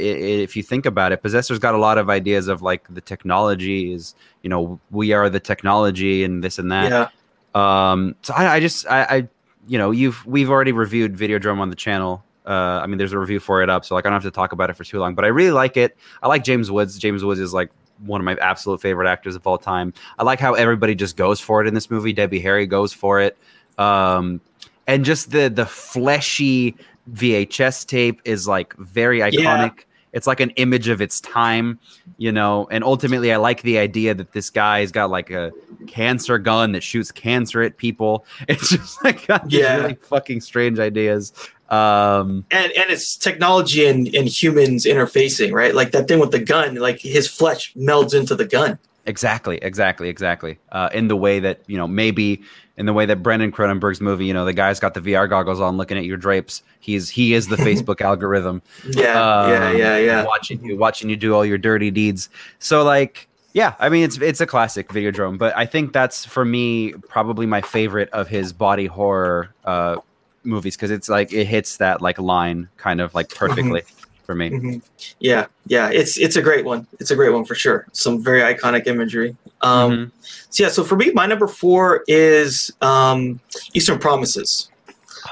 if 0.43 0.57
you 0.57 0.63
think 0.63 0.87
about 0.87 1.13
it 1.13 1.23
possessor's 1.23 1.59
got 1.59 1.75
a 1.75 1.79
lot 1.79 1.99
of 1.99 2.09
ideas 2.09 2.49
of 2.49 2.63
like 2.63 2.87
the 2.89 3.03
technology 3.03 3.93
is 3.93 4.15
you 4.43 4.49
know 4.49 4.81
we 4.91 5.13
are 5.13 5.29
the 5.29 5.39
technology 5.39 6.25
and 6.25 6.43
this 6.43 6.59
and 6.59 6.73
that 6.73 6.91
Yeah, 6.91 7.09
um, 7.57 8.15
so 8.21 8.35
I, 8.35 8.57
I 8.57 8.61
just 8.61 8.87
I, 8.87 9.03
I 9.03 9.29
you 9.67 9.79
know 9.79 9.91
you've 9.91 10.25
we've 10.27 10.51
already 10.51 10.73
reviewed 10.73 11.17
Videodrome 11.17 11.59
on 11.59 11.71
the 11.71 11.77
channel. 11.77 12.23
Uh, 12.45 12.81
I 12.83 12.87
mean, 12.87 12.99
there's 12.99 13.15
a 13.15 13.19
review 13.19 13.41
for 13.41 13.63
it 13.63 13.71
up, 13.71 13.85
so 13.85 13.95
like 13.95 14.05
I 14.05 14.11
don't 14.11 14.23
have 14.23 14.31
to 14.31 14.31
talk 14.31 14.53
about 14.53 14.69
it 14.69 14.75
for 14.75 14.85
too 14.85 14.99
long. 15.01 15.15
But 15.15 15.25
I 15.25 15.29
really 15.29 15.51
like 15.51 15.77
it. 15.77 15.97
I 16.23 16.29
like 16.29 16.45
James 16.45 16.71
Woods. 16.71 16.99
James 16.99 17.25
Woods 17.25 17.41
is 17.41 17.55
like 17.55 17.71
one 18.05 18.21
of 18.21 18.27
my 18.27 18.37
absolute 18.43 18.83
favorite 18.83 19.09
actors 19.09 19.35
of 19.35 19.47
all 19.47 19.57
time. 19.57 19.95
I 20.19 20.23
like 20.23 20.39
how 20.39 20.53
everybody 20.53 20.95
just 20.95 21.17
goes 21.17 21.41
for 21.41 21.63
it 21.63 21.67
in 21.67 21.73
this 21.73 21.91
movie. 21.91 22.13
Debbie 22.13 22.41
Harry 22.41 22.67
goes 22.67 22.93
for 22.93 23.21
it, 23.21 23.39
um, 23.79 24.43
and 24.87 25.05
just 25.05 25.31
the 25.31 25.49
the 25.49 25.67
fleshy 25.67 26.77
VHS 27.13 27.87
tape 27.87 28.21
is 28.25 28.49
like 28.49 28.75
very 28.77 29.21
iconic. 29.21 29.35
Yeah. 29.79 29.83
It's 30.13 30.27
like 30.27 30.41
an 30.41 30.51
image 30.51 30.89
of 30.89 31.03
its 31.03 31.21
time, 31.21 31.79
you 32.17 32.33
know. 32.33 32.67
And 32.71 32.83
ultimately, 32.83 33.33
I 33.33 33.37
like 33.37 33.63
the 33.63 33.79
idea 33.79 34.15
that 34.15 34.33
this 34.33 34.49
guy's 34.49 34.91
got 34.91 35.11
like 35.11 35.31
a 35.31 35.53
cancer 35.87 36.39
gun 36.39 36.73
that 36.73 36.83
shoots 36.83 37.13
cancer 37.13 37.63
at 37.63 37.77
people. 37.77 38.25
It's 38.49 38.71
just 38.71 39.05
like 39.05 39.27
got 39.27 39.51
yeah. 39.51 39.77
really 39.77 39.95
fucking 39.95 40.41
strange 40.41 40.79
ideas. 40.79 41.33
Um, 41.69 42.47
and 42.51 42.73
and 42.73 42.91
it's 42.91 43.17
technology 43.17 43.87
and, 43.87 44.07
and 44.15 44.27
humans 44.29 44.87
interfacing, 44.87 45.53
right? 45.53 45.75
Like 45.75 45.91
that 45.91 46.09
thing 46.09 46.21
with 46.21 46.31
the 46.31 46.39
gun, 46.39 46.77
like 46.77 47.01
his 47.01 47.29
flesh 47.29 47.75
melds 47.75 48.15
into 48.15 48.35
the 48.35 48.47
gun. 48.47 48.79
Exactly, 49.07 49.59
exactly, 49.63 50.09
exactly. 50.09 50.59
Uh, 50.73 50.89
in 50.93 51.09
the 51.09 51.17
way 51.17 51.39
that 51.39 51.61
you 51.67 51.77
know, 51.77 51.87
maybe 51.87 52.43
in 52.77 52.87
the 52.87 52.93
way 52.93 53.07
that 53.07 53.23
Brandon 53.23 53.53
Cronenberg's 53.53 54.01
movie, 54.01 54.27
you 54.27 54.35
know, 54.35 54.45
the 54.45 54.53
guy's 54.53 54.81
got 54.81 54.95
the 54.95 55.01
VR 55.01 55.29
goggles 55.29 55.61
on, 55.61 55.77
looking 55.77 55.97
at 55.97 56.05
your 56.05 56.17
drapes. 56.17 56.63
He's 56.81 57.09
he 57.09 57.33
is 57.33 57.47
the 57.49 57.57
Facebook 57.57 58.01
algorithm. 58.01 58.63
Yeah, 58.85 59.13
um, 59.23 59.51
yeah, 59.51 59.71
yeah, 59.73 59.99
yeah. 59.99 60.25
Watching 60.25 60.63
you, 60.65 60.77
watching 60.77 61.09
you 61.09 61.17
do 61.17 61.35
all 61.35 61.45
your 61.45 61.59
dirty 61.59 61.91
deeds. 61.91 62.29
So 62.59 62.83
like, 62.83 63.29
yeah, 63.53 63.75
I 63.79 63.89
mean, 63.89 64.05
it's 64.05 64.19
it's 64.19 64.41
a 64.41 64.47
classic 64.47 64.89
Videodrome, 64.89 65.39
but 65.39 65.57
I 65.57 65.67
think 65.67 65.93
that's 65.93 66.25
for 66.25 66.45
me 66.45 66.93
probably 67.09 67.47
my 67.47 67.61
favorite 67.61 68.11
of 68.11 68.29
his 68.29 68.53
body 68.53 68.87
horror 68.87 69.55
uh, 69.65 69.99
movies 70.43 70.77
because 70.77 70.91
it's 70.91 71.09
like 71.09 71.33
it 71.33 71.47
hits 71.47 71.77
that 71.77 72.03
like 72.03 72.19
line 72.19 72.69
kind 72.77 73.01
of 73.01 73.15
like 73.15 73.29
perfectly 73.35 73.83
mm-hmm. 73.83 74.06
For 74.27 74.35
me. 74.35 74.51
Mm-hmm. 74.51 74.79
Yeah, 75.21 75.47
yeah, 75.67 75.89
it's 75.91 76.19
it's 76.19 76.37
a 76.37 76.43
great 76.43 76.65
one. 76.65 76.87
It's 76.99 77.13
a 77.13 77.17
great 77.17 77.33
one 77.33 77.45
for 77.45 77.55
sure. 77.55 77.87
Some 77.93 78.23
very 78.23 78.41
iconic 78.41 78.87
imagery. 78.87 79.37
Um, 79.63 79.93
mm-hmm. 79.93 80.11
So 80.51 80.65
yeah, 80.65 80.69
so 80.69 80.85
for 80.85 80.97
me, 80.97 81.13
my 81.13 81.27
number 81.27 81.47
four 81.47 82.05
is 82.09 82.71
um, 82.83 83.41
Eastern 83.73 83.99
Promises. 83.99 84.71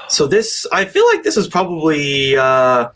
So 0.07 0.27
this, 0.27 0.67
I 0.71 0.85
feel 0.85 1.05
like 1.07 1.23
this 1.23 1.37
is 1.37 1.47
probably, 1.47 2.35
uh, 2.35 2.89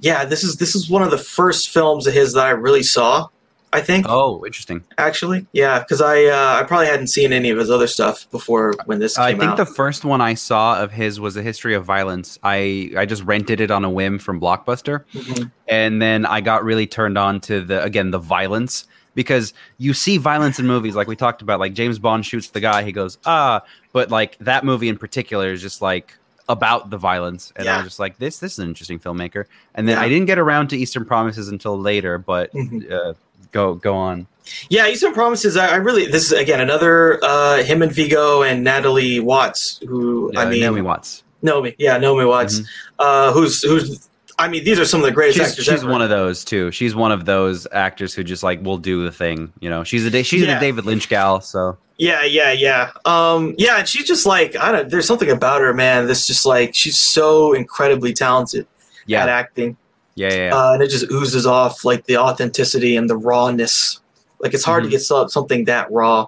yeah, 0.00 0.24
this 0.24 0.44
is 0.44 0.56
this 0.56 0.74
is 0.74 0.90
one 0.90 1.02
of 1.02 1.10
the 1.10 1.18
first 1.18 1.70
films 1.70 2.06
of 2.06 2.14
his 2.14 2.32
that 2.32 2.46
I 2.46 2.50
really 2.50 2.82
saw. 2.82 3.28
I 3.72 3.80
think. 3.80 4.06
Oh, 4.08 4.44
interesting. 4.46 4.82
Actually, 4.96 5.46
yeah, 5.52 5.80
because 5.80 6.00
I 6.00 6.24
uh, 6.24 6.60
I 6.60 6.62
probably 6.64 6.86
hadn't 6.86 7.08
seen 7.08 7.32
any 7.32 7.50
of 7.50 7.58
his 7.58 7.70
other 7.70 7.86
stuff 7.86 8.30
before 8.30 8.74
when 8.86 8.98
this. 8.98 9.18
I 9.18 9.32
think 9.32 9.42
out. 9.42 9.56
the 9.56 9.66
first 9.66 10.04
one 10.04 10.20
I 10.20 10.34
saw 10.34 10.82
of 10.82 10.92
his 10.92 11.20
was 11.20 11.36
a 11.36 11.42
history 11.42 11.74
of 11.74 11.84
violence. 11.84 12.38
I 12.42 12.92
I 12.96 13.04
just 13.04 13.22
rented 13.24 13.60
it 13.60 13.70
on 13.70 13.84
a 13.84 13.90
whim 13.90 14.18
from 14.18 14.40
Blockbuster, 14.40 15.04
mm-hmm. 15.12 15.48
and 15.68 16.00
then 16.00 16.24
I 16.24 16.40
got 16.40 16.64
really 16.64 16.86
turned 16.86 17.18
on 17.18 17.40
to 17.42 17.60
the 17.60 17.82
again 17.82 18.10
the 18.10 18.18
violence 18.18 18.86
because 19.14 19.52
you 19.78 19.92
see 19.94 20.16
violence 20.16 20.60
in 20.60 20.66
movies 20.66 20.94
like 20.94 21.08
we 21.08 21.16
talked 21.16 21.42
about 21.42 21.58
like 21.58 21.74
James 21.74 21.98
Bond 21.98 22.24
shoots 22.24 22.50
the 22.50 22.60
guy 22.60 22.84
he 22.84 22.92
goes 22.92 23.18
ah 23.26 23.62
but 23.92 24.10
like 24.10 24.38
that 24.38 24.64
movie 24.64 24.88
in 24.88 24.96
particular 24.96 25.50
is 25.50 25.60
just 25.60 25.82
like 25.82 26.16
about 26.48 26.90
the 26.90 26.96
violence 26.96 27.52
and 27.56 27.64
yeah. 27.64 27.74
I 27.74 27.76
was 27.78 27.86
just 27.86 27.98
like 27.98 28.18
this 28.18 28.38
this 28.38 28.52
is 28.52 28.58
an 28.60 28.68
interesting 28.68 29.00
filmmaker 29.00 29.46
and 29.74 29.88
then 29.88 29.96
yeah. 29.96 30.02
I 30.02 30.08
didn't 30.08 30.26
get 30.26 30.38
around 30.38 30.68
to 30.68 30.76
Eastern 30.76 31.04
Promises 31.04 31.48
until 31.48 31.76
later 31.76 32.16
but 32.16 32.52
mm-hmm. 32.52 32.92
uh, 32.92 33.14
go 33.52 33.74
go 33.74 33.94
on. 33.94 34.26
Yeah, 34.70 34.86
Eastern 34.86 35.12
Promises. 35.12 35.56
I, 35.56 35.68
I 35.68 35.76
really 35.76 36.06
this 36.06 36.24
is 36.24 36.32
again 36.32 36.60
another 36.60 37.22
uh, 37.22 37.62
him 37.62 37.82
and 37.82 37.92
Viggo 37.92 38.42
and 38.42 38.64
Natalie 38.64 39.20
Watts, 39.20 39.80
who 39.86 40.32
I 40.36 40.48
mean 40.48 40.60
Naomi 40.60 40.82
Watts. 40.82 41.24
Naomi, 41.42 41.74
yeah, 41.78 41.98
Naomi 41.98 42.24
Watts, 42.24 42.60
mm-hmm. 42.60 42.94
uh, 42.98 43.32
who's 43.32 43.62
who's. 43.62 44.08
I 44.40 44.46
mean, 44.46 44.62
these 44.62 44.78
are 44.78 44.84
some 44.84 45.00
of 45.00 45.06
the 45.06 45.12
greatest 45.12 45.38
she's, 45.38 45.48
actors. 45.50 45.64
She's 45.64 45.82
ever. 45.82 45.90
one 45.90 46.00
of 46.00 46.10
those 46.10 46.44
too. 46.44 46.70
She's 46.70 46.94
one 46.94 47.10
of 47.10 47.24
those 47.24 47.66
actors 47.72 48.14
who 48.14 48.22
just 48.22 48.44
like 48.44 48.62
will 48.62 48.78
do 48.78 49.02
the 49.02 49.10
thing. 49.10 49.52
You 49.60 49.68
know, 49.68 49.82
she's 49.82 50.06
a 50.06 50.22
she's 50.22 50.42
yeah. 50.42 50.56
a 50.56 50.60
David 50.60 50.84
Lynch 50.84 51.08
gal. 51.08 51.40
So 51.40 51.76
yeah, 51.98 52.24
yeah, 52.24 52.52
yeah. 52.52 52.92
Um, 53.04 53.54
yeah, 53.58 53.78
and 53.78 53.88
she's 53.88 54.06
just 54.06 54.26
like 54.26 54.56
I 54.56 54.70
don't. 54.70 54.88
There's 54.88 55.06
something 55.06 55.30
about 55.30 55.60
her, 55.60 55.74
man. 55.74 56.06
That's 56.06 56.26
just 56.26 56.46
like 56.46 56.74
she's 56.74 56.98
so 56.98 57.52
incredibly 57.52 58.12
talented 58.12 58.66
yeah. 59.06 59.22
at 59.22 59.28
acting. 59.28 59.76
Yeah, 60.18 60.34
yeah. 60.34 60.50
Uh, 60.52 60.72
and 60.72 60.82
it 60.82 60.90
just 60.90 61.08
oozes 61.12 61.46
off 61.46 61.84
like 61.84 62.06
the 62.06 62.16
authenticity 62.16 62.96
and 62.96 63.08
the 63.08 63.16
rawness. 63.16 64.00
Like 64.40 64.52
it's 64.52 64.64
hard 64.64 64.82
mm-hmm. 64.82 64.90
to 64.90 64.96
get 64.98 65.30
something 65.30 65.64
that 65.66 65.90
raw. 65.92 66.22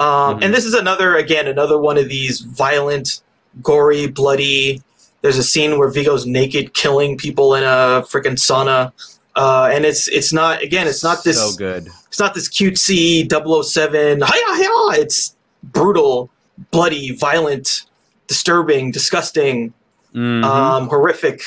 Um, 0.00 0.06
mm-hmm. 0.06 0.42
And 0.44 0.54
this 0.54 0.64
is 0.64 0.72
another, 0.72 1.16
again, 1.16 1.46
another 1.46 1.78
one 1.78 1.98
of 1.98 2.08
these 2.08 2.40
violent, 2.40 3.20
gory, 3.62 4.06
bloody. 4.06 4.82
There's 5.20 5.36
a 5.36 5.42
scene 5.42 5.78
where 5.78 5.90
Viggo's 5.90 6.24
naked, 6.24 6.72
killing 6.72 7.18
people 7.18 7.54
in 7.54 7.64
a 7.64 8.02
freaking 8.02 8.38
sauna. 8.38 8.92
Uh, 9.36 9.68
and 9.70 9.84
it's 9.84 10.06
it's 10.08 10.32
not 10.32 10.62
again 10.62 10.86
it's 10.86 11.02
not 11.02 11.24
this 11.24 11.40
so 11.40 11.56
good 11.58 11.88
it's 12.06 12.20
not 12.20 12.34
this 12.34 12.48
cutesy 12.48 13.28
007 13.28 14.18
hiya, 14.18 14.56
hiya. 14.56 15.02
it's 15.02 15.34
brutal 15.64 16.30
bloody 16.70 17.16
violent 17.16 17.82
disturbing 18.28 18.92
disgusting 18.92 19.74
mm-hmm. 20.14 20.44
um, 20.44 20.86
horrific 20.86 21.42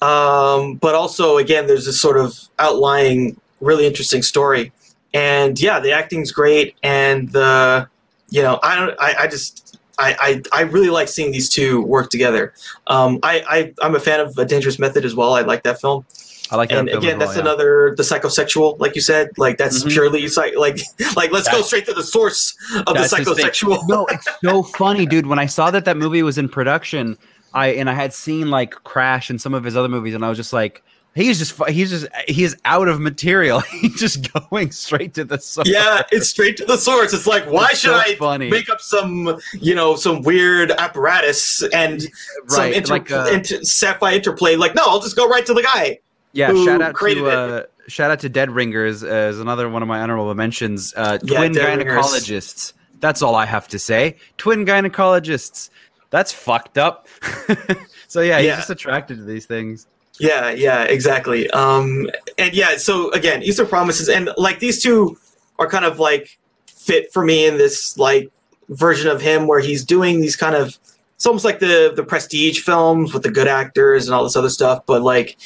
um, 0.00 0.76
but 0.76 0.94
also, 0.94 1.38
again, 1.38 1.66
there's 1.66 1.86
this 1.86 2.00
sort 2.00 2.18
of 2.18 2.38
outlying, 2.58 3.40
really 3.60 3.86
interesting 3.86 4.22
story. 4.22 4.72
And 5.12 5.60
yeah, 5.60 5.80
the 5.80 5.92
acting's 5.92 6.32
great, 6.32 6.74
and 6.82 7.30
the 7.30 7.88
you 8.34 8.42
know, 8.42 8.58
I 8.64 8.74
don't, 8.74 9.00
I, 9.00 9.14
I 9.20 9.26
just, 9.28 9.78
I, 9.96 10.42
I, 10.52 10.60
I 10.60 10.62
really 10.62 10.90
like 10.90 11.06
seeing 11.06 11.30
these 11.30 11.48
two 11.48 11.82
work 11.82 12.10
together. 12.10 12.52
Um, 12.88 13.20
I, 13.22 13.44
I, 13.48 13.74
I'm 13.80 13.94
a 13.94 14.00
fan 14.00 14.18
of 14.18 14.36
A 14.36 14.44
Dangerous 14.44 14.78
Method 14.80 15.04
as 15.04 15.14
well. 15.14 15.34
I 15.34 15.42
like 15.42 15.62
that 15.62 15.80
film. 15.80 16.04
I 16.50 16.56
like 16.56 16.70
that. 16.70 16.80
And 16.80 16.88
again, 16.88 17.18
that's 17.18 17.36
well, 17.36 17.36
yeah. 17.36 17.42
another 17.42 17.94
the 17.96 18.02
psychosexual, 18.02 18.78
like 18.78 18.94
you 18.94 19.00
said, 19.00 19.30
like 19.38 19.56
that's 19.56 19.80
mm-hmm. 19.80 19.90
purely 19.90 20.28
psych, 20.28 20.56
like 20.56 20.78
like 21.16 21.30
let's 21.32 21.46
that's, 21.46 21.56
go 21.56 21.62
straight 21.62 21.86
to 21.86 21.94
the 21.94 22.02
source 22.02 22.54
of 22.86 22.94
the 22.94 23.00
psychosexual. 23.00 23.78
no, 23.88 24.04
it's 24.06 24.28
so 24.42 24.62
funny, 24.76 25.06
dude. 25.06 25.26
When 25.26 25.38
I 25.38 25.46
saw 25.46 25.70
that 25.70 25.84
that 25.86 25.96
movie 25.96 26.22
was 26.22 26.36
in 26.36 26.48
production, 26.48 27.16
I 27.54 27.68
and 27.68 27.88
I 27.88 27.94
had 27.94 28.12
seen 28.12 28.50
like 28.50 28.72
Crash 28.84 29.30
and 29.30 29.40
some 29.40 29.54
of 29.54 29.64
his 29.64 29.76
other 29.76 29.88
movies, 29.88 30.14
and 30.14 30.24
I 30.24 30.28
was 30.28 30.36
just 30.36 30.52
like, 30.52 30.82
he's 31.14 31.38
just 31.38 31.56
he's 31.68 31.90
just 31.90 32.06
he's 32.26 32.56
out 32.64 32.88
of 32.88 33.00
material. 33.00 33.60
he's 33.80 33.98
just 33.98 34.32
going 34.50 34.72
straight 34.72 35.14
to 35.14 35.24
the 35.24 35.38
source. 35.38 35.68
Yeah, 35.68 36.02
it's 36.10 36.28
straight 36.28 36.56
to 36.58 36.64
the 36.64 36.76
source. 36.76 37.14
It's 37.14 37.26
like, 37.26 37.44
why 37.46 37.68
it's 37.70 37.78
should 37.78 37.92
so 37.92 37.96
I 37.96 38.16
funny. 38.16 38.50
make 38.50 38.68
up 38.68 38.80
some 38.80 39.38
you 39.54 39.74
know 39.74 39.96
some 39.96 40.22
weird 40.22 40.72
apparatus 40.72 41.62
and 41.72 42.02
right, 42.02 42.48
some 42.48 42.72
inter- 42.72 42.94
like, 42.94 43.10
uh, 43.10 43.30
inter- 43.32 43.60
sci-fi 43.60 44.14
interplay? 44.14 44.56
Like, 44.56 44.74
no, 44.74 44.82
I'll 44.84 45.00
just 45.00 45.16
go 45.16 45.28
right 45.28 45.46
to 45.46 45.54
the 45.54 45.62
guy. 45.62 46.00
Yeah, 46.32 46.52
shout 46.64 46.82
out 46.82 46.96
to 46.98 47.26
uh, 47.28 47.62
shout 47.86 48.10
out 48.10 48.20
to 48.20 48.28
Dead 48.28 48.50
Ringers 48.50 49.04
as 49.04 49.38
another 49.38 49.68
one 49.70 49.82
of 49.82 49.88
my 49.88 50.00
honorable 50.00 50.34
mentions. 50.34 50.92
Uh, 50.96 51.18
twin 51.18 51.54
yeah, 51.54 51.76
gynecologists. 51.76 52.28
Ringers. 52.28 52.74
That's 53.00 53.22
all 53.22 53.34
I 53.34 53.44
have 53.44 53.68
to 53.68 53.78
say. 53.78 54.16
Twin 54.38 54.64
gynecologists 54.64 55.68
that's 56.14 56.32
fucked 56.32 56.78
up. 56.78 57.08
so 58.06 58.20
yeah, 58.20 58.38
he's 58.38 58.46
yeah. 58.46 58.56
just 58.56 58.70
attracted 58.70 59.16
to 59.18 59.24
these 59.24 59.46
things. 59.46 59.88
Yeah, 60.20 60.50
yeah, 60.50 60.84
exactly. 60.84 61.50
Um, 61.50 62.08
and 62.38 62.54
yeah, 62.54 62.76
so 62.76 63.10
again, 63.10 63.42
Easter 63.42 63.66
Promises, 63.66 64.08
and 64.08 64.30
like 64.36 64.60
these 64.60 64.80
two 64.80 65.18
are 65.58 65.68
kind 65.68 65.84
of 65.84 65.98
like 65.98 66.38
fit 66.68 67.12
for 67.12 67.24
me 67.24 67.46
in 67.46 67.58
this 67.58 67.98
like 67.98 68.30
version 68.68 69.10
of 69.10 69.20
him 69.20 69.48
where 69.48 69.58
he's 69.58 69.84
doing 69.84 70.20
these 70.20 70.36
kind 70.36 70.54
of 70.54 70.78
it's 71.16 71.26
almost 71.26 71.44
like 71.44 71.58
the 71.58 71.92
the 71.96 72.04
prestige 72.04 72.60
films 72.60 73.12
with 73.12 73.24
the 73.24 73.30
good 73.30 73.48
actors 73.48 74.06
and 74.06 74.14
all 74.14 74.22
this 74.22 74.36
other 74.36 74.50
stuff, 74.50 74.86
but 74.86 75.02
like 75.02 75.36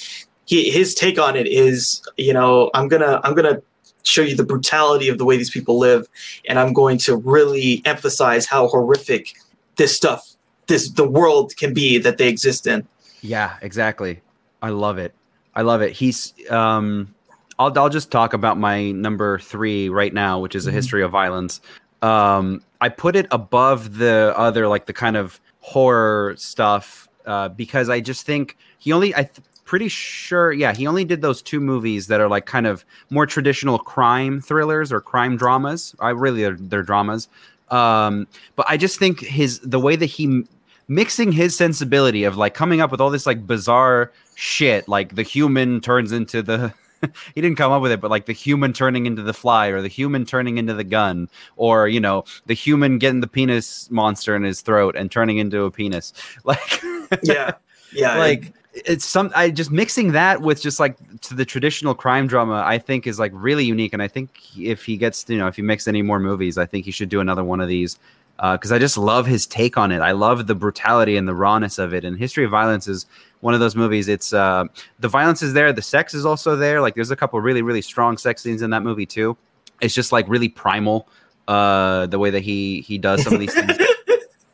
he 0.45 0.71
his 0.71 0.95
take 0.95 1.19
on 1.19 1.35
it 1.35 1.47
is, 1.47 2.03
you 2.19 2.35
know, 2.35 2.71
I'm 2.75 2.89
gonna 2.89 3.23
I'm 3.25 3.35
gonna 3.35 3.63
show 4.03 4.21
you 4.21 4.37
the 4.37 4.45
brutality 4.45 5.09
of 5.09 5.17
the 5.17 5.25
way 5.25 5.39
these 5.39 5.51
people 5.51 5.79
live, 5.79 6.07
and 6.47 6.59
I'm 6.59 6.75
going 6.75 6.99
to 6.99 7.17
really 7.17 7.81
emphasize 7.87 8.45
how 8.45 8.69
horrific 8.69 9.35
this 9.77 9.97
stuff 9.97 10.35
this 10.69 10.91
the 10.91 11.09
world 11.09 11.57
can 11.57 11.75
be 11.75 11.99
that 11.99 12.19
they 12.19 12.29
exist 12.29 12.67
in. 12.67 12.87
Yeah, 13.21 13.57
exactly. 13.63 14.21
I 14.63 14.71
love 14.71 14.99
it. 14.99 15.15
I 15.55 15.63
love 15.63 15.83
it. 15.83 15.93
He's 15.93 16.35
um 16.51 17.15
I'll 17.59 17.77
I'll 17.79 17.89
just 17.89 18.11
talk 18.11 18.33
about 18.33 18.59
my 18.59 18.93
number 18.93 19.39
3 19.41 19.89
right 19.89 20.15
now, 20.15 20.39
which 20.39 20.55
is 20.55 20.67
a 20.67 20.71
mm-hmm. 20.71 20.77
history 20.77 21.03
of 21.03 21.11
violence. 21.11 21.61
Um 22.03 22.63
I 22.81 22.89
put 22.89 23.17
it 23.17 23.27
above 23.31 23.99
the 23.99 24.33
other 24.37 24.69
like 24.69 24.87
the 24.87 24.93
kind 24.93 25.17
of 25.17 25.41
horror 25.61 26.35
stuff 26.37 27.09
uh 27.27 27.49
because 27.49 27.89
I 27.89 28.01
just 28.01 28.25
think 28.25 28.57
he 28.79 28.93
only 28.93 29.15
I 29.15 29.25
th- 29.25 29.41
pretty 29.69 29.89
sure 29.89 30.51
yeah 30.51 30.73
he 30.73 30.87
only 30.87 31.05
did 31.05 31.21
those 31.21 31.43
two 31.43 31.61
movies 31.61 32.07
that 32.07 32.23
are 32.23 32.29
like 32.29 32.47
kind 32.47 32.67
of 32.67 32.87
more 33.11 33.27
traditional 33.27 33.79
crime 33.79 34.41
thrillers 34.41 34.91
or 34.91 34.99
crime 34.99 35.37
dramas 35.37 35.95
i 36.01 36.09
really 36.09 36.41
they're, 36.41 36.57
they're 36.59 36.83
dramas 36.83 37.29
um 37.71 38.27
but 38.57 38.65
i 38.67 38.79
just 38.79 38.99
think 38.99 39.21
his 39.21 39.61
the 39.61 39.79
way 39.79 39.95
that 39.95 40.07
he 40.07 40.43
mixing 40.89 41.33
his 41.33 41.57
sensibility 41.57 42.25
of 42.25 42.37
like 42.37 42.55
coming 42.55 42.81
up 42.81 42.91
with 42.91 43.01
all 43.01 43.11
this 43.11 43.27
like 43.27 43.47
bizarre 43.47 44.11
shit, 44.35 44.89
like 44.89 45.15
the 45.15 45.23
human 45.23 45.81
turns 45.81 46.13
into 46.13 46.43
the 46.43 46.73
he 47.35 47.41
didn't 47.41 47.57
come 47.57 47.73
up 47.73 47.83
with 47.83 47.93
it, 47.93 48.01
but 48.01 48.11
like 48.11 48.27
the 48.27 48.33
human 48.33 48.73
turning 48.73 49.07
into 49.07 49.23
the 49.23 49.35
fly 49.35 49.69
or 49.69 49.81
the 49.81 49.89
human 49.89 50.25
turning 50.25 50.59
into 50.59 50.75
the 50.75 50.85
gun 50.85 51.29
or, 51.57 51.89
you 51.89 52.01
know, 52.01 52.25
the 52.47 52.55
human 52.55 52.99
getting 52.99 53.21
the 53.21 53.27
penis 53.27 53.91
monster 53.91 54.35
in 54.35 54.43
his 54.43 54.61
throat 54.61 54.97
and 54.97 55.11
turning 55.11 55.39
into 55.39 55.65
a 55.65 55.71
penis. 55.71 56.13
Like, 56.45 56.83
yeah, 57.23 57.53
yeah. 57.93 58.19
Like, 58.19 58.55
it's 58.73 59.05
some 59.05 59.31
I 59.35 59.51
just 59.51 59.71
mixing 59.71 60.13
that 60.13 60.41
with 60.41 60.63
just 60.63 60.79
like 60.79 60.97
to 61.23 61.35
the 61.35 61.45
traditional 61.45 61.95
crime 61.95 62.27
drama 62.27 62.63
I 62.65 62.79
think 62.79 63.07
is 63.07 63.19
like 63.19 63.33
really 63.35 63.65
unique 63.65 63.93
and 63.93 64.03
I 64.03 64.09
think 64.09 64.31
if 64.57 64.85
he 64.85 64.97
gets 64.97 65.25
you 65.29 65.37
know 65.37 65.47
if 65.49 65.57
he 65.57 65.63
makes 65.63 65.89
any 65.89 66.03
more 66.03 66.21
movies 66.21 66.59
I 66.59 66.67
think 66.67 66.85
he 66.85 66.91
should 66.91 67.09
do 67.09 67.21
another 67.21 67.43
one 67.43 67.61
of 67.61 67.69
these 67.69 67.99
because 68.39 68.71
uh, 68.71 68.77
I 68.77 68.79
just 68.79 68.97
love 68.97 69.27
his 69.27 69.47
take 69.47 69.77
on 69.77 69.91
it. 69.91 70.01
I 70.01 70.13
love 70.13 70.47
the 70.47 70.55
brutality 70.55 71.17
and 71.17 71.27
the 71.27 71.35
rawness 71.35 71.79
of 71.79 71.93
it. 71.93 72.05
And 72.05 72.17
History 72.17 72.45
of 72.45 72.53
Violence 72.53 72.87
is 72.87 73.07
one 73.41 73.53
of 73.53 73.61
those 73.61 73.75
movies. 73.75 74.07
It's 74.07 74.33
uh, 74.33 74.65
the 75.01 75.09
violence 75.09 75.43
is 75.43 75.55
there. 75.55 75.73
The 75.73 75.83
sex 75.83 76.15
is 76.15 76.25
also 76.25 76.55
there. 76.55 76.81
Like 76.81 76.95
there's 76.95 77.11
a 77.11 77.17
couple 77.17 77.41
really 77.41 77.63
really 77.63 77.83
strong 77.83 78.17
sex 78.17 78.43
scenes 78.43 78.63
in 78.63 78.71
that 78.71 78.83
movie 78.83 79.07
too. 79.07 79.37
It's 79.81 79.95
just 79.95 80.13
like 80.13 80.29
really 80.29 80.49
primal 80.49 81.09
uh, 81.49 82.07
the 82.07 82.19
way 82.19 82.31
that 82.31 82.43
he 82.43 82.81
he 82.83 82.97
does 82.99 83.23
some 83.23 83.35
of 83.35 83.41
these 83.41 83.55
things. 83.55 83.77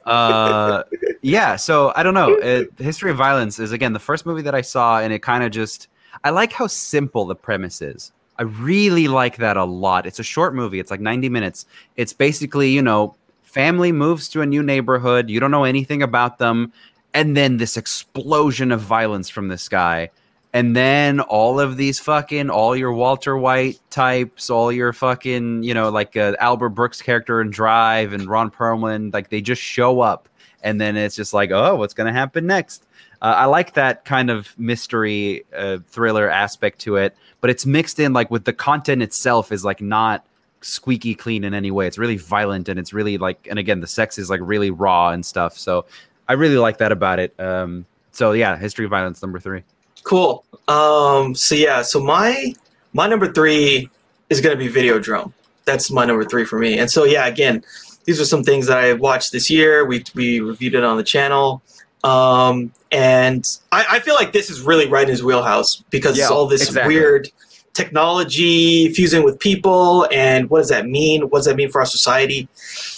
Uh 0.04 0.82
yeah 1.22 1.56
so 1.56 1.90
i 1.96 2.02
don't 2.02 2.12
know. 2.12 2.34
It, 2.34 2.70
history 2.78 3.10
of 3.10 3.16
violence 3.16 3.58
is 3.58 3.72
again 3.72 3.94
the 3.94 3.98
first 3.98 4.26
movie 4.26 4.42
that 4.42 4.54
i 4.54 4.60
saw 4.60 5.00
and 5.00 5.14
it 5.14 5.22
kind 5.22 5.42
of 5.42 5.50
just 5.50 5.88
i 6.24 6.28
like 6.28 6.52
how 6.52 6.66
simple 6.66 7.24
the 7.24 7.34
premise 7.34 7.80
is. 7.80 8.12
I 8.38 8.42
really 8.42 9.08
like 9.08 9.38
that 9.38 9.56
a 9.56 9.64
lot. 9.64 10.04
It's 10.04 10.18
a 10.18 10.22
short 10.22 10.54
movie. 10.54 10.78
It's 10.78 10.90
like 10.90 11.00
90 11.00 11.30
minutes. 11.30 11.64
It's 11.96 12.12
basically 12.12 12.68
you 12.68 12.82
know 12.82 13.16
family 13.54 13.92
moves 13.92 14.28
to 14.28 14.42
a 14.42 14.46
new 14.46 14.62
neighborhood 14.62 15.30
you 15.30 15.38
don't 15.38 15.50
know 15.52 15.64
anything 15.64 16.02
about 16.02 16.38
them 16.38 16.72
and 17.14 17.36
then 17.36 17.56
this 17.56 17.76
explosion 17.76 18.72
of 18.72 18.80
violence 18.80 19.28
from 19.30 19.48
this 19.48 19.68
guy 19.68 20.10
and 20.54 20.76
then 20.76 21.18
all 21.18 21.58
of 21.58 21.76
these 21.76 21.98
fucking 21.98 22.48
all 22.48 22.76
your 22.76 22.92
Walter 22.92 23.36
White 23.36 23.80
types, 23.90 24.48
all 24.48 24.70
your 24.70 24.92
fucking 24.92 25.64
you 25.64 25.74
know 25.74 25.90
like 25.90 26.16
uh, 26.16 26.34
Albert 26.38 26.70
Brooks 26.70 27.02
character 27.02 27.40
in 27.40 27.50
Drive 27.50 28.12
and 28.12 28.26
Ron 28.26 28.52
Perlman, 28.52 29.12
like 29.12 29.30
they 29.30 29.40
just 29.40 29.60
show 29.60 30.00
up, 30.00 30.28
and 30.62 30.80
then 30.80 30.96
it's 30.96 31.16
just 31.16 31.34
like, 31.34 31.50
oh, 31.50 31.74
what's 31.74 31.92
gonna 31.92 32.12
happen 32.12 32.46
next? 32.46 32.86
Uh, 33.20 33.34
I 33.36 33.46
like 33.46 33.74
that 33.74 34.04
kind 34.04 34.30
of 34.30 34.56
mystery 34.56 35.44
uh, 35.56 35.78
thriller 35.88 36.30
aspect 36.30 36.78
to 36.82 36.96
it, 36.96 37.16
but 37.40 37.50
it's 37.50 37.66
mixed 37.66 37.98
in 37.98 38.12
like 38.12 38.30
with 38.30 38.44
the 38.44 38.52
content 38.52 39.02
itself 39.02 39.50
is 39.50 39.64
like 39.64 39.80
not 39.80 40.24
squeaky 40.64 41.14
clean 41.14 41.44
in 41.44 41.54
any 41.54 41.70
way. 41.70 41.86
It's 41.86 41.98
really 41.98 42.16
violent 42.16 42.68
and 42.68 42.78
it's 42.78 42.92
really 42.92 43.18
like, 43.18 43.46
and 43.50 43.58
again, 43.58 43.80
the 43.80 43.86
sex 43.86 44.18
is 44.18 44.30
like 44.30 44.40
really 44.42 44.70
raw 44.70 45.10
and 45.10 45.24
stuff. 45.24 45.56
So 45.58 45.86
I 46.28 46.32
really 46.34 46.58
like 46.58 46.78
that 46.78 46.92
about 46.92 47.18
it. 47.18 47.38
Um, 47.38 47.86
so 48.12 48.32
yeah, 48.32 48.56
history 48.56 48.84
of 48.84 48.90
violence 48.90 49.22
number 49.22 49.38
three. 49.38 49.62
Cool. 50.04 50.44
Um, 50.68 51.34
so 51.34 51.54
yeah, 51.54 51.82
so 51.82 52.00
my 52.00 52.54
my 52.92 53.06
number 53.06 53.32
three 53.32 53.90
is 54.30 54.40
gonna 54.40 54.56
be 54.56 54.68
Video 54.68 54.98
Videodrome. 54.98 55.32
That's 55.64 55.90
my 55.90 56.04
number 56.04 56.24
three 56.24 56.44
for 56.44 56.58
me. 56.58 56.78
And 56.78 56.90
so 56.90 57.04
yeah, 57.04 57.26
again, 57.26 57.64
these 58.04 58.20
are 58.20 58.24
some 58.24 58.42
things 58.42 58.66
that 58.66 58.78
I 58.78 58.92
watched 58.92 59.32
this 59.32 59.50
year. 59.50 59.84
We 59.84 60.04
we 60.14 60.40
reviewed 60.40 60.74
it 60.74 60.84
on 60.84 60.96
the 60.96 61.04
channel. 61.04 61.62
Um, 62.04 62.72
and 62.92 63.44
I, 63.72 63.86
I 63.92 64.00
feel 64.00 64.14
like 64.14 64.32
this 64.32 64.50
is 64.50 64.60
really 64.60 64.86
right 64.86 65.04
in 65.04 65.08
his 65.08 65.24
wheelhouse 65.24 65.76
because 65.88 66.18
Yeah, 66.18 66.24
it's 66.24 66.30
all 66.30 66.46
this 66.46 66.68
exactly. 66.68 66.94
weird 66.94 67.30
technology 67.74 68.92
fusing 68.94 69.24
with 69.24 69.38
people 69.38 70.08
and 70.12 70.48
what 70.48 70.60
does 70.60 70.68
that 70.68 70.86
mean? 70.86 71.22
What 71.22 71.40
does 71.40 71.46
that 71.46 71.56
mean 71.56 71.70
for 71.70 71.80
our 71.80 71.86
society? 71.86 72.48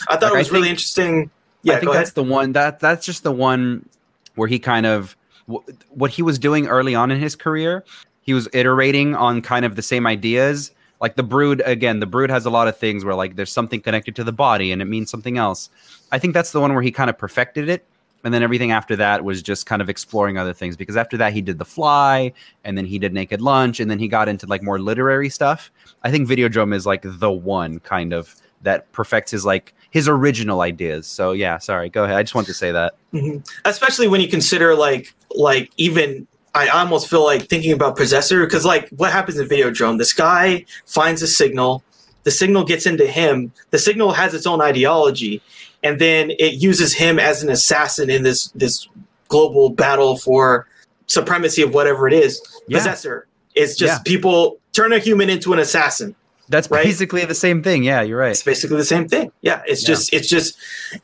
I 0.08 0.16
thought 0.16 0.32
Like, 0.32 0.34
it 0.34 0.38
was 0.38 0.52
really 0.52 0.70
interesting. 0.70 1.30
Yeah, 1.62 1.74
I 1.74 1.80
think 1.80 1.92
that's 1.92 2.12
the 2.12 2.22
one 2.22 2.52
that 2.52 2.78
that's 2.78 3.04
just 3.04 3.24
the 3.24 3.32
one 3.32 3.88
where 4.36 4.46
he 4.46 4.58
kind 4.58 4.86
of 4.86 5.16
what 5.46 6.10
he 6.10 6.22
was 6.22 6.38
doing 6.38 6.68
early 6.68 6.94
on 6.94 7.10
in 7.10 7.18
his 7.18 7.34
career. 7.34 7.84
He 8.20 8.34
was 8.34 8.48
iterating 8.52 9.14
on 9.14 9.42
kind 9.42 9.64
of 9.64 9.76
the 9.76 9.82
same 9.82 10.06
ideas. 10.06 10.70
Like 11.00 11.16
the 11.16 11.22
brood 11.22 11.62
again, 11.64 12.00
the 12.00 12.06
brood 12.06 12.30
has 12.30 12.46
a 12.46 12.50
lot 12.50 12.68
of 12.68 12.76
things 12.76 13.04
where 13.04 13.14
like 13.14 13.36
there's 13.36 13.52
something 13.52 13.80
connected 13.80 14.14
to 14.16 14.24
the 14.24 14.32
body 14.32 14.72
and 14.72 14.80
it 14.80 14.86
means 14.86 15.10
something 15.10 15.38
else. 15.38 15.70
I 16.12 16.18
think 16.18 16.34
that's 16.34 16.52
the 16.52 16.60
one 16.60 16.72
where 16.74 16.82
he 16.82 16.92
kind 16.92 17.10
of 17.10 17.18
perfected 17.18 17.68
it. 17.68 17.84
And 18.24 18.34
then 18.34 18.42
everything 18.42 18.72
after 18.72 18.96
that 18.96 19.22
was 19.24 19.40
just 19.42 19.66
kind 19.66 19.80
of 19.80 19.88
exploring 19.88 20.36
other 20.36 20.52
things 20.52 20.76
because 20.76 20.96
after 20.96 21.16
that 21.18 21.32
he 21.32 21.40
did 21.40 21.58
The 21.58 21.64
Fly 21.64 22.32
and 22.64 22.76
then 22.76 22.84
he 22.84 22.98
did 22.98 23.12
Naked 23.12 23.40
Lunch 23.40 23.78
and 23.78 23.88
then 23.90 23.98
he 24.00 24.08
got 24.08 24.28
into 24.28 24.46
like 24.46 24.62
more 24.62 24.80
literary 24.80 25.28
stuff. 25.28 25.70
I 26.02 26.10
think 26.10 26.28
Videodrome 26.28 26.74
is 26.74 26.86
like 26.86 27.02
the 27.04 27.30
one 27.30 27.78
kind 27.80 28.12
of 28.12 28.34
that 28.62 28.90
perfects 28.92 29.30
his 29.30 29.44
like 29.44 29.74
his 29.90 30.08
original 30.08 30.60
ideas. 30.62 31.06
So 31.06 31.32
yeah, 31.32 31.58
sorry, 31.58 31.88
go 31.88 32.04
ahead. 32.04 32.16
I 32.16 32.22
just 32.22 32.34
wanted 32.34 32.48
to 32.48 32.54
say 32.54 32.72
that. 32.72 32.96
Mhm. 33.12 33.46
especially 33.64 34.08
when 34.08 34.20
you 34.20 34.28
consider 34.28 34.74
like 34.74 35.14
like 35.36 35.70
even 35.76 36.26
I 36.54 36.68
almost 36.68 37.08
feel 37.08 37.22
like 37.22 37.48
thinking 37.48 37.72
about 37.72 37.96
possessor 37.96 38.44
because 38.44 38.64
like 38.64 38.88
what 38.90 39.12
happens 39.12 39.38
in 39.38 39.46
Videodrome? 39.46 39.98
This 39.98 40.12
guy 40.12 40.64
finds 40.86 41.22
a 41.22 41.26
signal, 41.26 41.84
the 42.24 42.30
signal 42.30 42.64
gets 42.64 42.86
into 42.86 43.06
him. 43.06 43.52
The 43.70 43.78
signal 43.78 44.12
has 44.12 44.34
its 44.34 44.46
own 44.46 44.60
ideology, 44.62 45.42
and 45.86 45.98
then 46.00 46.30
it 46.46 46.54
uses 46.54 46.94
him 46.94 47.18
as 47.18 47.42
an 47.42 47.50
assassin 47.50 48.10
in 48.10 48.22
this 48.22 48.48
this 48.54 48.88
global 49.28 49.70
battle 49.70 50.16
for 50.16 50.66
supremacy 51.06 51.62
of 51.62 51.72
whatever 51.74 52.06
it 52.08 52.14
is. 52.14 52.40
Yeah. 52.68 52.78
Possessor 52.78 53.26
It's 53.54 53.74
just 53.76 53.98
Yeah. 54.00 54.12
people 54.12 54.58
turn 54.72 54.92
a 54.92 54.98
human 54.98 55.30
into 55.30 55.52
an 55.52 55.58
assassin. 55.58 56.14
That's 56.48 56.70
Right? 56.70 56.84
basically 56.84 57.24
the 57.24 57.34
same 57.34 57.60
thing. 57.62 57.82
Yeah, 57.82 58.02
you're 58.02 58.18
right. 58.18 58.30
It's 58.30 58.42
basically 58.42 58.76
the 58.76 58.84
same 58.84 59.08
thing. 59.08 59.32
Yeah, 59.42 59.62
it's 59.66 59.82
Yeah. 59.82 59.88
just 59.94 60.12
it's 60.12 60.28
just 60.28 60.56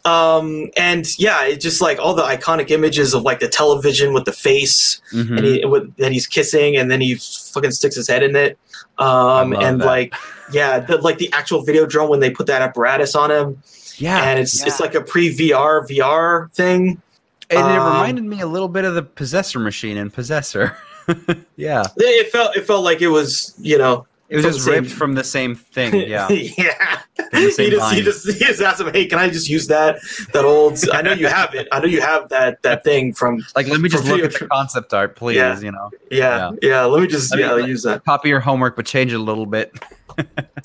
um 0.05 0.71
and 0.77 1.07
yeah, 1.19 1.45
it's 1.45 1.63
just 1.65 1.81
like 1.81 1.99
all 1.99 2.15
the 2.15 2.23
iconic 2.23 2.71
images 2.71 3.15
of 3.15 3.23
like 3.23 3.41
the 3.41 3.49
television 3.49 4.13
with 4.13 4.25
the 4.25 4.33
face 4.33 5.01
Mhm. 5.13 5.37
and 5.39 5.45
he 5.47 5.65
with, 5.65 5.85
that 5.97 6.13
he's 6.13 6.27
kissing 6.29 6.77
and 6.77 6.91
then 6.91 7.01
he 7.01 7.11
fucking 7.55 7.73
sticks 7.73 7.97
his 7.97 8.07
head 8.09 8.23
in 8.23 8.37
it. 8.37 8.57
Um 8.99 9.53
and 9.67 9.81
that. 9.81 9.87
like 9.87 10.15
yeah, 10.53 10.79
the, 10.81 10.99
like 10.99 11.19
the 11.19 11.31
actual 11.33 11.65
Videodrome 11.67 12.09
when 12.09 12.21
they 12.21 12.31
put 12.31 12.47
that 12.47 12.61
apparatus 12.63 13.15
on 13.17 13.31
him 13.31 13.63
yeah, 14.01 14.25
and 14.25 14.39
it's 14.39 14.61
yeah. 14.61 14.67
it's 14.67 14.81
like 14.81 14.95
a 14.95 15.01
pre-VR 15.01 15.87
VR 15.89 16.53
thing. 16.53 17.01
and 17.51 17.59
it 17.59 17.79
um, 17.79 17.85
reminded 17.87 18.25
me 18.25 18.41
a 18.41 18.47
little 18.47 18.69
bit 18.69 18.85
of 18.85 18.95
the 18.95 19.03
Possessor 19.03 19.59
machine 19.59 19.97
in 19.97 20.11
Possessor. 20.11 20.77
yeah, 21.57 21.85
It 21.97 22.31
felt 22.31 22.57
it 22.57 22.65
felt 22.67 22.85
like 22.85 23.01
it 23.03 23.09
was, 23.09 23.55
you 23.59 23.77
know, 23.77 24.07
it 24.29 24.37
was 24.37 24.45
from 24.45 24.53
just 24.53 24.65
the 24.65 24.73
same- 24.73 24.83
ripped 24.85 24.95
from 24.95 25.15
the 25.15 25.25
same 25.25 25.55
thing. 25.57 25.95
Yeah, 26.09 26.29
yeah. 26.31 27.01
the 27.17 27.55
He 27.59 27.71
just, 27.71 27.95
he 27.95 28.03
just 28.03 28.27
he 28.27 28.39
just 28.47 28.63
asked 28.63 28.81
him, 28.81 28.93
"Hey, 28.93 29.07
can 29.07 29.19
I 29.19 29.29
just 29.29 29.49
use 29.49 29.67
that 29.67 29.99
that 30.33 30.45
old? 30.45 30.79
I 30.93 31.03
know 31.03 31.13
you 31.13 31.27
have 31.27 31.55
it. 31.55 31.69
I 31.73 31.81
know 31.81 31.87
you 31.87 32.01
have 32.01 32.29
that 32.31 32.63
that 32.63 32.85
thing 32.85 33.13
from 33.13 33.45
like 33.57 33.67
let 33.69 33.81
me 33.81 33.89
just 33.89 34.05
look 34.05 34.21
at 34.21 34.33
video- 34.33 34.39
the 34.39 34.47
concept 34.49 34.95
art, 34.95 35.17
please. 35.17 35.37
Yeah. 35.37 35.59
You 35.61 35.73
know, 35.73 35.91
yeah 36.11 36.53
yeah. 36.63 36.85
let 36.85 37.03
me 37.03 37.09
just 37.09 37.31
Let 37.35 37.57
me- 37.57 37.63
yeah 37.63 37.67
use 37.67 37.83
that. 37.83 38.05
copy 38.05 38.29
your 38.31 38.41
homework, 38.41 38.77
but 38.77 38.87
change 38.87 39.13
it 39.13 39.17
a 39.17 39.19
little 39.23 39.47
bit. 39.47 39.73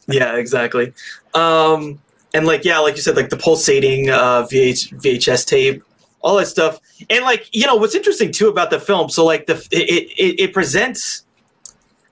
Yeah, 0.09 0.35
exactly. 0.37 0.93
Um, 1.33 1.99
and 2.33 2.45
like 2.45 2.65
yeah, 2.65 2.79
like 2.79 2.95
you 2.95 3.01
said, 3.01 3.15
like 3.15 3.29
the 3.29 3.37
pulsating 3.37 4.09
uh, 4.09 4.43
VH, 4.43 4.93
VHS 5.01 5.45
tape, 5.45 5.83
all 6.21 6.35
that 6.37 6.47
stuff, 6.47 6.79
and 7.09 7.23
like 7.23 7.49
you 7.53 7.65
know 7.65 7.75
what's 7.75 7.95
interesting 7.95 8.31
too 8.31 8.49
about 8.49 8.69
the 8.69 8.79
film. 8.79 9.09
So 9.09 9.25
like 9.25 9.45
the 9.47 9.55
it 9.71 10.11
it, 10.17 10.39
it 10.39 10.53
presents, 10.53 11.25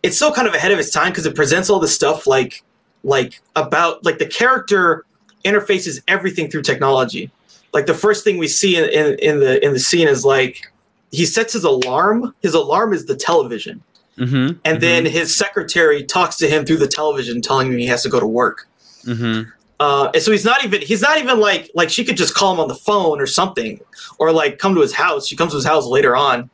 it's 0.03 0.17
so 0.17 0.31
kind 0.31 0.47
of 0.47 0.53
ahead 0.53 0.71
of 0.71 0.79
its 0.79 0.91
time 0.91 1.11
because 1.11 1.25
it 1.25 1.35
presents 1.35 1.69
all 1.69 1.79
this 1.79 1.93
stuff 1.93 2.27
like 2.27 2.63
like 3.03 3.41
about 3.55 4.03
like 4.05 4.17
the 4.17 4.25
character 4.25 5.05
interfaces 5.43 6.01
everything 6.07 6.49
through 6.49 6.63
technology. 6.63 7.31
Like 7.73 7.85
the 7.85 7.93
first 7.93 8.23
thing 8.23 8.37
we 8.37 8.47
see 8.47 8.77
in, 8.77 8.85
in, 8.85 9.19
in 9.19 9.39
the 9.39 9.63
in 9.63 9.73
the 9.73 9.79
scene 9.79 10.07
is 10.07 10.25
like 10.25 10.71
he 11.11 11.25
sets 11.25 11.53
his 11.53 11.63
alarm. 11.63 12.33
His 12.41 12.53
alarm 12.53 12.93
is 12.93 13.05
the 13.05 13.15
television. 13.15 13.83
Mm-hmm. 14.17 14.59
And 14.63 14.81
then 14.81 15.05
his 15.05 15.37
secretary 15.37 16.03
talks 16.03 16.37
to 16.37 16.47
him 16.47 16.65
through 16.65 16.77
the 16.77 16.87
television, 16.87 17.41
telling 17.41 17.71
him 17.71 17.77
he 17.77 17.87
has 17.87 18.01
to 18.03 18.09
go 18.09 18.19
to 18.19 18.25
work. 18.25 18.67
mm-hmm. 19.03 19.49
Uh, 19.79 20.09
and 20.13 20.23
so 20.23 20.31
he's 20.31 20.45
not 20.45 20.63
even 20.63 20.81
he's 20.81 21.01
not 21.01 21.17
even 21.17 21.39
like 21.39 21.69
like 21.75 21.89
she 21.89 22.05
could 22.05 22.15
just 22.17 22.33
call 22.33 22.53
him 22.53 22.59
on 22.59 22.67
the 22.67 22.75
phone 22.75 23.19
or 23.19 23.27
something, 23.27 23.79
or 24.19 24.31
like 24.31 24.57
come 24.57 24.73
to 24.75 24.81
his 24.81 24.93
house. 24.93 25.27
She 25.27 25.35
comes 25.35 25.51
to 25.51 25.57
his 25.57 25.65
house 25.65 25.85
later 25.85 26.15
on. 26.15 26.49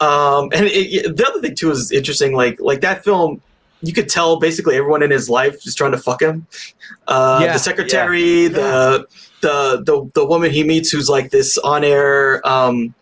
Um, 0.00 0.50
and 0.52 0.66
it, 0.66 0.70
it- 1.06 1.16
the 1.16 1.26
other 1.26 1.40
thing 1.40 1.54
too 1.54 1.70
is 1.70 1.90
interesting. 1.90 2.34
Like 2.34 2.60
like 2.60 2.80
that 2.82 3.04
film, 3.04 3.40
you 3.82 3.92
could 3.92 4.08
tell 4.08 4.38
basically 4.38 4.76
everyone 4.76 5.02
in 5.02 5.10
his 5.10 5.30
life 5.30 5.66
is 5.66 5.74
trying 5.74 5.92
to 5.92 5.98
fuck 5.98 6.20
him. 6.20 6.46
Uh, 7.06 7.40
Yeah, 7.42 7.52
the 7.54 7.58
secretary, 7.58 8.48
the 8.48 9.06
the 9.40 9.82
the 9.84 10.10
the 10.14 10.24
woman 10.26 10.50
he 10.50 10.62
meets 10.62 10.90
who's 10.90 11.08
like 11.08 11.30
this 11.30 11.56
on 11.58 11.84
air. 11.84 12.46
Um, 12.46 12.94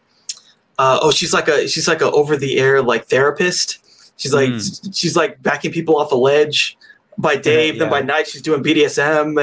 uh, 0.79 1.01
oh, 1.03 1.11
she's 1.11 1.33
like 1.33 1.49
a 1.49 1.67
she's 1.67 1.89
like 1.89 2.03
a 2.03 2.11
over 2.13 2.37
the 2.37 2.59
air 2.59 2.83
like 2.83 3.07
therapist. 3.07 3.79
She's 4.17 4.33
like 4.33 4.49
Mm. 4.51 4.97
she's 4.97 5.17
like 5.17 5.43
backing 5.43 5.73
people 5.73 5.97
off 5.99 6.13
a 6.13 6.15
ledge 6.15 6.79
by 7.19 7.37
day, 7.51 7.71
then 7.71 7.83
yeah. 7.83 7.91
by 7.91 8.03
night 8.03 8.27
she's 8.29 8.43
doing 8.43 8.63
BDSM. 8.63 9.35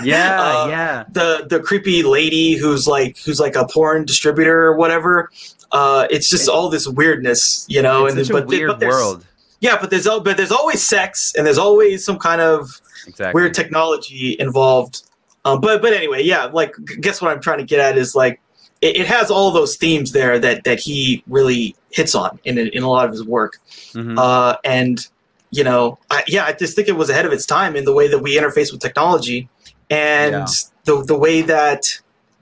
Yeah, 0.04 0.40
Uh, 0.40 0.66
yeah. 0.68 1.04
The 1.10 1.46
the 1.48 1.60
creepy 1.60 2.02
lady 2.02 2.54
who's 2.56 2.86
like 2.86 3.18
who's 3.24 3.40
like 3.40 3.56
a 3.56 3.66
porn 3.66 4.04
distributor 4.04 4.62
or 4.64 4.76
whatever. 4.76 5.30
Uh, 5.72 6.06
it's 6.10 6.30
just 6.30 6.48
all 6.48 6.68
this 6.68 6.86
weirdness, 6.86 7.66
you 7.68 7.82
know. 7.82 8.06
it's 8.06 8.16
and 8.16 8.26
such 8.26 8.32
but 8.32 8.44
a 8.44 8.46
weird 8.46 8.78
but 8.78 8.86
world. 8.88 9.24
Yeah, 9.60 9.76
but 9.80 9.90
there's 9.90 10.06
but 10.06 10.36
there's 10.36 10.52
always 10.52 10.82
sex 10.86 11.32
and 11.36 11.46
there's 11.46 11.58
always 11.58 12.04
some 12.04 12.18
kind 12.18 12.40
of 12.40 12.80
Exactly. 13.06 13.40
weird 13.40 13.54
technology 13.54 14.36
involved. 14.38 15.02
Um, 15.44 15.60
but 15.60 15.80
but 15.82 15.92
anyway, 15.92 16.22
yeah, 16.22 16.44
like 16.44 16.74
guess 17.00 17.20
what 17.22 17.30
I'm 17.32 17.40
trying 17.40 17.58
to 17.58 17.64
get 17.64 17.80
at 17.80 17.96
is 17.98 18.14
like 18.14 18.40
it, 18.80 18.96
it 18.96 19.06
has 19.06 19.30
all 19.30 19.50
those 19.50 19.76
themes 19.76 20.12
there 20.12 20.38
that 20.38 20.64
that 20.64 20.78
he 20.78 21.22
really 21.26 21.74
hits 21.90 22.14
on 22.14 22.38
in 22.44 22.58
in 22.58 22.82
a 22.82 22.88
lot 22.88 23.06
of 23.06 23.12
his 23.12 23.24
work. 23.24 23.58
Mhm. 23.94 24.18
Uh, 24.18 24.56
and 24.64 25.08
you 25.50 25.64
know, 25.64 25.98
I, 26.10 26.22
yeah, 26.26 26.44
I 26.44 26.52
just 26.52 26.74
think 26.76 26.88
it 26.88 26.96
was 26.96 27.08
ahead 27.10 27.24
of 27.26 27.32
its 27.32 27.46
time 27.46 27.76
in 27.76 27.84
the 27.84 27.92
way 27.92 28.08
that 28.08 28.18
we 28.18 28.36
interface 28.36 28.72
with 28.72 28.80
technology 28.80 29.48
and 29.90 30.32
Yeah. 30.32 30.46
the 30.84 31.04
the 31.04 31.16
way 31.16 31.42
that 31.42 31.82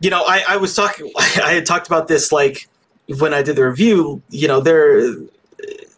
you 0.00 0.10
know 0.10 0.22
I, 0.26 0.44
I 0.48 0.56
was 0.56 0.74
talking 0.74 1.10
I 1.18 1.52
had 1.52 1.66
talked 1.66 1.86
about 1.86 2.08
this 2.08 2.32
like 2.32 2.68
when 3.18 3.34
I 3.34 3.42
did 3.42 3.56
the 3.56 3.64
review, 3.66 4.22
you 4.30 4.48
know, 4.48 4.60
they're 4.60 5.10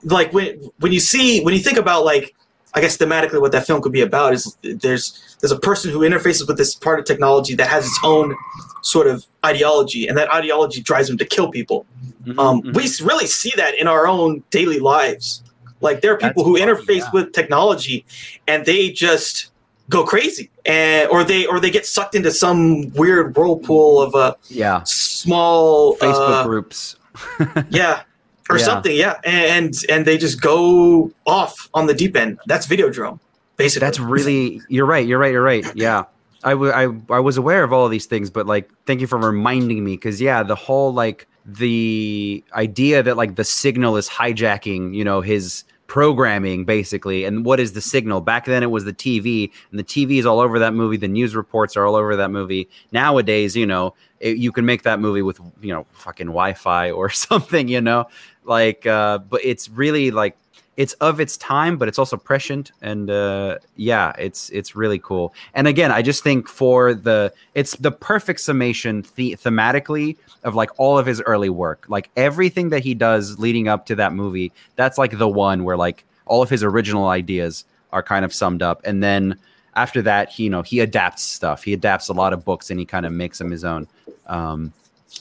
like 0.05 0.33
when 0.33 0.59
when 0.81 0.93
you 0.93 1.01
see 1.01 1.43
when 1.45 1.55
you 1.55 1.61
think 1.61 1.79
about 1.79 2.05
like 2.05 2.35
I 2.75 2.81
guess 2.81 2.97
thematically 2.99 3.41
what 3.41 3.53
that 3.53 3.67
film 3.67 3.81
could 3.81 3.93
be 3.93 4.03
about 4.03 4.35
is 4.35 4.57
there's 4.63 5.37
there's 5.41 5.53
a 5.53 5.59
person 5.59 5.91
who 5.91 6.01
interfaces 6.01 6.47
with 6.47 6.59
this 6.59 6.75
part 6.75 6.99
of 6.99 7.05
technology 7.05 7.55
that 7.55 7.69
has 7.69 7.87
its 7.87 7.99
own 8.03 8.35
sort 8.83 9.07
of 9.07 9.25
ideology, 9.45 10.07
and 10.07 10.17
that 10.19 10.33
ideology 10.33 10.81
drives 10.83 11.09
them 11.09 11.17
to 11.19 11.25
kill 11.25 11.51
people. 11.51 11.87
Mhm, 12.27 12.39
Um, 12.39 12.63
mhm. 12.63 12.75
We 12.77 13.07
really 13.07 13.27
see 13.27 13.53
that 13.57 13.75
in 13.75 13.87
our 13.89 14.07
own 14.07 14.43
daily 14.51 14.79
lives. 14.79 15.43
Like 15.87 16.01
there 16.03 16.13
are 16.13 16.19
people 16.19 16.43
That's 16.45 16.49
who 16.49 16.59
funny, 16.59 16.73
interface 16.73 17.05
yeah. 17.07 17.11
with 17.13 17.33
technology, 17.33 18.05
and 18.47 18.67
they 18.67 18.91
just 18.91 19.51
go 19.89 20.05
crazy, 20.05 20.51
and 20.65 21.09
or 21.11 21.25
they 21.25 21.47
or 21.47 21.61
they 21.61 21.71
get 21.71 21.87
sucked 21.87 22.15
into 22.15 22.31
some 22.31 22.91
weird 22.95 23.37
whirlpool 23.37 24.03
of 24.03 24.15
a 24.15 24.37
yeah, 24.49 24.83
small 24.85 25.97
Facebook 25.97 26.43
uh, 26.43 26.45
groups. 26.45 26.97
yeah, 27.71 28.03
or 28.51 28.59
Yeah. 28.59 28.65
something, 28.65 28.95
yeah, 28.95 29.15
and 29.25 29.73
and 29.89 30.05
they 30.05 30.19
just 30.19 30.41
go 30.41 31.11
off 31.27 31.69
on 31.73 31.87
the 31.87 31.95
deep 31.95 32.17
end. 32.17 32.39
That's 32.47 32.67
video 32.67 32.89
Videodrome, 32.91 33.19
basically. 33.57 33.87
That's 33.87 34.01
really 34.01 34.61
you're 34.69 34.87
right. 34.87 35.07
You're 35.07 35.19
right. 35.19 35.33
You're 35.33 35.43
right. 35.43 35.65
Yeah. 35.75 36.05
I, 36.45 36.51
w- 36.51 36.71
I, 36.71 36.85
I 37.13 37.19
was 37.19 37.37
aware 37.39 37.65
of 37.65 37.73
all 37.73 37.87
of 37.87 37.91
these 37.91 38.07
things, 38.07 38.31
but 38.31 38.47
like, 38.47 38.71
thank 38.87 39.01
you 39.01 39.09
for 39.09 39.19
reminding 39.19 39.83
me. 39.83 39.97
Cause 39.97 40.21
yeah, 40.21 40.45
the 40.45 40.55
whole 40.55 40.93
like 40.95 41.27
the 41.45 42.45
idea 42.53 43.03
that 43.03 43.17
like 43.17 43.35
the 43.35 43.43
signal 43.43 43.97
is 43.97 44.09
hijacking, 44.09 44.95
you 44.95 45.03
know, 45.03 45.21
his 45.23 45.65
programming 45.87 46.65
basically. 46.65 47.25
And 47.25 47.45
what 47.45 47.61
is 47.61 47.73
the 47.73 47.81
signal? 47.81 48.21
Back 48.21 48.45
then 48.45 48.63
it 48.63 48.71
was 48.71 48.85
the 48.85 48.93
TV 48.93 49.51
and 49.71 49.79
the 49.79 49.85
TV 49.85 50.19
is 50.19 50.27
all 50.27 50.41
over 50.41 50.59
that 50.59 50.75
movie. 50.75 50.97
The 50.97 51.09
news 51.09 51.35
reports 51.35 51.77
are 51.77 51.87
all 51.87 51.95
over 51.95 52.17
that 52.17 52.31
movie. 52.31 52.69
Nowadays, 52.93 53.57
you 53.57 53.67
know, 53.67 53.95
it, 54.21 54.37
you 54.39 54.53
can 54.53 54.65
make 54.65 54.83
that 54.83 55.01
movie 55.01 55.23
with, 55.23 55.41
you 55.61 55.73
know, 55.73 55.87
fucking 55.93 56.27
Wi-Fi 56.27 56.91
or 56.91 57.11
something, 57.11 57.69
you 57.69 57.81
know, 57.81 58.07
like, 58.45 58.87
uh, 58.87 59.19
but 59.19 59.45
it's 59.45 59.69
really 59.69 60.11
like, 60.11 60.37
it's 60.77 60.93
of 60.95 61.21
its 61.21 61.37
time, 61.39 61.79
but 61.79 61.89
it's 61.89 61.99
also 61.99 62.17
prescient, 62.17 62.73
and 62.83 63.09
uh, 63.11 63.59
yeah, 63.77 64.13
it's 64.19 64.51
it's 64.51 64.77
really 64.77 64.99
cool. 64.99 65.33
And 65.55 65.67
again, 65.67 65.91
I 65.91 66.03
just 66.03 66.23
think 66.23 66.49
for 66.49 66.93
the 66.93 67.33
it's 67.55 67.75
the 67.77 67.91
perfect 67.91 68.41
summation 68.41 69.05
the- 69.15 69.37
thematically 69.37 70.17
of 70.45 70.55
like 70.55 70.71
all 70.79 70.99
of 70.99 71.07
his 71.07 71.21
early 71.23 71.49
work, 71.49 71.87
like 71.89 72.11
everything 72.17 72.69
that 72.71 72.85
he 72.85 72.95
does 72.95 73.39
leading 73.39 73.69
up 73.69 73.87
to 73.87 73.95
that 73.97 74.13
movie. 74.13 74.53
That's 74.77 74.99
like 74.99 75.17
the 75.19 75.29
one 75.29 75.65
where 75.65 75.77
like 75.77 76.05
all 76.27 76.43
of 76.43 76.51
his 76.51 76.63
original 76.63 77.07
ideas 77.09 77.65
are 77.93 78.03
kind 78.03 78.25
of 78.25 78.35
summed 78.35 78.63
up, 78.63 78.81
and 78.85 79.03
then 79.03 79.39
after 79.77 80.03
that, 80.03 80.29
he 80.31 80.45
you 80.45 80.51
know 80.51 80.63
he 80.63 80.81
adapts 80.81 81.23
stuff. 81.23 81.63
He 81.63 81.73
adapts 81.73 82.09
a 82.09 82.13
lot 82.13 82.33
of 82.35 82.45
books, 82.45 82.71
and 82.71 82.79
he 82.79 82.85
kind 82.87 83.07
of 83.07 83.13
makes 83.13 83.39
them 83.39 83.51
his 83.51 83.65
own. 83.65 83.89
Um, 84.27 84.73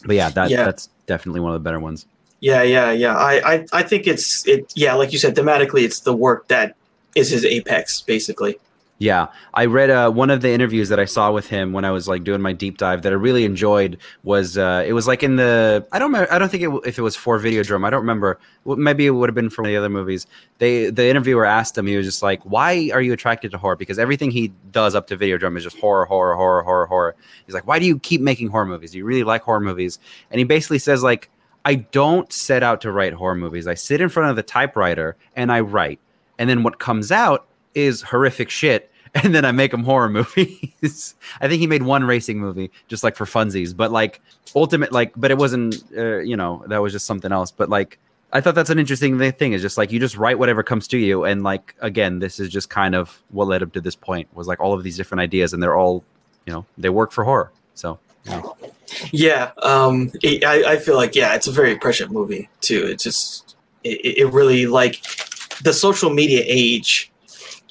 but 0.06 0.16
yeah, 0.18 0.30
that 0.32 0.50
Yeah. 0.50 0.66
that's 0.66 0.90
definitely 1.06 1.40
one 1.42 1.52
of 1.52 1.56
the 1.56 1.64
better 1.64 1.80
ones. 1.80 2.08
Yeah, 2.46 2.62
yeah, 2.62 2.92
yeah. 2.92 3.18
I, 3.18 3.54
I, 3.54 3.66
I 3.74 3.82
think 3.82 4.06
it's 4.06 4.48
it. 4.48 4.72
Yeah, 4.76 4.94
like 4.94 5.12
you 5.12 5.18
said, 5.18 5.34
thematically, 5.34 5.82
it's 5.82 6.02
the 6.02 6.16
work 6.16 6.48
that 6.50 6.76
is 7.16 7.32
his 7.32 7.44
apex, 7.44 8.02
basically. 8.02 8.60
Yeah, 9.00 9.30
I 9.56 9.66
read 9.66 9.90
uh, 9.90 10.12
one 10.12 10.30
of 10.30 10.42
the 10.42 10.52
interviews 10.52 10.90
that 10.90 11.00
I 11.00 11.06
saw 11.06 11.32
with 11.32 11.48
him 11.48 11.74
when 11.74 11.86
I 11.86 11.90
was 11.90 12.08
like 12.08 12.24
doing 12.24 12.42
my 12.42 12.54
deep 12.54 12.78
dive 12.78 13.02
that 13.02 13.12
I 13.12 13.16
really 13.16 13.46
enjoyed 13.46 13.98
was 14.22 14.60
uh, 14.60 14.84
it 14.86 14.94
was 14.94 15.08
like 15.08 15.24
in 15.24 15.38
the 15.38 15.88
I 15.92 15.98
don't 15.98 16.14
I 16.14 16.38
don't 16.38 16.50
think 16.50 16.62
it, 16.62 16.70
if 16.86 17.00
it 17.00 17.02
was 17.02 17.16
for 17.16 17.40
Videodrome 17.40 17.84
I 17.84 17.90
don't 17.90 18.02
remember 18.02 18.40
maybe 18.64 19.08
it 19.08 19.10
would 19.10 19.28
have 19.28 19.36
been 19.36 19.50
from 19.50 19.66
the 19.66 19.76
other 19.76 19.90
movies. 19.90 20.28
They 20.60 20.92
the 20.92 21.10
interviewer 21.10 21.46
asked 21.46 21.76
him 21.76 21.88
he 21.88 21.98
was 21.98 22.06
just 22.06 22.22
like 22.22 22.42
why 22.44 22.92
are 22.94 23.02
you 23.02 23.12
attracted 23.12 23.52
to 23.52 23.58
horror 23.58 23.76
because 23.76 23.98
everything 23.98 24.30
he 24.30 24.54
does 24.72 24.94
up 24.94 25.08
to 25.08 25.18
Videodrome 25.18 25.58
is 25.58 25.64
just 25.64 25.80
horror 25.80 26.06
horror 26.06 26.36
horror 26.36 26.62
horror 26.62 26.86
horror. 26.86 27.16
He's 27.48 27.56
like 27.56 27.66
why 27.66 27.80
do 27.80 27.88
you 27.88 27.98
keep 28.00 28.22
making 28.22 28.50
horror 28.50 28.68
movies? 28.68 28.92
Do 28.92 29.00
you 29.00 29.06
really 29.06 29.24
like 29.24 29.42
horror 29.42 29.60
movies? 29.60 29.98
And 30.32 30.38
he 30.38 30.46
basically 30.46 30.80
says 30.80 31.02
like 31.02 31.30
I 31.66 31.76
don't 31.76 32.32
set 32.32 32.62
out 32.62 32.80
to 32.82 32.92
write 32.92 33.14
horror 33.14 33.36
movies. 33.36 33.66
I 33.68 33.74
sit 33.74 34.00
in 34.00 34.10
front 34.10 34.30
of 34.30 34.36
the 34.36 34.44
typewriter 34.44 35.18
and 35.36 35.52
I 35.52 35.62
write. 35.62 36.00
And 36.38 36.50
then 36.50 36.62
what 36.64 36.80
comes 36.80 37.12
out 37.12 37.48
is 37.74 38.02
horrific 38.04 38.50
shit. 38.50 38.92
And 39.24 39.34
then 39.34 39.46
I 39.46 39.54
make 39.54 39.72
them 39.72 39.86
horror 39.86 40.10
movies. 40.10 41.16
I 41.40 41.48
think 41.48 41.62
he 41.62 41.68
made 41.68 41.84
one 41.84 42.04
racing 42.04 42.38
movie 42.38 42.70
just 42.90 43.02
like 43.02 43.16
for 43.16 43.24
funsies, 43.24 43.74
but 43.74 43.90
like 43.90 44.20
ultimate, 44.54 44.92
like, 44.92 45.14
but 45.16 45.32
it 45.32 45.38
wasn't, 45.38 45.82
uh, 45.98 46.18
you 46.18 46.36
know, 46.36 46.66
that 46.68 46.82
was 46.82 46.92
just 46.92 47.06
something 47.06 47.32
else. 47.32 47.50
But 47.50 47.70
like, 47.70 47.98
I 48.34 48.42
thought 48.42 48.56
that's 48.56 48.70
an 48.70 48.78
interesting 48.78 49.18
thing. 49.32 49.54
Is 49.54 49.62
just 49.62 49.78
like 49.78 49.94
you 49.94 50.02
just 50.02 50.18
write 50.18 50.38
whatever 50.38 50.64
comes 50.64 50.86
to 50.90 50.98
you, 50.98 51.24
and 51.24 51.44
like 51.44 51.76
again, 51.80 52.20
this 52.20 52.42
is 52.42 52.50
just 52.50 52.70
kind 52.70 52.94
of 52.94 53.24
what 53.30 53.48
led 53.48 53.64
up 53.64 53.72
to 53.72 53.80
this 53.80 53.96
point. 53.96 54.28
Was 54.36 54.46
like 54.46 54.60
all 54.60 54.74
of 54.74 54.84
these 54.84 54.98
different 54.98 55.22
ideas, 55.22 55.54
and 55.54 55.64
they're 55.64 55.78
all, 55.78 56.04
you 56.46 56.52
know, 56.52 56.66
they 56.78 56.90
work 56.90 57.14
for 57.14 57.24
horror. 57.24 57.54
So 57.76 57.98
yeah. 59.12 59.52
Um, 59.62 60.12
it, 60.24 60.44
I, 60.44 60.74
I 60.74 60.78
feel 60.78 60.96
like 60.96 61.16
yeah, 61.16 61.36
it's 61.36 61.48
a 61.48 61.52
very 61.52 61.76
prescient 61.76 62.12
movie 62.12 62.50
too. 62.62 62.86
It 62.86 63.00
just 63.00 63.56
it, 63.84 64.18
it 64.18 64.34
really 64.34 64.68
like 64.68 65.02
the 65.64 65.74
social 65.74 66.10
media 66.10 66.44
age 66.46 67.12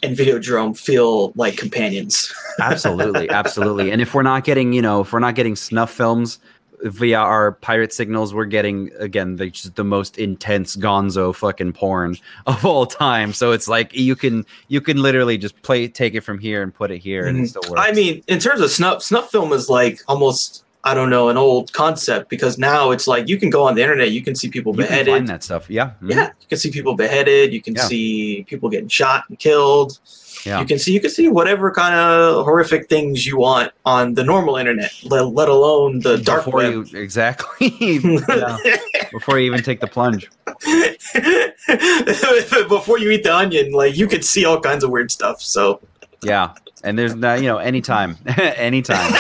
and 0.03 0.17
Videodrome 0.17 0.79
feel 0.79 1.33
like 1.37 1.57
companions. 1.57 2.33
absolutely 2.61 3.29
absolutely 3.31 3.91
and 3.91 4.01
if 4.01 4.15
we're 4.15 4.23
not 4.23 4.45
getting 4.45 4.73
you 4.73 4.81
know 4.81 5.01
if 5.01 5.13
we're 5.13 5.19
not 5.19 5.35
getting 5.35 5.57
snuff 5.57 5.91
films 5.91 6.39
via 6.85 7.19
our 7.19 7.53
pirate 7.53 7.93
signals 7.93 8.33
we're 8.35 8.45
getting 8.45 8.91
again 8.99 9.37
the, 9.37 9.49
just 9.51 9.75
the 9.75 9.83
most 9.85 10.19
intense 10.19 10.77
gonzo 10.77 11.35
fucking 11.35 11.73
porn 11.73 12.17
of 12.47 12.65
all 12.65 12.87
time 12.87 13.33
so 13.33 13.53
it's 13.53 13.67
like 13.69 13.93
you 13.95 14.15
can 14.15 14.45
you 14.69 14.81
can 14.81 14.99
literally 15.03 15.37
just 15.39 15.61
play 15.63 15.89
take 15.89 16.15
it 16.15 16.21
from 16.21 16.39
here 16.39 16.63
and 16.63 16.75
put 16.75 16.91
it 16.91 16.99
here 16.99 17.27
and 17.27 17.41
it 17.41 17.49
still 17.49 17.63
works 17.71 17.81
I 17.83 17.93
mean, 17.93 18.23
in 18.29 18.39
terms 18.39 18.61
of 18.61 18.71
snuff, 18.71 19.03
snuff 19.03 19.31
film 19.31 19.53
is 19.53 19.69
like 19.69 20.01
almost 20.09 20.65
I 20.87 20.93
don't 20.93 21.09
know 21.09 21.31
an 21.31 21.39
old 21.39 21.73
concept 21.73 22.29
because 22.29 22.59
now 22.59 22.91
it's 22.91 23.07
like 23.07 23.27
you 23.27 23.39
can 23.39 23.49
go 23.49 23.65
on 23.67 23.75
the 23.75 23.81
internet, 23.83 24.11
you 24.11 24.21
can 24.23 24.35
see 24.35 24.51
people 24.51 24.73
you 24.73 24.83
can 24.83 24.89
beheaded. 24.89 25.15
find 25.15 25.29
that 25.29 25.43
stuff 25.43 25.71
yeah 25.71 25.93
mhm. 26.03 26.11
Yeah, 26.11 26.27
you 26.41 26.47
can 26.51 26.59
see 26.59 26.71
people 26.71 26.95
beheaded. 26.95 27.55
You 27.55 27.63
can 27.63 27.75
Yeah. 27.75 27.85
see 27.85 28.45
people 28.47 28.69
getting 28.69 28.89
shot 28.89 29.25
and 29.31 29.39
killed. 29.39 29.99
Yeah. 30.45 30.61
You 30.61 30.67
can 30.67 30.79
see 30.79 30.93
you 30.93 31.01
can 31.01 31.11
see 31.11 31.29
whatever 31.29 31.71
kind 31.71 31.95
of 31.95 32.45
horrific 32.45 32.89
things 32.89 33.27
you 33.27 33.39
want 33.39 33.73
on 33.85 34.15
the 34.15 34.25
normal 34.25 34.57
internet, 34.57 34.93
let, 35.05 35.29
let 35.29 35.49
alone 35.49 36.01
the 36.01 36.19
dark 36.19 36.45
before 36.45 36.59
web. 36.59 36.73
you 36.73 36.99
exactly 36.99 37.99
before 39.13 39.39
you 39.39 39.47
even 39.47 39.63
take 39.63 39.81
the 39.81 39.87
plunge 39.87 40.31
Before 42.69 42.99
you 42.99 43.11
eat 43.11 43.23
the 43.23 43.35
onion, 43.35 43.73
like 43.73 43.97
you 43.97 44.07
could 44.07 44.25
see 44.25 44.45
all 44.45 44.61
kinds 44.61 44.85
of 44.85 44.91
weird 44.91 45.11
stuff. 45.11 45.41
So 45.41 45.81
yeah 46.23 46.55
and 46.85 46.99
there's 46.99 47.15
not 47.15 47.41
you 47.41 47.49
know 47.49 47.59
anytime 47.59 48.17
anytime 48.37 49.13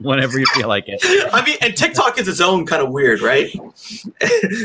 whenever 0.00 0.38
you 0.38 0.46
feel 0.46 0.68
like 0.68 0.84
it 0.86 1.00
I 1.32 1.44
mean, 1.44 1.56
and 1.60 1.76
TikTok 1.76 2.18
is 2.18 2.28
its 2.28 2.40
own 2.40 2.66
kind 2.66 2.82
of 2.82 2.90
weird, 2.90 3.20
right? 3.20 3.50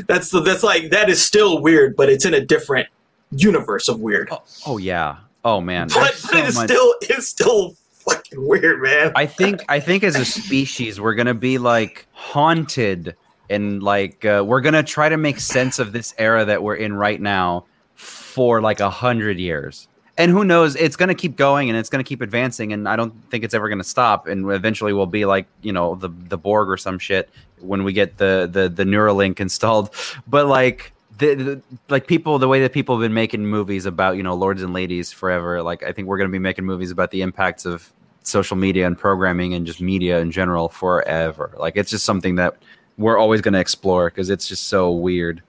that's 0.08 0.32
the, 0.32 0.42
that's 0.44 0.64
like 0.64 0.92
that 0.92 1.10
is 1.10 1.24
still 1.24 1.62
weird, 1.62 1.96
but 1.96 2.10
it's 2.10 2.26
in 2.26 2.34
a 2.34 2.42
different 2.42 2.88
universe 3.36 3.88
of 3.88 4.00
weird. 4.00 4.30
oh, 4.32 4.44
oh 4.66 4.78
yeah 4.78 5.18
oh 5.44 5.62
man 5.62 5.88
but 5.88 5.96
but 6.00 6.14
so 6.16 6.38
it 6.38 6.46
is 6.46 6.56
much- 6.56 6.70
still 6.70 6.96
it's 7.02 7.28
still 7.28 7.76
fucking 7.92 8.48
weird, 8.48 8.82
man. 8.82 9.12
I 9.16 9.26
think 9.26 9.64
I 9.68 9.80
think 9.80 10.04
as 10.04 10.16
a 10.16 10.26
species 10.26 11.02
we're 11.02 11.16
gonna 11.16 11.34
be 11.34 11.58
like 11.58 12.06
haunted 12.12 13.16
and 13.50 13.82
like 13.82 14.24
uh, 14.26 14.44
we're 14.46 14.62
gonna 14.62 14.84
try 14.84 15.10
to 15.10 15.18
make 15.18 15.40
sense 15.40 15.80
of 15.80 15.92
this 15.92 16.14
era 16.18 16.46
that 16.46 16.62
we're 16.62 16.76
in 16.76 16.94
right 16.94 17.20
now 17.20 17.66
for 17.96 18.62
like 18.62 18.80
a 18.80 18.90
hundred 18.90 19.40
years. 19.40 19.88
And 20.18 20.32
who 20.32 20.46
knows? 20.46 20.76
It's 20.76 20.96
gonna 20.96 21.16
keep 21.16 21.36
going 21.36 21.70
and 21.70 21.78
it's 21.78 21.90
gonna 21.90 22.04
keep 22.04 22.22
advancing, 22.22 22.72
and 22.74 22.88
I 22.88 22.96
don't 22.96 23.14
think 23.30 23.44
it's 23.44 23.54
ever 23.54 23.68
gonna 23.70 23.84
stop. 23.84 24.28
And 24.28 24.50
eventually, 24.52 24.94
we'll 24.94 25.08
be 25.08 25.26
like 25.26 25.48
you 25.62 25.74
know 25.74 25.96
the 25.96 26.10
the 26.10 26.38
Borg 26.38 26.70
or 26.70 26.78
some 26.78 27.00
shit 27.00 27.30
when 27.60 27.84
we 27.84 27.92
get 27.92 28.18
the 28.18 28.48
the 28.52 28.70
the 28.70 28.84
Neuralink 28.84 29.40
installed. 29.40 29.90
But 30.28 30.46
like 30.48 30.94
the, 31.18 31.36
the 31.36 31.62
like 31.90 32.08
people 32.08 32.40
the 32.40 32.48
way 32.48 32.62
that 32.62 32.74
people 32.74 32.96
have 32.96 33.02
been 33.02 33.14
making 33.14 33.46
movies 33.46 33.86
about 33.86 34.18
you 34.18 34.24
know 34.24 34.34
lords 34.34 34.62
and 34.62 34.74
ladies 34.74 35.12
forever 35.12 35.62
like 35.62 35.84
i 35.84 35.92
think 35.92 36.08
we're 36.08 36.18
going 36.18 36.30
to 36.30 36.32
be 36.32 36.40
making 36.40 36.66
movies 36.66 36.92
about 36.92 37.12
the 37.12 37.22
impacts 37.22 37.66
of 37.66 37.92
social 38.24 38.58
media 38.58 38.88
and 38.88 38.98
programming 38.98 39.54
and 39.54 39.66
just 39.66 39.82
media 39.82 40.20
in 40.20 40.32
general 40.32 40.68
forever 40.68 41.54
like 41.58 41.76
it's 41.78 41.92
just 41.92 42.06
something 42.06 42.36
that 42.36 42.56
we're 42.98 43.18
always 43.18 43.42
going 43.42 43.54
to 43.54 43.60
explore 43.60 44.10
because 44.10 44.30
it's 44.30 44.48
just 44.48 44.68
so 44.68 44.92
weird 44.92 45.42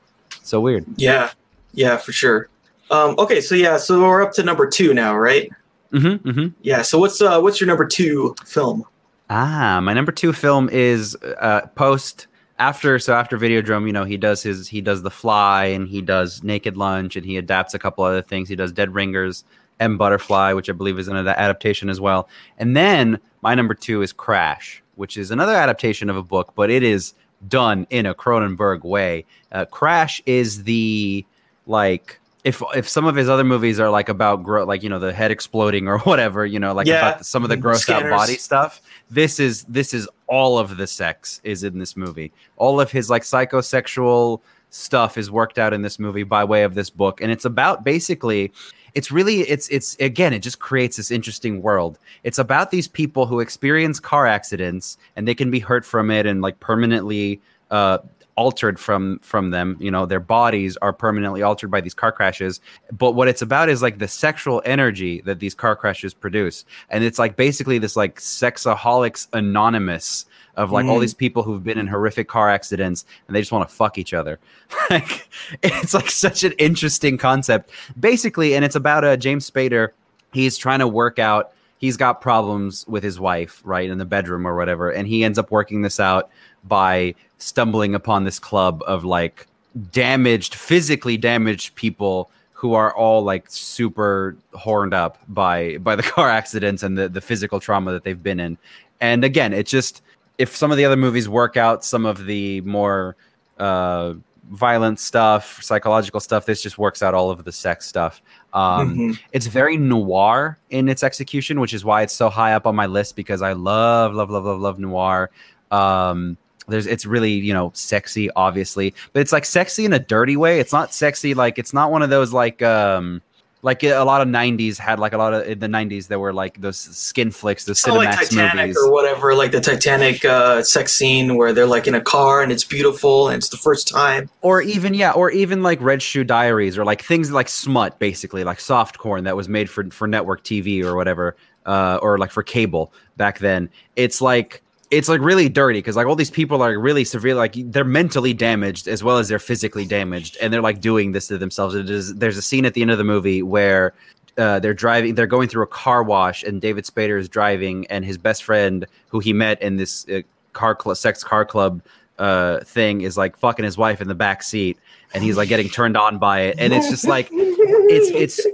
so 0.43 0.60
weird 0.60 0.84
Yeah, 0.97 1.30
yeah, 1.76 1.97
for 1.97 2.12
sure. 2.12 2.48
Um, 2.90 3.14
okay, 3.18 3.40
so 3.40 3.55
yeah, 3.55 3.76
so 3.76 4.01
we're 4.01 4.22
up 4.22 4.32
to 4.34 4.43
number 4.43 4.66
two 4.66 4.94
now, 4.94 5.16
right? 5.16 5.51
mm-hmm, 5.93 6.28
mm-hmm. 6.28 6.48
Yeah. 6.62 6.82
So 6.82 6.98
what's 6.98 7.20
uh 7.20 7.40
what's 7.40 7.60
your 7.60 7.68
number 7.68 7.84
two 7.84 8.34
film? 8.44 8.84
Ah, 9.28 9.80
my 9.82 9.93
number 9.93 10.12
two 10.12 10.32
film 10.32 10.68
is 10.70 11.16
uh, 11.40 11.62
post 11.74 12.28
after 12.59 12.99
so 12.99 13.15
after 13.15 13.39
Videodrome. 13.39 13.87
You 13.87 13.93
know, 13.93 14.05
he 14.05 14.16
does 14.16 14.43
his 14.43 14.69
he 14.69 14.81
does 14.81 15.03
The 15.03 15.11
Fly 15.11 15.66
and 15.66 15.89
he 15.89 16.01
does 16.03 16.43
Naked 16.43 16.77
Lunch 16.77 17.16
and 17.16 17.24
he 17.27 17.37
adapts 17.37 17.74
a 17.74 17.78
couple 17.78 18.05
other 18.05 18.23
things. 18.23 18.49
He 18.49 18.57
does 18.57 18.73
Dead 18.73 18.95
Ringers, 18.95 19.45
and 19.78 19.99
Butterfly, 19.99 20.53
which 20.53 20.69
I 20.69 20.73
believe 20.73 20.99
is 20.99 21.09
another 21.09 21.35
adaptation 21.37 21.89
as 21.89 22.01
well. 22.01 22.28
And 22.59 22.77
then 22.77 23.20
my 23.43 23.55
number 23.55 23.74
two 23.74 24.03
is 24.03 24.12
Crash, 24.12 24.83
which 24.95 25.16
is 25.16 25.31
another 25.31 25.53
adaptation 25.55 26.09
of 26.11 26.16
a 26.16 26.23
book, 26.23 26.53
but 26.55 26.70
it 26.70 26.83
is 26.83 27.15
done 27.49 27.87
in 27.91 28.07
a 28.07 28.15
Cronenberg 28.15 28.83
way. 28.85 29.24
Uh, 29.53 29.65
Crash 29.66 30.23
is 30.27 30.65
the 30.65 31.24
like 31.66 32.19
if 32.45 32.62
if 32.74 32.89
some 32.89 33.05
of 33.07 33.15
his 33.16 33.28
other 33.28 33.45
movies 33.45 33.78
are 33.81 33.91
like 33.91 34.09
about 34.09 34.43
gro- 34.45 34.65
like 34.65 34.83
you 34.83 34.89
know 34.89 34.99
the 34.99 35.12
head 35.12 35.31
exploding 35.31 35.89
or 35.89 35.99
whatever 36.05 36.47
you 36.47 36.59
know 36.59 36.73
like 36.73 36.87
Yeah. 36.87 37.09
about 37.11 37.27
some 37.27 37.43
of 37.43 37.51
the 37.51 37.57
grossed 37.57 37.91
out 37.91 38.09
body 38.09 38.37
stuff 38.37 38.81
this 39.11 39.41
is 39.41 39.65
this 39.65 39.93
is 39.93 40.09
all 40.27 40.59
of 40.59 40.77
the 40.77 40.86
sex 40.86 41.40
is 41.44 41.62
in 41.62 41.78
this 41.78 41.97
movie. 41.97 42.32
All 42.57 42.81
of 42.81 42.90
his 42.90 43.11
like 43.11 43.23
psychosexual 43.23 44.40
stuff 44.70 45.16
is 45.16 45.31
worked 45.31 45.59
out 45.59 45.73
in 45.73 45.82
this 45.82 45.98
movie 45.98 46.24
by 46.24 46.44
way 46.44 46.62
of 46.62 46.74
this 46.74 46.90
book, 46.90 47.20
and 47.20 47.31
it's 47.31 47.44
about 47.44 47.85
basically. 47.85 48.53
It's 48.94 49.12
really 49.12 49.40
it's 49.40 49.69
it's 49.69 49.94
again 49.97 50.32
it 50.32 50.39
just 50.39 50.59
creates 50.59 50.97
this 50.97 51.11
interesting 51.11 51.61
world. 51.61 51.98
It's 52.24 52.39
about 52.39 52.70
these 52.70 52.89
people 52.89 53.27
who 53.27 53.40
experience 53.40 54.01
car 54.01 54.27
accidents 54.27 54.97
and 55.16 55.28
they 55.28 55.35
can 55.35 55.51
be 55.51 55.59
hurt 55.59 55.85
from 55.85 56.11
it 56.11 56.24
and 56.24 56.40
like 56.40 56.61
permanently 56.61 57.39
uh, 57.70 57.98
altered 58.37 58.79
from 58.79 59.19
from 59.21 59.51
them. 59.51 59.77
You 59.81 59.91
know 59.91 60.07
their 60.07 60.21
bodies 60.21 60.77
are 60.79 60.93
permanently 60.93 61.43
altered 61.43 61.71
by 61.71 61.81
these 61.81 61.95
car 61.95 62.13
crashes. 62.13 62.61
But 62.93 63.13
what 63.13 63.29
it's 63.29 63.43
about 63.43 63.69
is 63.69 63.83
like 63.83 63.99
the 63.99 64.09
sexual 64.09 64.63
energy 64.65 65.21
that 65.23 65.41
these 65.41 65.55
car 65.55 65.75
crashes 65.75 66.15
produce. 66.15 66.65
And 66.91 67.03
it's 67.03 67.19
like 67.19 67.37
basically 67.37 67.79
this 67.79 67.97
like 67.97 68.21
sexaholics 68.21 69.29
anonymous 69.33 70.27
of 70.57 70.73
like 70.73 70.87
all 70.87 70.97
Mm. 70.97 71.03
these 71.03 71.15
people 71.15 71.43
who've 71.43 71.63
been 71.63 71.79
in 71.79 71.87
horrific 71.87 72.29
car 72.29 72.49
accidents 72.49 73.05
and 73.27 73.37
they 73.37 73.41
just 73.41 73.53
want 73.53 73.69
to 73.69 73.75
fuck 73.75 73.99
each 73.99 74.15
other. 74.15 74.39
Like 74.91 75.29
it's 75.63 75.95
like 75.95 76.11
such 76.11 76.45
an 76.45 76.53
interesting 76.59 77.19
concept. 77.19 77.71
Basically 77.99 78.55
and 78.55 78.65
it's 78.65 78.77
about 78.77 79.05
uh, 79.05 79.17
james 79.17 79.51
spader. 79.51 79.91
He's 80.33 80.57
trying 80.57 80.81
to 80.81 80.89
work 80.89 81.19
out 81.19 81.53
he's 81.79 81.97
got 81.99 82.23
problems 82.23 82.87
with 82.89 83.03
his 83.03 83.21
wife 83.21 83.61
right 83.65 83.91
in 83.91 83.99
the 83.99 84.05
bedroom 84.07 84.47
or 84.47 84.57
whatever 84.57 84.91
and 84.91 85.07
he 85.07 85.23
ends 85.25 85.39
up 85.39 85.51
working 85.51 85.83
this 85.83 86.01
out 86.01 86.31
by 86.68 87.14
stumbling 87.38 87.94
upon 87.94 88.24
this 88.24 88.38
club 88.38 88.82
of 88.86 89.05
like 89.05 89.47
damaged 89.93 90.55
physically 90.55 91.16
damaged 91.16 91.74
people 91.74 92.30
who 92.52 92.72
are 92.72 92.94
all 92.97 93.22
like 93.22 93.44
super 93.48 94.34
horned 94.55 94.94
up 94.94 95.18
by 95.28 95.76
by 95.78 95.94
the 95.94 96.02
car 96.14 96.30
accidents 96.30 96.82
and 96.82 96.97
the 96.97 97.09
the 97.09 97.20
physical 97.20 97.60
trauma 97.60 97.93
that 97.93 98.02
they've 98.05 98.22
been 98.22 98.40
in 98.40 98.56
and 99.02 99.22
again 99.24 99.52
it 99.52 99.66
just 99.66 100.01
if 100.38 100.56
some 100.56 100.70
of 100.70 100.78
the 100.78 100.84
other 100.84 100.97
movies 100.97 101.28
work 101.28 101.59
out 101.59 101.84
some 101.84 102.06
of 102.06 102.24
the 102.24 102.60
more 102.62 103.16
uh 103.59 104.14
violent 104.51 104.98
stuff 104.98 105.62
psychological 105.62 106.20
stuff 106.20 106.47
this 106.47 106.62
just 106.62 106.78
works 106.78 107.02
out 107.02 107.12
all 107.12 107.30
of 107.30 107.44
the 107.44 107.52
sex 107.52 107.84
stuff 107.84 108.22
um 108.55 108.94
Mhm. 108.97 109.18
it's 109.32 109.47
very 109.47 109.76
noir 109.76 110.59
in 110.70 110.88
its 110.88 111.02
execution, 111.02 111.60
which 111.60 111.74
is 111.74 111.84
why 111.84 112.01
it's 112.02 112.14
so 112.14 112.30
high 112.30 112.55
up 112.55 112.66
on 112.66 112.74
my 112.74 112.86
list 112.86 113.14
because 113.16 113.43
I 113.43 113.52
love, 113.52 114.14
love, 114.14 114.30
love, 114.30 114.44
love, 114.44 114.60
love 114.60 114.78
noir. 114.78 115.30
Um, 115.70 116.38
there's 116.68 116.86
it's 116.86 117.06
really 117.06 117.32
you 117.32 117.52
know 117.55 117.70
sexy, 117.74 118.30
obviously, 118.36 118.94
but 119.12 119.20
it's 119.20 119.32
like 119.32 119.44
sexy 119.44 119.84
in 119.84 119.93
a 119.93 119.98
dirty 119.98 120.36
way. 120.36 120.60
It's 120.60 120.72
not 120.72 120.93
sexy 120.94 121.34
like 121.34 121.59
it's 121.59 121.72
not 121.72 121.90
one 121.93 122.02
of 122.02 122.10
those 122.10 122.32
like 122.32 122.62
um 122.62 123.22
like 123.62 123.82
a 123.82 124.05
lot 124.05 124.20
of 124.20 124.28
'90s 124.28 124.78
had 124.78 125.01
like 125.01 125.12
a 125.12 125.16
lot 125.18 125.34
of 125.34 125.48
in 125.48 125.59
the 125.59 125.66
'90s 125.66 126.06
there 126.09 126.20
were 126.20 126.32
like 126.32 126.60
those 126.60 126.76
skin 126.78 127.30
flicks, 127.32 127.64
the 127.64 127.72
Oh, 127.88 127.94
like 127.94 128.10
Cinemax 128.10 128.30
Titanic 128.30 128.55
movies. 128.66 128.76
or 128.78 128.93
whatever, 128.93 129.34
like 129.34 129.51
the 129.51 129.60
Titanic 129.60 130.24
uh, 130.24 130.62
sex 130.62 130.93
scene 130.93 131.36
where 131.36 131.52
they're 131.52 131.66
like 131.66 131.86
in 131.88 131.94
a 131.94 132.01
car 132.01 132.43
and 132.43 132.52
it's 132.52 132.62
beautiful 132.64 133.28
and 133.28 133.38
it's 133.38 133.48
the 133.48 133.56
first 133.56 133.88
time. 133.88 134.28
or 134.43 134.60
even 134.62 134.94
yeah 134.94 135.10
or 135.12 135.30
even 135.30 135.62
like 135.64 135.80
red 135.80 136.01
shoe 136.02 136.22
diaries 136.22 136.78
or 136.78 136.84
like 136.84 137.02
things 137.02 137.32
like 137.32 137.48
smut 137.48 137.98
basically 137.98 138.44
like 138.44 138.60
soft 138.60 138.98
corn 138.98 139.24
that 139.24 139.34
was 139.36 139.48
made 139.48 139.68
for 139.68 139.84
for 139.90 140.06
network 140.06 140.44
tv 140.44 140.84
or 140.84 140.94
whatever 140.94 141.34
uh 141.64 141.98
or 142.02 142.18
like 142.18 142.30
for 142.30 142.43
cable 142.44 142.93
back 143.16 143.38
then 143.40 143.68
it's 143.97 144.20
like 144.20 144.62
it's 144.91 145.09
like 145.09 145.21
really 145.21 145.49
dirty 145.49 145.79
because 145.79 145.97
like 145.97 146.07
all 146.07 146.15
these 146.15 146.31
people 146.31 146.63
are 146.63 146.79
really 146.79 147.05
severe 147.05 147.35
like 147.35 147.55
they're 147.57 147.85
mentally 147.85 148.33
damaged 148.33 148.87
as 148.87 149.03
well 149.03 149.19
as 149.19 149.29
they're 149.29 149.39
physically 149.39 149.85
damaged 149.85 150.37
and 150.41 150.53
they're 150.53 150.63
like 150.63 150.81
doing 150.81 151.13
this 151.13 151.27
to 151.27 151.39
themselves 151.39 151.75
it 151.75 151.91
is 151.91 152.15
there's 152.15 152.37
a 152.37 152.43
scene 152.43 152.65
at 152.65 152.75
the 152.75 152.83
end 152.83 152.91
of 152.91 152.99
the 152.99 153.05
movie 153.05 153.43
where 153.43 153.93
uh, 154.39 154.59
they're 154.61 154.75
driving 154.75 155.15
they're 155.15 155.27
going 155.27 155.49
through 155.49 155.65
a 155.65 155.69
car 155.69 156.03
wash 156.03 156.43
and 156.43 156.61
david 156.61 156.85
spader 156.85 157.19
is 157.19 157.29
driving 157.29 157.87
and 157.89 158.05
his 158.05 158.19
best 158.19 158.45
friend 158.45 158.87
who 159.09 159.19
he 159.19 159.33
met 159.33 159.61
in 159.61 159.77
this 159.77 160.07
uh, 160.09 160.21
car 160.53 160.77
sex 160.95 161.25
car 161.25 161.45
club 161.45 161.83
uh 162.19 162.61
thing 162.61 163.01
is 163.01 163.17
like 163.17 163.37
fucking 163.37 163.65
his 163.65 163.77
wife 163.77 164.01
in 164.01 164.09
the 164.09 164.15
back 164.15 164.43
seat 164.43 164.79
and 165.15 165.25
he's 165.25 165.37
like 165.37 165.49
getting 165.49 165.69
turned 165.69 165.97
on 165.97 166.19
by 166.19 166.41
it 166.41 166.57
and 166.59 166.73
it's 166.73 166.89
just 166.89 167.07
like 167.07 167.29
it's 167.33 168.11
it's 168.11 168.47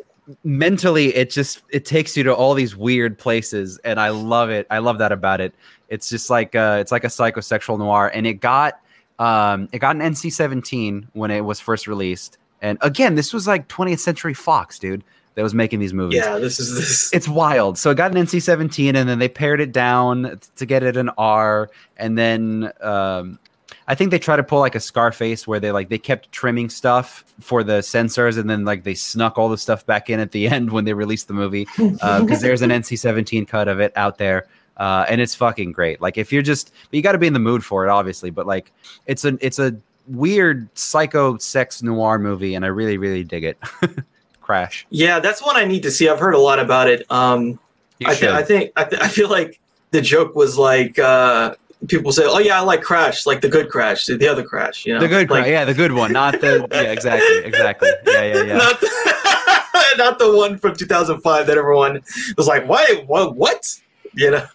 mentally 0.45 1.15
it 1.15 1.31
just 1.31 1.63
it 1.71 1.85
takes 1.85 2.17
you 2.17 2.23
to 2.23 2.33
all 2.35 2.55
these 2.55 2.77
weird 2.77 3.19
places 3.19 3.79
and 3.85 3.99
i 4.01 4.09
love 4.09 4.51
it 4.51 4.67
i 4.71 4.79
love 4.79 4.99
that 4.99 5.11
about 5.13 5.41
it 5.41 5.53
it's 5.93 6.09
just 6.09 6.31
like 6.31 6.55
uh 6.57 6.79
it's 6.81 6.91
like 6.91 7.05
a 7.05 7.09
psychosexual 7.09 7.79
noir 7.79 8.11
and 8.13 8.27
it 8.27 8.35
got 8.41 8.81
um 9.19 9.69
it 9.73 9.79
got 9.79 9.95
an 9.95 10.03
nc-17 10.03 11.07
when 11.13 11.31
it 11.31 11.43
was 11.43 11.61
first 11.61 11.87
released 11.87 12.39
and 12.63 12.79
again 12.81 13.15
this 13.15 13.33
was 13.33 13.47
like 13.47 13.69
20th 13.69 14.01
century 14.01 14.35
fox 14.35 14.79
dude 14.79 15.05
that 15.35 15.43
was 15.43 15.55
making 15.55 15.81
these 15.81 15.95
movies 15.95 16.23
Yeah, 16.25 16.39
this 16.39 16.59
is 16.61 16.75
this. 16.75 17.13
it's 17.13 17.29
wild. 17.29 17.79
So 17.79 17.91
it 17.91 17.95
got 17.95 18.15
an 18.15 18.27
NC 18.27 18.43
seventeen, 18.43 18.97
and 18.97 19.09
then 19.09 19.19
they 19.19 19.29
pared 19.31 19.61
it 19.63 19.73
down 19.73 20.39
to 20.57 20.67
get 20.67 20.83
it 20.83 20.97
an 20.99 21.09
R, 21.17 21.71
and 21.97 22.19
then 22.19 22.71
um, 22.83 23.39
I 23.89 23.95
think 23.95 24.11
they 24.11 24.19
try 24.19 24.37
to 24.37 24.43
pull 24.43 24.61
like 24.61 24.75
a 24.75 24.81
Scarface 24.81 25.47
where 25.47 25.59
they 25.59 25.73
like 25.73 25.89
they 25.89 25.97
kept 25.97 26.31
trimming 26.33 26.69
stuff 26.69 27.25
for 27.41 27.65
the 27.65 27.81
censors, 27.83 28.37
and 28.37 28.51
then 28.51 28.67
like 28.67 28.85
they 28.85 28.93
snuck 28.95 29.39
all 29.39 29.49
the 29.49 29.57
stuff 29.57 29.87
back 29.87 30.11
in 30.11 30.21
at 30.21 30.33
the 30.33 30.49
end 30.55 30.71
when 30.71 30.85
they 30.85 30.93
released 30.93 31.29
the 31.29 31.35
movie 31.35 31.67
because 31.77 32.43
there's 32.43 32.61
an 32.61 32.69
NC 32.69 32.99
seventeen 32.99 33.47
cut 33.47 33.69
of 33.69 33.81
it 33.81 33.93
out 33.97 34.19
there. 34.19 34.47
Uh, 34.77 35.05
and 35.09 35.21
it's 35.21 35.35
fucking 35.35 35.73
great. 35.73 36.01
Like 36.01 36.19
if 36.19 36.33
you're 36.33 36.43
just, 36.43 36.73
but 36.91 36.97
you 36.97 37.03
got 37.03 37.13
to 37.13 37.19
be 37.19 37.27
in 37.27 37.33
the 37.33 37.39
mood 37.39 37.65
for 37.65 37.87
it, 37.87 37.91
obviously. 37.91 38.31
But 38.31 38.47
like, 38.47 38.73
it's 39.07 39.25
a 39.25 39.37
it's 39.41 39.59
a 39.59 39.77
weird 40.09 40.69
psycho 40.77 41.37
sex 41.39 41.83
noir 41.83 42.19
movie, 42.19 42.55
and 42.55 42.65
I 42.65 42.69
really 42.69 42.99
really 42.99 43.25
dig 43.25 43.45
it. 43.45 43.59
Crash. 44.41 44.87
Yeah, 44.91 45.21
that's 45.21 45.45
one 45.45 45.57
I 45.57 45.65
need 45.65 45.83
to 45.85 45.91
see. 45.91 46.09
I've 46.09 46.19
heard 46.19 46.35
a 46.35 46.39
lot 46.39 46.59
about 46.59 46.89
it. 46.89 47.09
Um, 47.11 47.59
I, 48.05 48.15
th- 48.15 48.33
I 48.33 48.43
think 48.43 48.73
I, 48.77 48.85
th- 48.85 49.01
I 49.01 49.09
feel 49.09 49.29
like 49.29 49.61
the 49.93 50.01
joke 50.01 50.35
was 50.35 50.59
like 50.59 50.99
uh, 50.99 51.55
people 51.89 52.13
say, 52.13 52.25
"Oh 52.27 52.39
yeah, 52.39 52.59
I 52.59 52.61
like 52.63 52.83
Crash, 52.83 53.27
like 53.27 53.41
the 53.41 53.49
good 53.49 53.69
Crash, 53.71 54.07
the 54.07 54.29
other 54.29 54.43
Crash." 54.43 54.85
You 54.85 54.95
know, 54.95 55.01
The 55.01 55.09
good, 55.09 55.31
like, 55.31 55.45
Crash, 55.45 55.49
yeah, 55.49 55.65
the 55.65 55.75
good 55.75 55.93
one, 55.93 56.13
not 56.13 56.41
the 56.41 56.67
yeah, 56.71 56.83
exactly, 56.83 57.39
exactly, 57.45 57.91
yeah, 58.07 58.23
yeah, 58.23 58.43
yeah. 58.43 58.57
not, 58.57 58.81
the, 58.81 59.95
not 59.99 60.19
the 60.19 60.35
one 60.37 60.59
from 60.59 60.75
2005 60.75 61.47
that 61.47 61.57
everyone 61.59 62.03
was 62.37 62.47
like, 62.47 62.67
"Why? 62.67 63.05
What? 63.07 63.37
What?" 63.37 63.79
You 64.15 64.31
know, 64.31 64.47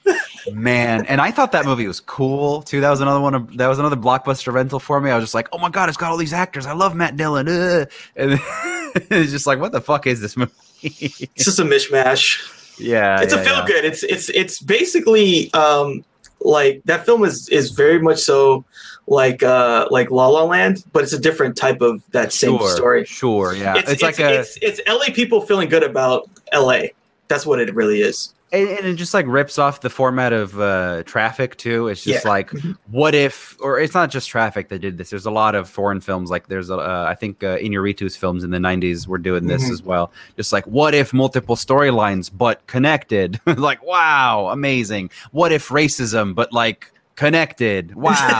Man, 0.53 1.05
and 1.07 1.19
I 1.19 1.31
thought 1.31 1.51
that 1.51 1.65
movie 1.65 1.87
was 1.87 1.99
cool 1.99 2.61
too. 2.61 2.79
That 2.81 2.89
was 2.89 3.01
another 3.01 3.19
one. 3.19 3.33
Of, 3.33 3.57
that 3.57 3.67
was 3.67 3.79
another 3.79 3.95
blockbuster 3.95 4.53
rental 4.53 4.79
for 4.79 5.01
me. 5.01 5.09
I 5.09 5.15
was 5.15 5.23
just 5.23 5.33
like, 5.33 5.49
oh 5.51 5.57
my 5.57 5.69
god, 5.69 5.89
it's 5.89 5.97
got 5.97 6.11
all 6.11 6.17
these 6.17 6.33
actors. 6.33 6.65
I 6.65 6.73
love 6.73 6.95
Matt 6.95 7.17
Dillon. 7.17 7.47
uh," 7.47 7.85
And 8.15 8.39
it's 8.95 9.31
just 9.31 9.47
like, 9.47 9.59
what 9.59 9.71
the 9.71 9.81
fuck 9.81 10.07
is 10.07 10.21
this 10.21 10.37
movie? 10.37 10.51
it's 10.81 11.45
just 11.45 11.59
a 11.59 11.63
mishmash. 11.63 12.77
yeah, 12.79 13.21
it's 13.21 13.33
yeah, 13.33 13.41
a 13.41 13.43
feel 13.43 13.55
yeah. 13.55 13.65
good. 13.65 13.85
It's 13.85 14.03
it's 14.03 14.29
it's 14.29 14.61
basically 14.61 15.51
um 15.53 16.05
like 16.41 16.81
that 16.85 17.05
film 17.05 17.23
is 17.23 17.49
is 17.49 17.71
very 17.71 17.99
much 17.99 18.19
so 18.19 18.63
like 19.07 19.41
uh 19.41 19.87
like 19.89 20.11
La 20.11 20.27
La 20.27 20.43
Land, 20.43 20.83
but 20.93 21.03
it's 21.03 21.13
a 21.13 21.19
different 21.19 21.57
type 21.57 21.81
of 21.81 22.03
that 22.11 22.31
same 22.31 22.57
Sure, 22.57 22.69
story. 22.69 23.05
Sure, 23.05 23.55
yeah. 23.55 23.73
It's, 23.77 23.91
It's, 23.91 23.91
it's, 23.93 24.03
like 24.03 24.19
a, 24.19 24.39
it's 24.39 24.57
it's 24.61 24.81
LA 24.87 25.13
people 25.13 25.41
feeling 25.41 25.67
good 25.67 25.83
about 25.83 26.29
LA. 26.53 26.81
That's 27.27 27.45
what 27.45 27.59
it 27.59 27.73
really 27.73 28.01
is. 28.01 28.33
And, 28.51 28.69
and 28.69 28.85
it 28.87 28.95
just 28.95 29.13
like 29.13 29.25
rips 29.27 29.57
off 29.59 29.81
the 29.81 29.89
format 29.89 30.31
of 30.33 30.59
uh, 30.59 31.03
Traffic 31.03 31.57
too. 31.57 31.87
It's 31.89 32.03
just 32.03 32.23
Yeah. 32.23 32.29
like, 32.29 32.51
what 32.89 33.13
if, 33.13 33.57
or 33.59 33.79
it's 33.79 33.93
not 33.93 34.09
just 34.09 34.29
Traffic 34.29 34.69
that 34.69 34.79
did 34.79 34.97
this. 34.97 35.09
There's 35.09 35.25
a 35.25 35.31
lot 35.31 35.53
of 35.55 35.69
foreign 35.69 35.99
films. 35.99 36.29
Like 36.29 36.47
there's, 36.47 36.69
a, 36.69 36.75
uh, 36.77 37.05
I 37.09 37.15
think 37.15 37.43
uh, 37.43 37.57
Inarritu's 37.57 38.15
films 38.15 38.43
in 38.43 38.51
the 38.51 38.57
'90s 38.57 39.05
were 39.07 39.17
doing 39.17 39.47
this 39.47 39.65
Mhm. 39.65 39.71
as 39.71 39.83
well. 39.83 40.11
Just 40.37 40.53
like, 40.53 40.65
what 40.65 40.93
if 40.93 41.13
multiple 41.13 41.55
storylines 41.55 42.31
but 42.33 42.65
connected? 42.67 43.39
like, 43.57 43.83
wow, 43.83 44.47
amazing. 44.51 45.09
What 45.31 45.51
if 45.51 45.67
racism 45.69 46.33
but 46.33 46.53
like 46.53 46.91
connected? 47.15 47.95
Wow. 47.95 48.39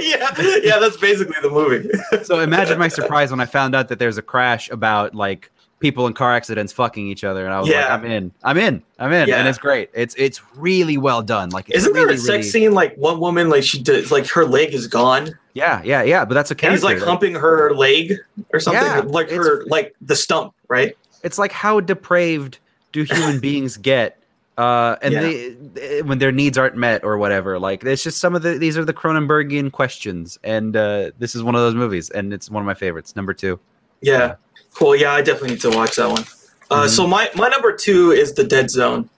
yeah, 0.00 0.30
yeah, 0.62 0.78
that's 0.78 0.96
basically 0.96 1.36
the 1.42 1.50
movie. 1.50 1.88
so 2.24 2.40
imagine 2.40 2.78
my 2.78 2.88
surprise 2.88 3.30
when 3.30 3.40
I 3.40 3.46
found 3.46 3.74
out 3.74 3.88
that 3.88 3.98
there's 3.98 4.16
a 4.18 4.22
crash 4.22 4.70
about 4.70 5.14
like 5.14 5.50
people 5.80 6.06
in 6.06 6.12
car 6.14 6.32
accidents 6.32 6.72
fucking 6.72 7.06
each 7.06 7.24
other, 7.24 7.44
and 7.44 7.52
I 7.54 7.60
was 7.60 7.68
like, 7.68 7.90
I'm 7.90 8.04
in, 8.04 8.32
I'm 8.42 8.56
in, 8.56 8.82
I'm 8.98 9.12
in, 9.12 9.28
Yeah. 9.28 9.36
and 9.38 9.48
it's 9.48 9.58
great. 9.58 9.90
It's 9.94 10.14
it's 10.16 10.40
really 10.56 10.96
well 10.96 11.22
done. 11.22 11.50
Like, 11.50 11.68
it's 11.68 11.78
Isn't 11.78 11.92
there 11.92 12.08
a 12.08 12.16
sex 12.16 12.28
really- 12.28 12.42
scene 12.42 12.72
like 12.72 12.94
one 12.96 13.20
woman 13.20 13.48
like 13.50 13.62
she 13.64 13.82
does 13.82 14.10
like 14.10 14.26
her 14.28 14.44
leg 14.46 14.72
is 14.74 14.86
gone 14.86 15.36
Yeah, 15.52 15.82
yeah, 15.84 16.02
yeah. 16.02 16.24
But 16.24 16.34
that's 16.34 16.50
a 16.50 16.54
and 16.54 16.58
character. 16.60 16.76
he's 16.76 16.84
like 16.84 16.98
humping 17.06 17.34
her 17.34 17.74
leg 17.74 18.14
or 18.52 18.60
something 18.60 18.82
Yeah, 18.82 19.02
like 19.06 19.30
her 19.30 19.64
like 19.66 19.94
the 20.00 20.16
stump, 20.16 20.54
right? 20.68 20.96
it's 21.22 21.38
like 21.38 21.52
how 21.52 21.80
depraved 21.80 22.58
do 22.92 23.02
human 23.04 23.40
beings 23.48 23.76
get? 23.76 24.18
Uh, 24.56 24.94
and 25.02 25.12
Yeah. 25.12 25.20
they, 25.22 25.48
they- 25.74 26.02
when 26.02 26.18
their 26.18 26.30
needs 26.30 26.56
aren't 26.56 26.76
met 26.76 27.02
or 27.02 27.18
whatever, 27.18 27.58
like 27.58 27.82
it's 27.84 28.04
just 28.04 28.18
some 28.18 28.36
of 28.36 28.42
the 28.42 28.56
these 28.56 28.78
are 28.78 28.84
the 28.84 28.94
Cronenbergian 28.94 29.72
questions, 29.72 30.38
and 30.44 30.76
uh, 30.76 31.10
this 31.18 31.34
is 31.34 31.42
one 31.42 31.56
of 31.56 31.60
those 31.60 31.74
movies, 31.74 32.08
and 32.10 32.32
it's 32.32 32.48
one 32.48 32.62
of 32.62 32.66
my 32.66 32.74
favorites. 32.74 33.16
Number 33.16 33.34
two, 33.34 33.58
Yeah. 34.04 34.36
Cool. 34.74 34.96
Yeah, 34.96 35.12
I 35.12 35.22
definitely 35.22 35.50
need 35.50 35.60
to 35.62 35.70
watch 35.70 35.96
that 35.96 36.08
one. 36.08 36.24
Uh, 36.70 36.84
Mhm. 36.84 36.88
So 36.88 37.06
my 37.06 37.30
my 37.34 37.48
number 37.48 37.72
two 37.72 38.10
is 38.12 38.32
the 38.34 38.44
Dead 38.44 38.70
Zone. 38.70 39.08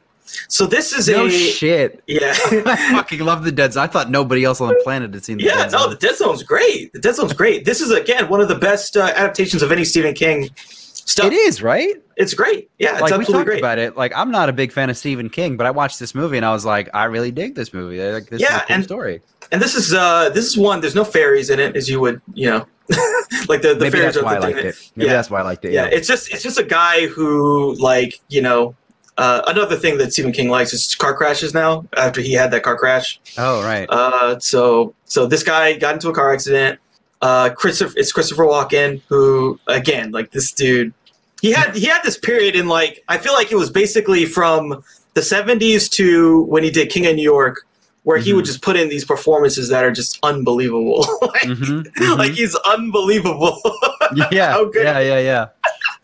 So 0.48 0.66
this 0.66 0.92
is 0.92 1.08
no 1.08 1.26
a 1.26 1.30
shit. 1.30 2.02
yeah. 2.06 2.34
I 2.66 2.92
fucking 2.94 3.20
love 3.20 3.44
the 3.44 3.52
Dead 3.52 3.72
Zone. 3.72 3.84
I 3.84 3.86
thought 3.86 4.10
nobody 4.10 4.44
else 4.44 4.60
on 4.60 4.68
the 4.68 4.80
planet 4.84 5.14
had 5.14 5.24
seen 5.24 5.38
the 5.38 5.44
Yeah, 5.44 5.62
Dead 5.64 5.72
no, 5.72 5.88
the 5.88 5.96
Dead 5.96 6.16
Zone's 6.16 6.42
great. 6.42 6.92
The 6.92 6.98
Dead 6.98 7.14
Zone's 7.14 7.32
great. 7.32 7.64
This 7.64 7.80
is 7.80 7.90
again 7.90 8.28
one 8.28 8.40
of 8.40 8.48
the 8.48 8.54
best 8.56 8.96
uh, 8.96 9.12
adaptations 9.16 9.62
of 9.62 9.70
any 9.72 9.84
Stephen 9.84 10.14
King 10.14 10.50
stuff. 10.56 11.26
It 11.26 11.32
is 11.32 11.62
right. 11.62 11.94
It's 12.16 12.34
great. 12.34 12.68
Yeah, 12.78 12.92
it's 12.94 13.02
like 13.02 13.10
we 13.12 13.16
absolutely 13.18 13.32
talked 13.34 13.46
great. 13.46 13.58
about 13.60 13.78
it. 13.78 13.96
Like 13.96 14.12
I'm 14.16 14.30
not 14.30 14.48
a 14.48 14.52
big 14.52 14.72
fan 14.72 14.90
of 14.90 14.96
Stephen 14.98 15.30
King, 15.30 15.56
but 15.56 15.66
I 15.66 15.70
watched 15.70 15.98
this 16.00 16.14
movie 16.14 16.36
and 16.36 16.44
I 16.44 16.52
was 16.52 16.64
like, 16.64 16.88
I 16.92 17.04
really 17.04 17.30
dig 17.30 17.54
this 17.54 17.72
movie. 17.72 18.02
Like 18.12 18.26
this 18.28 18.40
Yeah, 18.42 18.56
is 18.56 18.62
a 18.62 18.66
cool 18.66 18.74
and- 18.74 18.84
story. 18.84 19.22
And 19.52 19.62
this 19.62 19.74
is 19.76 19.94
uh 19.94 20.28
this 20.30 20.44
is 20.44 20.58
one. 20.58 20.80
There's 20.80 20.96
no 20.96 21.04
fairies 21.04 21.50
in 21.50 21.60
it, 21.60 21.76
as 21.76 21.88
you 21.88 22.00
would 22.00 22.20
you 22.34 22.50
know, 22.50 22.66
like 23.48 23.62
the 23.62 23.74
the 23.74 23.80
Maybe 23.86 23.98
that's 24.00 24.20
why 24.22 24.36
I 24.36 24.38
liked 24.38 24.56
that- 24.56 24.66
it. 24.66 24.90
Maybe 24.96 25.08
yeah. 25.08 25.14
that's 25.16 25.30
why 25.30 25.40
I 25.40 25.42
liked 25.42 25.64
it. 25.64 25.72
yeah, 25.72 25.84
Yeah. 25.84 25.90
it's 25.96 26.06
just 26.08 26.32
it's 26.32 26.42
just 26.42 26.58
a 26.58 26.64
guy 26.64 27.06
who 27.06 27.74
like 27.80 28.20
you 28.28 28.42
know 28.42 28.74
uh, 29.18 29.42
another 29.46 29.76
thing 29.76 29.96
that 29.98 30.12
Stephen 30.12 30.30
King 30.32 30.50
likes 30.50 30.72
is 30.72 30.94
car 30.94 31.14
crashes 31.16 31.54
now 31.54 31.86
after 31.96 32.20
he 32.20 32.32
had 32.34 32.50
that 32.50 32.62
car 32.62 32.76
crash. 32.76 33.18
oh 33.38 33.62
right. 33.64 33.86
Uh, 33.90 34.38
so 34.38 34.94
so 35.04 35.26
this 35.26 35.42
guy 35.42 35.74
got 35.76 35.94
into 35.94 36.08
a 36.08 36.14
car 36.14 36.32
accident. 36.32 36.78
Uh, 37.22 37.48
Christopher 37.50 37.94
it's 37.96 38.12
Christopher 38.12 38.44
Walken 38.44 39.00
who 39.08 39.58
again 39.66 40.10
like 40.12 40.30
this 40.32 40.52
dude 40.52 40.92
he 41.40 41.50
had 41.50 41.74
he 41.74 41.86
had 41.86 42.02
this 42.02 42.18
period 42.18 42.54
in 42.54 42.68
like 42.68 43.02
I 43.08 43.16
feel 43.18 43.32
like 43.32 43.50
it 43.50 43.56
was 43.56 43.70
basically 43.70 44.26
from 44.26 44.84
the 45.14 45.22
70s 45.22 45.90
to 45.92 46.42
when 46.42 46.62
he 46.62 46.70
did 46.70 46.90
King 46.90 47.06
of 47.06 47.16
New 47.16 47.22
York 47.22 47.66
where 48.06 48.18
he 48.18 48.30
Mhm. 48.30 48.36
would 48.36 48.44
just 48.44 48.62
put 48.62 48.76
in 48.76 48.88
these 48.88 49.04
performances 49.04 49.68
that 49.68 49.82
are 49.82 49.90
just 49.90 50.16
unbelievable. 50.22 51.00
like, 51.22 51.42
Mhm, 51.42 51.82
mhm. 51.92 52.18
like 52.18 52.30
he's 52.32 52.54
unbelievable. 52.64 53.60
yeah. 54.30 54.62
Yeah. 54.74 54.98
Yeah. 55.00 55.18
Yeah. 55.18 55.46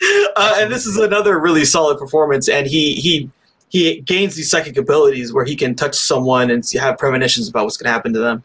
uh, 0.37 0.57
and 0.59 0.73
this 0.73 0.85
is 0.85 0.97
another 0.97 1.39
really 1.39 1.65
solid 1.65 1.99
performance. 1.99 2.49
And 2.49 2.67
he 2.67 2.95
he 2.97 3.31
he 3.69 4.01
gains 4.01 4.35
these 4.35 4.51
psychic 4.51 4.77
abilities 4.77 5.33
where 5.33 5.45
he 5.45 5.55
can 5.55 5.77
touch 5.77 5.95
someone 5.95 6.51
and 6.51 6.69
have 6.73 6.99
premonitions 6.99 7.49
about 7.49 7.65
what's 7.67 7.77
going 7.77 7.87
to 7.87 7.93
happen 7.93 8.13
to 8.15 8.19
them. 8.19 8.43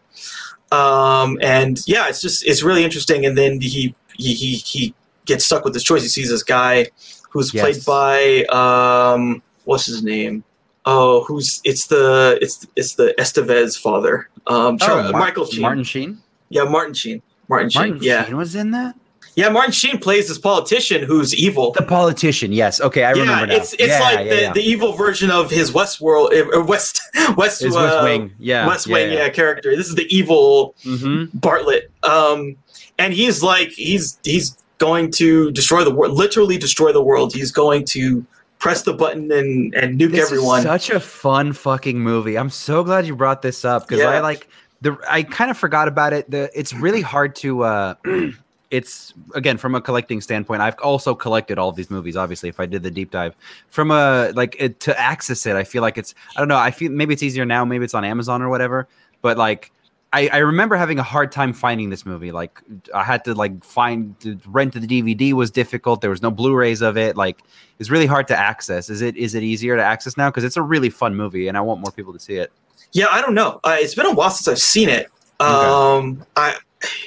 Um, 0.72 1.40
and 1.42 1.80
yeah, 1.88 2.08
it's 2.10 2.22
just 2.22 2.46
it's 2.46 2.62
really 2.62 2.84
interesting. 2.84 3.26
And 3.26 3.36
then 3.36 3.60
he 3.60 3.96
he 4.18 4.34
he, 4.36 4.56
he 4.58 4.94
gets 5.26 5.46
stuck 5.46 5.64
with 5.66 5.74
this 5.74 5.84
choice. 5.84 6.04
He 6.04 6.10
sees 6.10 6.30
this 6.30 6.44
guy 6.44 6.88
who's 7.32 7.52
Yes. 7.54 7.64
played 7.64 7.86
by 7.86 8.44
um 8.54 9.42
what's 9.66 9.88
his 9.88 10.04
name. 10.04 10.44
Oh, 10.90 11.24
who's 11.26 11.60
it's 11.66 11.88
the 11.88 12.40
it's 12.42 12.66
it's 12.78 12.96
the 12.96 13.14
Estevez 13.20 13.78
father. 13.80 14.30
Um, 14.48 14.78
Char- 14.78 15.00
Oh, 15.02 15.12
Mar- 15.12 15.20
Michael 15.22 15.46
Sheen. 15.46 15.62
Martin 15.62 15.84
Sheen. 15.84 16.18
Yeah, 16.50 16.64
Martin 16.64 16.94
Sheen. 16.94 17.22
Martin 17.50 17.70
Sheen. 17.70 17.82
Martin 17.90 18.00
yeah, 18.04 18.24
Sheen 18.26 18.38
was 18.38 18.56
in 18.56 18.72
that. 18.72 18.96
yeah. 19.36 19.50
Martin 19.50 19.74
Sheen 19.74 19.98
plays 20.00 20.30
this 20.30 20.38
politician 20.38 21.04
who's 21.04 21.36
evil. 21.36 21.72
The 21.74 21.82
politician. 21.84 22.54
Yes. 22.54 22.80
Okay. 22.80 23.04
I 23.04 23.14
yeah, 23.14 23.20
remember 23.22 23.48
now. 23.48 23.56
it's 23.56 23.74
it's 23.74 23.88
Yeah, 23.88 24.00
like 24.00 24.20
yeah, 24.20 24.24
the, 24.36 24.42
yeah. 24.44 24.54
the 24.54 24.62
evil 24.62 24.94
version 24.94 25.30
of 25.30 25.52
his 25.52 25.72
Westworld 25.72 26.30
uh, 26.56 26.64
West 26.64 27.02
West 27.36 27.64
uh, 27.66 27.70
West 27.74 28.04
Wing. 28.04 28.34
Yeah. 28.40 28.66
West 28.66 28.88
Wing 28.88 29.12
yeah. 29.12 29.28
character. 29.30 29.76
This 29.76 29.88
is 29.90 29.96
the 29.96 30.08
evil 30.16 30.74
hmm 30.84 31.26
Bartlet. 31.38 31.84
Um, 32.04 32.56
and 32.98 33.14
he's 33.14 33.44
like 33.44 33.70
he's 33.72 34.18
he's 34.24 34.58
going 34.78 35.12
to 35.12 35.52
destroy 35.52 35.84
the 35.84 35.94
world, 35.94 36.14
literally 36.16 36.58
destroy 36.58 36.94
the 36.94 37.04
world. 37.04 37.34
He's 37.34 37.52
going 37.52 37.84
to 37.88 38.26
press 38.60 38.82
the 38.84 38.94
button 38.94 39.32
and 39.32 39.74
and 39.76 40.00
nuke 40.00 40.12
This 40.12 40.26
everyone. 40.32 40.62
such 40.62 40.90
a 40.90 41.00
fun 41.00 41.54
fucking 41.54 42.00
movie. 42.00 42.38
I'm 42.38 42.50
so 42.50 42.84
glad 42.84 43.06
you 43.06 43.16
brought 43.16 43.42
this 43.42 43.64
up 43.66 43.88
because 43.88 44.04
I 44.04 44.20
like 44.20 44.48
the. 44.82 44.98
I 45.10 45.24
kind 45.24 45.52
of 45.52 45.58
forgot 45.58 45.88
about 45.88 46.14
it. 46.14 46.30
The 46.30 46.50
it's 46.54 46.74
really 46.74 47.02
hard 47.02 47.36
to. 47.38 47.64
uh 47.64 47.96
It's 48.70 49.14
again 49.34 49.58
from 49.58 49.76
a 49.76 49.82
collecting 49.82 50.20
standpoint. 50.20 50.62
I've 50.62 50.78
also 50.80 51.16
collected 51.16 51.58
all 51.58 51.70
of 51.70 51.78
these 51.78 51.90
movies. 51.90 52.18
Obviously, 52.18 52.50
if 52.50 52.60
I 52.60 52.66
did 52.66 52.84
the 52.84 52.92
deep 52.92 53.12
dive, 53.12 53.34
from 53.70 53.92
a 53.92 54.34
like 54.36 54.58
it, 54.60 54.82
to 54.82 55.00
access 55.00 55.46
it, 55.46 55.56
I 55.56 55.64
feel 55.64 55.82
like 55.82 55.98
it's. 55.98 56.14
I 56.36 56.40
don't 56.42 56.50
know. 56.50 56.58
I 56.58 56.72
feel 56.72 56.92
maybe 56.92 57.14
it's 57.14 57.24
easier 57.24 57.46
now. 57.46 57.64
Maybe 57.64 57.86
it's 57.86 57.94
on 57.94 58.04
Amazon 58.04 58.42
or 58.42 58.50
whatever. 58.50 58.86
But 59.22 59.38
like 59.38 59.72
I, 60.14 60.30
I 60.30 60.38
remember 60.38 60.76
having 60.76 61.00
a 61.00 61.04
hard 61.04 61.32
time 61.32 61.52
finding 61.54 61.90
this 61.90 62.06
movie. 62.06 62.32
Like 62.32 62.62
I 62.94 63.04
had 63.04 63.26
to 63.26 63.34
like 63.34 63.64
find 63.64 64.18
to 64.22 64.40
rent 64.48 64.74
the 64.74 64.80
DVD 64.80 65.34
was 65.34 65.52
difficult. 65.52 66.02
There 66.02 66.10
was 66.10 66.22
no 66.22 66.32
Blu-rays 66.32 66.82
of 66.82 66.98
it. 66.98 67.18
Like 67.18 67.44
it's 67.80 67.90
really 67.90 68.06
hard 68.06 68.28
to 68.30 68.38
access. 68.38 68.90
Is 68.90 69.02
it 69.02 69.18
is 69.18 69.36
it 69.36 69.44
easier 69.44 69.76
to 69.76 69.84
access 69.84 70.16
now? 70.16 70.30
Because 70.30 70.44
it's 70.44 70.58
a 70.58 70.62
really 70.62 70.90
fun 70.90 71.16
movie, 71.16 71.48
and 71.48 71.58
I 71.58 71.62
want 71.62 71.82
more 71.82 71.92
people 71.92 72.14
to 72.14 72.20
see 72.20 72.36
it. 72.36 72.52
yeah, 72.94 73.08
I 73.12 73.22
don't 73.22 73.34
know. 73.34 73.60
Uh, 73.64 73.76
it's 73.80 73.96
been 73.96 74.06
a 74.06 74.14
while 74.14 74.30
since 74.30 74.48
I've 74.48 74.60
seen 74.60 74.90
it. 74.90 75.12
Okay. 75.40 75.50
Um, 75.52 76.26
I 76.36 76.56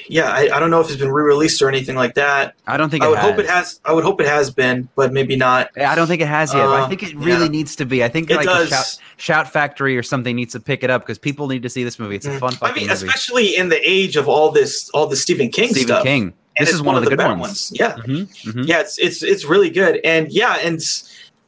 yeah, 0.09 0.25
I, 0.29 0.49
I 0.55 0.59
don't 0.59 0.69
know 0.69 0.81
if 0.81 0.87
it's 0.89 0.99
been 0.99 1.11
re-released 1.11 1.61
or 1.61 1.69
anything 1.69 1.95
like 1.95 2.15
that. 2.15 2.55
I 2.67 2.75
don't 2.77 2.89
think 2.89 3.03
I 3.03 3.07
it 3.07 3.09
would 3.11 3.19
has. 3.19 3.29
hope 3.31 3.39
it 3.39 3.49
has. 3.49 3.79
I 3.85 3.93
would 3.93 4.03
hope 4.03 4.19
it 4.19 4.27
has 4.27 4.51
been, 4.51 4.89
but 4.95 5.13
maybe 5.13 5.35
not. 5.35 5.69
I 5.77 5.95
don't 5.95 6.07
think 6.07 6.21
it 6.21 6.27
has 6.27 6.53
yet. 6.53 6.65
but 6.65 6.71
I 6.73 6.81
Uh, 6.81 6.89
think 6.89 7.03
it 7.03 7.15
really 7.15 7.45
yeah. 7.45 7.51
needs 7.51 7.75
to 7.77 7.85
be. 7.85 8.03
I 8.03 8.09
think 8.09 8.29
It 8.29 8.35
like 8.35 8.45
does. 8.45 8.69
Shout, 8.69 8.97
Shout 9.17 9.51
Factory 9.53 9.97
or 9.97 10.03
something 10.03 10.35
needs 10.35 10.51
to 10.53 10.59
pick 10.59 10.83
it 10.83 10.89
up 10.89 11.01
because 11.03 11.17
people 11.17 11.47
need 11.47 11.63
to 11.63 11.69
see 11.69 11.83
this 11.83 11.99
movie. 11.99 12.15
It's 12.15 12.25
a 12.25 12.31
Mm. 12.31 12.39
fun 12.39 12.57
I 12.61 12.73
mean, 12.73 12.87
movie. 12.87 12.93
especially 12.93 13.55
in 13.55 13.69
the 13.69 13.79
age 13.89 14.15
of 14.17 14.27
all 14.27 14.51
this, 14.51 14.89
all 14.93 15.07
the 15.07 15.15
Stephen 15.15 15.49
King 15.49 15.69
stuff. 15.69 15.75
Stephen 15.77 15.87
stuff. 15.95 16.03
King. 16.03 16.33
And 16.59 16.67
This 16.67 16.75
is 16.75 16.81
one, 16.81 16.95
of 16.97 17.03
the, 17.05 17.09
good 17.09 17.17
better 17.17 17.33
ones. 17.35 17.71
Yeah, 17.73 17.93
Mhm, 17.95 18.27
mhm. 18.43 18.67
yeah, 18.67 18.81
it's 18.81 18.99
it's 18.99 19.23
it's 19.23 19.45
really 19.45 19.69
good, 19.69 20.01
and 20.03 20.29
yeah, 20.29 20.57
and 20.61 20.81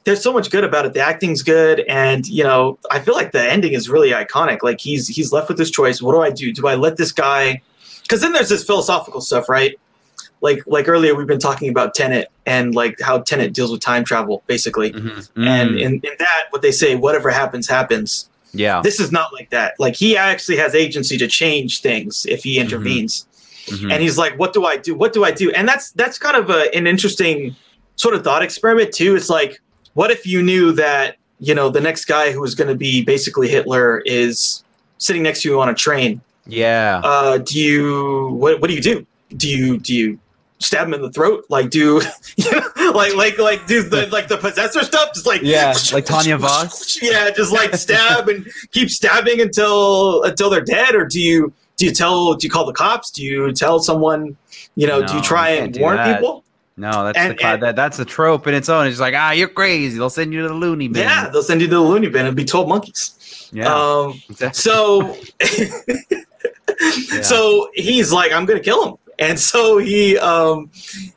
there's 0.05 0.21
so 0.23 0.31
much 0.31 0.49
good 0.49 0.63
about 0.63 0.85
it. 0.85 0.93
The 0.93 1.01
acting's 1.01 1.43
good, 1.43 1.81
and 1.89 2.25
you 2.25 2.41
know, 2.41 2.79
I 2.89 2.99
feel 2.99 3.13
like 3.13 3.33
the 3.33 3.41
ending 3.43 3.73
is 3.73 3.89
really 3.89 4.11
iconic. 4.11 4.59
Like 4.63 4.79
he's 4.79 5.09
he's 5.09 5.33
left 5.33 5.49
with 5.49 5.57
this 5.57 5.69
choice. 5.69 6.01
What 6.01 6.13
do 6.13 6.21
I 6.21 6.29
do? 6.29 6.53
Do 6.53 6.67
I 6.67 6.75
let 6.75 6.95
this 6.95 7.11
guy? 7.11 7.61
Because 8.13 8.21
then 8.21 8.33
there's 8.33 8.49
this 8.49 8.63
philosophical 8.63 9.21
stuff, 9.21 9.49
right? 9.49 9.73
Like 10.41 10.61
like 10.67 10.87
earlier, 10.87 11.15
we've 11.15 11.25
been 11.25 11.39
talking 11.39 11.67
about 11.67 11.95
Tenet 11.95 12.27
and 12.45 12.75
like 12.75 12.99
how 13.01 13.17
Tenet 13.21 13.53
deals 13.53 13.71
with 13.71 13.81
time 13.81 14.03
travel, 14.03 14.43
basically. 14.45 14.91
Mhm. 14.91 15.27
And 15.35 15.71
Mm. 15.71 15.81
in, 15.81 15.93
in 16.03 16.11
that, 16.19 16.43
what 16.51 16.61
they 16.61 16.71
say, 16.71 16.93
whatever 16.95 17.31
happens, 17.31 17.67
happens. 17.67 18.29
yeah, 18.51 18.81
This 18.83 18.99
is 18.99 19.11
not 19.11 19.33
like 19.33 19.49
that. 19.49 19.73
Like 19.79 19.95
he 19.95 20.15
actually 20.15 20.57
has 20.57 20.75
agency 20.75 21.17
to 21.17 21.27
change 21.27 21.81
things 21.81 22.27
if 22.29 22.43
he 22.43 22.59
intervenes 22.59 23.25
Mhm. 23.69 23.91
and 23.91 24.03
he's 24.03 24.15
like 24.17 24.37
what 24.37 24.53
do 24.53 24.65
i 24.65 24.75
do 24.77 24.93
what 24.93 25.11
do 25.13 25.23
i 25.23 25.31
do 25.31 25.49
and 25.51 25.67
that's 25.67 25.89
that's 25.93 26.19
kind 26.19 26.35
of 26.35 26.49
a, 26.51 26.69
an 26.75 26.85
interesting 26.85 27.55
sort 27.95 28.13
of 28.13 28.21
thought 28.23 28.43
experiment 28.43 28.91
too 28.93 29.15
it's 29.15 29.29
like 29.29 29.59
what 29.95 30.11
if 30.11 30.27
you 30.27 30.43
knew 30.43 30.71
that 30.73 31.15
you 31.39 31.55
know 31.55 31.69
the 31.69 31.79
next 31.81 32.03
guy 32.05 32.31
who 32.33 32.43
is 32.43 32.53
going 32.55 32.67
to 32.67 32.75
be 32.75 33.01
basically 33.03 33.47
hitler 33.47 34.03
is 34.05 34.63
sitting 34.97 35.23
next 35.23 35.41
to 35.43 35.49
you 35.49 35.59
on 35.61 35.69
a 35.69 35.73
train 35.73 36.19
yeah. 36.45 37.01
uh 37.03 37.37
do 37.37 37.59
you 37.59 38.29
what, 38.39 38.59
what 38.61 38.69
do 38.69 38.75
you 38.75 38.81
do 38.81 39.05
do 39.37 39.47
you 39.49 39.77
do 39.77 39.93
you 39.95 40.19
stab 40.59 40.87
him 40.87 40.93
in 40.93 41.01
the 41.01 41.11
throat 41.11 41.43
like 41.49 41.69
do 41.69 42.01
you 42.37 42.51
know, 42.51 42.91
like 42.91 43.13
like 43.15 43.37
like 43.37 43.65
do 43.67 43.81
the 43.83 44.07
like 44.07 44.27
the 44.27 44.37
possessor 44.37 44.81
stuff 44.83 45.09
just 45.13 45.25
like 45.25 45.41
Yeah, 45.41 45.69
like 45.91 46.05
Tasya 46.05 46.39
Vos? 46.39 46.99
yeah 47.01 47.29
just 47.31 47.51
like 47.51 47.75
stab 47.75 48.29
and 48.29 48.47
keep 48.71 48.89
stabbing 48.89 49.41
until 49.41 50.23
until 50.23 50.49
they're 50.49 50.61
dead 50.61 50.95
or 50.95 51.05
do 51.05 51.19
you 51.19 51.51
do 51.75 51.85
you 51.85 51.91
tell 51.91 52.33
do 52.35 52.45
you 52.45 52.51
call 52.51 52.65
the 52.65 52.73
cops 52.73 53.11
do 53.11 53.23
you 53.23 53.51
tell 53.51 53.79
someone 53.79 54.37
you 54.75 54.87
know 54.87 55.05
do 55.05 55.15
you 55.15 55.21
try 55.21 55.49
and 55.49 55.75
warn 55.77 55.97
that. 55.97 56.15
people 56.15 56.43
No, 56.77 57.03
that's 57.05 57.17
And- 57.17 57.37
the, 57.37 57.45
and- 57.45 57.61
that, 57.63 57.75
that's 57.75 57.99
a 57.99 58.05
trope 58.05 58.47
in 58.47 58.53
its 58.55 58.67
own. 58.69 58.87
It's 58.87 58.99
like, 58.99 59.13
ah, 59.15 59.31
you're 59.31 59.47
crazy. 59.47 59.97
They'll 59.97 60.09
send 60.09 60.33
you 60.33 60.41
to 60.43 60.47
the 60.47 60.53
loony 60.55 60.87
bin. 60.87 61.01
yeah 61.03 61.29
they'll 61.29 61.43
send 61.43 61.61
you 61.61 61.67
to 61.67 61.75
the 61.75 61.81
loony 61.81 62.07
bin 62.09 62.25
and 62.25 62.35
be 62.37 62.45
told 62.45 62.69
monkeys 62.69 63.49
yeah. 63.51 63.67
um 63.73 64.19
exactly. 64.29 64.59
so 64.61 65.15
so 67.21 67.69
he's 67.73 68.11
like 68.11 68.31
i'm 68.31 68.45
gonna 68.45 68.59
kill 68.59 68.85
him 68.87 68.95
and 69.19 69.39
so 69.39 69.77
he 69.77 70.17
um 70.19 70.69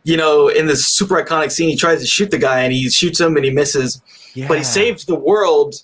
you 0.05 0.16
know 0.16 0.49
in 0.49 0.66
this 0.66 0.87
super 0.89 1.23
iconic 1.23 1.51
scene 1.51 1.69
he 1.69 1.77
tries 1.77 2.01
to 2.01 2.07
shoot 2.07 2.31
the 2.31 2.39
guy 2.39 2.61
and 2.61 2.73
he 2.73 2.89
shoots 2.91 3.20
him 3.20 3.37
and 3.37 3.45
he 3.45 3.51
misses 3.51 4.01
yeah. 4.35 4.47
but 4.49 4.59
he 4.59 4.65
saves 4.65 5.05
the 5.07 5.15
world 5.15 5.74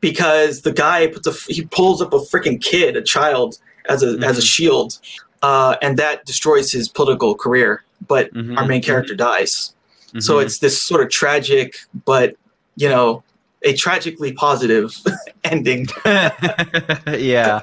because 0.00 0.62
the 0.62 0.72
guy 0.72 1.06
puts 1.06 1.26
a 1.26 1.52
he 1.52 1.64
pulls 1.66 2.02
up 2.02 2.12
a 2.12 2.18
freaking 2.18 2.60
kid 2.62 2.96
a 2.96 3.02
child 3.02 3.58
as 3.88 4.02
a 4.02 4.18
as 4.24 4.38
a 4.38 4.42
Mhm. 4.42 4.46
shield 4.46 4.98
uh 5.42 5.76
and 5.82 5.96
that 5.98 6.24
destroys 6.26 6.70
his 6.72 6.88
political 6.88 7.34
career 7.34 7.84
but 8.06 8.32
Mhm. 8.34 8.56
our 8.58 8.66
main 8.66 8.82
character 8.82 9.14
dies 9.14 9.74
so 10.18 10.36
Mhm. 10.36 10.44
it's 10.44 10.58
this 10.58 10.80
sort 10.80 11.00
of 11.02 11.08
tragic 11.10 11.76
but 12.04 12.34
you 12.76 12.88
know 12.88 13.22
a 13.64 13.74
tragically 13.74 14.32
positive 14.32 14.94
ending 15.44 15.86
yeah. 16.04 17.62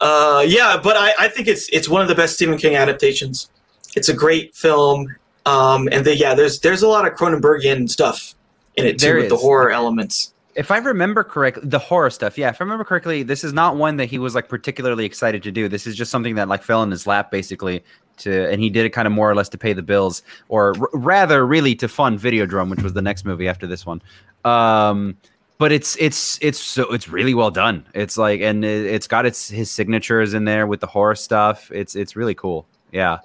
Uh, 0.00 0.44
yeah, 0.46 0.78
but 0.82 0.96
I, 0.96 1.12
I 1.18 1.28
think 1.28 1.48
it's 1.48 1.68
it's 1.70 1.88
one 1.88 2.02
of 2.02 2.08
the 2.08 2.14
best 2.14 2.34
Stephen 2.34 2.58
King 2.58 2.76
adaptations. 2.76 3.50
It's 3.94 4.08
a 4.08 4.14
great 4.14 4.54
film, 4.54 5.14
um, 5.46 5.88
and 5.90 6.04
the, 6.04 6.16
yeah, 6.16 6.34
there's 6.34 6.60
there's 6.60 6.82
a 6.82 6.88
lot 6.88 7.06
of 7.06 7.14
Cronenbergian 7.14 7.88
stuff 7.88 8.34
in 8.76 8.84
it 8.86 8.98
too, 8.98 9.06
There 9.06 9.16
with 9.16 9.28
the 9.28 9.36
horror 9.36 9.70
elements. 9.70 10.32
If 10.54 10.70
I 10.70 10.78
remember 10.78 11.22
correctly, 11.22 11.68
the 11.68 11.78
horror 11.78 12.10
stuff. 12.10 12.38
Yeah, 12.38 12.48
if 12.48 12.60
I 12.60 12.64
remember 12.64 12.84
correctly, 12.84 13.22
this 13.22 13.44
is 13.44 13.52
not 13.52 13.76
one 13.76 13.96
that 13.98 14.06
he 14.06 14.18
was 14.18 14.34
like 14.34 14.48
particularly 14.48 15.04
excited 15.04 15.42
to 15.42 15.52
do. 15.52 15.68
This 15.68 15.86
is 15.86 15.96
just 15.96 16.10
something 16.10 16.34
that 16.36 16.48
like 16.48 16.62
fell 16.62 16.82
in 16.82 16.90
his 16.90 17.06
lap 17.06 17.30
basically 17.30 17.84
to, 18.18 18.50
and 18.50 18.60
he 18.60 18.70
did 18.70 18.84
it 18.86 18.90
kind 18.90 19.06
of 19.06 19.12
more 19.12 19.30
or 19.30 19.34
less 19.34 19.48
to 19.50 19.58
pay 19.58 19.72
the 19.72 19.82
bills, 19.82 20.22
or 20.48 20.74
r- 20.80 20.88
rather, 20.92 21.46
really 21.46 21.74
to 21.76 21.88
fund 21.88 22.18
Videodrome, 22.18 22.70
which 22.70 22.82
was 22.82 22.92
the 22.94 23.02
next 23.02 23.24
movie 23.24 23.48
after 23.48 23.66
this 23.66 23.84
one. 23.86 24.00
Um, 24.44 25.16
but 25.58 25.72
it's 25.72 25.96
it's 25.98 26.38
it's 26.42 26.60
so 26.60 26.92
it's 26.92 27.08
really 27.08 27.34
well 27.34 27.50
done. 27.50 27.86
It's 27.94 28.18
like, 28.18 28.40
and 28.40 28.64
it, 28.64 28.86
it's 28.86 29.06
got 29.06 29.24
its 29.26 29.48
his 29.48 29.70
signatures 29.70 30.34
in 30.34 30.44
there 30.44 30.66
with 30.66 30.80
the 30.80 30.86
horror 30.86 31.14
stuff. 31.14 31.70
It's 31.72 31.96
it's 31.96 32.14
really 32.14 32.34
cool. 32.34 32.66
Yeah. 32.92 33.18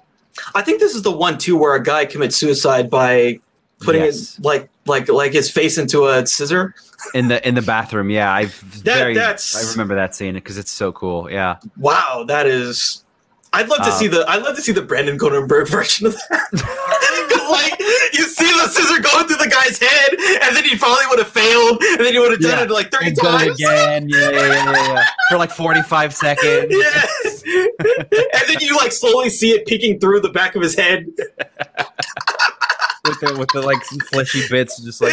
I 0.54 0.62
think 0.62 0.80
this 0.80 0.94
is 0.94 1.02
the 1.02 1.10
one 1.10 1.36
too 1.36 1.58
where 1.58 1.74
a 1.74 1.82
guy 1.82 2.06
commits 2.06 2.36
suicide 2.36 2.88
by 2.88 3.38
putting 3.80 4.00
Yes. 4.02 4.14
his 4.36 4.40
like 4.40 4.70
like 4.86 5.08
like 5.10 5.32
his 5.34 5.50
face 5.50 5.76
into 5.76 6.06
a 6.06 6.26
scissor. 6.26 6.74
in 7.14 7.28
the 7.28 7.46
in 7.46 7.54
the 7.54 7.60
bathroom. 7.62 8.08
Yeah, 8.08 8.32
I've 8.32 8.58
That- 8.84 8.96
very 8.98 9.14
that's- 9.14 9.54
I 9.54 9.70
remember 9.70 9.94
that 9.96 10.14
scene 10.14 10.32
because 10.34 10.56
it's 10.56 10.70
so 10.70 10.90
cool. 10.92 11.30
Yeah. 11.30 11.56
Wow, 11.76 12.24
that 12.28 12.46
is. 12.46 13.04
I'd 13.54 13.68
love 13.68 13.78
to 13.80 13.84
Uh, 13.90 13.98
see 13.98 14.06
the 14.08 14.24
I'd 14.28 14.42
love 14.42 14.56
to 14.56 14.62
see 14.62 14.72
the 14.72 14.80
Brandon 14.82 15.18
Cronenberg 15.18 15.68
version 15.68 16.06
of 16.06 16.14
that. 16.30 16.48
like 17.50 17.78
you 18.14 18.24
see 18.24 18.46
the 18.50 18.68
scissor 18.68 19.00
going 19.02 19.26
through 19.26 19.36
the 19.36 19.48
guy's 19.50 19.78
head, 19.78 20.14
and 20.42 20.56
then 20.56 20.64
he 20.64 20.76
probably 20.76 21.04
would 21.10 21.18
have 21.18 21.28
failed, 21.28 21.82
and 21.82 22.00
then 22.00 22.12
he 22.14 22.18
would 22.18 22.30
have 22.32 22.40
done 22.40 22.58
Yeah. 22.58 22.64
it 22.64 22.70
like 22.70 22.90
thirty 22.90 23.08
And 23.08 23.16
times. 23.18 23.60
again. 23.60 24.08
Yeah, 24.08 24.30
yeah, 24.30 24.40
yeah, 24.40 24.72
yeah, 24.72 24.94
yeah. 24.94 25.04
For 25.30 25.36
like 25.36 25.50
45 25.50 26.14
seconds. 26.26 26.66
Yes. 26.70 27.42
and 27.44 28.48
then 28.48 28.56
you 28.60 28.74
like 28.78 28.92
slowly 28.92 29.28
see 29.28 29.50
it 29.50 29.66
peeking 29.66 29.98
through 30.00 30.20
the 30.20 30.30
back 30.30 30.54
of 30.56 30.62
his 30.62 30.74
head. 30.74 31.06
With 33.04 33.18
the, 33.18 33.36
with 33.36 33.48
the 33.52 33.60
like 33.62 33.84
some 33.84 33.98
fleshy 33.98 34.46
bits, 34.48 34.80
just 34.80 35.00
like. 35.02 35.12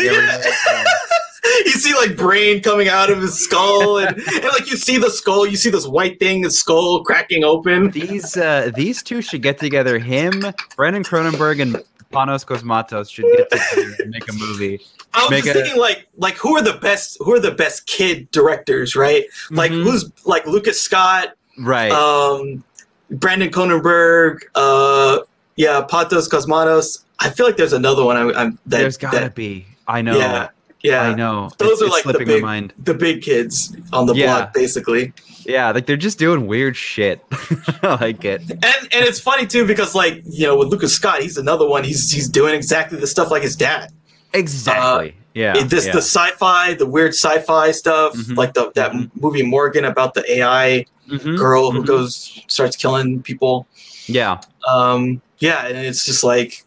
You 1.66 1.72
see 1.72 1.94
like 1.94 2.16
brain 2.16 2.62
coming 2.62 2.88
out 2.88 3.10
of 3.10 3.22
his 3.22 3.38
skull, 3.40 3.98
and, 3.98 4.16
and 4.18 4.44
like 4.46 4.70
you 4.70 4.78
see 4.78 4.98
the 4.98 5.10
skull, 5.10 5.46
you 5.46 5.56
see 5.58 5.70
this 5.70 5.88
white 5.88 6.20
thing, 6.20 6.42
the 6.42 6.52
skull 6.52 7.04
cracking 7.04 7.44
open. 7.44 7.92
These 7.92 8.38
uh, 8.38 8.72
these 8.76 9.04
two 9.04 9.22
should 9.22 9.42
get 9.42 9.58
together. 9.60 10.00
Him, 10.00 10.44
Brandon 10.76 11.04
Cronenberg, 11.04 11.62
and 11.62 11.76
Panos 12.12 12.46
Cosmatos 12.46 13.12
should 13.12 13.26
get 13.36 13.50
together 13.52 13.96
and 14.00 14.10
make 14.12 14.28
a 14.30 14.34
movie. 14.34 14.80
I 15.14 15.28
was 15.30 15.42
just 15.44 15.50
a- 15.50 15.54
thinking 15.62 15.80
like 15.80 16.08
like 16.18 16.36
who 16.36 16.56
are 16.56 16.62
the 16.62 16.74
best 16.76 17.18
who 17.20 17.34
are 17.34 17.40
the 17.40 17.52
best 17.52 17.88
kid 17.88 18.30
directors, 18.32 18.96
right? 18.96 19.26
Like 19.52 19.72
Mhm. 19.72 19.84
who's 19.84 20.12
like 20.26 20.46
Lucas 20.46 20.80
Scott, 20.82 21.30
Right. 21.58 21.92
um, 21.92 22.64
Brandon 23.12 23.50
Cronenberg, 23.50 24.38
uh, 24.56 25.20
yeah, 25.56 25.86
Panos 25.90 26.30
Cosmatos. 26.30 27.04
I 27.20 27.30
feel 27.32 27.46
like 27.46 27.58
there's 27.58 27.74
another 27.74 28.04
one. 28.06 28.16
I'm, 28.18 28.30
I'm 28.36 28.52
that, 28.68 28.78
There's 28.80 28.98
gotta 28.98 29.20
that- 29.20 29.36
be. 29.36 29.66
I 29.88 30.02
know. 30.04 30.18
yeah, 30.18 30.50
yeah. 30.82 31.02
I 31.04 31.14
know. 31.16 31.50
Those 31.58 31.82
It's- 31.82 31.82
are 31.82 31.98
it's 31.98 32.06
like 32.06 32.18
the 32.18 32.26
big- 32.26 32.42
my 32.42 32.48
mind. 32.60 32.74
The 32.84 32.94
big 32.94 33.22
kids 33.22 33.76
on 33.94 34.06
the 34.06 34.14
Yeah. 34.16 34.26
block, 34.38 34.54
basically. 34.54 35.14
Yeah, 35.46 35.72
like 35.72 35.86
they're 35.88 35.98
just 35.98 36.20
doing 36.20 36.48
weird 36.48 36.76
shit. 36.76 37.24
I 37.84 37.98
like 38.00 38.24
it. 38.26 38.42
And 38.50 38.64
and 38.64 39.06
it's 39.06 39.20
funny 39.20 39.48
too 39.48 39.66
because 39.66 39.96
like 39.96 40.22
you 40.26 40.46
know 40.46 40.56
with 40.58 40.68
Lucas 40.70 40.94
Scott, 40.94 41.22
he's 41.22 41.38
another 41.38 41.68
one. 41.68 41.84
He's 41.84 42.12
he's 42.12 42.28
doing 42.30 42.54
exactly 42.54 43.00
the 43.00 43.08
stuff 43.08 43.32
like 43.32 43.42
his 43.44 43.56
dad. 43.56 43.92
Exactly. 44.34 45.16
yeah. 45.34 45.58
It- 45.58 45.70
this 45.70 45.86
yeah. 45.88 45.94
the 45.94 46.02
sci-fi, 46.02 46.74
the 46.76 46.86
weird 46.86 47.14
sci-fi 47.14 47.72
stuff, 47.72 48.14
Mhm. 48.16 48.38
like 48.38 48.54
the 48.54 48.72
that 48.76 48.92
Mhm. 48.92 49.10
movie 49.16 49.42
Morgan 49.44 49.86
about 49.86 50.14
the 50.14 50.24
AI 50.32 50.86
Mhm, 51.10 51.38
girl 51.38 51.72
who 51.72 51.82
mhm. 51.82 51.88
goes 51.88 52.40
starts 52.48 52.76
killing 52.76 53.22
people. 53.24 53.66
Yeah. 54.06 54.40
Um, 54.68 55.22
yeah, 55.40 55.66
and 55.68 55.78
it's 55.78 56.06
just 56.06 56.24
like 56.24 56.64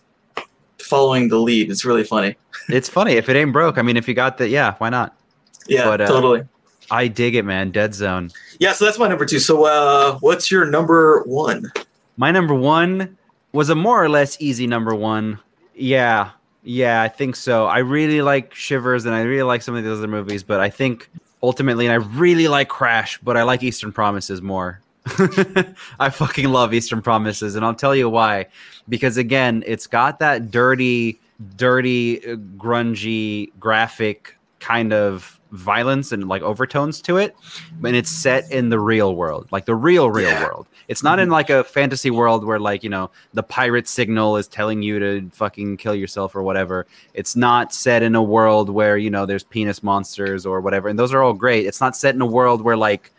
following 0.80 1.28
the 1.28 1.38
lead. 1.38 1.70
It's 1.70 1.84
really 1.84 2.04
funny. 2.04 2.36
It's 2.68 2.88
funny. 2.88 3.14
If 3.14 3.28
it 3.28 3.36
ain't 3.36 3.52
broke, 3.52 3.78
I 3.78 3.82
mean, 3.82 3.96
if 3.96 4.06
you 4.08 4.14
got 4.14 4.38
the, 4.38 4.48
yeah, 4.48 4.74
why 4.78 4.88
not? 4.90 5.16
Yeah, 5.66 5.84
But, 5.84 6.00
uh, 6.00 6.06
totally. 6.06 6.42
I 6.90 7.08
dig 7.08 7.34
it, 7.34 7.44
man. 7.44 7.70
Dead 7.70 7.94
Zone. 7.94 8.30
Yeah, 8.58 8.72
so 8.72 8.84
that's 8.84 8.98
my 8.98 9.08
number 9.08 9.24
two. 9.24 9.38
So, 9.38 9.64
uh, 9.64 10.18
what's 10.18 10.50
your 10.50 10.66
number 10.66 11.22
one? 11.22 11.72
My 12.16 12.30
number 12.30 12.54
one 12.54 13.16
was 13.52 13.70
a 13.70 13.74
more 13.74 14.02
or 14.02 14.08
less 14.08 14.36
easy 14.40 14.66
number 14.66 14.94
one. 14.94 15.38
Yeah. 15.74 16.30
Yeah, 16.64 17.02
I 17.02 17.08
think 17.08 17.36
so. 17.36 17.66
I 17.66 17.78
really 17.78 18.22
like 18.22 18.54
Shivers 18.54 19.04
and 19.06 19.14
I 19.14 19.22
really 19.22 19.42
like 19.42 19.62
some 19.62 19.74
of 19.74 19.82
the 19.82 19.92
other 19.92 20.06
movies, 20.06 20.42
but 20.42 20.60
I 20.60 20.70
think 20.70 21.08
ultimately, 21.42 21.86
and 21.86 21.92
I 21.92 21.96
really 21.96 22.48
like 22.48 22.68
Crash, 22.68 23.18
but 23.18 23.36
I 23.36 23.42
like 23.42 23.62
Eastern 23.62 23.92
Promises 23.92 24.40
more. 24.40 24.80
I 25.98 26.10
fucking 26.10 26.48
love 26.48 26.72
Eastern 26.72 27.02
Promises, 27.02 27.56
and 27.56 27.64
I'll 27.64 27.74
tell 27.74 27.96
you 27.96 28.08
why. 28.08 28.46
Because 28.88 29.16
again, 29.16 29.64
it's 29.66 29.86
got 29.86 30.20
that 30.20 30.50
dirty, 30.50 31.18
dirty, 31.56 32.24
uh, 32.26 32.36
grungy, 32.56 33.50
graphic 33.58 34.36
kind 34.60 34.92
of 34.92 35.40
violence 35.50 36.12
and 36.12 36.28
like 36.28 36.40
overtones 36.42 37.02
to 37.02 37.18
it, 37.18 37.36
and 37.84 37.94
it's 37.96 38.10
set 38.10 38.50
in 38.50 38.68
the 38.70 38.78
real 38.78 39.14
world, 39.16 39.48
like 39.50 39.66
the 39.66 39.74
real, 39.74 40.10
real 40.10 40.30
Yeah. 40.30 40.44
world. 40.44 40.66
It's 40.88 41.02
not 41.02 41.18
in 41.18 41.28
like 41.30 41.50
a 41.50 41.64
fantasy 41.64 42.10
world 42.10 42.44
where 42.44 42.58
like 42.58 42.82
you 42.82 42.90
know 42.90 43.10
the 43.34 43.42
pirate 43.42 43.86
signal 43.88 44.36
is 44.36 44.46
telling 44.48 44.82
you 44.82 44.98
to 44.98 45.30
fucking 45.32 45.76
kill 45.78 45.94
yourself 45.94 46.34
or 46.36 46.42
whatever. 46.42 46.86
It's 47.14 47.34
not 47.36 47.72
set 47.74 48.02
in 48.02 48.14
a 48.14 48.22
world 48.22 48.70
where 48.70 48.96
you 48.96 49.10
know 49.10 49.26
there's 49.26 49.44
penis 49.44 49.82
monsters 49.82 50.46
or 50.46 50.60
whatever, 50.60 50.88
and 50.88 50.98
those 50.98 51.12
are 51.12 51.22
all 51.22 51.34
great. 51.34 51.66
It's 51.66 51.80
not 51.80 51.96
set 51.96 52.14
in 52.14 52.20
a 52.20 52.26
world 52.26 52.62
where 52.62 52.76
like 52.76 53.12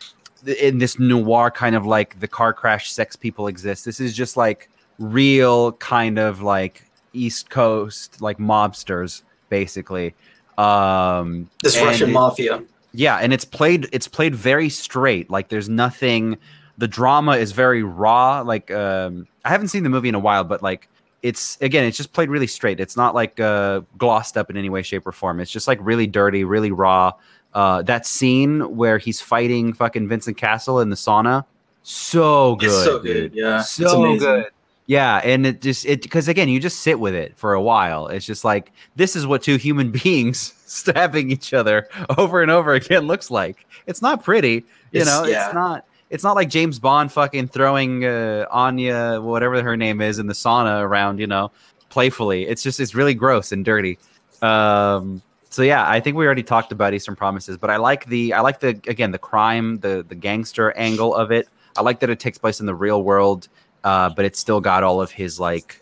in 0.59 0.77
this 0.79 0.97
noir 0.99 1.51
kind 1.51 1.75
of 1.75 1.85
like 1.85 2.19
the 2.19 2.27
car 2.27 2.53
crash 2.53 2.91
sex 2.91 3.15
people 3.15 3.47
exist. 3.47 3.85
This 3.85 3.99
is 3.99 4.13
just 4.13 4.35
like 4.37 4.69
real 4.99 5.73
kind 5.73 6.19
of 6.19 6.41
like 6.41 6.83
East 7.13 7.49
Coast 7.49 8.21
like 8.21 8.37
mobsters 8.39 9.21
basically. 9.49 10.13
Um 10.57 11.49
This 11.63 11.79
Russian 11.79 12.09
it- 12.09 12.13
mafia. 12.13 12.63
yeah, 12.93 13.17
and 13.17 13.33
it's 13.33 13.45
played 13.45 13.87
it's 13.91 14.07
played 14.07 14.35
very 14.35 14.69
straight. 14.69 15.29
Like 15.29 15.49
there's 15.49 15.69
nothing 15.69 16.37
the 16.77 16.87
drama 16.87 17.33
is 17.37 17.51
very 17.51 17.83
raw. 17.83 18.41
Like 18.41 18.71
um 18.71 19.27
I 19.45 19.49
haven't 19.49 19.69
seen 19.69 19.83
the 19.83 19.89
movie 19.89 20.09
in 20.09 20.15
a 20.15 20.19
while, 20.19 20.43
but 20.43 20.61
like 20.61 20.87
it's 21.21 21.57
again, 21.61 21.85
it's 21.85 21.95
just 21.97 22.11
played 22.13 22.29
really 22.29 22.47
straight. 22.47 22.79
It's 22.79 22.97
not 22.97 23.15
like 23.15 23.39
uh 23.39 23.81
glossed 23.97 24.37
up 24.37 24.49
in 24.49 24.57
any 24.57 24.69
way, 24.69 24.81
shape, 24.81 25.07
or 25.07 25.11
form. 25.11 25.39
It's 25.39 25.51
just 25.51 25.67
like 25.67 25.79
really 25.81 26.07
dirty, 26.07 26.43
really 26.43 26.71
raw. 26.71 27.13
Uh 27.53 27.81
that 27.83 28.05
scene 28.05 28.75
where 28.75 28.97
he's 28.97 29.21
fighting 29.21 29.73
fucking 29.73 30.07
Vincent 30.07 30.37
Cassel 30.37 30.79
in 30.81 30.89
the 30.89 30.95
sauna. 30.95 31.45
So 31.83 32.55
good. 32.57 32.67
It's 32.67 32.83
so 32.83 32.99
dude. 33.01 33.31
good. 33.33 33.39
Yeah, 33.39 33.61
So 33.61 34.17
good. 34.17 34.45
Yeah, 34.85 35.21
and 35.23 35.45
it 35.45 35.61
just 35.61 35.85
it 35.85 36.01
because 36.01 36.27
again, 36.27 36.49
you 36.49 36.59
just 36.59 36.81
sit 36.81 36.99
with 36.99 37.15
it 37.15 37.37
for 37.37 37.53
a 37.53 37.61
while. 37.61 38.07
It's 38.07 38.25
just 38.25 38.43
like 38.43 38.71
this 38.95 39.15
is 39.15 39.25
what 39.25 39.41
two 39.41 39.55
human 39.57 39.91
beings 40.03 40.53
stabbing 40.65 41.31
each 41.31 41.53
other 41.53 41.87
over 42.17 42.41
and 42.41 42.51
over 42.51 42.73
again 42.73 43.07
looks 43.07 43.31
like. 43.31 43.65
It's 43.87 44.01
not 44.01 44.23
pretty, 44.23 44.65
you 44.91 45.01
It's- 45.01 45.07
know. 45.07 45.25
yeah. 45.25 45.45
It's 45.45 45.53
not. 45.53 45.85
It's 46.09 46.23
not 46.23 46.35
like 46.35 46.47
James 46.49 46.77
Bond 46.77 47.11
fucking 47.11 47.47
throwing 47.47 48.05
uh, 48.05 48.45
Anya, 48.51 49.19
whatever 49.19 49.63
her 49.63 49.75
name 49.75 49.99
is, 49.99 50.19
in 50.19 50.27
the 50.27 50.33
sauna 50.33 50.81
around, 50.83 51.19
you 51.19 51.25
know, 51.25 51.49
playfully. 51.89 52.45
It's 52.45 52.61
just 52.61 52.79
it's 52.79 52.93
really 52.93 53.15
gross 53.15 53.51
and 53.51 53.65
dirty. 53.65 53.97
Um, 54.43 55.21
so 55.49 55.61
yeah, 55.63 55.87
I 55.89 55.99
think 56.01 56.17
we 56.17 56.25
already 56.25 56.43
talked 56.43 56.71
about 56.71 56.93
Eastern 56.93 57.15
Promises, 57.15 57.57
but 57.57 57.69
I 57.69 57.77
like 57.77 58.05
the 58.07 58.33
I 58.33 58.41
like 58.41 58.59
the 58.59 58.79
again 58.87 59.11
the 59.11 59.17
crime, 59.17 59.79
the 59.79 60.05
the 60.07 60.13
gangster 60.15 60.71
angle 60.77 61.15
of 61.15 61.31
it. 61.31 61.47
I 61.77 61.81
like 61.81 61.99
that 62.01 62.09
it 62.11 62.19
takes 62.19 62.37
place 62.37 62.59
in 62.59 62.67
the 62.67 62.75
real 62.75 63.01
world, 63.01 63.47
uh, 63.83 64.09
but 64.09 64.25
it's 64.25 64.39
still 64.39 64.61
got 64.61 64.83
all 64.83 65.01
of 65.01 65.11
his 65.11 65.39
like 65.39 65.79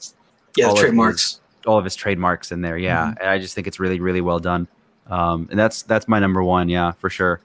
Yeah, 0.56 0.66
all 0.68 0.74
of 0.74 0.80
trademarks. 0.80 1.40
all 1.66 1.78
of 1.78 1.84
his 1.84 1.96
trademarks 1.96 2.52
in 2.52 2.62
there. 2.62 2.78
Yeah, 2.78 3.06
Mm-hmm. 3.08 3.20
and 3.22 3.30
I 3.30 3.40
just 3.40 3.56
think 3.56 3.68
it's 3.68 3.80
really 3.80 4.00
really 4.00 4.22
well 4.22 4.40
done. 4.40 4.68
Um, 5.08 5.48
and 5.52 5.60
that's 5.60 5.82
that's 5.84 6.08
my 6.08 6.20
number 6.20 6.44
one. 6.44 6.70
Yeah, 6.70 6.92
for 6.94 7.10
sure. 7.10 7.42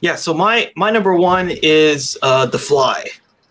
Yeah, 0.00 0.14
so 0.16 0.32
my 0.34 0.72
my 0.76 0.90
number 0.90 1.14
one 1.14 1.50
is 1.62 2.16
uh 2.22 2.46
The 2.46 2.58
Fly, 2.58 3.06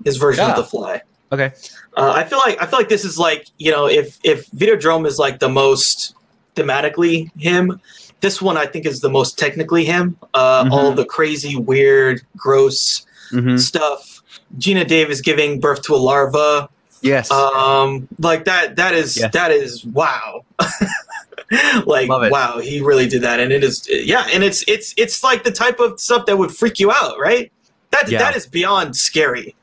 his 0.05 0.17
version 0.17 0.45
Yeah. 0.45 0.51
of 0.51 0.57
The 0.57 0.63
Fly. 0.65 1.01
Okay. 1.31 1.51
Uh, 1.97 2.11
I 2.15 2.23
feel 2.23 2.39
like 2.45 2.61
I 2.61 2.65
feel 2.65 2.79
like 2.79 2.89
this 2.89 3.05
is 3.05 3.17
like 3.19 3.47
you 3.57 3.71
know 3.71 3.87
if 3.87 4.19
if 4.23 4.49
Videodrome 4.51 5.05
is 5.07 5.19
like 5.19 5.39
the 5.39 5.49
most 5.49 6.15
thematically 6.55 7.29
him, 7.39 7.79
this 8.21 8.41
one 8.41 8.57
I 8.57 8.65
think 8.65 8.85
is 8.85 8.99
the 9.01 9.09
most 9.09 9.37
technically 9.37 9.85
him. 9.85 10.17
Uh, 10.33 10.63
Mhm. 10.65 10.71
All 10.71 10.91
the 10.93 11.05
crazy, 11.05 11.55
weird, 11.55 12.21
gross 12.37 13.05
hmm 13.29 13.57
stuff. 13.57 14.12
Geena 14.57 14.87
Davis 14.87 15.21
giving 15.21 15.59
birth 15.59 15.81
to 15.83 15.95
a 15.95 15.97
larva. 15.97 16.69
Yes. 17.01 17.29
Um, 17.31 18.07
like 18.19 18.45
that. 18.45 18.75
That 18.77 18.93
is 18.95 19.17
Yes. 19.17 19.33
that 19.33 19.51
is 19.51 19.83
wow. 19.85 20.45
like 21.85 22.09
wow, 22.09 22.59
he 22.59 22.81
really 22.81 23.07
did 23.07 23.21
that, 23.21 23.39
and 23.39 23.51
it 23.51 23.63
is 23.63 23.87
yeah, 23.89 24.25
and 24.31 24.43
it's 24.43 24.63
it's 24.67 24.93
it's 24.97 25.23
like 25.23 25.43
the 25.43 25.51
type 25.51 25.79
of 25.79 25.99
stuff 25.99 26.25
that 26.25 26.37
would 26.37 26.51
freak 26.51 26.79
you 26.79 26.91
out, 26.91 27.19
right? 27.19 27.51
That 27.91 28.09
Yeah. 28.09 28.19
that 28.19 28.35
is 28.35 28.47
beyond 28.47 28.95
scary. 28.95 29.55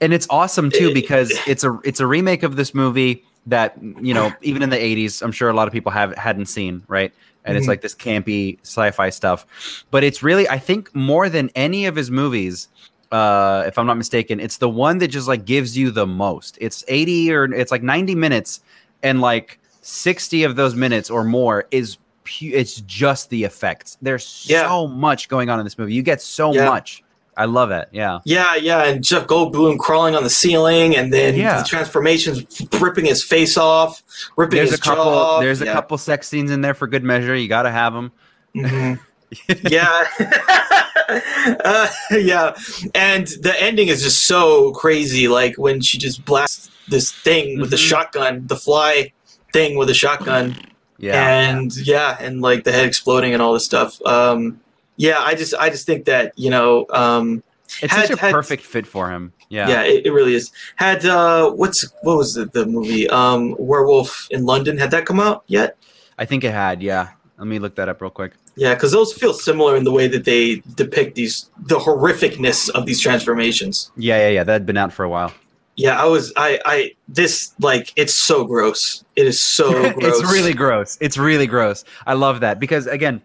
and 0.00 0.12
it's 0.12 0.26
awesome 0.28 0.70
too 0.70 0.88
It- 0.88 0.94
because 0.94 1.32
it's 1.46 1.62
a 1.64 1.78
it's 1.84 2.00
a 2.00 2.06
remake 2.06 2.42
of 2.42 2.56
this 2.56 2.74
movie 2.74 3.22
that 3.46 3.76
you 4.00 4.12
know 4.14 4.32
even 4.42 4.62
in 4.62 4.70
the 4.70 4.76
80s 4.76 5.22
i'm 5.22 5.30
sure 5.32 5.48
a 5.50 5.52
lot 5.52 5.68
of 5.68 5.72
people 5.72 5.92
have 5.92 6.16
hadn't 6.16 6.46
seen 6.46 6.82
right 6.88 7.12
and 7.44 7.56
it's 7.56 7.66
Mhm. 7.66 7.68
like 7.68 7.80
this 7.82 7.94
campy 7.94 8.58
sci-fi 8.62 9.10
stuff 9.10 9.46
but 9.92 10.02
it's 10.02 10.20
really 10.22 10.48
i 10.48 10.58
think 10.58 10.92
more 10.96 11.28
than 11.28 11.48
any 11.54 11.86
of 11.86 11.94
his 11.94 12.10
movies 12.10 12.68
uh 13.14 13.62
if 13.66 13.78
i'm 13.78 13.86
not 13.86 13.96
mistaken 13.96 14.40
it's 14.40 14.56
the 14.58 14.68
one 14.68 14.98
that 14.98 15.08
just 15.08 15.28
like 15.28 15.44
gives 15.44 15.76
you 15.78 15.90
the 15.90 16.06
most 16.06 16.58
it's 16.60 16.82
80 16.88 17.32
or 17.32 17.44
it's 17.54 17.70
like 17.70 17.82
90 17.82 18.14
minutes 18.14 18.60
and 19.02 19.20
like 19.20 19.58
60 19.82 20.44
of 20.44 20.56
those 20.56 20.74
minutes 20.74 21.10
or 21.10 21.22
more 21.24 21.66
is 21.70 21.96
pu- 22.24 22.50
it's 22.52 22.80
just 22.80 23.30
the 23.30 23.44
effects 23.44 23.96
there's 24.02 24.46
Yeah. 24.48 24.66
so 24.68 24.88
much 24.88 25.28
going 25.28 25.48
on 25.50 25.60
in 25.60 25.64
this 25.64 25.78
movie 25.78 25.94
you 25.94 26.02
get 26.02 26.20
so 26.22 26.52
Yeah. 26.54 26.68
much 26.68 27.02
i 27.36 27.44
love 27.44 27.70
it 27.70 27.88
yeah 27.92 28.18
Yeah, 28.24 28.54
yeah, 28.56 28.84
and 28.84 29.04
Jeff 29.04 29.26
Goldblum 29.26 29.78
crawling 29.78 30.14
on 30.14 30.22
the 30.22 30.30
ceiling, 30.30 30.96
and 30.96 31.12
then 31.12 31.34
Yeah. 31.36 31.58
the 31.62 31.68
transformations 31.68 32.44
ripping 32.80 33.04
his 33.06 33.22
face 33.24 33.56
off, 33.56 34.02
ripping 34.36 34.56
there's 34.58 34.70
his 34.70 34.78
a 34.78 34.82
couple 34.82 35.04
jaw 35.04 35.34
off. 35.36 35.40
there's 35.42 35.60
a 35.60 35.66
couple 35.66 35.98
sex 35.98 36.28
scenes 36.28 36.50
in 36.52 36.60
there 36.62 36.74
for 36.74 36.86
good 36.86 37.02
measure 37.04 37.34
you 37.36 37.48
gotta 37.48 37.70
have 37.72 37.92
them 37.92 38.12
Mhm. 38.56 38.98
yeah, 39.70 40.06
uh, 41.08 41.88
yeah, 42.12 42.54
and 42.94 43.26
the 43.42 43.54
ending 43.60 43.88
is 43.88 44.02
just 44.02 44.26
so 44.26 44.72
crazy. 44.72 45.28
Like 45.28 45.56
when 45.56 45.80
she 45.80 45.98
just 45.98 46.24
blasts 46.24 46.70
this 46.88 47.10
thing 47.12 47.60
with 47.60 47.70
the 47.70 47.76
Mhm. 47.76 47.88
shotgun, 47.88 48.46
the 48.46 48.56
fly 48.56 49.12
thing 49.52 49.76
with 49.76 49.88
a 49.90 49.94
shotgun, 49.94 50.56
yeah 50.98 51.28
and 51.50 51.76
yeah, 51.76 52.16
and 52.20 52.40
like 52.42 52.64
the 52.64 52.72
head 52.72 52.84
exploding 52.86 53.32
and 53.32 53.42
all 53.42 53.52
this 53.52 53.64
stuff. 53.64 54.00
Um, 54.06 54.60
yeah, 54.96 55.18
I 55.20 55.34
just 55.34 55.54
I 55.54 55.70
just 55.70 55.86
think 55.86 56.04
that 56.06 56.32
you 56.36 56.50
know, 56.50 56.86
um, 56.90 57.42
It's 57.82 57.92
Had- 57.92 58.06
such 58.08 58.18
a 58.18 58.20
had- 58.20 58.32
perfect 58.32 58.62
fit 58.62 58.86
for 58.86 59.10
him. 59.10 59.32
Yeah. 59.48 59.68
Yeah, 59.68 59.82
it, 59.82 60.06
it 60.06 60.10
really 60.12 60.34
is. 60.34 60.50
Had 60.76 61.04
uh, 61.06 61.50
what's 61.50 61.84
what 62.02 62.16
was 62.16 62.34
the, 62.34 62.44
the 62.46 62.66
movie? 62.66 63.08
Um, 63.08 63.54
Werewolf 63.58 64.26
in 64.30 64.44
London. 64.44 64.78
Had 64.78 64.90
that 64.90 65.06
come 65.06 65.18
out 65.20 65.42
yet? 65.46 65.76
I 66.18 66.24
think 66.24 66.44
it 66.44 66.52
had. 66.52 66.82
Yeah. 66.82 67.08
Let 67.38 67.46
me 67.48 67.58
look 67.58 67.74
that 67.76 67.88
up 67.88 68.00
real 68.02 68.10
quick. 68.10 68.32
Yeah, 68.56 68.74
because 68.74 68.92
those 68.92 69.12
feel 69.12 69.32
similar 69.34 69.76
in 69.76 69.84
the 69.84 69.92
way 69.92 70.06
that 70.08 70.24
they 70.24 70.62
depict 70.74 71.16
these 71.16 71.50
the 71.58 71.78
horrificness 71.78 72.70
of 72.70 72.86
these 72.86 73.00
transformations. 73.00 73.90
Yeah, 73.96 74.18
yeah, 74.18 74.28
yeah. 74.28 74.44
That 74.44 74.52
had 74.52 74.66
been 74.66 74.76
out 74.76 74.92
for 74.92 75.04
a 75.04 75.08
while. 75.08 75.32
Yeah, 75.76 76.00
I 76.00 76.06
was 76.06 76.32
I 76.36 76.60
I 76.64 76.94
this 77.08 77.52
like 77.60 77.92
it's 77.96 78.14
so 78.14 78.44
gross. 78.44 79.04
It 79.16 79.26
is 79.26 79.42
so 79.42 79.72
gross. 79.92 80.20
it's 80.20 80.32
really 80.32 80.52
gross. 80.52 80.98
It's 81.00 81.18
really 81.18 81.46
gross. 81.46 81.84
I 82.06 82.14
love 82.14 82.40
that 82.40 82.60
because 82.60 82.86
again, 82.86 83.22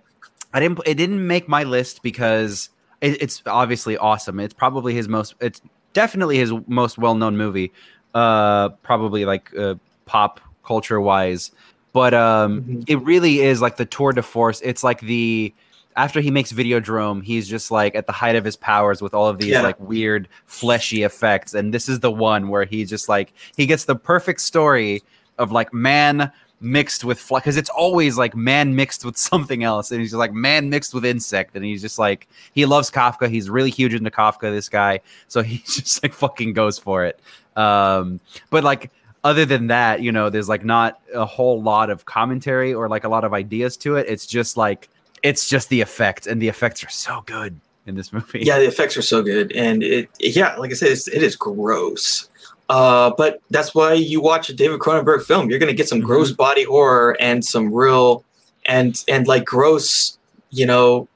I 0.53 0.60
didn't. 0.60 0.80
It 0.85 0.95
didn't 0.95 1.26
make 1.26 1.47
my 1.47 1.64
list 1.64 2.01
because 2.01 2.69
it, 3.01 3.22
it's 3.22 3.43
obviously 3.45 3.97
awesome. 3.97 4.39
It's 4.39 4.53
probably 4.53 4.95
his 4.95 5.07
most. 5.07 5.35
It's 5.41 5.61
definitely 5.93 6.38
his 6.38 6.51
most 6.68 6.97
well-known 6.97 7.38
movie. 7.38 7.72
Uh, 8.15 8.69
probably 8.81 9.26
like 9.26 9.56
uh, 9.56 9.76
pop 10.06 10.39
culture 10.65 10.99
wise, 10.99 11.51
but 11.94 12.14
um, 12.14 12.61
Mhm. 12.64 12.84
it 12.88 12.98
really 12.98 13.40
is 13.40 13.61
like 13.61 13.78
the 13.78 13.86
tour 13.86 14.11
de 14.14 14.22
force. 14.22 14.61
It's 14.61 14.84
like 14.84 15.02
the 15.02 15.53
after 15.98 16.22
he 16.22 16.32
makes 16.32 16.53
Videodrome, 16.53 17.24
he's 17.24 17.48
just 17.49 17.72
like 17.72 17.94
at 17.95 18.06
the 18.06 18.14
height 18.14 18.36
of 18.36 18.45
his 18.45 18.56
powers 18.56 19.02
with 19.02 19.14
all 19.14 19.28
of 19.28 19.38
these 19.40 19.49
Yeah. 19.49 19.61
like 19.64 19.80
weird 19.80 20.28
fleshy 20.45 21.03
effects. 21.03 21.53
And 21.53 21.74
this 21.74 21.90
is 21.90 21.99
the 21.99 22.11
one 22.11 22.48
where 22.48 22.64
he 22.64 22.86
just 22.86 23.10
like 23.10 23.34
he 23.57 23.66
gets 23.66 23.86
the 23.86 23.95
perfect 23.95 24.40
story 24.41 25.02
of 25.38 25.52
like 25.52 25.74
man 25.74 26.32
mixed 26.61 27.03
with 27.06 27.18
fly 27.20 27.40
because 27.40 27.56
it's 27.57 27.70
always 27.70 28.18
like 28.18 28.36
man 28.36 28.76
mixed 28.76 29.03
with 29.06 29.16
something 29.30 29.64
else 29.64 29.91
and 29.91 30.02
he's 30.02 30.10
just 30.11 30.20
like 30.20 30.34
man 30.34 30.70
mixed 30.70 30.94
with 30.94 31.06
insect 31.06 31.56
and 31.56 31.64
he's 31.64 31.82
just 31.82 31.98
like 31.98 32.28
he 32.53 32.66
loves 32.66 32.91
kafka 32.91 33.30
he's 33.30 33.49
really 33.49 33.70
huge 33.70 33.94
into 33.94 34.11
kafka 34.11 34.52
this 34.52 34.68
guy 34.68 34.99
so 35.30 35.41
he 35.49 35.60
just 35.60 36.03
like 36.03 36.11
fucking 36.11 36.52
goes 36.52 36.78
for 36.78 37.06
it 37.06 37.18
um 37.56 38.20
but 38.49 38.61
like 38.66 38.91
other 39.24 39.46
than 39.46 39.68
that 39.68 40.02
you 40.02 40.12
know 40.12 40.30
there's 40.30 40.48
like 40.50 40.64
not 40.64 41.00
a 41.14 41.26
whole 41.26 41.62
lot 41.62 41.90
of 41.90 42.06
commentary 42.06 42.74
or 42.74 42.88
like 42.88 43.04
a 43.04 43.10
lot 43.10 43.24
of 43.24 43.34
ideas 43.34 43.76
to 43.78 43.96
it 43.96 44.06
it's 44.08 44.26
just 44.26 44.56
like 44.58 44.90
it's 45.24 45.50
just 45.50 45.68
the 45.70 45.82
effects 45.82 46.26
and 46.28 46.41
the 46.41 46.48
effects 46.48 46.84
are 46.84 46.90
so 46.90 47.22
good 47.26 47.60
in 47.86 47.96
this 47.96 48.14
movie 48.18 48.40
yeah, 48.41 48.58
the 48.60 48.68
effects 48.68 48.96
are 48.96 49.02
so 49.02 49.22
good, 49.22 49.52
and 49.54 49.82
it 49.84 50.10
yeah, 50.20 50.56
like 50.58 50.72
I 50.72 50.76
said, 50.76 50.90
it's, 50.91 51.08
it 51.08 51.24
is 51.24 51.36
gross. 51.36 52.30
Uh, 52.70 53.12
but 53.18 53.41
that's 53.50 53.74
why 53.74 53.94
you 53.94 54.22
watch 54.22 54.48
a 54.50 54.54
David 54.54 54.80
Cronenberg 54.80 55.24
film. 55.24 55.50
You're 55.50 55.58
gonna 55.58 55.74
get 55.74 55.90
some 55.90 56.02
Mhm. 56.02 56.06
gross 56.06 56.32
body 56.32 56.64
horror 56.66 57.18
and 57.20 57.44
some 57.44 57.74
real 57.74 58.24
and 58.68 59.04
and 59.08 59.28
like 59.28 59.44
gross, 59.44 60.20
you 60.52 60.68
know, 60.68 61.08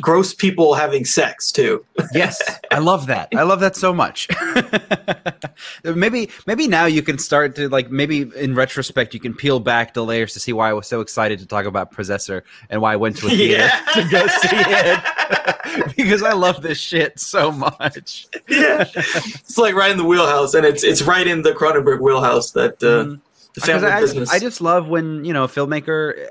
gross 0.00 0.34
people 0.34 0.74
having 0.74 1.04
sex 1.04 1.52
too. 1.52 1.84
yes. 2.12 2.40
I 2.70 2.78
love 2.78 3.06
that. 3.06 3.28
I 3.36 3.42
love 3.42 3.60
that 3.60 3.76
so 3.76 3.92
much. 3.92 4.28
Maybe 5.84 6.30
maybe 6.46 6.66
now 6.66 6.86
you 6.86 7.02
can 7.02 7.18
start 7.18 7.54
to 7.56 7.68
like 7.68 7.90
maybe 7.90 8.30
in 8.36 8.54
retrospect 8.54 9.14
you 9.14 9.20
can 9.20 9.34
peel 9.34 9.60
back 9.60 9.94
the 9.94 10.04
layers 10.04 10.32
to 10.32 10.40
see 10.40 10.52
why 10.52 10.70
i 10.70 10.72
was 10.72 10.86
so 10.86 11.00
excited 11.00 11.38
to 11.38 11.46
talk 11.46 11.64
about 11.66 11.92
possessor 11.92 12.42
and 12.70 12.80
why 12.80 12.92
i 12.92 12.96
went 12.96 13.16
to 13.18 13.26
a 13.26 13.30
theater 13.30 13.68
to 13.94 14.08
go 14.10 14.26
see 14.26 14.48
it. 14.52 15.96
Because 15.96 16.22
i 16.22 16.32
love 16.32 16.62
this 16.62 16.78
shit 16.78 17.20
so 17.20 17.52
much. 17.52 18.26
Yeah, 18.48 18.86
it's 18.96 19.58
like 19.58 19.74
right 19.74 19.90
in 19.90 19.98
the 19.98 20.04
wheelhouse, 20.04 20.54
and 20.54 20.66
it's 20.66 20.82
it's 20.82 21.02
right 21.02 21.26
in 21.26 21.42
the 21.42 21.52
Cronenberg 21.52 22.00
wheelhouse 22.00 22.50
that 22.52 22.82
uh, 22.82 23.04
Mhm. 23.04 23.20
The 23.54 23.60
family 23.60 23.86
I, 23.88 24.00
business. 24.00 24.30
I 24.30 24.38
just 24.38 24.60
love 24.60 24.88
when 24.88 25.24
you 25.24 25.32
know 25.32 25.44
a 25.44 25.48
filmmaker 25.48 26.28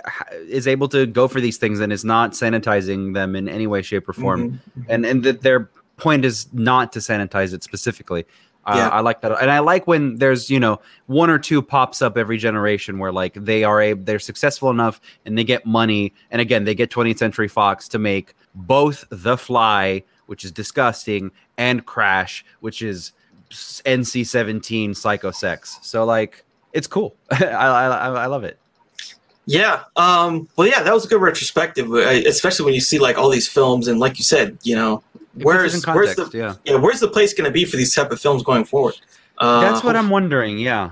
is 0.48 0.68
able 0.68 0.88
to 0.90 1.06
go 1.06 1.28
for 1.28 1.40
these 1.41 1.58
things 1.58 1.80
and 1.80 1.91
is 1.94 2.04
not 2.06 2.32
sanitizing 2.34 3.14
them 3.14 3.36
in 3.36 3.48
any 3.48 3.68
way 3.68 3.82
shape 3.82 4.08
or 4.10 4.14
form 4.14 4.60
Mhm. 4.78 4.86
and 4.90 5.06
and 5.06 5.24
that 5.24 5.41
their 5.41 5.70
point 5.98 6.26
is 6.26 6.48
not 6.54 6.91
to 6.94 7.00
sanitize 7.00 7.54
it 7.54 7.64
specifically. 7.64 8.26
Uh, 8.66 8.76
Yeah. 8.78 8.90
I 8.90 9.02
like 9.02 9.20
that, 9.22 9.32
and 9.41 9.52
I 9.52 9.60
like 9.60 9.88
when 9.88 10.18
there's 10.18 10.50
you 10.50 10.60
know 10.60 10.80
one 11.08 11.30
or 11.30 11.38
two 11.38 11.62
pops 11.62 12.02
up 12.02 12.18
every 12.18 12.38
generation 12.38 12.98
where 12.98 13.12
like 13.12 13.34
they 13.36 13.64
are 13.64 13.82
a 13.82 13.94
they're 13.94 14.20
successful 14.20 14.70
enough 14.70 15.00
and 15.26 15.38
they 15.38 15.44
get 15.44 15.66
money, 15.66 16.14
and 16.32 16.41
again 16.41 16.64
they 16.64 16.74
get 16.76 16.90
20th 16.90 17.18
Century 17.20 17.48
Fox 17.50 17.88
to 17.90 18.00
make 18.00 18.36
both 18.56 19.04
The 19.10 19.38
Fly, 19.38 20.04
which 20.28 20.44
is 20.45 20.52
disgusting, 20.52 21.32
and 21.58 21.86
Crash, 21.86 22.45
which 22.62 22.82
is 22.82 23.12
NC-17 23.86 24.95
psycho 24.95 25.32
sex. 25.32 25.80
So 25.82 26.06
like 26.06 26.44
it's 26.74 26.88
cool. 26.88 27.16
I, 27.32 27.45
I 27.45 27.88
I 27.88 28.08
I 28.24 28.26
love 28.28 28.44
it. 28.44 28.58
Yeah. 29.45 29.84
Um, 29.98 30.48
well, 30.56 30.68
yeah, 30.68 30.84
that 30.84 30.94
was 30.94 31.06
a 31.06 31.08
good 31.08 31.22
retrospective, 31.22 31.91
uh, 31.91 31.98
especially 32.26 32.64
when 32.66 32.74
you 32.74 32.80
see 32.80 32.98
like 33.00 33.18
all 33.18 33.30
these 33.30 33.48
films 33.48 33.88
and, 33.90 34.00
like 34.00 34.18
you 34.18 34.24
said, 34.24 34.58
you 34.64 34.74
know, 34.76 35.04
It 35.38 35.44
where's 35.44 35.84
in 35.86 35.94
where's 35.94 36.16
the 36.16 36.30
yeah. 36.34 36.56
yeah 36.64 36.78
where's 36.78 37.02
the 37.02 37.10
place 37.10 37.34
going 37.34 37.45
to 37.50 37.52
be 37.52 37.66
for 37.66 37.76
these 37.76 37.94
type 37.94 38.12
of 38.12 38.22
films 38.22 38.41
going 38.44 38.64
forward? 38.64 38.95
Uh, 39.40 39.60
That's 39.62 39.84
what 39.84 39.95
I'm 39.98 40.10
wondering. 40.10 40.60
Yeah, 40.60 40.91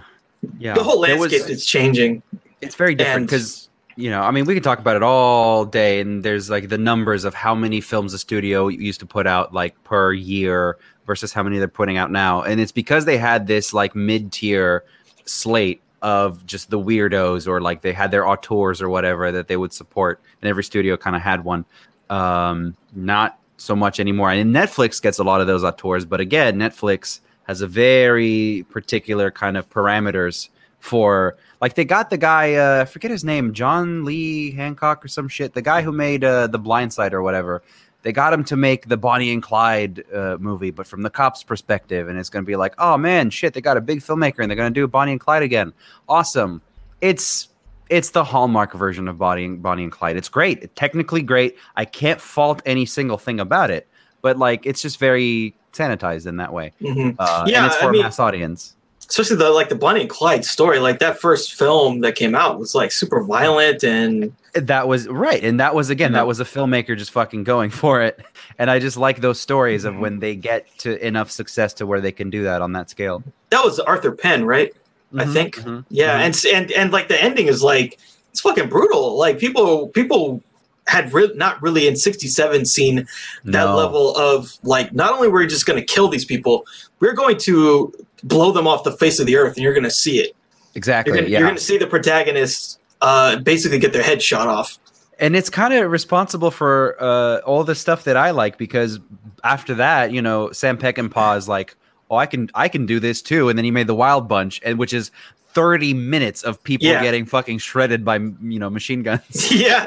yeah. 0.60 0.74
The 0.74 0.84
whole 0.84 1.00
There 1.02 1.18
was- 1.18 1.32
landscape 1.32 1.50
is 1.52 1.66
changing. 1.66 2.24
it's 2.60 2.76
very 2.76 2.94
different 2.94 3.28
because 3.28 3.70
you 3.98 4.10
know 4.10 4.22
i 4.22 4.32
mean 4.32 4.46
we 4.46 4.54
could 4.54 4.64
talk 4.64 4.80
about 4.80 4.96
it 4.96 5.04
all 5.04 5.66
day 5.66 6.00
and 6.00 6.24
there's 6.24 6.50
like 6.50 6.70
the 6.70 6.78
numbers 6.78 7.26
of 7.26 7.34
how 7.34 7.54
many 7.54 7.82
films 7.82 8.14
a 8.14 8.18
studio 8.20 8.70
used 8.70 9.02
to 9.02 9.06
put 9.06 9.28
out 9.28 9.54
like 9.54 9.74
per 9.84 10.14
year 10.14 10.78
versus 11.06 11.34
how 11.34 11.44
many 11.44 11.58
they're 11.58 11.68
putting 11.68 11.98
out 11.98 12.10
now 12.10 12.42
and 12.42 12.62
it's 12.62 12.72
because 12.72 13.04
they 13.04 13.18
had 13.18 13.48
this 13.48 13.74
like 13.74 13.94
mid-tier 13.94 14.84
slate 15.32 15.82
of 16.02 16.46
just 16.46 16.70
the 16.70 16.80
weirdos 16.80 17.48
or 17.48 17.62
like 17.62 17.82
they 17.82 17.94
had 17.94 18.12
their 18.12 18.28
auteurs 18.28 18.82
or 18.82 18.90
whatever 18.90 19.32
that 19.32 19.48
they 19.48 19.58
would 19.58 19.72
support 19.72 20.20
and 20.42 20.50
every 20.50 20.64
studio 20.64 20.98
kind 20.98 21.16
of 21.16 21.22
had 21.22 21.44
one. 21.44 21.66
Um 22.10 22.76
not 22.94 23.40
so 23.58 23.76
much 23.76 24.00
anymore. 24.00 24.32
And 24.32 24.54
netflix 24.54 25.02
gets 25.02 25.20
a 25.20 25.24
lot 25.24 25.42
of 25.42 25.48
those 25.48 25.64
auteurs 25.64 26.06
but 26.06 26.20
again 26.20 26.58
netflix 26.58 27.22
has 27.44 27.62
a 27.62 27.68
very 27.68 28.66
particular 28.70 29.30
kind 29.32 29.58
of 29.58 29.70
parameters 29.70 30.50
for 30.80 31.38
like 31.62 31.76
they 31.76 31.86
got 31.86 32.10
the 32.10 32.18
guy 32.18 32.56
uh 32.56 32.82
I 32.82 32.86
forget 32.86 33.12
his 33.12 33.24
name 33.24 33.54
john 33.54 34.04
lee 34.04 34.52
hancock 34.52 35.06
or 35.06 35.08
some 35.08 35.28
shit 35.28 35.54
the 35.54 35.62
guy 35.62 35.84
who 35.84 35.92
made 35.92 36.24
uh, 36.24 36.48
the 36.48 36.58
blind 36.58 36.92
side 36.92 37.14
or 37.14 37.22
whatever 37.22 37.62
they 38.04 38.12
got 38.12 38.34
him 38.34 38.44
to 38.44 38.56
make 38.56 38.88
the 38.88 38.98
bonnie 38.98 39.32
and 39.32 39.44
clyde 39.44 40.04
uh, 40.14 40.38
movie 40.40 40.72
but 40.72 40.88
from 40.88 41.02
the 41.04 41.10
cops 41.10 41.44
perspective 41.44 42.08
and 42.08 42.18
it's 42.18 42.30
going 42.30 42.44
to 42.44 42.48
be 42.48 42.56
like 42.56 42.74
oh 42.78 42.98
man 42.98 43.30
shit 43.30 43.54
they 43.54 43.62
got 43.62 43.78
a 43.78 43.82
big 43.82 44.00
filmmaker 44.00 44.40
and 44.40 44.50
they're 44.50 44.56
going 44.56 44.74
to 44.74 44.80
do 44.80 44.88
bonnie 44.88 45.12
and 45.12 45.22
clyde 45.22 45.44
again. 45.44 45.74
Awesome. 46.10 46.62
It's 47.02 47.50
it's 47.90 48.12
the 48.12 48.24
hallmark 48.24 48.74
version 48.74 49.08
of 49.08 49.18
bonnie 49.18 49.46
and, 49.46 49.62
bonnie 49.62 49.84
and 49.84 49.92
clyde. 49.92 50.16
It's 50.16 50.30
great. 50.30 50.64
It's 50.64 50.74
technically 50.76 51.22
great. 51.22 51.58
I 51.76 51.86
can't 51.86 52.22
fault 52.22 52.62
any 52.66 52.86
single 52.86 53.18
thing 53.18 53.40
about 53.40 53.70
it 53.72 53.88
but 54.22 54.38
like 54.38 54.66
it's 54.66 54.82
just 54.82 55.00
very 55.00 55.56
sanitized 55.74 56.28
in 56.28 56.38
that 56.38 56.54
way. 56.54 56.74
Hmm 56.80 57.12
uh, 57.20 57.46
Yeah, 57.48 57.64
and 57.64 57.66
it's 57.68 57.76
for 57.78 57.90
a 57.90 57.92
mean- 57.92 58.04
mass 58.04 58.20
audience 58.20 58.76
Especially 59.12 59.36
the 59.36 59.50
like 59.50 59.68
the 59.68 59.76
Bonnie 59.76 60.00
and 60.02 60.10
Clyde 60.10 60.46
story. 60.46 60.80
Like 60.80 61.00
that 61.00 61.20
first 61.20 61.54
film 61.54 62.00
that 62.00 62.16
came 62.16 62.34
out 62.34 62.58
was 62.58 62.74
like 62.74 62.94
super 62.94 63.22
violent 63.22 63.84
and 63.84 64.34
That 64.54 64.88
was 64.88 65.06
right, 65.10 65.44
and 65.44 65.60
that 65.60 65.76
was 65.76 65.90
again 65.90 66.12
Yeah. 66.14 66.20
that 66.20 66.28
was 66.28 66.40
a 66.40 66.46
filmmaker 66.46 66.98
just 66.98 67.12
fucking 67.12 67.44
going 67.44 67.70
for 67.82 68.02
it, 68.02 68.22
and 68.58 68.72
I 68.72 68.80
just 68.80 68.96
like 68.96 69.20
those 69.20 69.38
stories 69.38 69.84
of 69.84 69.96
Mhm. 69.96 70.00
when 70.00 70.20
they 70.20 70.36
get 70.38 70.66
to 70.80 71.06
enough 71.06 71.30
success 71.30 71.74
to 71.76 71.86
where 71.86 72.00
they 72.00 72.14
can 72.14 72.30
do 72.30 72.44
that 72.44 72.62
on 72.62 72.72
that 72.72 72.90
scale. 72.90 73.22
that 73.50 73.66
was 73.66 73.82
Arthur 73.82 74.14
Penn, 74.14 74.46
right? 74.46 74.74
I 75.18 75.26
Mhm, 75.26 75.34
think. 75.34 75.56
mhm, 75.58 75.84
Yeah, 75.90 76.18
mhm. 76.18 76.26
and 76.26 76.46
and 76.56 76.72
and 76.72 76.94
like 76.94 77.10
the 77.10 77.22
ending 77.22 77.48
is 77.48 77.62
like 77.62 78.00
it's 78.32 78.40
fucking 78.40 78.70
brutal. 78.70 79.18
Like 79.20 79.40
people 79.40 79.90
people 79.90 80.42
had 80.88 81.14
re- 81.14 81.32
not 81.36 81.62
really 81.62 81.86
in 81.88 81.96
67 81.98 82.66
seen 82.66 83.08
that 83.44 83.66
No. 83.66 83.76
level 83.76 84.16
of 84.16 84.54
like 84.64 84.94
not 84.94 85.12
only 85.14 85.28
were 85.28 85.42
we're 85.42 85.48
just 85.48 85.66
going 85.66 85.80
to 85.80 85.86
kill 85.86 86.08
these 86.08 86.24
people, 86.26 86.66
we're 87.02 87.14
going 87.14 87.38
to 87.40 87.94
blow 88.24 88.52
them 88.52 88.68
off 88.68 88.84
the 88.84 88.92
face 88.92 89.20
of 89.20 89.26
the 89.26 89.36
earth 89.38 89.56
and 89.56 89.64
you're 89.64 89.74
going 89.74 89.84
to 89.84 89.92
see 89.92 90.20
it. 90.20 90.36
exactly, 90.76 91.14
You're 91.14 91.22
going 91.28 91.32
yeah. 91.32 91.50
to 91.52 91.60
see 91.60 91.78
the 91.78 91.88
protagonists 91.88 92.78
uh 93.02 93.38
basically 93.40 93.80
get 93.80 93.94
their 93.94 94.04
head 94.04 94.22
shot 94.22 94.48
off. 94.48 94.78
and 95.20 95.36
it's 95.36 95.50
kind 95.50 95.74
of 95.74 95.90
responsible 95.92 96.52
for 96.52 96.96
uh, 97.02 97.40
all 97.40 97.64
the 97.64 97.76
stuff 97.76 98.04
that 98.04 98.16
I 98.18 98.32
like 98.32 98.58
because 98.58 99.00
after 99.44 99.74
that, 99.76 100.12
you 100.12 100.22
know, 100.22 100.52
Sam 100.52 100.78
Peckinpah 100.78 101.38
is 101.38 101.48
like, 101.48 101.76
"Oh, 102.10 102.16
I 102.18 102.26
can, 102.28 102.50
I 102.54 102.68
can 102.70 102.86
do 102.86 103.00
this 103.00 103.22
too," 103.22 103.50
and 103.50 103.58
then 103.58 103.66
he 103.66 103.72
made 103.72 103.88
the 103.88 103.96
Wild 103.96 104.28
Bunch, 104.28 104.62
and 104.64 104.78
which 104.78 104.94
is 104.94 105.10
thirty 105.54 105.94
minutes 105.94 106.44
of 106.44 106.62
people 106.64 106.88
Yeah. 106.88 107.02
getting 107.02 107.26
fucking 107.26 107.58
shredded 107.60 108.04
by 108.06 108.18
you 108.18 108.60
know 108.60 108.70
machine 108.70 109.04
guns. 109.04 109.52
yeah. 109.52 109.86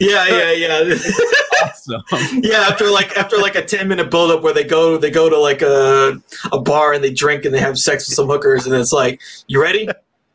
Yeah, 0.00 0.26
yeah, 0.28 0.52
yeah. 0.52 0.94
awesome. 1.64 2.02
yeah, 2.42 2.66
after 2.68 2.90
like 2.90 3.16
after 3.16 3.38
like 3.38 3.54
a 3.54 3.62
10 3.64 3.86
minute 3.88 4.10
build 4.10 4.30
up 4.30 4.42
where 4.42 4.52
they 4.52 4.64
go 4.64 4.96
they 4.98 5.10
go 5.10 5.28
to 5.30 5.38
like 5.38 5.62
a 5.62 6.20
a 6.52 6.60
bar 6.60 6.92
and 6.92 7.02
they 7.04 7.12
drink 7.12 7.44
and 7.44 7.54
they 7.54 7.60
have 7.60 7.78
sex 7.78 8.08
with 8.08 8.16
some 8.16 8.26
hookers 8.28 8.66
and 8.66 8.74
it's 8.74 8.92
like, 8.92 9.20
"You 9.46 9.60
ready?" 9.62 9.88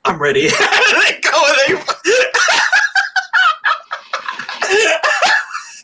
I'm 0.05 0.19
ready. 0.21 0.41
they 0.47 1.19
go 1.21 1.45
and 1.69 1.77
they 1.77 1.83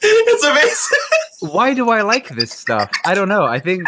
It's 0.08 0.44
amazing. 0.44 1.54
why 1.54 1.74
do 1.74 1.90
I 1.90 2.02
like 2.02 2.30
this 2.30 2.52
stuff? 2.52 2.90
I 3.06 3.14
don't 3.16 3.30
know. 3.30 3.44
I 3.46 3.60
think 3.60 3.88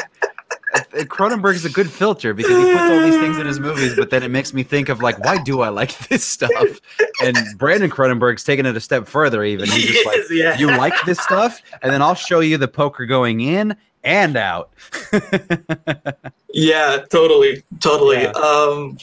uh, 0.94 1.48
is 1.48 1.66
a 1.66 1.70
good 1.70 1.90
filter 1.90 2.34
because 2.34 2.58
he 2.58 2.72
puts 2.72 2.92
all 2.92 3.02
these 3.02 3.20
things 3.20 3.38
in 3.38 3.46
his 3.48 3.60
movies, 3.60 3.96
but 3.96 4.10
then 4.10 4.24
it 4.24 4.30
makes 4.30 4.54
me 4.54 4.64
think 4.64 4.90
of 4.90 5.02
like, 5.02 5.20
why 5.20 5.42
do 5.42 5.62
I 5.62 5.70
like 5.70 5.98
this 6.10 6.26
stuff? 6.26 6.82
And 7.24 7.38
Brandon 7.58 7.90
Cronenberg's 7.90 8.44
taking 8.44 8.66
it 8.66 8.76
a 8.76 8.82
step 8.82 9.08
further. 9.08 9.44
Even 9.44 9.70
he's 9.70 9.86
just 9.86 10.06
like, 10.06 10.20
yeah. 10.32 10.58
you 10.58 10.68
like 10.68 10.94
this 11.06 11.20
stuff, 11.20 11.62
and 11.82 11.92
then 11.92 12.02
I'll 12.02 12.16
show 12.16 12.40
you 12.40 12.58
the 12.58 12.68
poker 12.68 13.06
going 13.06 13.42
in 13.42 13.76
and 14.04 14.38
out. 14.38 14.72
Yeah, 16.58 17.04
totally, 17.12 17.64
totally. 17.80 18.24
Yeah. 18.24 18.32
Um, 18.32 18.98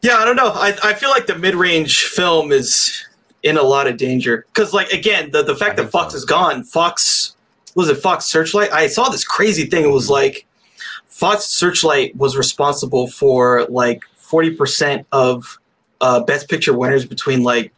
yeah, 0.00 0.16
I 0.16 0.24
don't 0.24 0.36
know. 0.36 0.52
I, 0.54 0.74
I 0.82 0.94
feel 0.94 1.10
like 1.10 1.26
the 1.26 1.36
mid 1.36 1.54
range 1.54 2.04
film 2.04 2.50
is 2.50 3.06
in 3.42 3.58
a 3.58 3.62
lot 3.62 3.86
of 3.86 3.98
danger 3.98 4.46
because, 4.48 4.72
like, 4.72 4.90
again, 4.90 5.30
the 5.32 5.42
the 5.42 5.54
fact 5.54 5.78
I 5.78 5.82
that 5.82 5.90
Fox 5.90 6.12
so. 6.12 6.16
is 6.16 6.24
gone. 6.24 6.64
Fox 6.64 7.36
was 7.74 7.90
it 7.90 7.96
Fox 7.96 8.24
Searchlight? 8.24 8.72
I 8.72 8.86
saw 8.86 9.10
this 9.10 9.22
crazy 9.22 9.66
thing. 9.66 9.84
It 9.84 9.90
was 9.90 10.08
like 10.08 10.46
Fox 11.22 11.44
Searchlight 11.44 12.16
was 12.16 12.36
responsible 12.36 13.06
for 13.06 13.64
like 13.68 14.02
forty 14.16 14.50
percent 14.50 15.06
of 15.12 15.56
uh, 16.00 16.18
Best 16.24 16.48
Picture 16.48 16.76
winners 16.76 17.04
between 17.06 17.44
like 17.44 17.72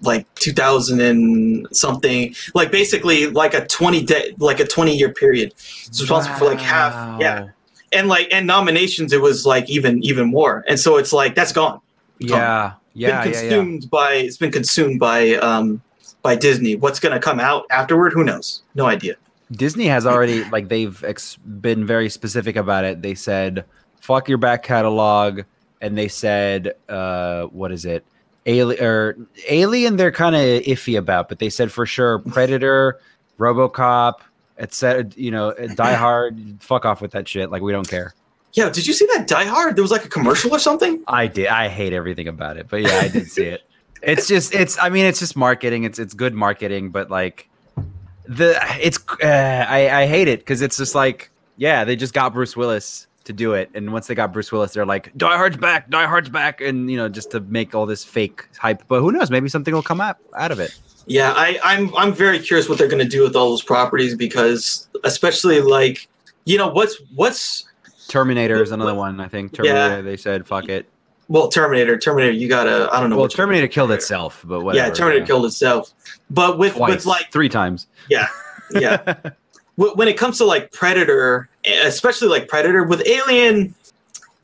like 0.00 0.26
2000 0.34 1.00
and 1.00 1.68
something. 1.70 2.34
Like 2.54 2.72
basically 2.72 3.28
like 3.28 3.54
a 3.54 3.64
20 3.66 4.04
day 4.04 4.34
like 4.38 4.58
a 4.58 4.66
20 4.66 4.96
year 4.96 5.12
period. 5.12 5.52
It's 5.86 6.00
responsible 6.00 6.34
for 6.38 6.46
like 6.46 6.58
half 6.58 7.20
yeah. 7.20 7.50
And 7.92 8.08
like 8.08 8.26
and 8.32 8.48
nominations 8.48 9.12
it 9.12 9.20
was 9.20 9.46
like 9.46 9.70
even 9.70 10.02
even 10.02 10.26
more. 10.26 10.64
And 10.66 10.76
so 10.76 10.96
it's 10.96 11.12
like 11.12 11.36
that's 11.36 11.52
gone. 11.52 11.80
Yeah, 12.18 12.72
yeah, 12.94 13.22
been 13.22 13.32
yeah, 13.32 13.40
yeah. 13.40 13.48
consumed 13.48 13.90
by 13.90 14.14
it's 14.14 14.38
been 14.38 14.50
consumed 14.50 14.98
by 14.98 15.34
um 15.34 15.80
by 16.22 16.34
disney. 16.34 16.74
What's 16.74 16.98
gonna 16.98 17.20
come 17.20 17.38
out 17.38 17.64
afterward? 17.70 18.12
Who 18.12 18.24
knows? 18.24 18.62
No 18.74 18.86
idea 18.86 19.14
Disney 19.52 19.86
has 19.86 20.06
already 20.06 20.44
like 20.50 20.68
they've 20.68 21.02
ex- 21.04 21.36
been 21.36 21.86
very 21.86 22.08
specific 22.08 22.56
about 22.56 22.84
it. 22.84 23.02
They 23.02 23.14
said 23.14 23.64
fuck 24.00 24.28
your 24.28 24.38
back 24.38 24.62
catalog, 24.62 25.42
and 25.80 25.96
they 25.96 26.08
said 26.08 26.74
uh, 26.88 27.44
what 27.44 27.72
is 27.72 27.84
it? 27.84 28.04
Alien 28.46 28.82
or 28.84 29.16
Alien? 29.48 29.96
They're 29.96 30.12
kind 30.12 30.34
of 30.34 30.42
iffy 30.42 30.98
about, 30.98 31.28
but 31.28 31.38
they 31.38 31.50
said 31.50 31.70
for 31.72 31.84
sure 31.86 32.18
Predator, 32.34 33.00
RoboCop, 33.38 34.20
etc. 34.58 35.10
You 35.16 35.30
know, 35.30 35.52
Die 35.52 35.92
Hard. 36.04 36.58
fuck 36.60 36.84
off 36.84 37.00
with 37.00 37.12
that 37.12 37.28
shit. 37.28 37.50
Like 37.50 37.62
we 37.62 37.72
don't 37.72 37.88
care. 37.88 38.14
yeah 38.54 38.70
did 38.70 38.86
you 38.86 38.94
see 38.94 39.06
that 39.14 39.26
die 39.28 39.44
hard 39.44 39.76
there 39.76 39.82
was 39.82 39.90
like 39.90 40.04
a 40.06 40.08
commercial 40.08 40.50
or 40.50 40.58
something 40.58 41.02
I 41.06 41.26
did. 41.26 41.48
I 41.48 41.68
hate 41.68 41.92
everything 41.92 42.28
about 42.28 42.56
it, 42.56 42.66
but 42.68 42.80
yeah, 42.82 43.00
I 43.02 43.08
did 43.08 43.30
see 43.30 43.44
it. 43.44 43.62
It's 44.00 44.28
just, 44.28 44.54
it's. 44.54 44.78
I 44.78 44.90
mean, 44.90 45.06
it's 45.06 45.18
just 45.18 45.36
marketing. 45.36 45.82
It's, 45.82 45.98
it's 45.98 46.14
good 46.14 46.32
marketing, 46.32 46.90
but 46.90 47.10
like, 47.10 47.48
the 48.28 48.58
it's. 48.80 48.98
Uh, 49.22 49.66
I, 49.68 50.02
I 50.02 50.06
hate 50.06 50.28
it 50.28 50.40
because 50.40 50.62
it's 50.62 50.76
just 50.76 50.94
like, 50.94 51.30
yeah, 51.56 51.84
they 51.84 51.96
just 51.96 52.14
got 52.14 52.32
Bruce 52.32 52.56
Willis 52.56 53.06
to 53.24 53.32
do 53.32 53.54
it, 53.54 53.70
and 53.74 53.92
once 53.92 54.06
they 54.06 54.14
got 54.14 54.32
Bruce 54.32 54.52
Willis, 54.52 54.72
they're 54.72 54.86
like, 54.86 55.12
Die 55.16 55.36
Hard's 55.36 55.56
back, 55.56 55.90
Die 55.90 56.06
Hard's 56.06 56.28
back, 56.28 56.60
and 56.60 56.90
you 56.90 56.96
know, 56.96 57.08
just 57.08 57.30
to 57.32 57.40
make 57.40 57.74
all 57.74 57.86
this 57.86 58.04
fake 58.04 58.48
hype. 58.56 58.82
But 58.88 59.00
who 59.00 59.10
knows? 59.12 59.30
Maybe 59.30 59.48
something 59.48 59.74
will 59.74 59.82
come 59.82 60.00
out 60.00 60.18
out 60.36 60.52
of 60.52 60.60
it. 60.60 60.78
yeah 61.06 61.32
i 61.36 61.58
i'm 61.64 61.94
i'm 61.96 62.12
very 62.12 62.38
curious 62.38 62.68
what 62.68 62.76
they're 62.76 62.86
gonna 62.86 63.04
do 63.04 63.22
with 63.22 63.34
all 63.34 63.48
those 63.48 63.62
properties 63.62 64.14
because 64.14 64.88
especially 65.04 65.58
like 65.62 66.06
you 66.44 66.58
know 66.58 66.68
what's 66.68 67.00
what's 67.14 67.64
Terminator 68.08 68.62
is 68.62 68.72
another 68.72 68.94
one. 68.94 69.20
I 69.20 69.28
think 69.28 69.56
Yeah. 69.62 70.00
They 70.00 70.16
said, 70.16 70.46
fuck 70.46 70.68
it. 70.68 70.86
Well 71.28 71.48
terminator 71.48 71.96
terminator 71.98 72.32
you 72.32 72.48
gotta 72.48 72.88
i 72.92 73.00
don't 73.00 73.10
know 73.10 73.16
Well, 73.18 73.28
Terminator 73.28 73.68
killed 73.68 73.90
itself, 73.92 74.42
but 74.46 74.62
whatever. 74.62 74.86
yeah 74.88 74.92
terminator 74.92 75.20
yeah. 75.20 75.26
killed 75.26 75.44
itself 75.46 75.92
but 76.30 76.58
with 76.58 76.74
Twice, 76.74 76.90
with 76.90 77.06
like 77.06 77.30
three 77.32 77.48
times. 77.48 77.86
yeah 78.08 78.28
yeah 78.72 79.14
when 79.76 80.08
it 80.08 80.16
comes 80.16 80.38
to 80.38 80.44
like 80.44 80.72
predator 80.72 81.48
especially 81.66 82.28
like 82.28 82.48
predator 82.48 82.82
with 82.84 83.06
alien 83.06 83.74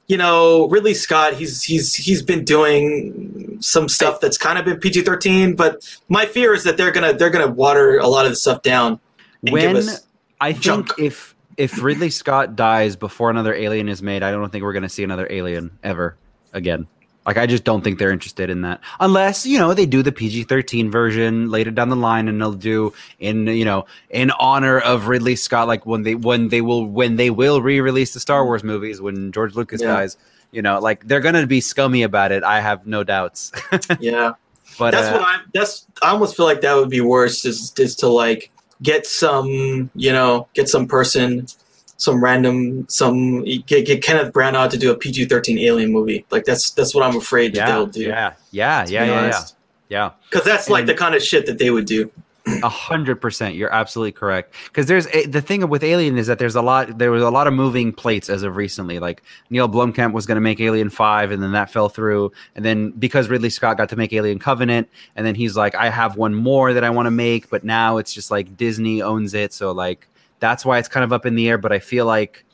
you 0.07 0.17
know 0.17 0.69
ridley 0.69 0.95
scott 0.95 1.35
he's 1.35 1.63
he's 1.63 1.95
he's 1.95 2.23
been 2.23 2.45
doing 2.45 3.57
some 3.61 3.89
stuff 3.89 4.21
that's 4.21 4.37
kind 4.39 4.59
of 4.59 4.65
been 4.65 4.79
pg-13 4.79 5.57
but 5.57 5.99
my 6.09 6.27
fear 6.27 6.53
is 6.55 6.65
that 6.65 6.77
they're 6.77 6.91
gonna 6.93 7.13
they're 7.15 7.31
gonna 7.31 7.51
water 7.51 7.99
a 7.99 8.07
lot 8.07 8.25
of 8.27 8.33
the 8.33 8.37
stuff 8.37 8.61
down 8.63 9.01
and 9.47 9.55
give 9.57 9.73
when 9.73 9.77
us 9.77 10.07
I 10.41 10.53
think 10.53 10.63
junk. 10.63 10.91
if 10.99 11.35
if 11.57 11.81
Ridley 11.83 12.11
Scott 12.11 12.57
dies 12.57 12.97
before 12.97 13.31
another 13.31 13.55
Alien 13.55 13.89
is 13.89 14.03
made, 14.03 14.25
I 14.25 14.33
don't 14.33 14.51
think 14.51 14.65
we're 14.65 14.73
to 14.83 14.89
see 14.89 15.05
another 15.05 15.27
Alien 15.31 15.79
ever 15.85 16.17
again. 16.55 16.87
Like 17.27 17.37
I 17.39 17.47
just 17.47 17.65
don't 17.65 17.83
think 17.83 17.99
they're 17.99 18.11
interested 18.11 18.51
in 18.51 18.63
that, 18.63 18.81
unless 19.01 19.47
you 19.47 19.59
know 19.59 19.73
they 19.73 19.87
do 19.87 20.03
the 20.03 20.13
PG 20.13 20.45
thirteen 20.45 20.91
version 20.91 21.51
later 21.51 21.71
down 21.71 21.89
the 21.89 21.97
line, 21.97 22.29
and 22.29 22.39
they'll 22.41 22.53
do 22.53 22.93
in 23.19 23.47
you 23.47 23.65
know 23.65 23.87
in 24.11 24.31
honor 24.33 24.79
of 24.79 25.09
Ridley 25.09 25.35
Scott, 25.37 25.67
like 25.67 25.87
when 25.87 26.03
they 26.03 26.15
when 26.15 26.49
they 26.49 26.61
will 26.61 26.85
when 26.87 27.17
they 27.17 27.31
will 27.31 27.63
re 27.63 27.81
release 27.81 28.13
the 28.13 28.21
Star 28.21 28.45
Wars 28.45 28.63
movies 28.63 29.01
when 29.01 29.33
George 29.33 29.55
Lucas 29.55 29.81
Yeah. 29.81 29.89
dies. 29.95 30.17
You 30.53 30.61
know, 30.63 30.79
like 30.81 31.07
they're 31.09 31.21
gonna 31.21 31.47
be 31.47 31.63
scummy 31.63 32.03
about 32.03 32.31
it. 32.31 32.45
I 32.45 32.61
have 32.61 32.87
no 32.87 33.05
doubts. 33.05 33.53
yeah 34.01 34.35
but 34.79 34.91
that's 34.91 35.09
uh, 35.09 35.13
what 35.13 35.23
i'm 35.23 35.41
that's 35.53 35.87
i 36.03 36.09
almost 36.11 36.37
feel 36.37 36.47
like 36.47 36.61
that 36.61 36.75
would 36.75 36.91
be 36.91 37.01
worse 37.01 37.45
is 37.45 37.73
is 37.79 37.95
to 37.95 38.09
like 38.09 38.51
get 38.83 39.07
some 39.07 39.89
you 39.95 40.13
know 40.13 40.49
get 40.55 40.69
some 40.69 40.87
person 40.87 41.47
some 41.97 42.23
random 42.23 42.87
some 42.89 43.45
get, 43.45 43.87
get 43.87 44.03
kenneth 44.03 44.33
branagh 44.33 44.69
to 44.69 44.77
do 44.77 44.91
a 44.91 44.97
pg-13 44.97 45.61
alien 45.61 45.93
movie 45.93 46.25
like 46.31 46.45
that's 46.45 46.71
that's 46.73 46.95
what 46.95 47.05
i'm 47.05 47.17
afraid 47.17 47.53
that 47.55 47.59
yeah, 47.59 47.67
they'll 47.67 47.87
do 47.87 48.03
yeah, 48.03 48.33
yeah, 48.51 48.85
yeah, 48.89 49.05
yeah, 49.05 49.43
yeah, 49.89 50.11
because 50.31 50.45
that's 50.45 50.69
like 50.69 50.87
the 50.87 50.95
kind 50.95 51.15
of 51.15 51.23
shit 51.23 51.47
that 51.47 51.59
they 51.59 51.71
would 51.71 51.87
do 51.87 52.11
A 52.63 52.69
hundred 52.69 53.23
percent. 53.23 53.55
You're 53.55 53.73
absolutely 53.73 54.13
correct. 54.13 54.55
Because 54.67 54.85
there's 54.85 55.07
a, 55.15 55.25
the 55.25 55.41
thing 55.41 55.67
with 55.69 55.83
Alien 55.83 56.19
is 56.19 56.27
that 56.27 56.39
there's 56.39 56.55
a 56.55 56.61
lot. 56.61 56.99
There 56.99 57.11
was 57.11 57.23
a 57.23 57.31
lot 57.31 57.47
of 57.47 57.55
moving 57.55 57.91
plates 57.91 58.29
as 58.29 58.43
of 58.43 58.57
recently. 58.57 58.99
Like 58.99 59.23
Neil 59.49 59.67
Blomkamp 59.67 60.13
was 60.13 60.27
going 60.27 60.37
to 60.37 60.43
make 60.43 60.61
Alien 60.61 60.91
Five, 60.91 61.31
and 61.31 61.43
then 61.43 61.53
that 61.53 61.71
fell 61.71 61.89
through. 61.89 62.33
And 62.55 62.63
then 62.63 62.91
because 62.91 63.29
Ridley 63.29 63.49
Scott 63.49 63.79
got 63.79 63.89
to 63.91 63.97
make 63.97 64.13
Alien 64.13 64.39
Covenant, 64.39 64.91
and 65.17 65.27
then 65.27 65.35
he's 65.35 65.57
like, 65.57 65.75
I 65.75 65.89
have 65.89 66.19
one 66.19 66.35
more 66.35 66.75
that 66.75 66.85
I 66.85 66.91
want 66.91 67.07
to 67.07 67.11
make, 67.11 67.49
but 67.49 67.65
now 67.65 67.97
it's 67.97 68.13
just 68.13 68.31
like 68.31 68.59
Disney 68.59 69.01
owns 69.01 69.33
it, 69.33 69.55
so 69.55 69.73
like 69.73 70.07
that's 70.45 70.65
why 70.65 70.79
it's 70.79 70.89
kind 70.89 71.03
of 71.05 71.13
up 71.13 71.25
in 71.27 71.35
the 71.35 71.49
air. 71.49 71.59
But 71.59 71.73
I 71.73 71.79
feel 71.79 72.07
like 72.07 72.45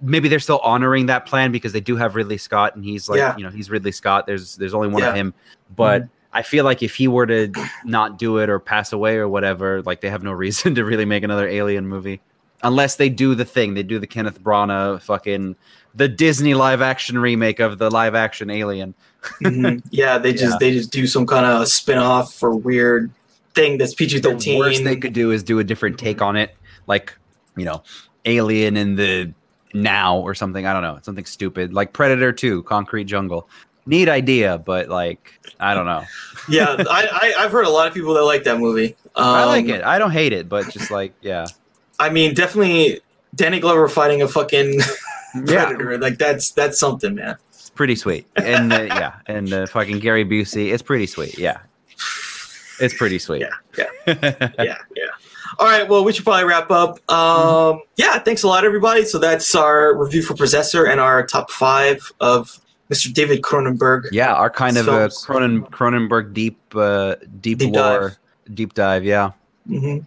maybe 0.00 0.28
they're 0.28 0.38
still 0.38 0.60
honoring 0.60 1.06
that 1.06 1.26
plan 1.26 1.52
because 1.52 1.72
they 1.72 1.80
do 1.80 1.96
have 1.96 2.14
Ridley 2.14 2.38
Scott, 2.38 2.76
and 2.76 2.84
he's 2.84 3.08
like, 3.08 3.18
Yeah. 3.18 3.36
you 3.36 3.44
know, 3.44 3.50
he's 3.50 3.68
Ridley 3.70 3.92
Scott. 3.92 4.26
There's 4.26 4.56
there's 4.56 4.74
only 4.74 4.88
one 4.88 5.02
of 5.02 5.14
him, 5.14 5.34
but. 5.76 6.08
I 6.34 6.40
feel 6.40 6.64
like 6.64 6.82
if 6.82 6.94
he 6.94 7.08
were 7.08 7.26
to 7.26 7.52
not 7.84 8.18
do 8.18 8.38
it 8.38 8.48
or 8.48 8.58
pass 8.58 8.94
away 8.94 9.16
or 9.18 9.28
whatever, 9.28 9.82
like 9.82 10.00
they 10.00 10.08
have 10.08 10.22
no 10.22 10.32
reason 10.46 10.74
to 10.76 10.82
really 10.82 11.04
make 11.04 11.22
another 11.24 11.46
Alien 11.46 11.86
movie, 11.86 12.22
unless 12.62 12.96
they 12.96 13.10
do 13.10 13.34
the 13.34 13.44
thing. 13.44 13.74
They 13.74 13.82
do 13.82 13.98
the 13.98 14.06
Kenneth 14.06 14.40
Branagh 14.42 15.02
fucking 15.02 15.56
the 15.94 16.08
Disney 16.08 16.54
live 16.54 16.80
action 16.80 17.18
remake 17.18 17.60
of 17.60 17.76
the 17.76 17.90
live 17.90 18.14
action 18.14 18.48
Alien. 18.48 18.94
Mhm. 19.44 19.82
yeah 19.90 20.16
they 20.16 20.32
just 20.32 20.52
Yeah. 20.52 20.56
they 20.58 20.72
just 20.72 20.90
do 20.90 21.06
some 21.06 21.26
kind 21.26 21.44
of 21.44 21.68
spin-off 21.68 22.42
or 22.42 22.56
weird 22.56 23.10
thing 23.54 23.76
that's 23.76 23.92
pg-13 23.94 24.40
The 24.42 24.58
worst 24.58 24.84
they 24.84 24.96
could 24.96 25.12
do 25.12 25.32
is 25.32 25.42
do 25.42 25.58
a 25.58 25.64
different 25.64 25.98
take 25.98 26.22
on 26.22 26.36
it, 26.36 26.56
like 26.86 27.12
you 27.56 27.64
know, 27.64 27.82
Alien 28.24 28.76
in 28.76 28.94
the 28.96 29.32
now 29.74 30.18
or 30.18 30.34
something. 30.34 30.66
I 30.66 30.72
don't 30.72 30.82
know, 30.82 30.98
something 31.02 31.24
stupid 31.24 31.72
like 31.72 31.92
Predator 31.92 32.32
Two, 32.32 32.62
Concrete 32.64 33.04
Jungle. 33.04 33.48
Neat 33.84 34.08
idea, 34.08 34.58
but 34.58 34.88
like 34.88 35.40
I 35.58 35.74
don't 35.74 35.86
know. 35.86 36.04
yeah 36.48 36.76
I, 36.78 37.34
I 37.36 37.44
i've 37.44 37.52
heard 37.52 37.64
a 37.64 37.70
lot 37.70 37.86
of 37.88 37.94
people 37.94 38.14
that 38.14 38.24
like 38.24 38.44
that 38.44 38.58
movie 38.58 38.96
um, 39.14 39.24
I 39.26 39.44
like 39.44 39.66
it. 39.66 39.82
I 39.82 39.98
don't 39.98 40.10
hate 40.10 40.32
it, 40.32 40.48
but 40.48 40.70
just 40.70 40.90
like 40.90 41.14
yeah, 41.20 41.46
i 42.00 42.08
mean 42.08 42.34
definitely 42.34 43.00
danny 43.34 43.60
glover 43.60 43.88
fighting 43.88 44.22
a 44.22 44.28
fucking 44.28 44.74
yeah, 45.46 45.66
predator 45.66 45.98
like 45.98 46.18
that's 46.18 46.50
that's 46.52 46.78
something 46.78 47.14
man 47.14 47.36
It's 47.50 47.70
pretty 47.70 47.96
sweet. 47.96 48.26
And 48.36 48.72
uh, 48.72 48.82
yeah, 48.82 49.14
and 49.26 49.52
uh, 49.52 49.66
fucking 49.66 49.98
Gary 50.00 50.24
Busey, 50.24 50.72
it's 50.72 50.82
pretty 50.82 51.06
sweet. 51.06 51.38
Yeah, 51.38 51.58
it's 52.80 52.94
pretty 52.94 53.18
sweet. 53.18 53.42
Yeah, 53.42 53.86
Yeah, 54.06 54.16
yeah, 54.58 54.78
yeah. 54.96 55.04
All 55.58 55.66
right, 55.66 55.88
well, 55.88 56.04
we 56.04 56.12
should 56.12 56.24
probably 56.24 56.44
wrap 56.44 56.70
up. 56.70 56.98
Um, 57.10 57.80
yeah, 57.96 58.18
thanks 58.18 58.42
a 58.42 58.48
lot, 58.48 58.64
everybody. 58.64 59.04
So 59.04 59.18
that's 59.18 59.54
our 59.54 59.94
review 59.96 60.22
for 60.22 60.34
Possessor 60.34 60.84
and 60.86 61.00
our 61.00 61.26
top 61.26 61.50
five 61.50 62.10
of 62.20 62.60
Mr. 62.90 63.12
David 63.12 63.42
Cronenberg. 63.42 64.08
yeah, 64.12 64.32
our 64.34 64.50
kind 64.50 64.76
of 64.76 64.88
a 64.88 65.08
Films. 65.10 65.24
Cronen, 65.26 65.70
Cronenberg 65.70 66.32
deep, 66.32 66.58
uh, 66.74 67.16
deep, 67.40 67.58
Deep 67.58 67.74
lore, 67.74 68.00
dive. 68.46 68.54
deep 68.54 68.74
dive. 68.74 69.04
Yeah. 69.04 69.32
hmm 69.66 69.98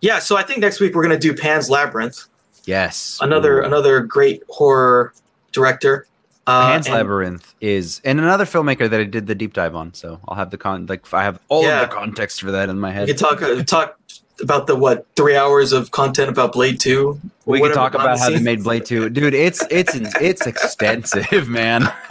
Yeah, 0.00 0.18
so 0.18 0.36
I 0.36 0.42
think 0.42 0.60
next 0.60 0.80
week 0.80 0.94
we're 0.94 1.02
gonna 1.02 1.18
do 1.18 1.34
Pan's 1.34 1.70
Labyrinth, 1.70 2.24
Yes. 2.64 3.18
another 3.20 3.60
Ooh. 3.62 3.64
another 3.64 4.00
great 4.00 4.42
horror 4.48 5.12
director. 5.52 6.06
Uh, 6.46 6.70
Pan's 6.72 6.86
and- 6.86 6.94
Labyrinth 6.96 7.54
is, 7.60 8.00
and 8.04 8.18
another 8.18 8.44
filmmaker 8.44 8.90
that 8.90 9.00
I 9.00 9.04
did 9.04 9.26
the 9.28 9.34
deep 9.34 9.52
dive 9.54 9.76
on. 9.76 9.94
So 9.94 10.18
I'll 10.26 10.36
have 10.36 10.50
the 10.50 10.58
con, 10.58 10.86
like 10.86 11.12
I 11.14 11.22
have 11.22 11.38
all 11.48 11.62
Yeah. 11.62 11.82
of 11.82 11.88
the 11.90 11.94
context 11.94 12.40
for 12.40 12.50
that 12.50 12.68
in 12.68 12.78
my 12.80 12.88
We 12.88 12.94
head. 12.94 13.08
could 13.08 13.18
talk 13.18 13.42
uh, 13.42 13.62
talk 13.62 13.96
about 14.40 14.66
the 14.66 14.74
what 14.76 15.06
three 15.16 15.36
hours 15.36 15.72
of 15.72 15.90
content 15.90 16.28
about 16.30 16.52
Blade 16.52 16.80
Two. 16.80 17.20
we 17.44 17.60
whatever 17.60 17.74
talk 17.78 17.94
about 17.94 18.18
how 18.18 18.30
they 18.30 18.40
made 18.40 18.62
Blade 18.64 18.84
Two, 18.84 19.08
dude. 19.10 19.34
It's 19.34 19.64
it's 19.70 19.94
it's 20.20 20.46
extensive, 20.46 21.48
man. 21.48 21.92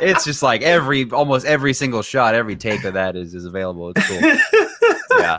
it's 0.00 0.24
just 0.24 0.42
like 0.42 0.62
every 0.62 1.10
almost 1.10 1.46
every 1.46 1.72
single 1.72 2.02
shot, 2.02 2.34
every 2.34 2.56
take 2.56 2.84
of 2.84 2.94
that 2.94 3.16
is 3.16 3.34
is 3.34 3.44
available. 3.44 3.92
It's 3.94 4.08
cool. 4.08 4.20
Yeah. 5.18 5.38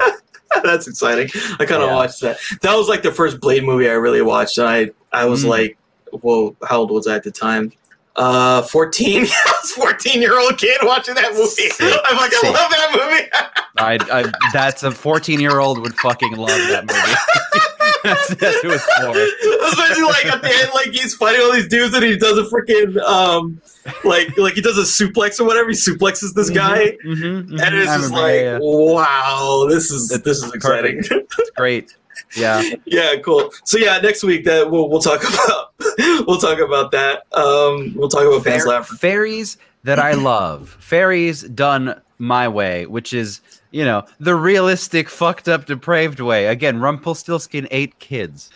That's 0.63 0.88
exciting. 0.88 1.29
I 1.59 1.65
kind 1.65 1.84
of 1.84 1.89
Yeah. 1.89 1.95
watched 1.95 2.21
that. 2.21 2.39
That 2.61 2.75
was 2.75 2.88
like 2.89 3.03
the 3.03 3.11
first 3.11 3.39
Blade 3.39 3.63
movie 3.63 3.88
I 3.88 3.93
really 3.93 4.23
watched, 4.23 4.57
and 4.57 4.67
I 4.67 4.89
I 5.13 5.25
was 5.25 5.43
Mm. 5.43 5.49
like, 5.49 5.77
well, 6.23 6.55
how 6.67 6.79
old 6.79 6.89
was 6.89 7.05
I 7.05 7.15
at 7.15 7.23
the 7.23 7.29
time? 7.31 7.71
Uh, 8.18 8.64
fourteen. 8.64 9.26
I 9.45 9.53
was 9.61 9.72
fourteen 9.72 10.22
year 10.22 10.39
old 10.39 10.57
kid 10.57 10.80
watching 10.84 11.15
that 11.15 11.34
movie. 11.34 11.69
Sick. 11.69 11.73
I'm 11.80 12.18
like, 12.18 12.34
I 12.34 12.39
Sick. 12.39 12.53
love 12.53 12.72
that 12.72 12.91
movie. 12.91 13.30
I, 13.77 13.99
I 14.11 14.31
that's 14.53 14.81
a 14.81 14.89
14 14.89 15.39
year 15.39 15.60
old 15.60 15.80
would 15.80 15.94
fucking 15.98 16.35
love 16.35 16.49
that 16.49 16.85
movie. 16.88 18.02
that's, 18.03 18.27
that's 18.35 18.60
who 18.61 18.72
it's 18.72 18.84
for. 18.84 19.11
Especially 19.68 20.03
like 20.03 20.26
at 20.26 20.41
the 20.41 20.49
end, 20.49 20.72
like 20.73 20.89
he's 20.89 21.14
fighting 21.14 21.41
all 21.41 21.53
these 21.53 21.68
dudes 21.68 21.94
and 21.94 22.03
he 22.03 22.18
does 22.18 22.39
a 22.39 22.44
freaking 22.52 22.98
um 23.03 23.61
like 24.03 24.35
like 24.38 24.56
he 24.56 24.61
does 24.61 24.80
a 24.80 24.81
suplex 24.81 25.39
or 25.39 25.44
whatever. 25.45 25.69
He 25.69 25.76
suplexes 25.76 26.34
this 26.34 26.49
guy. 26.49 26.98
Mhm, 27.06 27.49
mhm. 27.49 27.61
And 27.61 27.76
it's 27.76 27.88
I 27.88 27.98
just 27.98 28.11
remember, 28.11 28.18
like, 28.19 28.41
yeah, 28.41 28.57
wow, 28.61 29.68
this 29.69 29.91
is 29.91 30.10
this 30.23 30.41
is 30.44 30.52
exciting. 30.53 30.98
It's 30.99 31.52
great. 31.56 31.95
Yeah. 32.35 32.61
yeah, 32.85 33.15
cool. 33.23 33.52
So 33.65 33.77
yeah, 33.77 33.98
next 33.99 34.23
week 34.23 34.45
that 34.45 34.69
we'll 34.69 34.89
we'll 34.89 35.02
talk 35.02 35.22
about 35.30 35.73
we'll 36.27 36.38
talk 36.39 36.60
about 36.60 36.91
that. 36.91 37.23
Um, 37.34 37.94
we'll 37.95 38.10
talk 38.10 38.23
about 38.23 38.44
Fair- 38.44 38.84
fairies 38.84 39.57
that 39.84 39.99
I 39.99 40.14
love. 40.14 40.76
fairies 40.80 41.44
done 41.44 42.02
my 42.19 42.48
way, 42.48 42.85
which 42.88 43.14
is, 43.14 43.41
you 43.72 43.85
know, 43.85 44.03
the 44.19 44.34
realistic, 44.35 45.07
fucked 45.07 45.48
up, 45.48 45.65
depraved 45.65 46.19
way. 46.19 46.48
Again, 46.48 46.80
Rumpelstiltskin 46.80 47.68
ate 47.72 47.98
kids. 47.99 48.49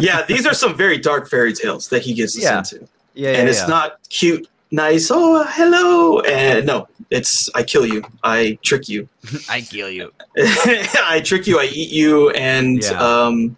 yeah, 0.00 0.22
these 0.26 0.44
are 0.44 0.54
some 0.54 0.76
very 0.76 0.98
dark 0.98 1.28
fairy 1.30 1.52
tales 1.52 1.88
that 1.88 2.02
he 2.02 2.14
gets 2.14 2.36
us 2.36 2.42
Yeah. 2.42 2.58
into, 2.58 2.80
Yeah, 3.14 3.30
yeah. 3.30 3.38
and 3.38 3.44
yeah, 3.44 3.50
it's 3.50 3.60
yeah. 3.60 3.66
not 3.68 3.98
cute, 4.10 4.48
nice. 4.70 5.10
Oh, 5.10 5.44
hello, 5.48 6.20
and 6.20 6.66
no, 6.66 6.88
it's 7.10 7.48
I 7.54 7.62
kill 7.62 7.86
you, 7.86 8.02
I 8.22 8.58
trick 8.62 8.88
you, 8.88 9.08
I 9.48 9.60
kill 9.60 9.90
you. 9.90 10.12
I 10.36 11.20
trick 11.24 11.46
you, 11.46 11.58
I 11.60 11.64
eat 11.64 11.90
you, 11.92 12.30
and 12.30 12.82
Yeah. 12.82 12.90
um, 13.00 13.56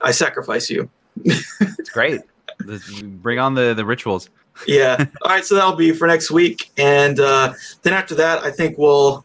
I 0.00 0.10
sacrifice 0.12 0.70
you. 0.70 0.88
It's 1.24 1.90
great. 1.90 2.20
This- 2.60 3.00
Bring 3.02 3.38
on 3.38 3.54
the 3.54 3.74
the 3.74 3.84
rituals. 3.84 4.28
yeah. 4.66 5.06
All 5.22 5.30
right. 5.30 5.44
So 5.44 5.54
that'll 5.54 5.76
be 5.76 5.92
for 5.92 6.06
next 6.06 6.30
week, 6.30 6.70
and 6.76 7.18
uh, 7.20 7.54
then 7.82 7.92
after 7.94 8.14
that, 8.16 8.42
I 8.44 8.50
think 8.50 8.76
we'll 8.78 9.24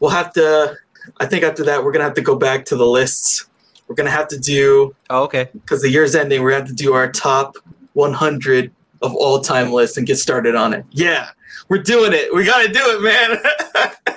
we'll 0.00 0.10
have 0.10 0.32
to. 0.34 0.76
I 1.18 1.26
think 1.26 1.44
after 1.44 1.64
that, 1.64 1.82
we're 1.84 1.92
gonna 1.92 2.04
have 2.04 2.14
to 2.14 2.22
go 2.22 2.36
back 2.36 2.64
to 2.66 2.76
the 2.76 2.86
lists. 2.86 3.46
We're 3.88 3.96
gonna 3.96 4.10
have 4.10 4.28
to 4.28 4.38
do 4.38 4.94
Oh, 5.10 5.24
okay. 5.24 5.48
because 5.52 5.82
the 5.82 5.90
year's 5.90 6.14
ending. 6.14 6.42
We're 6.42 6.50
gonna 6.50 6.60
have 6.62 6.68
to 6.68 6.74
do 6.86 6.92
our 6.94 7.10
top 7.10 7.56
100 7.94 8.70
of 9.02 9.14
all 9.14 9.40
time 9.40 9.72
list 9.72 9.96
and 9.98 10.06
get 10.06 10.16
started 10.18 10.54
on 10.54 10.72
it. 10.74 10.84
Yeah, 10.90 11.30
we're 11.68 11.82
doing 11.82 12.12
it. 12.12 12.34
We 12.34 12.44
gotta 12.44 12.68
do 12.68 12.80
it, 12.82 13.02
man. 13.02 14.16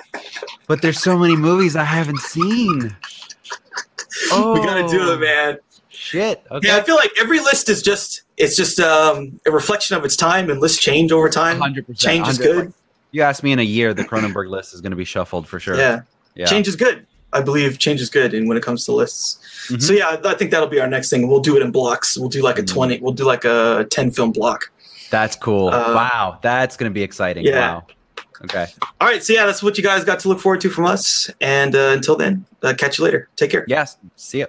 But 0.66 0.80
there's 0.80 0.98
so 0.98 1.18
many 1.18 1.36
movies 1.36 1.76
I 1.76 1.84
haven't 1.84 2.20
seen. 2.20 2.96
Oh, 4.32 4.54
we 4.54 4.60
gotta 4.66 4.88
do 4.88 5.12
it, 5.12 5.20
man. 5.20 5.58
Shit. 5.90 6.42
Okay. 6.50 6.68
Yeah, 6.68 6.76
I 6.78 6.82
feel 6.82 6.96
like 6.96 7.10
every 7.20 7.38
list 7.40 7.68
is 7.68 7.82
just 7.82 8.22
it's 8.38 8.56
just 8.56 8.80
um, 8.80 9.38
a 9.46 9.50
reflection 9.50 9.94
of 9.96 10.04
its 10.06 10.16
time, 10.16 10.50
and 10.50 10.60
lists 10.60 10.82
change 10.82 11.12
over 11.12 11.28
time. 11.28 11.60
100%. 11.60 11.98
Change 11.98 12.28
is 12.28 12.38
100. 12.38 12.62
good. 12.64 12.72
You 13.12 13.22
ask 13.22 13.42
me 13.42 13.52
in 13.52 13.58
a 13.58 13.62
year, 13.62 13.92
the 13.94 14.04
Cronenberg 14.04 14.48
list 14.48 14.72
is 14.74 14.80
going 14.80 14.90
to 14.90 14.96
be 14.96 15.04
shuffled 15.04 15.46
for 15.46 15.60
sure. 15.60 15.76
Yeah. 15.76 16.00
Yeah. 16.34 16.46
change 16.46 16.66
is 16.66 16.76
good. 16.76 17.06
I 17.32 17.40
believe 17.42 17.78
change 17.78 18.00
is 18.00 18.08
good, 18.10 18.32
and 18.32 18.48
when 18.48 18.56
it 18.56 18.62
comes 18.62 18.84
to 18.86 18.92
lists. 18.92 19.38
Mhm. 19.70 19.82
So 19.82 19.92
yeah, 19.92 20.16
I 20.24 20.34
think 20.34 20.50
that'll 20.50 20.68
be 20.68 20.80
our 20.80 20.88
next 20.88 21.10
thing. 21.10 21.28
We'll 21.28 21.40
do 21.40 21.56
it 21.56 21.62
in 21.62 21.70
blocks. 21.72 22.16
We'll 22.16 22.28
do 22.28 22.42
like 22.42 22.58
a 22.58 22.62
Mhm. 22.62 22.68
twenty. 22.72 22.98
We'll 23.00 23.12
do 23.12 23.24
like 23.24 23.44
a 23.44 23.86
ten 23.90 24.10
film 24.10 24.32
block. 24.32 24.70
That's 25.14 25.36
cool. 25.36 25.68
Uh, 25.68 25.94
wow. 25.94 26.38
That's 26.42 26.76
going 26.76 26.90
to 26.90 26.94
be 26.94 27.02
exciting. 27.02 27.44
yeah. 27.44 27.74
Wow. 27.74 27.86
Okay. 28.42 28.66
All 29.00 29.08
right, 29.08 29.22
so 29.22 29.32
yeah, 29.32 29.46
that's 29.46 29.62
what 29.62 29.78
you 29.78 29.84
guys 29.84 30.04
got 30.04 30.18
to 30.20 30.28
look 30.28 30.40
forward 30.40 30.60
to 30.62 30.70
from 30.70 30.86
us. 30.86 31.30
And 31.40 31.74
uh, 31.76 31.92
until 31.94 32.16
then, 32.16 32.44
uh, 32.62 32.74
catch 32.76 32.98
you 32.98 33.04
later. 33.04 33.28
Take 33.36 33.50
care. 33.52 33.64
Yes. 33.68 33.96
See 34.16 34.40
ya. 34.40 34.46